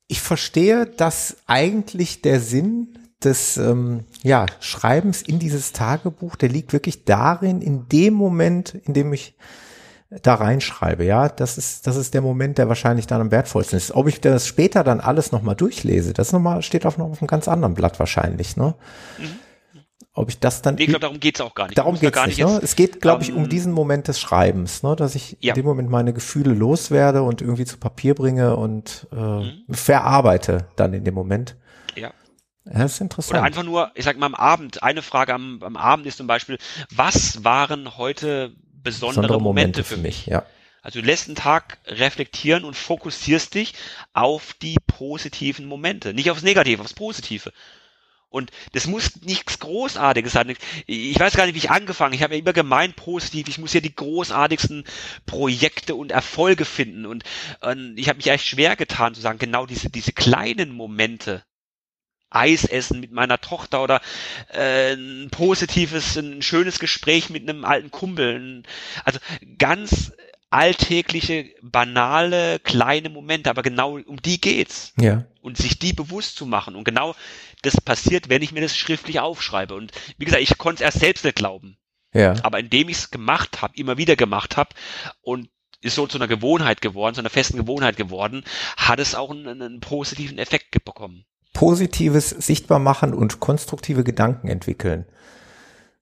ich 0.08 0.20
verstehe, 0.20 0.88
dass 0.88 1.38
eigentlich 1.46 2.24
der 2.24 2.40
Sinn 2.40 2.98
des 3.24 3.58
ähm, 3.58 4.06
ja, 4.24 4.48
Schreibens 4.60 5.22
in 5.22 5.38
dieses 5.38 5.72
Tagebuch, 5.72 6.36
der 6.36 6.50
liegt 6.50 6.74
wirklich 6.74 7.06
darin, 7.06 7.62
in 7.62 7.88
dem 7.90 8.16
Moment, 8.16 8.74
in 8.74 8.96
dem 8.96 9.14
ich 9.14 9.36
da 10.10 10.36
reinschreibe, 10.36 11.04
ja, 11.04 11.30
das 11.30 11.58
ist, 11.58 11.86
das 11.86 11.96
ist 11.96 12.14
der 12.16 12.22
Moment, 12.22 12.58
der 12.58 12.68
wahrscheinlich 12.68 13.06
dann 13.06 13.22
am 13.22 13.32
wertvollsten 13.32 13.78
ist. 13.78 13.92
Ob 13.92 14.08
ich 14.08 14.22
das 14.22 14.48
später 14.48 14.84
dann 14.84 15.00
alles 15.00 15.32
nochmal 15.32 15.56
durchlese, 15.56 16.14
das 16.14 16.32
nochmal, 16.32 16.64
steht 16.64 16.88
auf, 16.88 16.98
noch 16.98 17.12
auf 17.12 17.22
einem 17.22 17.28
ganz 17.28 17.48
anderen 17.48 17.76
Blatt 17.76 18.00
wahrscheinlich, 18.00 18.58
ne? 18.58 18.74
Mhm 19.20 19.45
ob 20.16 20.30
ich 20.30 20.40
das 20.40 20.62
dann. 20.62 20.76
Nee, 20.76 20.84
ich 20.84 20.88
glaube, 20.88 21.02
darum 21.02 21.20
geht's 21.20 21.42
auch 21.42 21.54
gar 21.54 21.68
nicht. 21.68 21.78
Darum 21.78 22.00
geht's 22.00 22.26
nicht. 22.26 22.40
Ne? 22.40 22.60
Es 22.64 22.76
geht, 22.76 23.02
glaube 23.02 23.24
ich, 23.24 23.34
um 23.34 23.44
ähm, 23.44 23.50
diesen 23.50 23.74
Moment 23.74 24.08
des 24.08 24.20
Schreibens, 24.20 24.82
ne? 24.82 24.96
dass 24.96 25.14
ich 25.14 25.38
ja. 25.42 25.54
in 25.54 25.62
dem 25.62 25.66
Moment 25.66 25.90
meine 25.90 26.14
Gefühle 26.14 26.54
loswerde 26.54 27.22
und 27.22 27.42
irgendwie 27.42 27.66
zu 27.66 27.78
Papier 27.78 28.16
bringe 28.16 28.56
und 28.56 29.08
äh, 29.12 29.16
mhm. 29.16 29.64
verarbeite 29.70 30.68
dann 30.78 30.94
in 30.94 31.04
dem 31.04 31.14
Moment. 31.14 31.56
Ja. 31.96 32.12
Das 32.64 32.94
ist 32.94 33.02
interessant. 33.02 33.38
Oder 33.38 33.44
einfach 33.44 33.64
nur, 33.64 33.92
ich 33.94 34.06
sag 34.06 34.18
mal 34.18 34.26
am 34.26 34.36
Abend, 34.36 34.82
eine 34.82 35.02
Frage 35.02 35.34
am, 35.34 35.62
am 35.62 35.78
Abend 35.78 36.08
ist 36.08 36.18
zum 36.18 36.28
Beispiel, 36.28 36.58
was 36.90 37.44
waren 37.44 37.98
heute 37.98 38.56
besondere, 38.82 39.22
besondere 39.22 39.42
Momente, 39.42 39.80
Momente, 39.80 39.84
für 39.84 39.98
mich? 39.98 40.26
Ja. 40.28 40.46
Also 40.82 41.02
du 41.02 41.06
lässt 41.06 41.28
einen 41.28 41.36
Tag 41.36 41.80
reflektieren 41.86 42.64
und 42.64 42.76
fokussierst 42.76 43.54
dich 43.54 43.74
auf 44.14 44.54
die 44.62 44.78
positiven 44.88 45.66
Momente, 45.66 46.14
nicht 46.14 46.32
aufs 46.32 46.44
Negative, 46.44 46.82
aufs 46.82 46.94
Positive. 46.94 47.52
Und 48.36 48.52
das 48.74 48.86
muss 48.86 49.22
nichts 49.22 49.60
Großartiges 49.60 50.34
sein. 50.34 50.54
Ich 50.88 51.18
weiß 51.18 51.38
gar 51.38 51.46
nicht, 51.46 51.56
wie 51.56 51.60
ich 51.60 51.72
angefangen. 51.72 52.14
Ich 52.14 52.22
habe 52.22 52.34
ja 52.34 52.42
immer 52.42 52.52
gemeint 52.52 52.98
positiv. 52.98 53.48
Ich 53.48 53.60
muss 53.60 53.72
ja 53.72 53.80
die 53.80 53.96
großartigsten 53.96 54.84
Projekte 55.26 55.96
und 55.96 56.12
Erfolge 56.12 56.66
finden. 56.66 57.06
Und, 57.06 57.24
und 57.62 57.98
ich 57.98 58.10
habe 58.10 58.18
mich 58.18 58.28
echt 58.28 58.46
schwer 58.46 58.76
getan 58.76 59.16
zu 59.16 59.22
sagen, 59.22 59.40
genau 59.40 59.66
diese 59.66 59.90
diese 59.90 60.12
kleinen 60.12 60.72
Momente. 60.72 61.46
Eis 62.30 62.66
essen 62.66 63.00
mit 63.00 63.14
meiner 63.14 63.40
Tochter 63.40 63.82
oder 63.82 64.02
äh, 64.52 64.96
ein 64.96 65.30
positives, 65.32 66.18
ein 66.18 66.42
schönes 66.42 66.80
Gespräch 66.80 67.30
mit 67.30 67.48
einem 67.48 67.64
alten 67.64 67.90
Kumpel. 67.90 68.64
Also 69.06 69.20
ganz 69.58 70.12
alltägliche, 70.50 71.50
banale, 71.62 72.60
kleine 72.60 73.10
Momente, 73.10 73.50
aber 73.50 73.62
genau 73.62 73.98
um 73.98 74.22
die 74.22 74.40
geht's. 74.40 74.94
Ja. 75.00 75.26
Und 75.42 75.58
sich 75.58 75.80
die 75.80 75.94
bewusst 75.94 76.36
zu 76.38 76.46
machen. 76.46 76.76
Und 76.76 76.84
genau 76.86 77.16
das 77.62 77.80
passiert, 77.82 78.30
wenn 78.30 78.42
ich 78.42 78.52
mir 78.52 78.62
das 78.62 78.78
schriftlich 78.78 79.20
aufschreibe. 79.20 79.76
Und 79.76 79.92
wie 80.18 80.26
gesagt, 80.26 80.44
ich 80.44 80.58
konnte 80.58 80.84
es 80.84 80.86
erst 80.86 81.00
selbst 81.00 81.26
nicht 81.26 81.36
glauben. 81.36 81.78
Ja. 82.14 82.36
Aber 82.44 82.60
indem 82.60 82.90
ich 82.90 82.98
es 82.98 83.12
gemacht 83.12 83.62
habe, 83.62 83.76
immer 83.76 83.98
wieder 83.98 84.16
gemacht 84.16 84.56
habe 84.58 84.70
und 85.22 85.50
ist 85.82 85.96
so 85.96 86.08
zu 86.08 86.18
einer 86.18 86.28
Gewohnheit 86.28 86.82
geworden, 86.82 87.16
zu 87.16 87.22
einer 87.22 87.30
festen 87.30 87.58
Gewohnheit 87.58 87.98
geworden, 87.98 88.44
hat 88.78 89.00
es 89.00 89.14
auch 89.14 89.32
einen, 89.32 89.62
einen 89.62 89.80
positiven 89.82 90.38
Effekt 90.38 90.84
bekommen. 90.84 91.26
Positives 91.54 92.30
sichtbar 92.30 92.80
machen 92.80 93.14
und 93.14 93.40
konstruktive 93.40 94.04
Gedanken 94.04 94.48
entwickeln. 94.48 95.06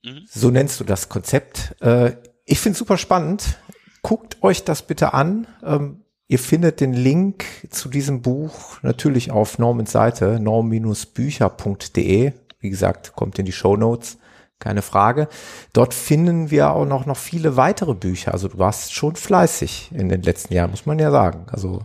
Mhm. 0.04 0.26
So 0.30 0.52
nennst 0.52 0.80
du 0.80 0.84
das 0.84 1.10
Konzept. 1.10 1.76
Äh, 1.82 2.14
ich 2.46 2.60
finde 2.60 2.74
es 2.74 2.80
super 2.80 2.98
spannend. 2.98 3.58
Guckt 4.04 4.44
euch 4.44 4.64
das 4.64 4.84
bitte 4.84 5.16
an. 5.16 5.48
Ähm, 5.64 6.04
Ihr 6.34 6.40
findet 6.40 6.80
den 6.80 6.94
Link 6.94 7.46
zu 7.70 7.90
diesem 7.90 8.22
Buch 8.24 8.82
natürlich 8.82 9.30
auf 9.30 9.60
Normans 9.60 9.92
Seite, 9.92 10.40
norm-bücher.de. 10.40 12.32
Wie 12.60 12.70
gesagt, 12.70 13.14
kommt 13.14 13.38
in 13.38 13.46
die 13.46 13.52
Show 13.52 13.76
Notes, 13.76 14.18
keine 14.58 14.82
Frage. 14.82 15.28
Dort 15.74 15.94
finden 15.94 16.50
wir 16.50 16.72
auch 16.72 16.86
noch, 16.86 17.06
noch 17.06 17.18
viele 17.18 17.56
weitere 17.58 17.94
Bücher. 17.94 18.32
Also 18.32 18.48
du 18.48 18.58
warst 18.58 18.94
schon 18.94 19.16
fleißig 19.16 19.92
in 19.94 20.10
den 20.10 20.24
letzten 20.24 20.56
Jahren, 20.56 20.72
muss 20.72 20.88
man 20.88 20.98
ja 20.98 21.12
sagen. 21.12 21.46
Also 21.52 21.84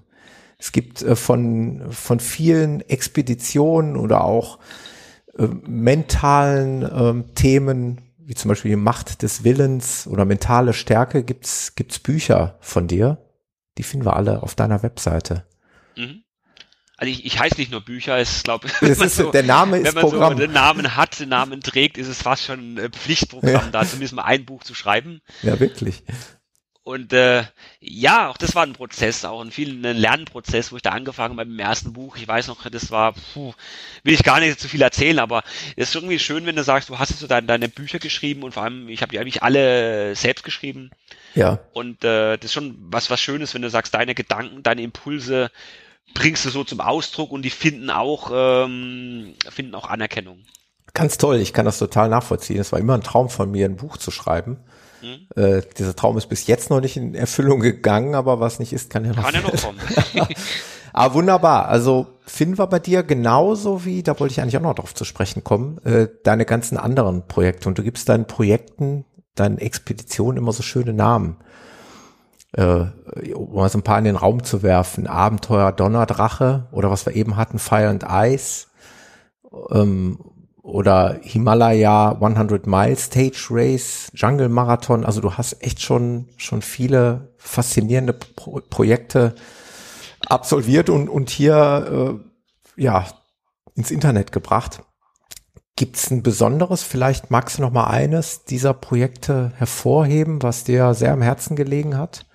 es 0.57 0.73
gibt 0.73 1.03
äh, 1.03 1.14
von, 1.14 1.83
von 1.91 2.19
vielen 2.19 2.81
Expeditionen 2.81 3.97
oder 3.97 4.25
auch 4.25 4.61
äh, 5.37 5.47
mentalen 5.66 6.83
äh, 6.83 7.35
Themen, 7.35 8.01
wie 8.29 8.35
zum 8.35 8.51
Beispiel 8.51 8.70
die 8.70 8.76
Macht 8.76 9.22
des 9.22 9.43
Willens 9.43 10.07
oder 10.07 10.24
mentale 10.24 10.72
Stärke, 10.72 11.24
gibt's 11.24 11.74
gibt's 11.74 11.99
Bücher 11.99 12.59
von 12.61 12.87
dir 12.87 13.18
die 13.79 13.85
finden 13.85 14.05
wir 14.05 14.16
alle 14.16 14.43
auf 14.43 14.55
deiner 14.55 14.83
Webseite. 14.83 15.45
Mhm. 15.97 16.24
Also 16.97 17.12
ich, 17.12 17.24
ich 17.24 17.39
heiße 17.39 17.57
nicht 17.59 17.70
nur 17.70 17.81
Bücher, 17.81 18.18
es 18.18 18.43
glaube 18.43 18.68
so, 19.09 19.31
der 19.31 19.45
Name 19.45 19.79
ist 19.79 19.87
wenn 19.87 19.95
man 19.95 20.03
Programm. 20.03 20.33
so 20.33 20.39
den 20.41 20.53
Namen 20.53 20.97
hat, 20.97 21.20
den 21.20 21.29
Namen 21.29 21.61
trägt, 21.61 21.97
ist 21.97 22.09
es 22.09 22.20
fast 22.20 22.45
schon 22.45 22.76
ein 22.76 22.91
Pflichtprogramm, 22.91 23.53
ja. 23.53 23.70
da 23.70 23.87
zumindest 23.87 24.14
mal 24.14 24.24
ein 24.24 24.45
Buch 24.45 24.64
zu 24.64 24.74
schreiben. 24.74 25.20
Ja, 25.43 25.61
wirklich. 25.61 26.03
Und 26.89 27.12
äh, 27.12 27.43
ja, 27.80 28.30
auch 28.30 28.39
das 28.39 28.55
war 28.55 28.62
ein 28.62 28.72
Prozess, 28.72 29.26
auch 29.26 29.43
ein 29.43 29.51
viel 29.51 29.84
ein 29.84 29.95
Lernprozess, 29.95 30.72
wo 30.72 30.76
ich 30.76 30.82
da 30.82 30.93
angefangen 30.93 31.39
habe 31.39 31.45
beim 31.45 31.59
ersten 31.59 31.93
Buch. 31.93 32.16
Ich 32.16 32.26
weiß 32.26 32.47
noch, 32.47 32.66
das 32.70 32.91
war, 32.91 33.12
puh, 33.12 33.53
will 34.05 34.14
ich 34.14 34.22
gar 34.22 34.41
nicht 34.41 34.59
zu 34.59 34.70
viel 34.70 34.80
erzählen, 34.80 35.18
aber 35.18 35.43
es 35.76 35.91
ist 35.91 35.97
irgendwie 35.97 36.18
schön, 36.18 36.47
wenn 36.47 36.57
du 36.57 36.64
sagst, 36.64 36.89
du 36.89 36.99
hast 36.99 37.11
jetzt 37.11 37.20
so 37.20 37.26
deine, 37.26 37.47
deine 37.47 37.68
Bücher 37.68 37.99
geschrieben 37.99 38.43
und 38.43 38.55
vor 38.55 38.62
allem, 38.62 38.89
ich 38.89 39.03
habe 39.03 39.11
die 39.11 39.18
eigentlich 39.18 39.43
alle 39.43 40.16
selbst 40.16 40.45
geschrieben. 40.45 40.89
Ja. 41.34 41.59
Und 41.74 42.05
äh, 42.05 42.39
das 42.39 42.47
ist 42.47 42.53
schon 42.55 42.78
was, 42.80 43.11
was 43.11 43.20
Schönes, 43.20 43.53
wenn 43.53 43.61
du 43.61 43.68
sagst, 43.68 43.93
deine 43.93 44.14
Gedanken, 44.14 44.62
deine 44.62 44.80
Impulse 44.80 45.51
bringst 46.14 46.47
du 46.47 46.49
so 46.49 46.64
zum 46.64 46.80
Ausdruck 46.80 47.32
und 47.32 47.43
die 47.43 47.51
finden 47.51 47.91
auch, 47.91 48.30
ähm, 48.32 49.34
finden 49.51 49.74
auch 49.74 49.91
Anerkennung. 49.91 50.39
Ganz 50.95 51.18
toll, 51.18 51.36
ich 51.36 51.53
kann 51.53 51.66
das 51.66 51.78
total 51.78 52.09
nachvollziehen. 52.09 52.59
Es 52.59 52.72
war 52.72 52.78
immer 52.78 52.95
ein 52.95 53.03
Traum 53.03 53.28
von 53.28 53.51
mir, 53.51 53.66
ein 53.66 53.76
Buch 53.76 53.99
zu 53.99 54.11
schreiben. 54.11 54.57
Mhm. 55.03 55.29
Äh, 55.41 55.63
dieser 55.79 55.95
Traum 55.95 56.17
ist 56.19 56.27
bis 56.27 56.47
jetzt 56.47 56.71
noch 56.71 56.81
nicht 56.81 56.97
in 56.97 57.15
Erfüllung 57.15 57.61
gegangen, 57.61 58.15
aber 58.15 58.41
was 58.41 58.59
nicht 58.59 58.73
ist, 58.73 58.91
kann 58.91 59.05
ja 59.05 59.13
noch, 59.13 59.25
kann 59.25 59.35
ja 59.35 59.41
noch 59.41 59.63
kommen. 59.63 59.79
aber 60.93 61.15
wunderbar. 61.19 61.69
Also 61.69 62.07
finden 62.27 62.59
wir 62.59 62.67
bei 62.67 62.79
dir 62.79 63.03
genauso 63.03 63.85
wie, 63.85 64.03
da 64.03 64.19
wollte 64.19 64.33
ich 64.33 64.41
eigentlich 64.41 64.57
auch 64.57 64.63
noch 64.63 64.75
drauf 64.75 64.95
zu 64.95 65.05
sprechen 65.05 65.45
kommen, 65.45 65.79
äh, 65.85 66.09
deine 66.25 66.45
ganzen 66.45 66.77
anderen 66.77 67.27
Projekte. 67.27 67.69
Und 67.69 67.79
du 67.79 67.83
gibst 67.83 68.09
deinen 68.09 68.27
Projekten, 68.27 69.05
deinen 69.35 69.59
Expeditionen 69.59 70.39
immer 70.39 70.53
so 70.53 70.63
schöne 70.63 70.93
Namen. 70.93 71.37
Äh, 72.53 72.87
um 73.35 73.55
mal 73.55 73.69
so 73.69 73.79
ein 73.79 73.83
paar 73.83 73.99
in 73.99 74.05
den 74.05 74.17
Raum 74.17 74.43
zu 74.43 74.63
werfen. 74.63 75.07
Abenteuer 75.07 75.71
Donnerdrache 75.73 76.67
oder 76.73 76.91
was 76.91 77.05
wir 77.05 77.15
eben 77.15 77.37
hatten, 77.37 77.59
Fire 77.59 77.89
and 77.89 78.05
Ice. 78.09 78.69
Ähm, 79.71 80.19
oder 80.69 81.19
Himalaya 81.23 82.12
100 82.21 82.66
Mile 82.66 82.97
Stage 82.97 83.47
Race, 83.51 84.12
Jungle 84.14 84.51
Marathon. 84.51 85.05
Also 85.05 85.23
du 85.23 85.33
hast 85.33 85.62
echt 85.62 85.81
schon, 85.81 86.29
schon 86.37 86.61
viele 86.61 87.33
faszinierende 87.39 88.12
Pro 88.12 88.61
Projekte 88.69 89.35
absolviert 90.27 90.91
und, 90.91 91.09
und 91.09 91.31
hier, 91.31 92.21
äh, 92.77 92.83
ja, 92.83 93.07
ins 93.77 93.91
Internet 93.91 94.31
gebracht. 94.31 94.83
Gibt's 95.77 96.11
ein 96.11 96.23
besonderes? 96.23 96.83
Vielleicht 96.83 97.31
magst 97.31 97.57
du 97.57 97.62
noch 97.62 97.73
mal 97.73 97.87
eines 97.87 98.45
dieser 98.45 98.75
Projekte 98.75 99.53
hervorheben, 99.57 100.43
was 100.43 100.64
dir 100.64 100.93
sehr 100.93 101.12
am 101.12 101.23
Herzen 101.23 101.57
gelegen 101.57 101.97
hat? 101.97 102.27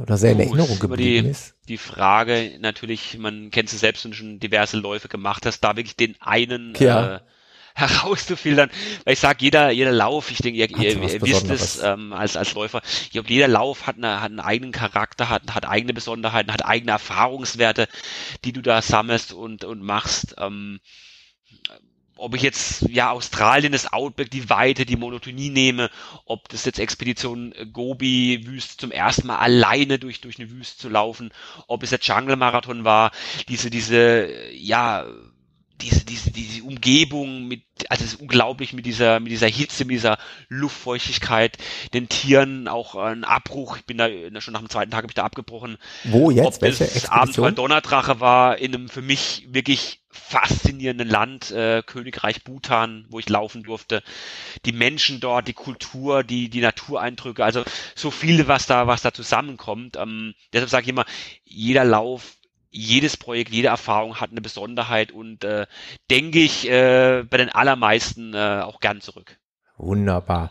Oder 0.00 0.16
sehr 0.16 0.32
in 0.32 0.40
Erinnerung 0.40 0.78
geblieben 0.78 1.24
die, 1.26 1.30
ist? 1.30 1.54
Die 1.68 1.78
Frage 1.78 2.58
natürlich, 2.60 3.16
man 3.18 3.50
kennt 3.50 3.72
es 3.72 3.80
selbst, 3.80 4.04
wenn 4.04 4.10
du 4.10 4.16
schon 4.16 4.38
diverse 4.38 4.76
Läufe 4.76 5.08
gemacht 5.08 5.46
hast, 5.46 5.60
da 5.60 5.76
wirklich 5.76 5.96
den 5.96 6.16
einen 6.20 6.74
ja. 6.78 7.16
äh, 7.16 7.20
herauszufiltern, 7.76 8.70
weil 9.04 9.12
ich 9.12 9.20
sage, 9.20 9.38
jeder, 9.40 9.70
jeder 9.70 9.92
Lauf, 9.92 10.30
ich 10.30 10.38
denke, 10.38 10.58
ihr, 10.58 10.70
ihr, 10.78 10.96
ihr 10.96 11.22
wisst 11.22 11.50
es 11.50 11.82
ähm, 11.82 12.14
als, 12.14 12.36
als 12.36 12.54
Läufer, 12.54 12.80
ich 13.02 13.10
glaube, 13.10 13.28
jeder 13.28 13.48
Lauf 13.48 13.86
hat, 13.86 13.96
eine, 13.96 14.22
hat 14.22 14.30
einen 14.30 14.40
eigenen 14.40 14.72
Charakter, 14.72 15.28
hat, 15.28 15.54
hat 15.54 15.66
eigene 15.66 15.92
Besonderheiten, 15.92 16.52
hat 16.52 16.64
eigene 16.64 16.92
Erfahrungswerte, 16.92 17.86
die 18.44 18.52
du 18.52 18.62
da 18.62 18.80
sammelst 18.80 19.34
und, 19.34 19.64
und 19.64 19.82
machst. 19.82 20.36
Ähm, 20.38 20.80
ob 22.16 22.34
ich 22.34 22.42
jetzt 22.42 22.82
ja 22.88 23.10
Australien, 23.10 23.72
das 23.72 23.92
Outback, 23.92 24.30
die 24.30 24.48
Weite, 24.50 24.86
die 24.86 24.96
Monotonie 24.96 25.50
nehme, 25.50 25.90
ob 26.24 26.48
das 26.48 26.64
jetzt 26.64 26.78
Expedition 26.78 27.54
Gobi 27.72 28.46
Wüste 28.46 28.76
zum 28.76 28.90
ersten 28.90 29.26
Mal 29.26 29.38
alleine 29.38 29.98
durch 29.98 30.20
durch 30.20 30.38
eine 30.38 30.50
Wüste 30.50 30.78
zu 30.78 30.88
laufen, 30.88 31.30
ob 31.66 31.82
es 31.82 31.90
jetzt 31.90 32.06
Jungle 32.06 32.36
Marathon 32.36 32.84
war, 32.84 33.12
diese 33.48 33.70
diese 33.70 34.28
ja 34.52 35.06
diese, 35.80 36.04
diese, 36.04 36.30
diese 36.30 36.62
Umgebung 36.62 37.48
mit, 37.48 37.62
also 37.88 38.04
es 38.04 38.14
ist 38.14 38.20
unglaublich 38.20 38.72
mit 38.72 38.86
dieser, 38.86 39.20
mit 39.20 39.30
dieser 39.30 39.48
Hitze, 39.48 39.84
mit 39.84 39.94
dieser 39.94 40.18
Luftfeuchtigkeit, 40.48 41.58
den 41.92 42.08
Tieren 42.08 42.68
auch 42.68 42.94
ein 42.94 43.24
Abbruch. 43.24 43.76
Ich 43.76 43.84
bin 43.84 43.98
da 43.98 44.08
schon 44.40 44.52
nach 44.52 44.60
dem 44.60 44.70
zweiten 44.70 44.90
Tag 44.90 45.02
habe 45.02 45.10
ich 45.10 45.14
da 45.14 45.24
abgebrochen. 45.24 45.76
Wo 46.04 46.30
jetzt? 46.30 46.46
Ob 46.46 46.62
Welche 46.62 46.84
das 46.84 47.08
Abenteuer 47.08 47.52
Donnerdrache 47.52 48.20
war 48.20 48.58
in 48.58 48.74
einem 48.74 48.88
für 48.88 49.02
mich 49.02 49.46
wirklich 49.50 50.00
faszinierenden 50.16 51.08
Land, 51.08 51.50
äh, 51.50 51.82
Königreich 51.84 52.44
Bhutan, 52.44 53.06
wo 53.10 53.18
ich 53.18 53.28
laufen 53.28 53.62
durfte. 53.62 54.02
Die 54.64 54.72
Menschen 54.72 55.20
dort, 55.20 55.48
die 55.48 55.52
Kultur, 55.52 56.24
die, 56.24 56.48
die 56.48 56.60
Natureindrücke, 56.60 57.44
also 57.44 57.62
so 57.94 58.10
viele, 58.10 58.48
was 58.48 58.66
da, 58.66 58.86
was 58.86 59.02
da 59.02 59.12
zusammenkommt. 59.12 59.96
Ähm, 59.96 60.34
deshalb 60.52 60.70
sage 60.70 60.84
ich 60.84 60.90
immer, 60.90 61.04
jeder 61.44 61.84
Lauf 61.84 62.36
jedes 62.76 63.16
Projekt, 63.16 63.52
jede 63.52 63.68
Erfahrung 63.68 64.20
hat 64.20 64.30
eine 64.32 64.42
Besonderheit 64.42 65.10
und 65.10 65.44
äh, 65.44 65.66
denke 66.10 66.40
ich 66.40 66.68
äh, 66.68 67.24
bei 67.28 67.38
den 67.38 67.48
allermeisten 67.48 68.34
äh, 68.34 68.60
auch 68.62 68.80
gern 68.80 69.00
zurück. 69.00 69.38
Wunderbar. 69.78 70.50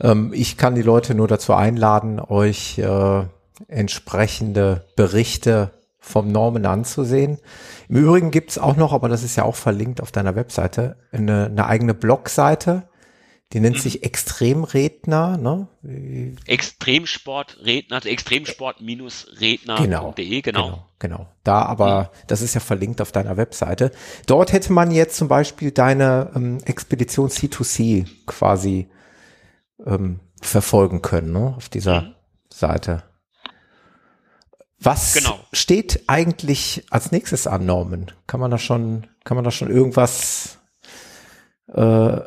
Ähm, 0.00 0.32
ich 0.34 0.56
kann 0.56 0.74
die 0.74 0.82
Leute 0.82 1.14
nur 1.14 1.28
dazu 1.28 1.54
einladen, 1.54 2.20
euch 2.20 2.78
äh, 2.78 3.24
entsprechende 3.68 4.86
Berichte 4.96 5.70
vom 6.06 6.30
Norman 6.30 6.66
anzusehen. 6.66 7.38
Im 7.88 7.96
Übrigen 7.96 8.30
gibt's 8.30 8.58
auch 8.58 8.76
noch, 8.76 8.92
aber 8.92 9.08
das 9.08 9.24
ist 9.24 9.36
ja 9.36 9.44
auch 9.44 9.56
verlinkt 9.56 10.00
auf 10.00 10.12
deiner 10.12 10.36
Webseite, 10.36 10.96
eine, 11.10 11.46
eine 11.46 11.66
eigene 11.66 11.94
Blogseite, 11.94 12.88
die 13.52 13.60
nennt 13.60 13.76
mhm. 13.76 13.80
sich 13.80 14.02
Extremredner, 14.04 15.36
ne? 15.36 15.68
Extremsportredner, 16.46 17.96
also 17.96 18.08
Extremsport-redner.de, 18.08 19.56
genau, 19.82 20.12
genau, 20.12 20.14
genau. 20.42 20.86
Genau. 20.98 21.28
Da 21.44 21.62
aber, 21.62 22.02
mhm. 22.02 22.08
das 22.28 22.40
ist 22.40 22.54
ja 22.54 22.60
verlinkt 22.60 23.00
auf 23.00 23.12
deiner 23.12 23.36
Webseite. 23.36 23.90
Dort 24.26 24.52
hätte 24.52 24.72
man 24.72 24.90
jetzt 24.90 25.16
zum 25.16 25.28
Beispiel 25.28 25.70
deine 25.70 26.30
ähm, 26.34 26.58
Expedition 26.64 27.28
C2C 27.28 28.06
quasi 28.26 28.88
ähm, 29.84 30.20
verfolgen 30.40 31.02
können, 31.02 31.32
ne? 31.32 31.54
Auf 31.56 31.68
dieser 31.68 32.02
mhm. 32.02 32.14
Seite. 32.48 33.02
Was 34.78 35.14
genau. 35.14 35.40
steht 35.52 36.04
eigentlich 36.06 36.84
als 36.90 37.12
nächstes 37.12 37.46
an, 37.46 37.66
Norman? 37.66 38.12
Kann 38.26 38.40
man 38.40 38.50
da 38.50 38.58
schon, 38.58 39.06
kann 39.24 39.36
man 39.36 39.44
da 39.44 39.50
schon 39.50 39.70
irgendwas 39.70 40.58
äh, 41.72 42.18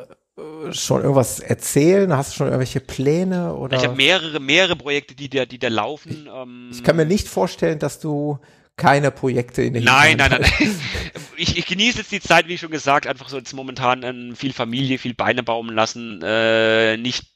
schon 0.72 1.02
irgendwas 1.02 1.40
erzählen? 1.40 2.16
Hast 2.16 2.32
du 2.32 2.36
schon 2.36 2.46
irgendwelche 2.48 2.80
Pläne? 2.80 3.54
Oder? 3.54 3.76
Ich 3.76 3.84
habe 3.84 3.96
mehrere, 3.96 4.40
mehrere 4.40 4.76
Projekte, 4.76 5.14
die 5.14 5.28
da, 5.28 5.46
die 5.46 5.58
da 5.58 5.68
laufen. 5.68 6.28
Ähm 6.32 6.70
ich 6.72 6.82
kann 6.82 6.96
mir 6.96 7.06
nicht 7.06 7.28
vorstellen, 7.28 7.78
dass 7.78 8.00
du 8.00 8.38
keine 8.76 9.10
Projekte 9.10 9.62
in 9.62 9.74
der 9.74 9.82
Nein, 9.82 10.16
nein, 10.16 10.30
nein. 10.30 10.40
nein. 10.40 10.80
Ich, 11.36 11.56
ich 11.56 11.64
genieße 11.64 12.00
jetzt 12.00 12.12
die 12.12 12.20
Zeit, 12.20 12.48
wie 12.48 12.58
schon 12.58 12.70
gesagt, 12.70 13.06
einfach 13.06 13.30
so 13.30 13.38
jetzt 13.38 13.54
momentan 13.54 14.02
ähm, 14.02 14.36
viel 14.36 14.52
Familie, 14.52 14.98
viel 14.98 15.14
Beine 15.14 15.42
baumen 15.42 15.74
lassen, 15.74 16.20
äh, 16.22 16.98
nicht 16.98 17.29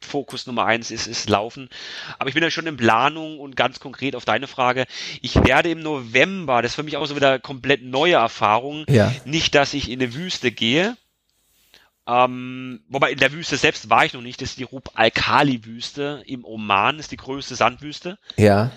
Fokus 0.00 0.46
Nummer 0.46 0.64
eins 0.64 0.90
ist, 0.90 1.06
ist 1.06 1.28
Laufen. 1.28 1.68
Aber 2.18 2.28
ich 2.28 2.34
bin 2.34 2.42
ja 2.42 2.50
schon 2.50 2.66
in 2.66 2.76
Planung 2.76 3.38
und 3.40 3.56
ganz 3.56 3.80
konkret 3.80 4.14
auf 4.14 4.24
deine 4.24 4.46
Frage. 4.46 4.86
Ich 5.22 5.34
werde 5.36 5.70
im 5.70 5.80
November, 5.80 6.62
das 6.62 6.72
ist 6.72 6.76
für 6.76 6.82
mich 6.82 6.96
auch 6.96 7.06
so 7.06 7.16
wieder 7.16 7.38
komplett 7.38 7.82
neue 7.82 8.14
Erfahrung, 8.14 8.84
ja. 8.88 9.12
nicht, 9.24 9.54
dass 9.54 9.74
ich 9.74 9.90
in 9.90 10.00
eine 10.00 10.14
Wüste 10.14 10.50
gehe, 10.50 10.96
ähm, 12.08 12.80
wobei 12.88 13.12
in 13.12 13.18
der 13.18 13.32
Wüste 13.32 13.58
selbst 13.58 13.90
war 13.90 14.04
ich 14.04 14.14
noch 14.14 14.22
nicht. 14.22 14.40
Das 14.40 14.50
ist 14.50 14.58
die 14.58 14.64
Rub 14.64 14.90
Al-Khali-Wüste 14.94 16.22
im 16.26 16.44
Oman, 16.44 16.98
ist 16.98 17.12
die 17.12 17.18
größte 17.18 17.54
Sandwüste. 17.54 18.18
Ja. 18.36 18.70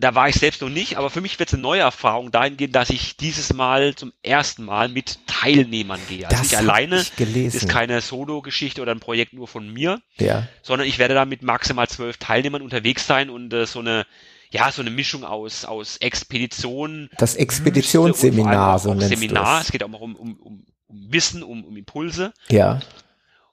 Da 0.00 0.14
war 0.14 0.28
ich 0.28 0.36
selbst 0.36 0.60
noch 0.60 0.68
nicht, 0.68 0.96
aber 0.96 1.10
für 1.10 1.20
mich 1.20 1.38
wird 1.38 1.48
es 1.48 1.54
eine 1.54 1.62
neue 1.62 1.80
Erfahrung 1.80 2.30
dahingehend, 2.30 2.74
dass 2.74 2.90
ich 2.90 3.16
dieses 3.16 3.52
Mal 3.52 3.94
zum 3.94 4.12
ersten 4.22 4.64
Mal 4.64 4.88
mit 4.88 5.18
Teilnehmern 5.26 6.00
gehe. 6.08 6.26
Also 6.26 6.36
das 6.36 6.42
nicht 6.42 6.56
alleine, 6.56 7.04
gelesen. 7.16 7.56
ist 7.56 7.68
keine 7.68 8.00
Solo-Geschichte 8.00 8.80
oder 8.82 8.92
ein 8.92 9.00
Projekt 9.00 9.32
nur 9.32 9.48
von 9.48 9.72
mir, 9.72 10.00
ja. 10.18 10.46
sondern 10.62 10.86
ich 10.86 10.98
werde 10.98 11.14
da 11.14 11.24
mit 11.24 11.42
maximal 11.42 11.88
zwölf 11.88 12.16
Teilnehmern 12.18 12.62
unterwegs 12.62 13.06
sein 13.06 13.30
und 13.30 13.52
äh, 13.52 13.66
so 13.66 13.80
eine 13.80 14.06
ja, 14.50 14.72
so 14.72 14.80
eine 14.80 14.90
Mischung 14.90 15.24
aus, 15.24 15.66
aus 15.66 15.98
Expedition. 15.98 17.10
Das 17.18 17.34
Expeditionsseminar, 17.34 18.78
so 18.78 18.94
nennst 18.94 19.10
Seminar. 19.10 19.60
Es 19.60 19.70
geht 19.70 19.82
auch 19.82 20.00
um, 20.00 20.16
um, 20.16 20.36
um 20.36 20.64
um 20.88 21.12
Wissen, 21.12 21.42
um, 21.42 21.64
um 21.64 21.76
Impulse. 21.76 22.32
Ja. 22.48 22.80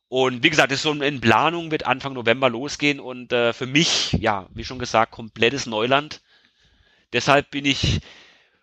Und 0.07 0.43
wie 0.43 0.49
gesagt, 0.49 0.71
das 0.71 0.79
ist 0.79 0.83
so 0.83 0.93
in 0.93 1.21
Planung, 1.21 1.71
wird 1.71 1.85
Anfang 1.85 2.13
November 2.13 2.49
losgehen 2.49 2.99
und 2.99 3.33
äh, 3.33 3.53
für 3.53 3.65
mich, 3.65 4.13
ja, 4.13 4.47
wie 4.53 4.63
schon 4.63 4.79
gesagt, 4.79 5.11
komplettes 5.11 5.65
Neuland. 5.65 6.21
Deshalb 7.16 7.49
bin 7.49 7.63
ich 7.63 8.01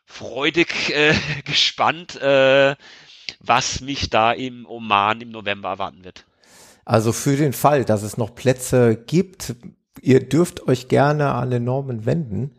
freudig 0.05 0.95
äh, 0.95 1.15
gespannt, 1.47 2.21
äh, 2.21 2.77
was 3.41 3.81
mich 3.81 4.11
da 4.11 4.33
im 4.33 4.67
Oman 4.67 5.23
im 5.23 5.31
November 5.31 5.71
erwarten 5.71 6.05
wird. 6.05 6.27
Also 6.85 7.13
für 7.13 7.37
den 7.37 7.55
Fall, 7.55 7.87
dass 7.87 8.03
es 8.03 8.19
noch 8.19 8.35
Plätze 8.35 8.95
gibt, 8.97 9.55
ihr 10.03 10.21
dürft 10.21 10.69
euch 10.69 10.89
gerne 10.89 11.33
an 11.33 11.51
den 11.51 11.65
Normen 11.65 12.05
wenden. 12.05 12.59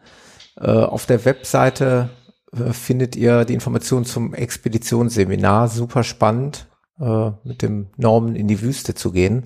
Äh, 0.57 0.71
auf 0.71 1.05
der 1.05 1.25
Webseite 1.25 2.09
äh, 2.51 2.73
findet 2.73 3.15
ihr 3.15 3.45
die 3.45 3.53
Informationen 3.53 4.05
zum 4.05 4.33
Expeditionsseminar. 4.33 5.67
Super 5.67 6.03
spannend, 6.03 6.65
äh, 6.99 7.29
mit 7.43 7.61
dem 7.61 7.89
Norman 7.97 8.35
in 8.35 8.47
die 8.47 8.61
Wüste 8.61 8.95
zu 8.95 9.11
gehen. 9.11 9.43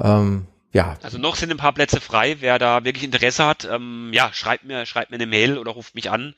Ähm, 0.00 0.46
ja. 0.74 0.98
Also 1.02 1.18
noch 1.18 1.36
sind 1.36 1.50
ein 1.50 1.56
paar 1.56 1.72
Plätze 1.72 2.00
frei. 2.00 2.36
Wer 2.40 2.58
da 2.58 2.84
wirklich 2.84 3.04
Interesse 3.04 3.46
hat, 3.46 3.64
ähm, 3.64 4.10
ja, 4.12 4.30
schreibt 4.32 4.64
mir, 4.64 4.84
schreibt 4.84 5.10
mir 5.10 5.16
eine 5.16 5.26
Mail 5.26 5.56
oder 5.56 5.70
ruft 5.70 5.94
mich 5.94 6.10
an. 6.10 6.34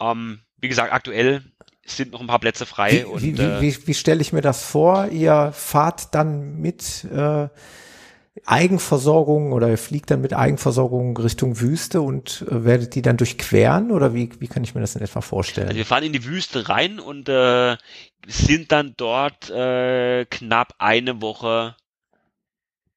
Ähm, 0.00 0.40
wie 0.58 0.68
gesagt, 0.68 0.92
aktuell 0.92 1.42
sind 1.84 2.12
noch 2.12 2.20
ein 2.22 2.26
paar 2.26 2.38
Plätze 2.38 2.64
frei. 2.64 3.02
Wie, 3.02 3.04
und, 3.04 3.22
wie, 3.22 3.30
äh, 3.32 3.60
wie, 3.60 3.86
wie 3.86 3.94
stelle 3.94 4.22
ich 4.22 4.32
mir 4.32 4.40
das 4.40 4.64
vor? 4.64 5.08
Ihr 5.08 5.52
fahrt 5.52 6.14
dann 6.14 6.56
mit 6.62 7.04
äh, 7.04 7.48
Eigenversorgung 8.46 9.52
oder 9.52 9.68
ihr 9.68 9.78
fliegt 9.78 10.10
dann 10.10 10.22
mit 10.22 10.32
Eigenversorgung 10.32 11.14
Richtung 11.18 11.60
Wüste 11.60 12.00
und 12.00 12.46
äh, 12.48 12.64
werdet 12.64 12.94
die 12.94 13.02
dann 13.02 13.18
durchqueren 13.18 13.90
oder 13.90 14.14
wie, 14.14 14.30
wie 14.38 14.48
kann 14.48 14.64
ich 14.64 14.74
mir 14.74 14.80
das 14.80 14.96
in 14.96 15.02
etwa 15.02 15.20
vorstellen? 15.20 15.68
Also 15.68 15.76
wir 15.76 15.86
fahren 15.86 16.04
in 16.04 16.14
die 16.14 16.24
Wüste 16.24 16.68
rein 16.70 16.98
und 16.98 17.28
äh, 17.28 17.76
sind 18.26 18.72
dann 18.72 18.94
dort 18.96 19.50
äh, 19.50 20.24
knapp 20.24 20.74
eine 20.78 21.20
Woche 21.20 21.76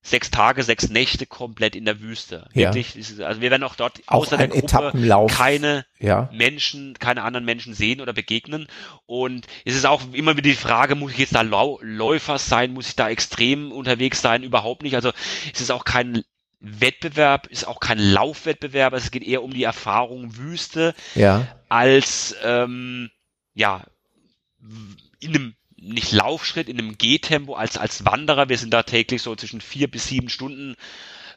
sechs 0.07 0.31
Tage, 0.31 0.63
sechs 0.63 0.89
Nächte 0.89 1.25
komplett 1.25 1.75
in 1.75 1.85
der 1.85 1.99
Wüste. 1.99 2.47
Ja. 2.53 2.73
Wirklich, 2.73 2.95
also 3.23 3.41
wir 3.41 3.51
werden 3.51 3.63
auch 3.63 3.75
dort 3.75 4.01
auch 4.07 4.23
außer 4.23 4.37
der 4.37 4.47
Gruppe 4.47 4.93
keine 5.29 5.85
ja. 5.99 6.29
Menschen, 6.31 6.97
keine 6.97 7.23
anderen 7.23 7.45
Menschen 7.45 7.73
sehen 7.73 7.99
oder 7.99 8.13
begegnen. 8.13 8.67
Und 9.05 9.47
es 9.65 9.75
ist 9.75 9.85
auch 9.85 10.01
immer 10.13 10.37
wieder 10.37 10.49
die 10.49 10.55
Frage, 10.55 10.95
muss 10.95 11.11
ich 11.11 11.17
jetzt 11.17 11.35
da 11.35 11.41
Läufer 11.41 12.37
sein, 12.37 12.73
muss 12.73 12.89
ich 12.89 12.95
da 12.95 13.09
extrem 13.09 13.71
unterwegs 13.71 14.21
sein? 14.21 14.43
Überhaupt 14.43 14.83
nicht. 14.83 14.95
Also 14.95 15.11
es 15.53 15.59
ist 15.59 15.71
auch 15.71 15.83
kein 15.83 16.23
Wettbewerb, 16.59 17.47
ist 17.47 17.67
auch 17.67 17.79
kein 17.79 17.99
Laufwettbewerb, 17.99 18.93
es 18.93 19.11
geht 19.11 19.23
eher 19.23 19.43
um 19.43 19.53
die 19.53 19.63
Erfahrung 19.63 20.37
Wüste 20.37 20.95
ja. 21.15 21.47
als 21.69 22.35
ähm, 22.43 23.11
ja 23.53 23.83
in 25.19 25.35
einem 25.35 25.55
nicht 25.87 26.11
Laufschritt, 26.11 26.69
in 26.69 26.79
einem 26.79 26.97
Gehtempo 26.97 27.55
als, 27.55 27.77
als 27.77 28.05
Wanderer. 28.05 28.49
Wir 28.49 28.57
sind 28.57 28.73
da 28.73 28.83
täglich 28.83 29.21
so 29.21 29.35
zwischen 29.35 29.61
vier 29.61 29.89
bis 29.89 30.07
sieben 30.07 30.29
Stunden, 30.29 30.75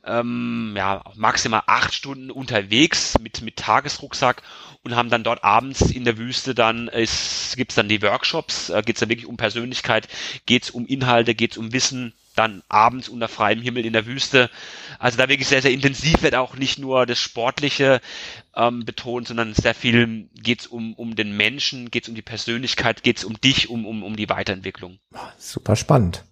ähm, 0.05 0.75
ja, 0.77 1.03
maximal 1.15 1.63
acht 1.67 1.93
Stunden 1.95 2.31
unterwegs 2.31 3.19
mit, 3.21 3.43
mit 3.43 3.57
Tagesrucksack 3.57 4.43
und 4.83 4.97
haben 4.97 5.11
dann 5.11 5.25
dort 5.25 5.45
abends 5.45 5.83
in 5.83 6.05
der 6.05 6.17
Wüste 6.17 6.55
dann, 6.55 6.89
es 6.89 7.55
gibt's 7.57 7.75
dann 7.75 7.89
die 7.89 8.03
Workshops, 8.03 8.71
äh, 8.71 8.83
geht's 8.85 9.01
dann 9.01 9.11
wirklich 9.11 9.27
um 9.27 9.37
Persönlichkeit, 9.37 10.09
geht's 10.47 10.71
um 10.71 10.87
Inhalte, 10.87 11.35
geht's 11.35 11.59
um 11.59 11.73
Wissen, 11.73 12.15
dann 12.37 12.63
abends 12.69 13.09
unter 13.09 13.29
freiem 13.29 13.61
Himmel 13.61 13.85
in 13.85 13.93
der 13.93 14.07
Wüste. 14.07 14.51
Also 14.99 15.19
da 15.19 15.29
wirklich 15.29 15.49
sehr, 15.49 15.63
sehr 15.63 15.73
intensiv 15.73 16.23
wird 16.23 16.35
auch 16.35 16.57
nicht 16.57 16.79
nur 16.79 17.07
das 17.07 17.19
Sportliche 17.19 18.01
ähm, 18.55 18.85
betont, 18.85 19.29
sondern 19.29 19.55
sehr 19.55 19.75
viel 19.75 20.29
geht 20.35 20.61
es 20.61 20.67
um, 20.67 20.95
um 20.95 21.17
den 21.17 21.37
Menschen, 21.37 21.91
geht 21.91 22.05
es 22.05 22.09
um 22.09 22.15
die 22.15 22.23
Persönlichkeit, 22.23 23.03
geht 23.03 23.19
es 23.19 23.25
um 23.25 23.41
dich, 23.41 23.69
um, 23.69 23.87
um, 23.87 24.03
um 24.03 24.17
die 24.17 24.29
Weiterentwicklung. 24.29 24.99
Super 25.39 25.77
spannend. 25.77 26.25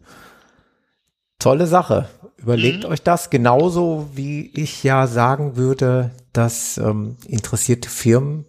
Tolle 1.38 1.66
Sache. 1.66 2.08
Überlegt 2.36 2.84
mhm. 2.84 2.90
euch 2.90 3.02
das 3.02 3.30
genauso, 3.30 4.10
wie 4.14 4.50
ich 4.54 4.82
ja 4.82 5.06
sagen 5.06 5.56
würde, 5.56 6.10
dass 6.32 6.78
ähm, 6.78 7.16
interessierte 7.26 7.88
Firmen 7.88 8.44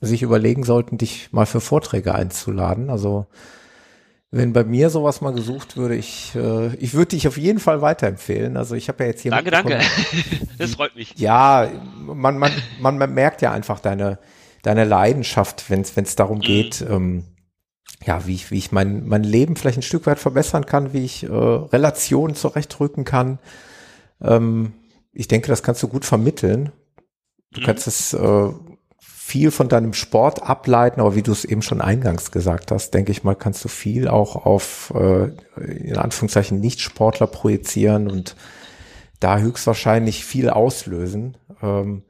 sich 0.00 0.22
überlegen 0.22 0.64
sollten, 0.64 0.98
dich 0.98 1.32
mal 1.32 1.46
für 1.46 1.60
Vorträge 1.60 2.14
einzuladen. 2.14 2.90
Also 2.90 3.26
Wenn 4.32 4.52
bei 4.52 4.62
mir 4.62 4.90
sowas 4.90 5.20
mal 5.20 5.32
gesucht 5.32 5.76
würde, 5.76 5.96
ich, 5.96 6.32
äh, 6.36 6.74
ich 6.76 6.94
würde 6.94 7.08
dich 7.08 7.26
auf 7.26 7.36
jeden 7.36 7.58
Fall 7.58 7.82
weiterempfehlen. 7.82 8.56
Also 8.56 8.76
ich 8.76 8.88
habe 8.88 9.02
ja 9.02 9.10
jetzt 9.10 9.22
hier. 9.22 9.32
Danke, 9.32 9.50
danke. 9.50 9.80
Das 10.58 10.72
freut 10.72 10.94
mich. 10.94 11.14
Ja, 11.16 11.68
man, 12.06 12.38
man, 12.38 12.52
man, 12.80 12.98
man 12.98 13.14
merkt 13.14 13.42
ja 13.42 13.50
einfach 13.50 13.80
deine, 13.80 14.18
deine 14.62 14.84
Leidenschaft, 14.84 15.70
wenn 15.70 15.80
es 15.80 16.16
darum 16.16 16.38
mhm. 16.38 16.42
geht, 16.42 16.84
ähm, 16.88 17.24
ja, 18.04 18.26
wie 18.26 18.34
ich, 18.34 18.50
wie 18.50 18.58
ich 18.58 18.72
mein, 18.72 19.06
mein 19.06 19.24
Leben 19.24 19.56
vielleicht 19.56 19.78
ein 19.78 19.82
Stück 19.82 20.06
weit 20.06 20.18
verbessern 20.18 20.64
kann, 20.64 20.92
wie 20.92 21.04
ich 21.04 21.24
äh, 21.24 21.28
Relationen 21.28 22.34
zurechtrücken 22.34 23.04
kann. 23.04 23.38
Ähm, 24.22 24.72
ich 25.12 25.28
denke, 25.28 25.48
das 25.48 25.62
kannst 25.62 25.82
du 25.82 25.88
gut 25.88 26.04
vermitteln. 26.04 26.72
Du 27.52 27.60
mhm. 27.60 27.64
kannst 27.64 27.86
es 27.86 28.12
äh, 28.14 28.50
viel 29.30 29.52
von 29.52 29.68
deinem 29.68 29.92
Sport 29.92 30.42
ableiten, 30.42 31.00
aber 31.00 31.14
wie 31.14 31.22
du 31.22 31.30
es 31.30 31.44
eben 31.44 31.62
schon 31.62 31.80
eingangs 31.80 32.32
gesagt 32.32 32.72
hast, 32.72 32.92
denke 32.92 33.12
ich 33.12 33.22
mal, 33.22 33.36
kannst 33.36 33.64
du 33.64 33.68
viel 33.68 34.08
auch 34.08 34.34
auf 34.34 34.92
äh, 34.96 35.30
in 35.60 35.96
Anführungszeichen 35.96 36.58
Nicht-Sportler 36.58 37.28
projizieren 37.28 38.10
und 38.10 38.34
da 39.20 39.38
höchstwahrscheinlich 39.38 40.24
viel 40.24 40.50
auslösen. 40.50 41.36
Ähm, 41.62 42.02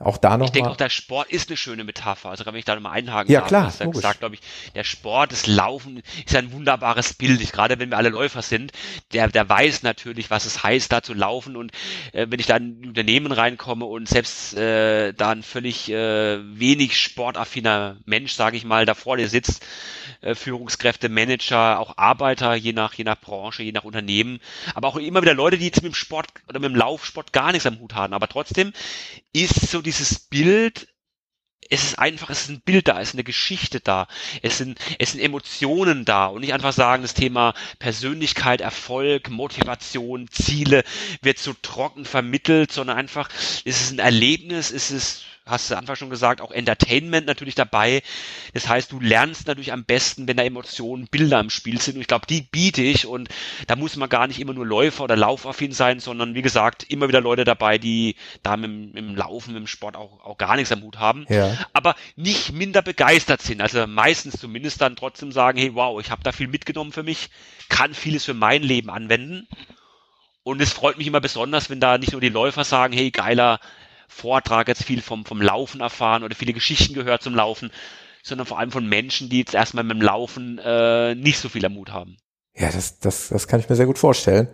auch 0.00 0.16
da 0.16 0.36
noch. 0.36 0.46
Ich 0.46 0.52
denke 0.52 0.70
auch, 0.70 0.76
der 0.76 0.90
Sport 0.90 1.30
ist 1.30 1.48
eine 1.48 1.56
schöne 1.56 1.82
Metapher. 1.82 2.30
Also, 2.30 2.46
wenn 2.46 2.54
ich 2.54 2.64
da 2.64 2.76
nochmal 2.76 2.92
einhaken 2.92 3.32
ja, 3.32 3.40
darf, 3.40 3.48
klar, 3.48 3.64
hast 3.64 3.80
ja 3.80 3.86
gesagt, 3.86 4.20
glaube 4.20 4.36
ich, 4.36 4.40
der 4.74 4.84
Sport, 4.84 5.32
das 5.32 5.48
Laufen 5.48 6.02
ist 6.24 6.36
ein 6.36 6.52
wunderbares 6.52 7.14
Bild. 7.14 7.40
Ich, 7.40 7.50
gerade 7.50 7.80
wenn 7.80 7.90
wir 7.90 7.96
alle 7.96 8.10
Läufer 8.10 8.42
sind, 8.42 8.70
der, 9.12 9.26
der 9.28 9.48
weiß 9.48 9.82
natürlich, 9.82 10.30
was 10.30 10.44
es 10.44 10.62
heißt, 10.62 10.92
da 10.92 11.02
zu 11.02 11.14
laufen. 11.14 11.56
Und 11.56 11.72
äh, 12.12 12.26
wenn 12.28 12.38
ich 12.38 12.46
da 12.46 12.56
in 12.56 12.80
ein 12.80 12.88
Unternehmen 12.88 13.32
reinkomme 13.32 13.86
und 13.86 14.08
selbst 14.08 14.54
äh, 14.54 15.12
da 15.14 15.30
ein 15.30 15.42
völlig 15.42 15.90
äh, 15.90 16.38
wenig 16.58 16.96
sportaffiner 16.96 17.96
Mensch, 18.04 18.34
sage 18.34 18.56
ich 18.56 18.64
mal, 18.64 18.86
da 18.86 18.94
vor 18.94 19.16
dir 19.16 19.28
sitzt, 19.28 19.64
äh, 20.20 20.36
Führungskräfte, 20.36 21.08
Manager, 21.08 21.80
auch 21.80 21.96
Arbeiter, 21.96 22.54
je 22.54 22.72
nach, 22.72 22.94
je 22.94 23.04
nach 23.04 23.20
Branche, 23.20 23.62
je 23.62 23.72
nach 23.72 23.84
Unternehmen, 23.84 24.40
aber 24.74 24.88
auch 24.88 24.96
immer 24.96 25.22
wieder 25.22 25.34
Leute, 25.34 25.58
die 25.58 25.66
jetzt 25.66 25.82
mit 25.82 25.92
dem 25.92 25.94
Sport 25.94 26.28
oder 26.48 26.60
mit 26.60 26.70
dem 26.70 26.76
Laufsport 26.76 27.32
gar 27.32 27.50
nichts 27.50 27.66
am 27.66 27.80
Hut 27.80 27.94
haben. 27.94 28.14
Aber 28.14 28.28
trotzdem 28.28 28.72
ist 29.32 29.70
so 29.70 29.82
dieses 29.88 30.18
Bild, 30.18 30.88
es 31.70 31.82
ist 31.82 31.98
einfach, 31.98 32.28
es 32.28 32.42
ist 32.42 32.50
ein 32.50 32.60
Bild 32.60 32.88
da, 32.88 33.00
es 33.00 33.08
ist 33.08 33.14
eine 33.14 33.24
Geschichte 33.24 33.80
da, 33.80 34.06
es 34.42 34.58
sind, 34.58 34.78
es 34.98 35.12
sind 35.12 35.20
Emotionen 35.20 36.04
da. 36.04 36.26
Und 36.26 36.42
nicht 36.42 36.52
einfach 36.52 36.74
sagen, 36.74 37.02
das 37.02 37.14
Thema 37.14 37.54
Persönlichkeit, 37.78 38.60
Erfolg, 38.60 39.30
Motivation, 39.30 40.28
Ziele 40.30 40.84
wird 41.22 41.38
so 41.38 41.54
trocken 41.60 42.04
vermittelt, 42.04 42.70
sondern 42.70 42.98
einfach, 42.98 43.30
es 43.64 43.80
ist 43.80 43.92
ein 43.92 43.98
Erlebnis, 43.98 44.70
es 44.70 44.90
ist 44.90 45.24
hast 45.48 45.70
du 45.70 45.76
Anfang 45.76 45.96
schon 45.96 46.10
gesagt, 46.10 46.40
auch 46.40 46.50
Entertainment 46.50 47.26
natürlich 47.26 47.54
dabei. 47.54 48.02
Das 48.54 48.68
heißt, 48.68 48.92
du 48.92 49.00
lernst 49.00 49.46
natürlich 49.46 49.72
am 49.72 49.84
besten, 49.84 50.28
wenn 50.28 50.36
da 50.36 50.42
Emotionen, 50.42 51.06
Bilder 51.06 51.40
im 51.40 51.50
Spiel 51.50 51.80
sind. 51.80 51.96
Und 51.96 52.02
ich 52.02 52.06
glaube, 52.06 52.26
die 52.26 52.42
biete 52.42 52.82
ich 52.82 53.06
und 53.06 53.28
da 53.66 53.76
muss 53.76 53.96
man 53.96 54.08
gar 54.08 54.26
nicht 54.26 54.40
immer 54.40 54.54
nur 54.54 54.66
Läufer 54.66 55.04
oder 55.04 55.16
Laufaffin 55.16 55.72
sein, 55.72 56.00
sondern 56.00 56.34
wie 56.34 56.42
gesagt, 56.42 56.84
immer 56.90 57.08
wieder 57.08 57.20
Leute 57.20 57.44
dabei, 57.44 57.78
die 57.78 58.16
da 58.42 58.56
mit, 58.56 58.70
mit 58.70 58.96
dem 58.96 59.16
Laufen, 59.16 59.54
mit 59.54 59.60
dem 59.60 59.66
Sport 59.66 59.96
auch, 59.96 60.24
auch 60.24 60.38
gar 60.38 60.56
nichts 60.56 60.72
am 60.72 60.82
Hut 60.82 60.98
haben. 60.98 61.26
Ja. 61.28 61.56
Aber 61.72 61.94
nicht 62.16 62.52
minder 62.52 62.82
begeistert 62.82 63.42
sind. 63.42 63.60
Also 63.60 63.86
meistens 63.86 64.38
zumindest 64.38 64.80
dann 64.80 64.96
trotzdem 64.96 65.32
sagen, 65.32 65.58
hey, 65.58 65.74
wow, 65.74 66.00
ich 66.00 66.10
habe 66.10 66.22
da 66.22 66.32
viel 66.32 66.48
mitgenommen 66.48 66.92
für 66.92 67.02
mich, 67.02 67.30
kann 67.68 67.94
vieles 67.94 68.24
für 68.24 68.34
mein 68.34 68.62
Leben 68.62 68.90
anwenden. 68.90 69.48
Und 70.42 70.62
es 70.62 70.72
freut 70.72 70.96
mich 70.96 71.06
immer 71.06 71.20
besonders, 71.20 71.68
wenn 71.68 71.80
da 71.80 71.98
nicht 71.98 72.12
nur 72.12 72.20
die 72.20 72.30
Läufer 72.30 72.64
sagen, 72.64 72.94
hey, 72.94 73.10
geiler 73.10 73.60
Vortrag 74.08 74.68
jetzt 74.68 74.84
viel 74.84 75.02
vom, 75.02 75.24
vom 75.24 75.40
Laufen 75.40 75.80
erfahren 75.80 76.24
oder 76.24 76.34
viele 76.34 76.52
Geschichten 76.52 76.94
gehört 76.94 77.22
zum 77.22 77.34
Laufen, 77.34 77.70
sondern 78.22 78.46
vor 78.46 78.58
allem 78.58 78.72
von 78.72 78.88
Menschen, 78.88 79.28
die 79.28 79.38
jetzt 79.38 79.54
erstmal 79.54 79.84
mit 79.84 79.96
dem 79.96 80.02
Laufen 80.02 80.58
äh, 80.58 81.14
nicht 81.14 81.38
so 81.38 81.48
viel 81.48 81.68
Mut 81.68 81.92
haben. 81.92 82.16
Ja, 82.54 82.70
das, 82.70 82.98
das, 82.98 83.28
das 83.28 83.46
kann 83.46 83.60
ich 83.60 83.68
mir 83.68 83.76
sehr 83.76 83.86
gut 83.86 83.98
vorstellen. 83.98 84.48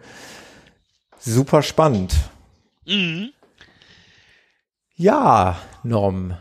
Super 1.19 1.63
spannend. 1.63 2.15
Mhm. 2.85 3.31
Ja, 4.97 5.59
Norm. 5.83 6.37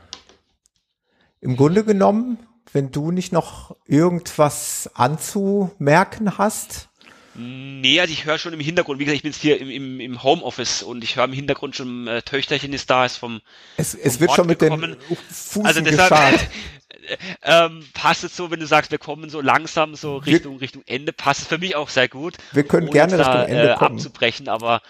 Im 1.40 1.56
Grunde 1.56 1.84
genommen, 1.84 2.38
wenn 2.74 2.92
du 2.92 3.12
nicht 3.12 3.32
noch 3.32 3.76
irgendwas 3.86 4.90
anzumerken 4.94 6.38
hast, 6.38 6.90
Nee, 7.36 8.00
also 8.00 8.14
ich 8.14 8.26
höre 8.26 8.38
schon 8.38 8.54
im 8.54 8.60
Hintergrund, 8.60 9.00
wie 9.00 9.06
gesagt, 9.06 9.18
ich 9.18 9.24
bin 9.24 9.32
jetzt 9.32 9.42
hier 9.42 9.60
im, 9.60 9.70
im, 9.70 10.00
im 10.00 10.24
Homeoffice 10.24 10.84
und 10.84 11.04
ich 11.04 11.16
höre 11.16 11.26
im 11.26 11.34
Hintergrund 11.34 11.76
schon, 11.76 12.08
äh, 12.08 12.22
Töchterchen 12.22 12.74
ist 12.74 12.90
da, 12.90 13.06
ist 13.06 13.18
vom 13.18 13.42
Es, 13.78 13.96
es 13.96 14.20
wird 14.20 14.32
schon 14.34 14.48
mit 14.48 14.60
gekommen. 14.60 14.92
den 14.92 15.18
Fußen 15.32 15.66
also 15.66 15.82
deshalb, 15.82 16.40
ähm, 17.44 17.86
passt 17.94 18.24
es 18.24 18.36
so, 18.36 18.52
wenn 18.52 18.60
du 18.60 18.68
sagst, 18.68 18.92
wir 18.92 19.00
kommen 19.00 19.30
so 19.30 19.42
langsam 19.42 19.96
so 19.96 20.18
Richtung, 20.18 20.56
wir, 20.56 20.62
Richtung 20.62 20.84
Ende, 20.86 21.12
passt 21.12 21.42
es 21.42 21.48
für 21.48 21.58
mich 21.58 21.76
auch 21.76 21.90
sehr 21.90 22.08
gut. 22.08 22.36
Wir 22.52 22.64
können 22.64 22.90
gerne 22.90 23.18
da, 23.18 23.42
Richtung 23.42 23.56
Ende 23.58 23.74
äh, 23.74 23.76
kommen. 23.76 23.96
abzubrechen, 23.96 24.48
aber 24.48 24.82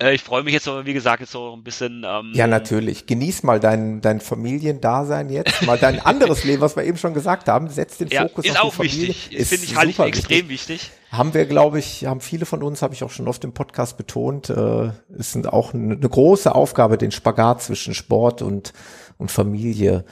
äh, 0.00 0.14
ich 0.14 0.22
freue 0.22 0.42
mich 0.42 0.54
jetzt 0.54 0.64
so, 0.64 0.84
wie 0.84 0.92
gesagt, 0.92 1.20
jetzt 1.20 1.32
so 1.32 1.52
ein 1.54 1.62
bisschen. 1.62 2.04
Ähm, 2.06 2.32
ja, 2.34 2.46
natürlich. 2.46 3.06
Genieß 3.06 3.42
mal 3.42 3.60
dein, 3.60 4.00
dein 4.00 4.20
Familiendasein 4.20 5.30
jetzt, 5.30 5.62
mal 5.62 5.78
dein 5.78 6.00
anderes 6.00 6.44
Leben, 6.44 6.60
was 6.60 6.76
wir 6.76 6.84
eben 6.84 6.98
schon 6.98 7.14
gesagt 7.14 7.48
haben. 7.48 7.68
Setz 7.68 7.98
den 7.98 8.10
Fokus 8.10 8.46
ja, 8.46 8.60
auf 8.60 8.76
die 8.78 8.88
Familie. 8.88 9.08
Wichtig. 9.08 9.38
Ist, 9.38 9.48
finde 9.48 9.64
ich, 9.64 9.76
halte 9.76 10.04
extrem 10.04 10.48
wichtig. 10.48 10.82
wichtig. 10.82 10.90
Haben 11.10 11.34
wir, 11.34 11.46
glaube 11.46 11.78
ich, 11.78 12.04
haben 12.04 12.20
viele 12.20 12.44
von 12.46 12.62
uns, 12.62 12.82
habe 12.82 12.94
ich 12.94 13.02
auch 13.02 13.10
schon 13.10 13.28
oft 13.28 13.42
im 13.44 13.52
Podcast 13.52 13.96
betont, 13.96 14.50
äh, 14.50 14.90
ist 15.16 15.36
auch 15.46 15.72
eine, 15.72 15.94
eine 15.94 16.08
große 16.08 16.54
Aufgabe, 16.54 16.98
den 16.98 17.12
Spagat 17.12 17.62
zwischen 17.62 17.94
Sport 17.94 18.42
und, 18.42 18.72
und 19.16 19.30
Familie 19.30 20.04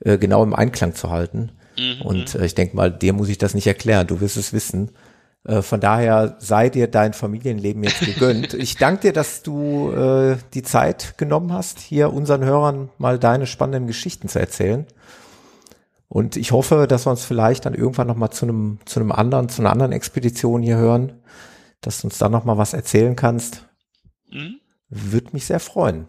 äh, 0.00 0.18
genau 0.18 0.42
im 0.42 0.54
Einklang 0.54 0.94
zu 0.94 1.10
halten. 1.10 1.52
Mhm. 1.78 2.02
Und 2.02 2.34
äh, 2.34 2.46
ich 2.46 2.54
denke 2.54 2.76
mal, 2.76 2.90
dir 2.90 3.12
muss 3.12 3.28
ich 3.28 3.38
das 3.38 3.54
nicht 3.54 3.66
erklären. 3.66 4.06
Du 4.06 4.20
wirst 4.20 4.36
es 4.36 4.52
wissen. 4.52 4.92
Äh, 5.46 5.62
von 5.62 5.80
daher 5.80 6.36
sei 6.38 6.68
dir 6.68 6.88
dein 6.88 7.12
Familienleben 7.12 7.84
jetzt 7.84 8.00
gegönnt. 8.00 8.54
Ich 8.54 8.76
danke 8.76 9.02
dir, 9.02 9.12
dass 9.12 9.42
du 9.42 9.92
äh, 9.92 10.36
die 10.54 10.62
Zeit 10.62 11.16
genommen 11.18 11.52
hast, 11.52 11.78
hier 11.78 12.12
unseren 12.12 12.44
Hörern 12.44 12.90
mal 12.98 13.18
deine 13.18 13.46
spannenden 13.46 13.86
Geschichten 13.86 14.28
zu 14.28 14.38
erzählen. 14.38 14.86
Und 16.08 16.36
ich 16.36 16.52
hoffe, 16.52 16.86
dass 16.88 17.06
wir 17.06 17.10
uns 17.10 17.24
vielleicht 17.24 17.66
dann 17.66 17.74
irgendwann 17.74 18.06
noch 18.06 18.16
mal 18.16 18.30
zu 18.30 18.46
einem 18.46 18.78
zu 18.84 19.00
einem 19.00 19.12
anderen 19.12 19.48
zu 19.48 19.60
einer 19.62 19.72
anderen 19.72 19.92
Expedition 19.92 20.62
hier 20.62 20.76
hören, 20.76 21.12
dass 21.80 22.00
du 22.00 22.06
uns 22.06 22.18
dann 22.18 22.32
noch 22.32 22.44
mal 22.44 22.58
was 22.58 22.74
erzählen 22.74 23.16
kannst. 23.16 23.64
Mhm. 24.30 24.60
Würde 24.88 25.30
mich 25.32 25.46
sehr 25.46 25.60
freuen. 25.60 26.06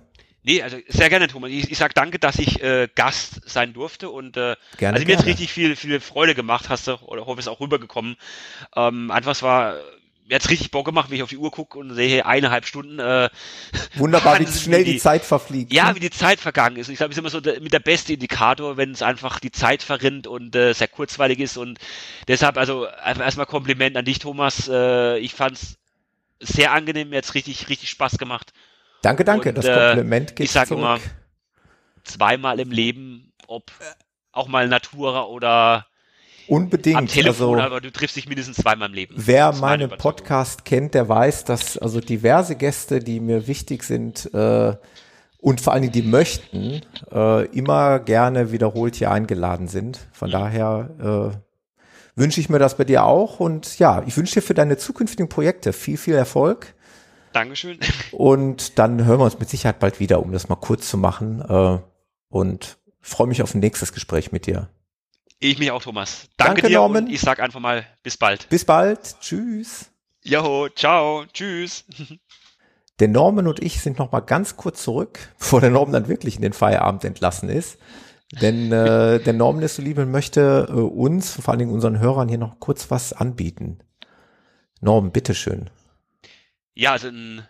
Nee, 0.48 0.64
also 0.64 0.78
sehr 0.88 1.10
gerne, 1.10 1.28
Thomas. 1.28 1.52
Ich, 1.52 1.69
ich 1.69 1.78
sag 1.78 1.94
danke, 1.94 2.19
dass 2.19 2.40
ich 2.40 2.64
äh, 2.64 2.88
Gast 2.95 3.41
sein 3.45 3.74
durfte 3.74 4.10
und 4.10 4.38
äh, 4.38 4.56
gerne, 4.78 4.95
also 4.95 5.06
mir 5.06 5.18
hat 5.18 5.26
richtig 5.26 5.52
viel, 5.52 5.76
viel 5.76 5.99
Freude 5.99 6.36
gemacht, 6.36 6.69
hast 6.69 6.88
du, 6.88 6.95
oder 7.02 7.26
hoffe 7.26 7.41
es 7.41 7.49
auch 7.49 7.60
rübergekommen. 7.60 8.15
Ähm, 8.74 9.11
einfach 9.11 9.32
es 9.32 9.44
war 9.44 9.76
mir 10.26 10.36
hat's 10.36 10.49
richtig 10.49 10.72
Bock 10.72 10.86
gemacht, 10.86 11.10
wenn 11.10 11.18
ich 11.18 11.24
auf 11.24 11.30
die 11.30 11.38
Uhr 11.38 11.52
gucke 11.52 11.78
und 11.78 11.94
sehe 11.94 12.26
eineinhalb 12.26 12.65
Stunden. 12.65 12.98
Äh, 12.98 13.30
Wunderbar, 13.95 14.40
wie 14.40 14.48
schnell 14.60 14.86
die, 14.86 14.94
die, 14.94 14.99
Zeit 14.99 15.26
verfliegt. 15.26 15.74
Ja, 15.74 15.94
wie 15.95 15.99
die 15.99 16.11
Zeit 16.11 16.40
vergangen 16.40 16.78
ist. 16.78 16.88
Ich 16.88 16.95
glaube, 16.95 17.11
es 17.11 17.18
ist 17.18 17.19
immer 17.19 17.30
so 17.30 17.41
der, 17.41 17.60
mit 17.60 17.74
der 17.74 17.80
beste 17.80 18.14
Indikator, 18.14 18.78
wenn 18.78 18.91
es 18.91 19.02
einfach 19.02 19.41
die 19.41 19.52
Zeit 19.52 19.84
verrinnt 19.84 20.28
und 20.28 20.56
äh, 20.56 20.72
sehr 20.72 20.88
kurzweilig 20.88 21.40
ist. 21.40 21.57
Und 21.57 21.78
deshalb, 22.30 22.57
also 22.57 22.86
erstmal 22.86 23.48
Kompliment 23.48 23.98
an 23.98 24.06
dich, 24.06 24.19
Thomas. 24.19 24.69
Äh, 24.69 25.18
ich 25.18 25.34
fand's 25.34 25.76
sehr 26.40 26.72
angenehm, 26.72 27.10
mir 27.10 27.18
hat's 27.18 27.34
richtig, 27.34 27.68
richtig 27.68 27.90
Spaß 27.90 28.18
gemacht. 28.18 28.53
Danke, 29.02 29.24
danke. 29.24 29.49
Und, 29.49 29.57
das 29.57 29.65
Kompliment 29.65 30.36
geht 30.36 30.45
Ich 30.45 30.52
sage 30.52 30.74
immer, 30.74 30.99
zweimal 32.03 32.60
im 32.60 32.72
Leben, 32.72 33.34
ob 33.48 33.72
auch 34.32 34.48
mal 34.48 34.68
Natura 34.68 35.26
oder 35.26 35.88
Unbedingt. 36.48 36.95
Am 36.95 37.07
Telefon, 37.07 37.60
also, 37.60 37.65
aber 37.65 37.82
du 37.82 37.91
triffst 37.91 38.15
dich 38.15 38.28
mindestens 38.28 38.57
zweimal 38.57 38.88
im 38.88 38.95
Leben. 38.95 39.15
Wer 39.18 39.52
meinen 39.52 39.90
Podcast 39.90 40.64
kennt, 40.64 40.94
der 40.94 41.10
weiß, 41.10 41.44
dass 41.44 41.78
also 41.78 41.99
diverse 41.99 42.56
Gäste, 42.56 42.99
die 42.99 43.19
mir 43.19 43.48
wichtig 43.48 43.84
sind 43.84 44.34
äh, 44.34 44.76
und 45.40 45.61
vor 45.61 45.74
allen 45.74 45.82
Dingen 45.82 45.94
die 45.94 46.03
möchten, 46.03 46.82
äh, 47.11 47.45
immer 47.48 47.99
gerne 47.99 48.52
wiederholt 48.52 48.95
hier 48.95 49.11
eingeladen 49.11 49.68
sind. 49.68 49.99
Von 50.14 50.30
mhm. 50.30 50.34
daher 50.34 51.34
äh, 51.36 52.19
wünsche 52.19 52.40
ich 52.40 52.49
mir 52.49 52.60
das 52.60 52.78
bei 52.78 52.86
dir 52.86 53.03
auch 53.03 53.41
und 53.41 53.78
ja, 53.78 54.03
ich 54.07 54.15
wünsche 54.15 54.36
dir 54.36 54.41
für 54.41 54.53
deine 54.53 54.78
zukünftigen 54.78 55.28
Projekte 55.28 55.74
viel, 55.74 55.98
viel 55.98 56.15
Erfolg. 56.15 56.76
Dankeschön. 57.34 57.80
Und 58.12 58.80
dann 58.80 59.06
hören 59.06 59.20
wir 59.20 59.26
uns 59.26 59.40
mit 59.40 59.49
Sicherheit 59.49 59.80
bald 59.80 59.99
wieder, 59.99 60.22
um 60.22 60.32
das 60.32 60.49
mal 60.49 60.56
kurz 60.56 60.90
zu 60.90 60.98
machen. 60.98 61.41
Äh, 61.41 61.80
und 62.30 62.78
freue 63.02 63.28
mich 63.28 63.41
auf 63.41 63.54
ein 63.54 63.60
nächstes 63.60 63.94
Gespräch 63.94 64.32
mit 64.32 64.45
dir. 64.48 64.70
Ich 65.40 65.60
mich 65.60 65.72
auch, 65.72 65.84
Thomas. 65.84 66.30
Danke, 66.38 66.62
Danke 66.62 66.68
dir 66.70 66.78
Norman. 66.80 67.06
und 67.06 67.12
ich 67.12 67.22
sag 67.22 67.40
einfach 67.40 67.60
mal 67.60 67.86
bis 68.04 68.18
bald. 68.18 68.49
Bis 68.49 68.66
bald. 68.66 69.20
Tschüss. 69.22 69.91
Joho, 70.24 70.70
ciao. 70.70 71.26
Tschüss. 71.32 71.86
Der 72.99 73.08
Norman 73.08 73.48
und 73.48 73.62
ich 73.62 73.80
sind 73.80 73.99
noch 73.99 74.12
mal 74.12 74.22
ganz 74.22 74.58
kurz 74.58 74.82
zurück, 74.82 75.20
bevor 75.38 75.62
der 75.62 75.70
Norman 75.70 75.94
dann 75.94 76.08
wirklich 76.08 76.36
in 76.36 76.41
den 76.41 76.54
Feierabend 76.54 77.06
entlassen 77.06 77.48
ist. 77.48 77.78
Denn 78.41 78.72
äh, 78.72 79.20
der 79.24 79.34
Norman 79.34 79.62
ist 79.62 79.76
so 79.76 79.84
lieb 79.84 79.99
und 79.99 80.10
möchte 80.10 80.66
äh, 80.68 80.72
uns, 80.72 81.34
vor 81.34 81.49
allen 81.49 81.60
Dingen 81.60 81.74
unseren 81.74 81.99
Hörern 81.99 82.28
hier 82.28 82.40
noch 82.40 82.60
kurz 82.60 82.90
was 82.90 83.14
anbieten. 83.14 83.78
Norman, 84.82 85.12
bitteschön 85.12 85.70
ja, 86.78 86.91
also 86.91 87.08
ein, 87.08 87.48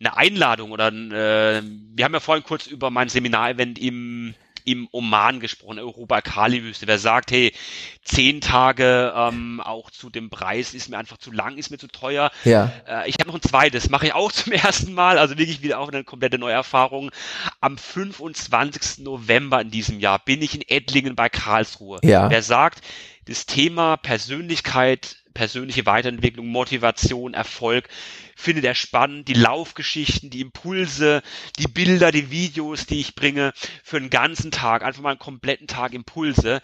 eine 0.00 0.16
Einladung 0.16 0.72
oder 0.72 0.90
ein, 0.90 1.12
äh, 1.12 1.62
wir 1.62 2.04
haben 2.04 2.14
ja 2.14 2.20
vorhin 2.20 2.44
kurz 2.44 2.66
über 2.66 2.90
mein 2.90 3.08
Seminarevent 3.08 3.78
im 3.78 4.34
im 4.68 4.86
Oman 4.92 5.40
gesprochen, 5.40 5.78
Europa-Kali-Wüste. 5.78 6.86
Wer 6.86 6.98
sagt, 6.98 7.30
hey, 7.30 7.54
zehn 8.04 8.42
Tage 8.42 9.14
ähm, 9.16 9.62
auch 9.64 9.90
zu 9.90 10.10
dem 10.10 10.28
Preis 10.28 10.74
ist 10.74 10.90
mir 10.90 10.98
einfach 10.98 11.16
zu 11.16 11.32
lang, 11.32 11.56
ist 11.56 11.70
mir 11.70 11.78
zu 11.78 11.88
teuer. 11.88 12.30
Ja. 12.44 12.70
Äh, 12.86 13.08
ich 13.08 13.14
habe 13.14 13.28
noch 13.28 13.36
ein 13.36 13.42
zweites, 13.42 13.88
mache 13.88 14.06
ich 14.06 14.12
auch 14.12 14.30
zum 14.32 14.52
ersten 14.52 14.92
Mal, 14.92 15.18
also 15.18 15.38
wirklich 15.38 15.62
wieder 15.62 15.78
auch 15.78 15.88
eine 15.88 16.04
komplette 16.04 16.38
Neuerfahrung. 16.38 17.10
Am 17.62 17.78
25. 17.78 19.04
November 19.04 19.62
in 19.62 19.70
diesem 19.70 20.00
Jahr 20.00 20.18
bin 20.18 20.42
ich 20.42 20.54
in 20.54 20.62
Ettlingen 20.68 21.16
bei 21.16 21.30
Karlsruhe. 21.30 22.00
Ja. 22.02 22.28
Wer 22.28 22.42
sagt, 22.42 22.82
das 23.24 23.46
Thema 23.46 23.96
Persönlichkeit, 23.96 25.17
persönliche 25.38 25.86
Weiterentwicklung, 25.86 26.48
Motivation, 26.48 27.32
Erfolg 27.32 27.88
findet 28.34 28.64
er 28.64 28.74
spannend. 28.74 29.28
Die 29.28 29.34
Laufgeschichten, 29.34 30.30
die 30.30 30.40
Impulse, 30.40 31.22
die 31.60 31.68
Bilder, 31.68 32.10
die 32.10 32.32
Videos, 32.32 32.86
die 32.86 32.98
ich 32.98 33.14
bringe 33.14 33.52
für 33.84 33.98
einen 33.98 34.10
ganzen 34.10 34.50
Tag, 34.50 34.82
einfach 34.82 35.00
mal 35.00 35.10
einen 35.10 35.20
kompletten 35.20 35.68
Tag 35.68 35.94
Impulse. 35.94 36.60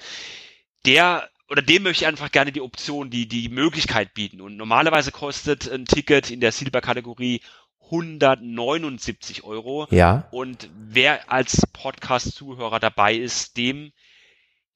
Der 0.86 1.30
oder 1.48 1.62
dem 1.62 1.84
möchte 1.84 2.02
ich 2.02 2.08
einfach 2.08 2.32
gerne 2.32 2.50
die 2.50 2.62
Option, 2.62 3.10
die, 3.10 3.28
die 3.28 3.48
Möglichkeit 3.48 4.12
bieten. 4.12 4.40
Und 4.40 4.56
normalerweise 4.56 5.12
kostet 5.12 5.70
ein 5.70 5.84
Ticket 5.84 6.32
in 6.32 6.40
der 6.40 6.50
Silber-Kategorie 6.50 7.42
179 7.84 9.44
Euro. 9.44 9.86
Ja. 9.92 10.26
Und 10.32 10.68
wer 10.76 11.30
als 11.30 11.62
Podcast-Zuhörer 11.72 12.80
dabei 12.80 13.14
ist, 13.14 13.56
dem 13.56 13.92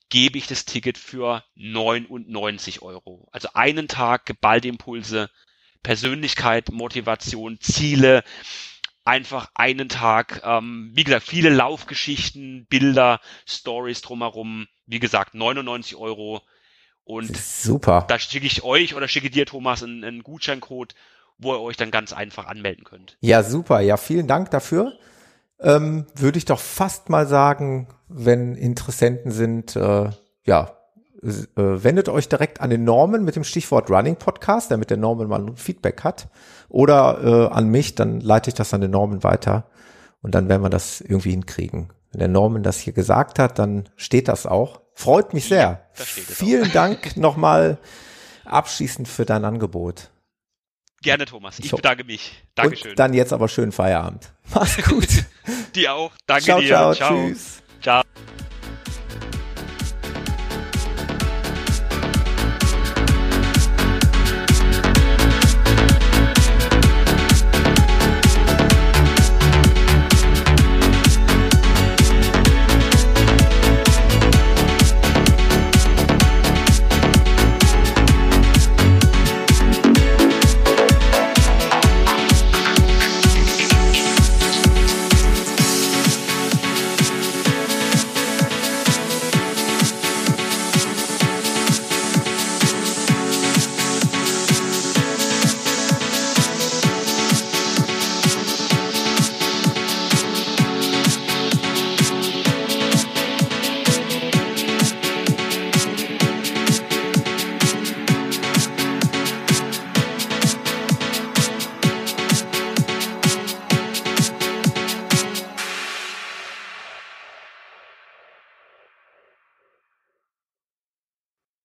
gebe 0.09 0.39
ich 0.39 0.47
das 0.47 0.65
Ticket 0.65 0.99
für 0.99 1.45
99 1.55 2.83
Euro. 2.83 3.29
Also 3.33 3.49
einen 3.55 3.89
Tag 3.89 4.27
geballte 4.27 4.69
Impulse, 4.69 5.31
Persönlichkeit, 5.83 6.71
Motivation, 6.73 7.59
Ziele, 7.61 8.25
einfach 9.05 9.51
einen 9.55 9.89
Tag, 9.89 10.43
ähm, 10.45 10.91
wie 10.95 11.05
gesagt, 11.05 11.27
viele 11.27 11.51
Laufgeschichten, 11.51 12.67
Bilder, 12.67 13.21
Stories 13.47 14.03
drumherum. 14.03 14.67
Wie 14.87 14.99
gesagt, 14.99 15.35
99 15.35 15.97
Euro. 15.97 16.43
Und 17.05 17.37
super. 17.37 18.05
Da 18.09 18.19
schicke 18.19 18.47
ich 18.47 18.63
euch 18.65 18.95
oder 18.95 19.09
schicke 19.09 19.31
dir, 19.31 19.47
Thomas, 19.47 19.83
einen, 19.83 20.05
einen 20.05 20.23
Gutscheincode, 20.23 20.95
wo 21.39 21.55
ihr 21.55 21.61
euch 21.61 21.77
dann 21.77 21.91
ganz 21.91 22.13
einfach 22.13 22.47
anmelden 22.47 22.85
könnt. 22.85 23.17
Ja, 23.21 23.43
super. 23.43 23.81
Ja, 23.81 23.97
vielen 23.97 24.27
Dank 24.27 24.51
dafür 24.51 24.99
ähm, 25.61 26.07
würde 26.15 26.39
ich 26.39 26.45
doch 26.45 26.61
fast 26.61 27.09
mal 27.09 27.27
sagen, 27.27 27.89
wenn 28.09 28.55
Interessenten 28.55 29.31
sind, 29.31 29.77
äh, 29.77 30.11
ja, 30.45 30.79
äh, 31.23 31.29
wendet 31.57 32.09
euch 32.09 32.29
direkt 32.29 32.61
an 32.61 32.71
den 32.71 32.85
Norman 32.85 33.25
mit 33.25 33.37
dem 33.37 33.45
Stichwort 33.45 33.91
Running 33.91 34.17
Podcast, 34.17 34.71
damit 34.71 34.91
der 34.91 34.97
Norman 34.97 35.29
mal 35.29 35.41
ein 35.41 35.57
Feedback 35.57 36.05
hat. 36.05 36.29
Oder 36.69 37.51
äh, 37.51 37.55
an 37.55 37.69
mich, 37.69 37.95
dann 37.95 38.21
leite 38.21 38.51
ich 38.51 38.55
das 38.55 38.73
an 38.73 38.81
den 38.81 38.93
Norman 38.93 39.25
weiter 39.25 39.65
und 40.23 40.35
dann 40.35 40.49
werden 40.49 40.63
wir 40.63 40.71
das 40.71 41.01
irgendwie 41.01 41.31
hinkriegen. 41.31 41.93
Wenn 42.13 42.21
der 42.21 42.29
Norman 42.29 42.63
das 42.63 42.79
hier 42.79 42.93
gesagt 42.93 43.39
hat, 43.39 43.59
dann 43.59 43.89
steht 43.97 44.29
das 44.29 44.47
auch. 44.47 44.81
Freut 44.95 45.35
mich 45.35 45.49
sehr. 45.49 45.59
Ja, 45.59 46.05
Vielen 46.05 46.69
auch. 46.69 46.73
Dank 46.73 47.17
nochmal 47.17 47.79
abschließend 48.45 49.09
für 49.09 49.25
dein 49.25 49.45
Angebot. 49.45 50.11
Gerne, 51.03 51.27
Thomas. 51.27 51.59
Ich 51.61 51.71
bedanke 51.71 52.05
mich. 52.05 52.33
Dankeschön. 52.55 52.91
Und 52.91 52.99
dann 52.99 53.15
jetzt 53.15 53.33
aber 53.33 53.49
schönen 53.49 53.73
Feierabend. 53.73 54.33
Mach's 54.55 54.77
gut. 54.89 55.09
dir 55.75 55.95
auch. 55.95 56.13
Danke 56.27 56.45
ciao, 56.45 56.61
dir. 56.61 56.69
Ciao, 56.69 56.95
ciao. 56.95 57.29
Tschüss. 57.29 57.63
Ciao. 57.81 58.03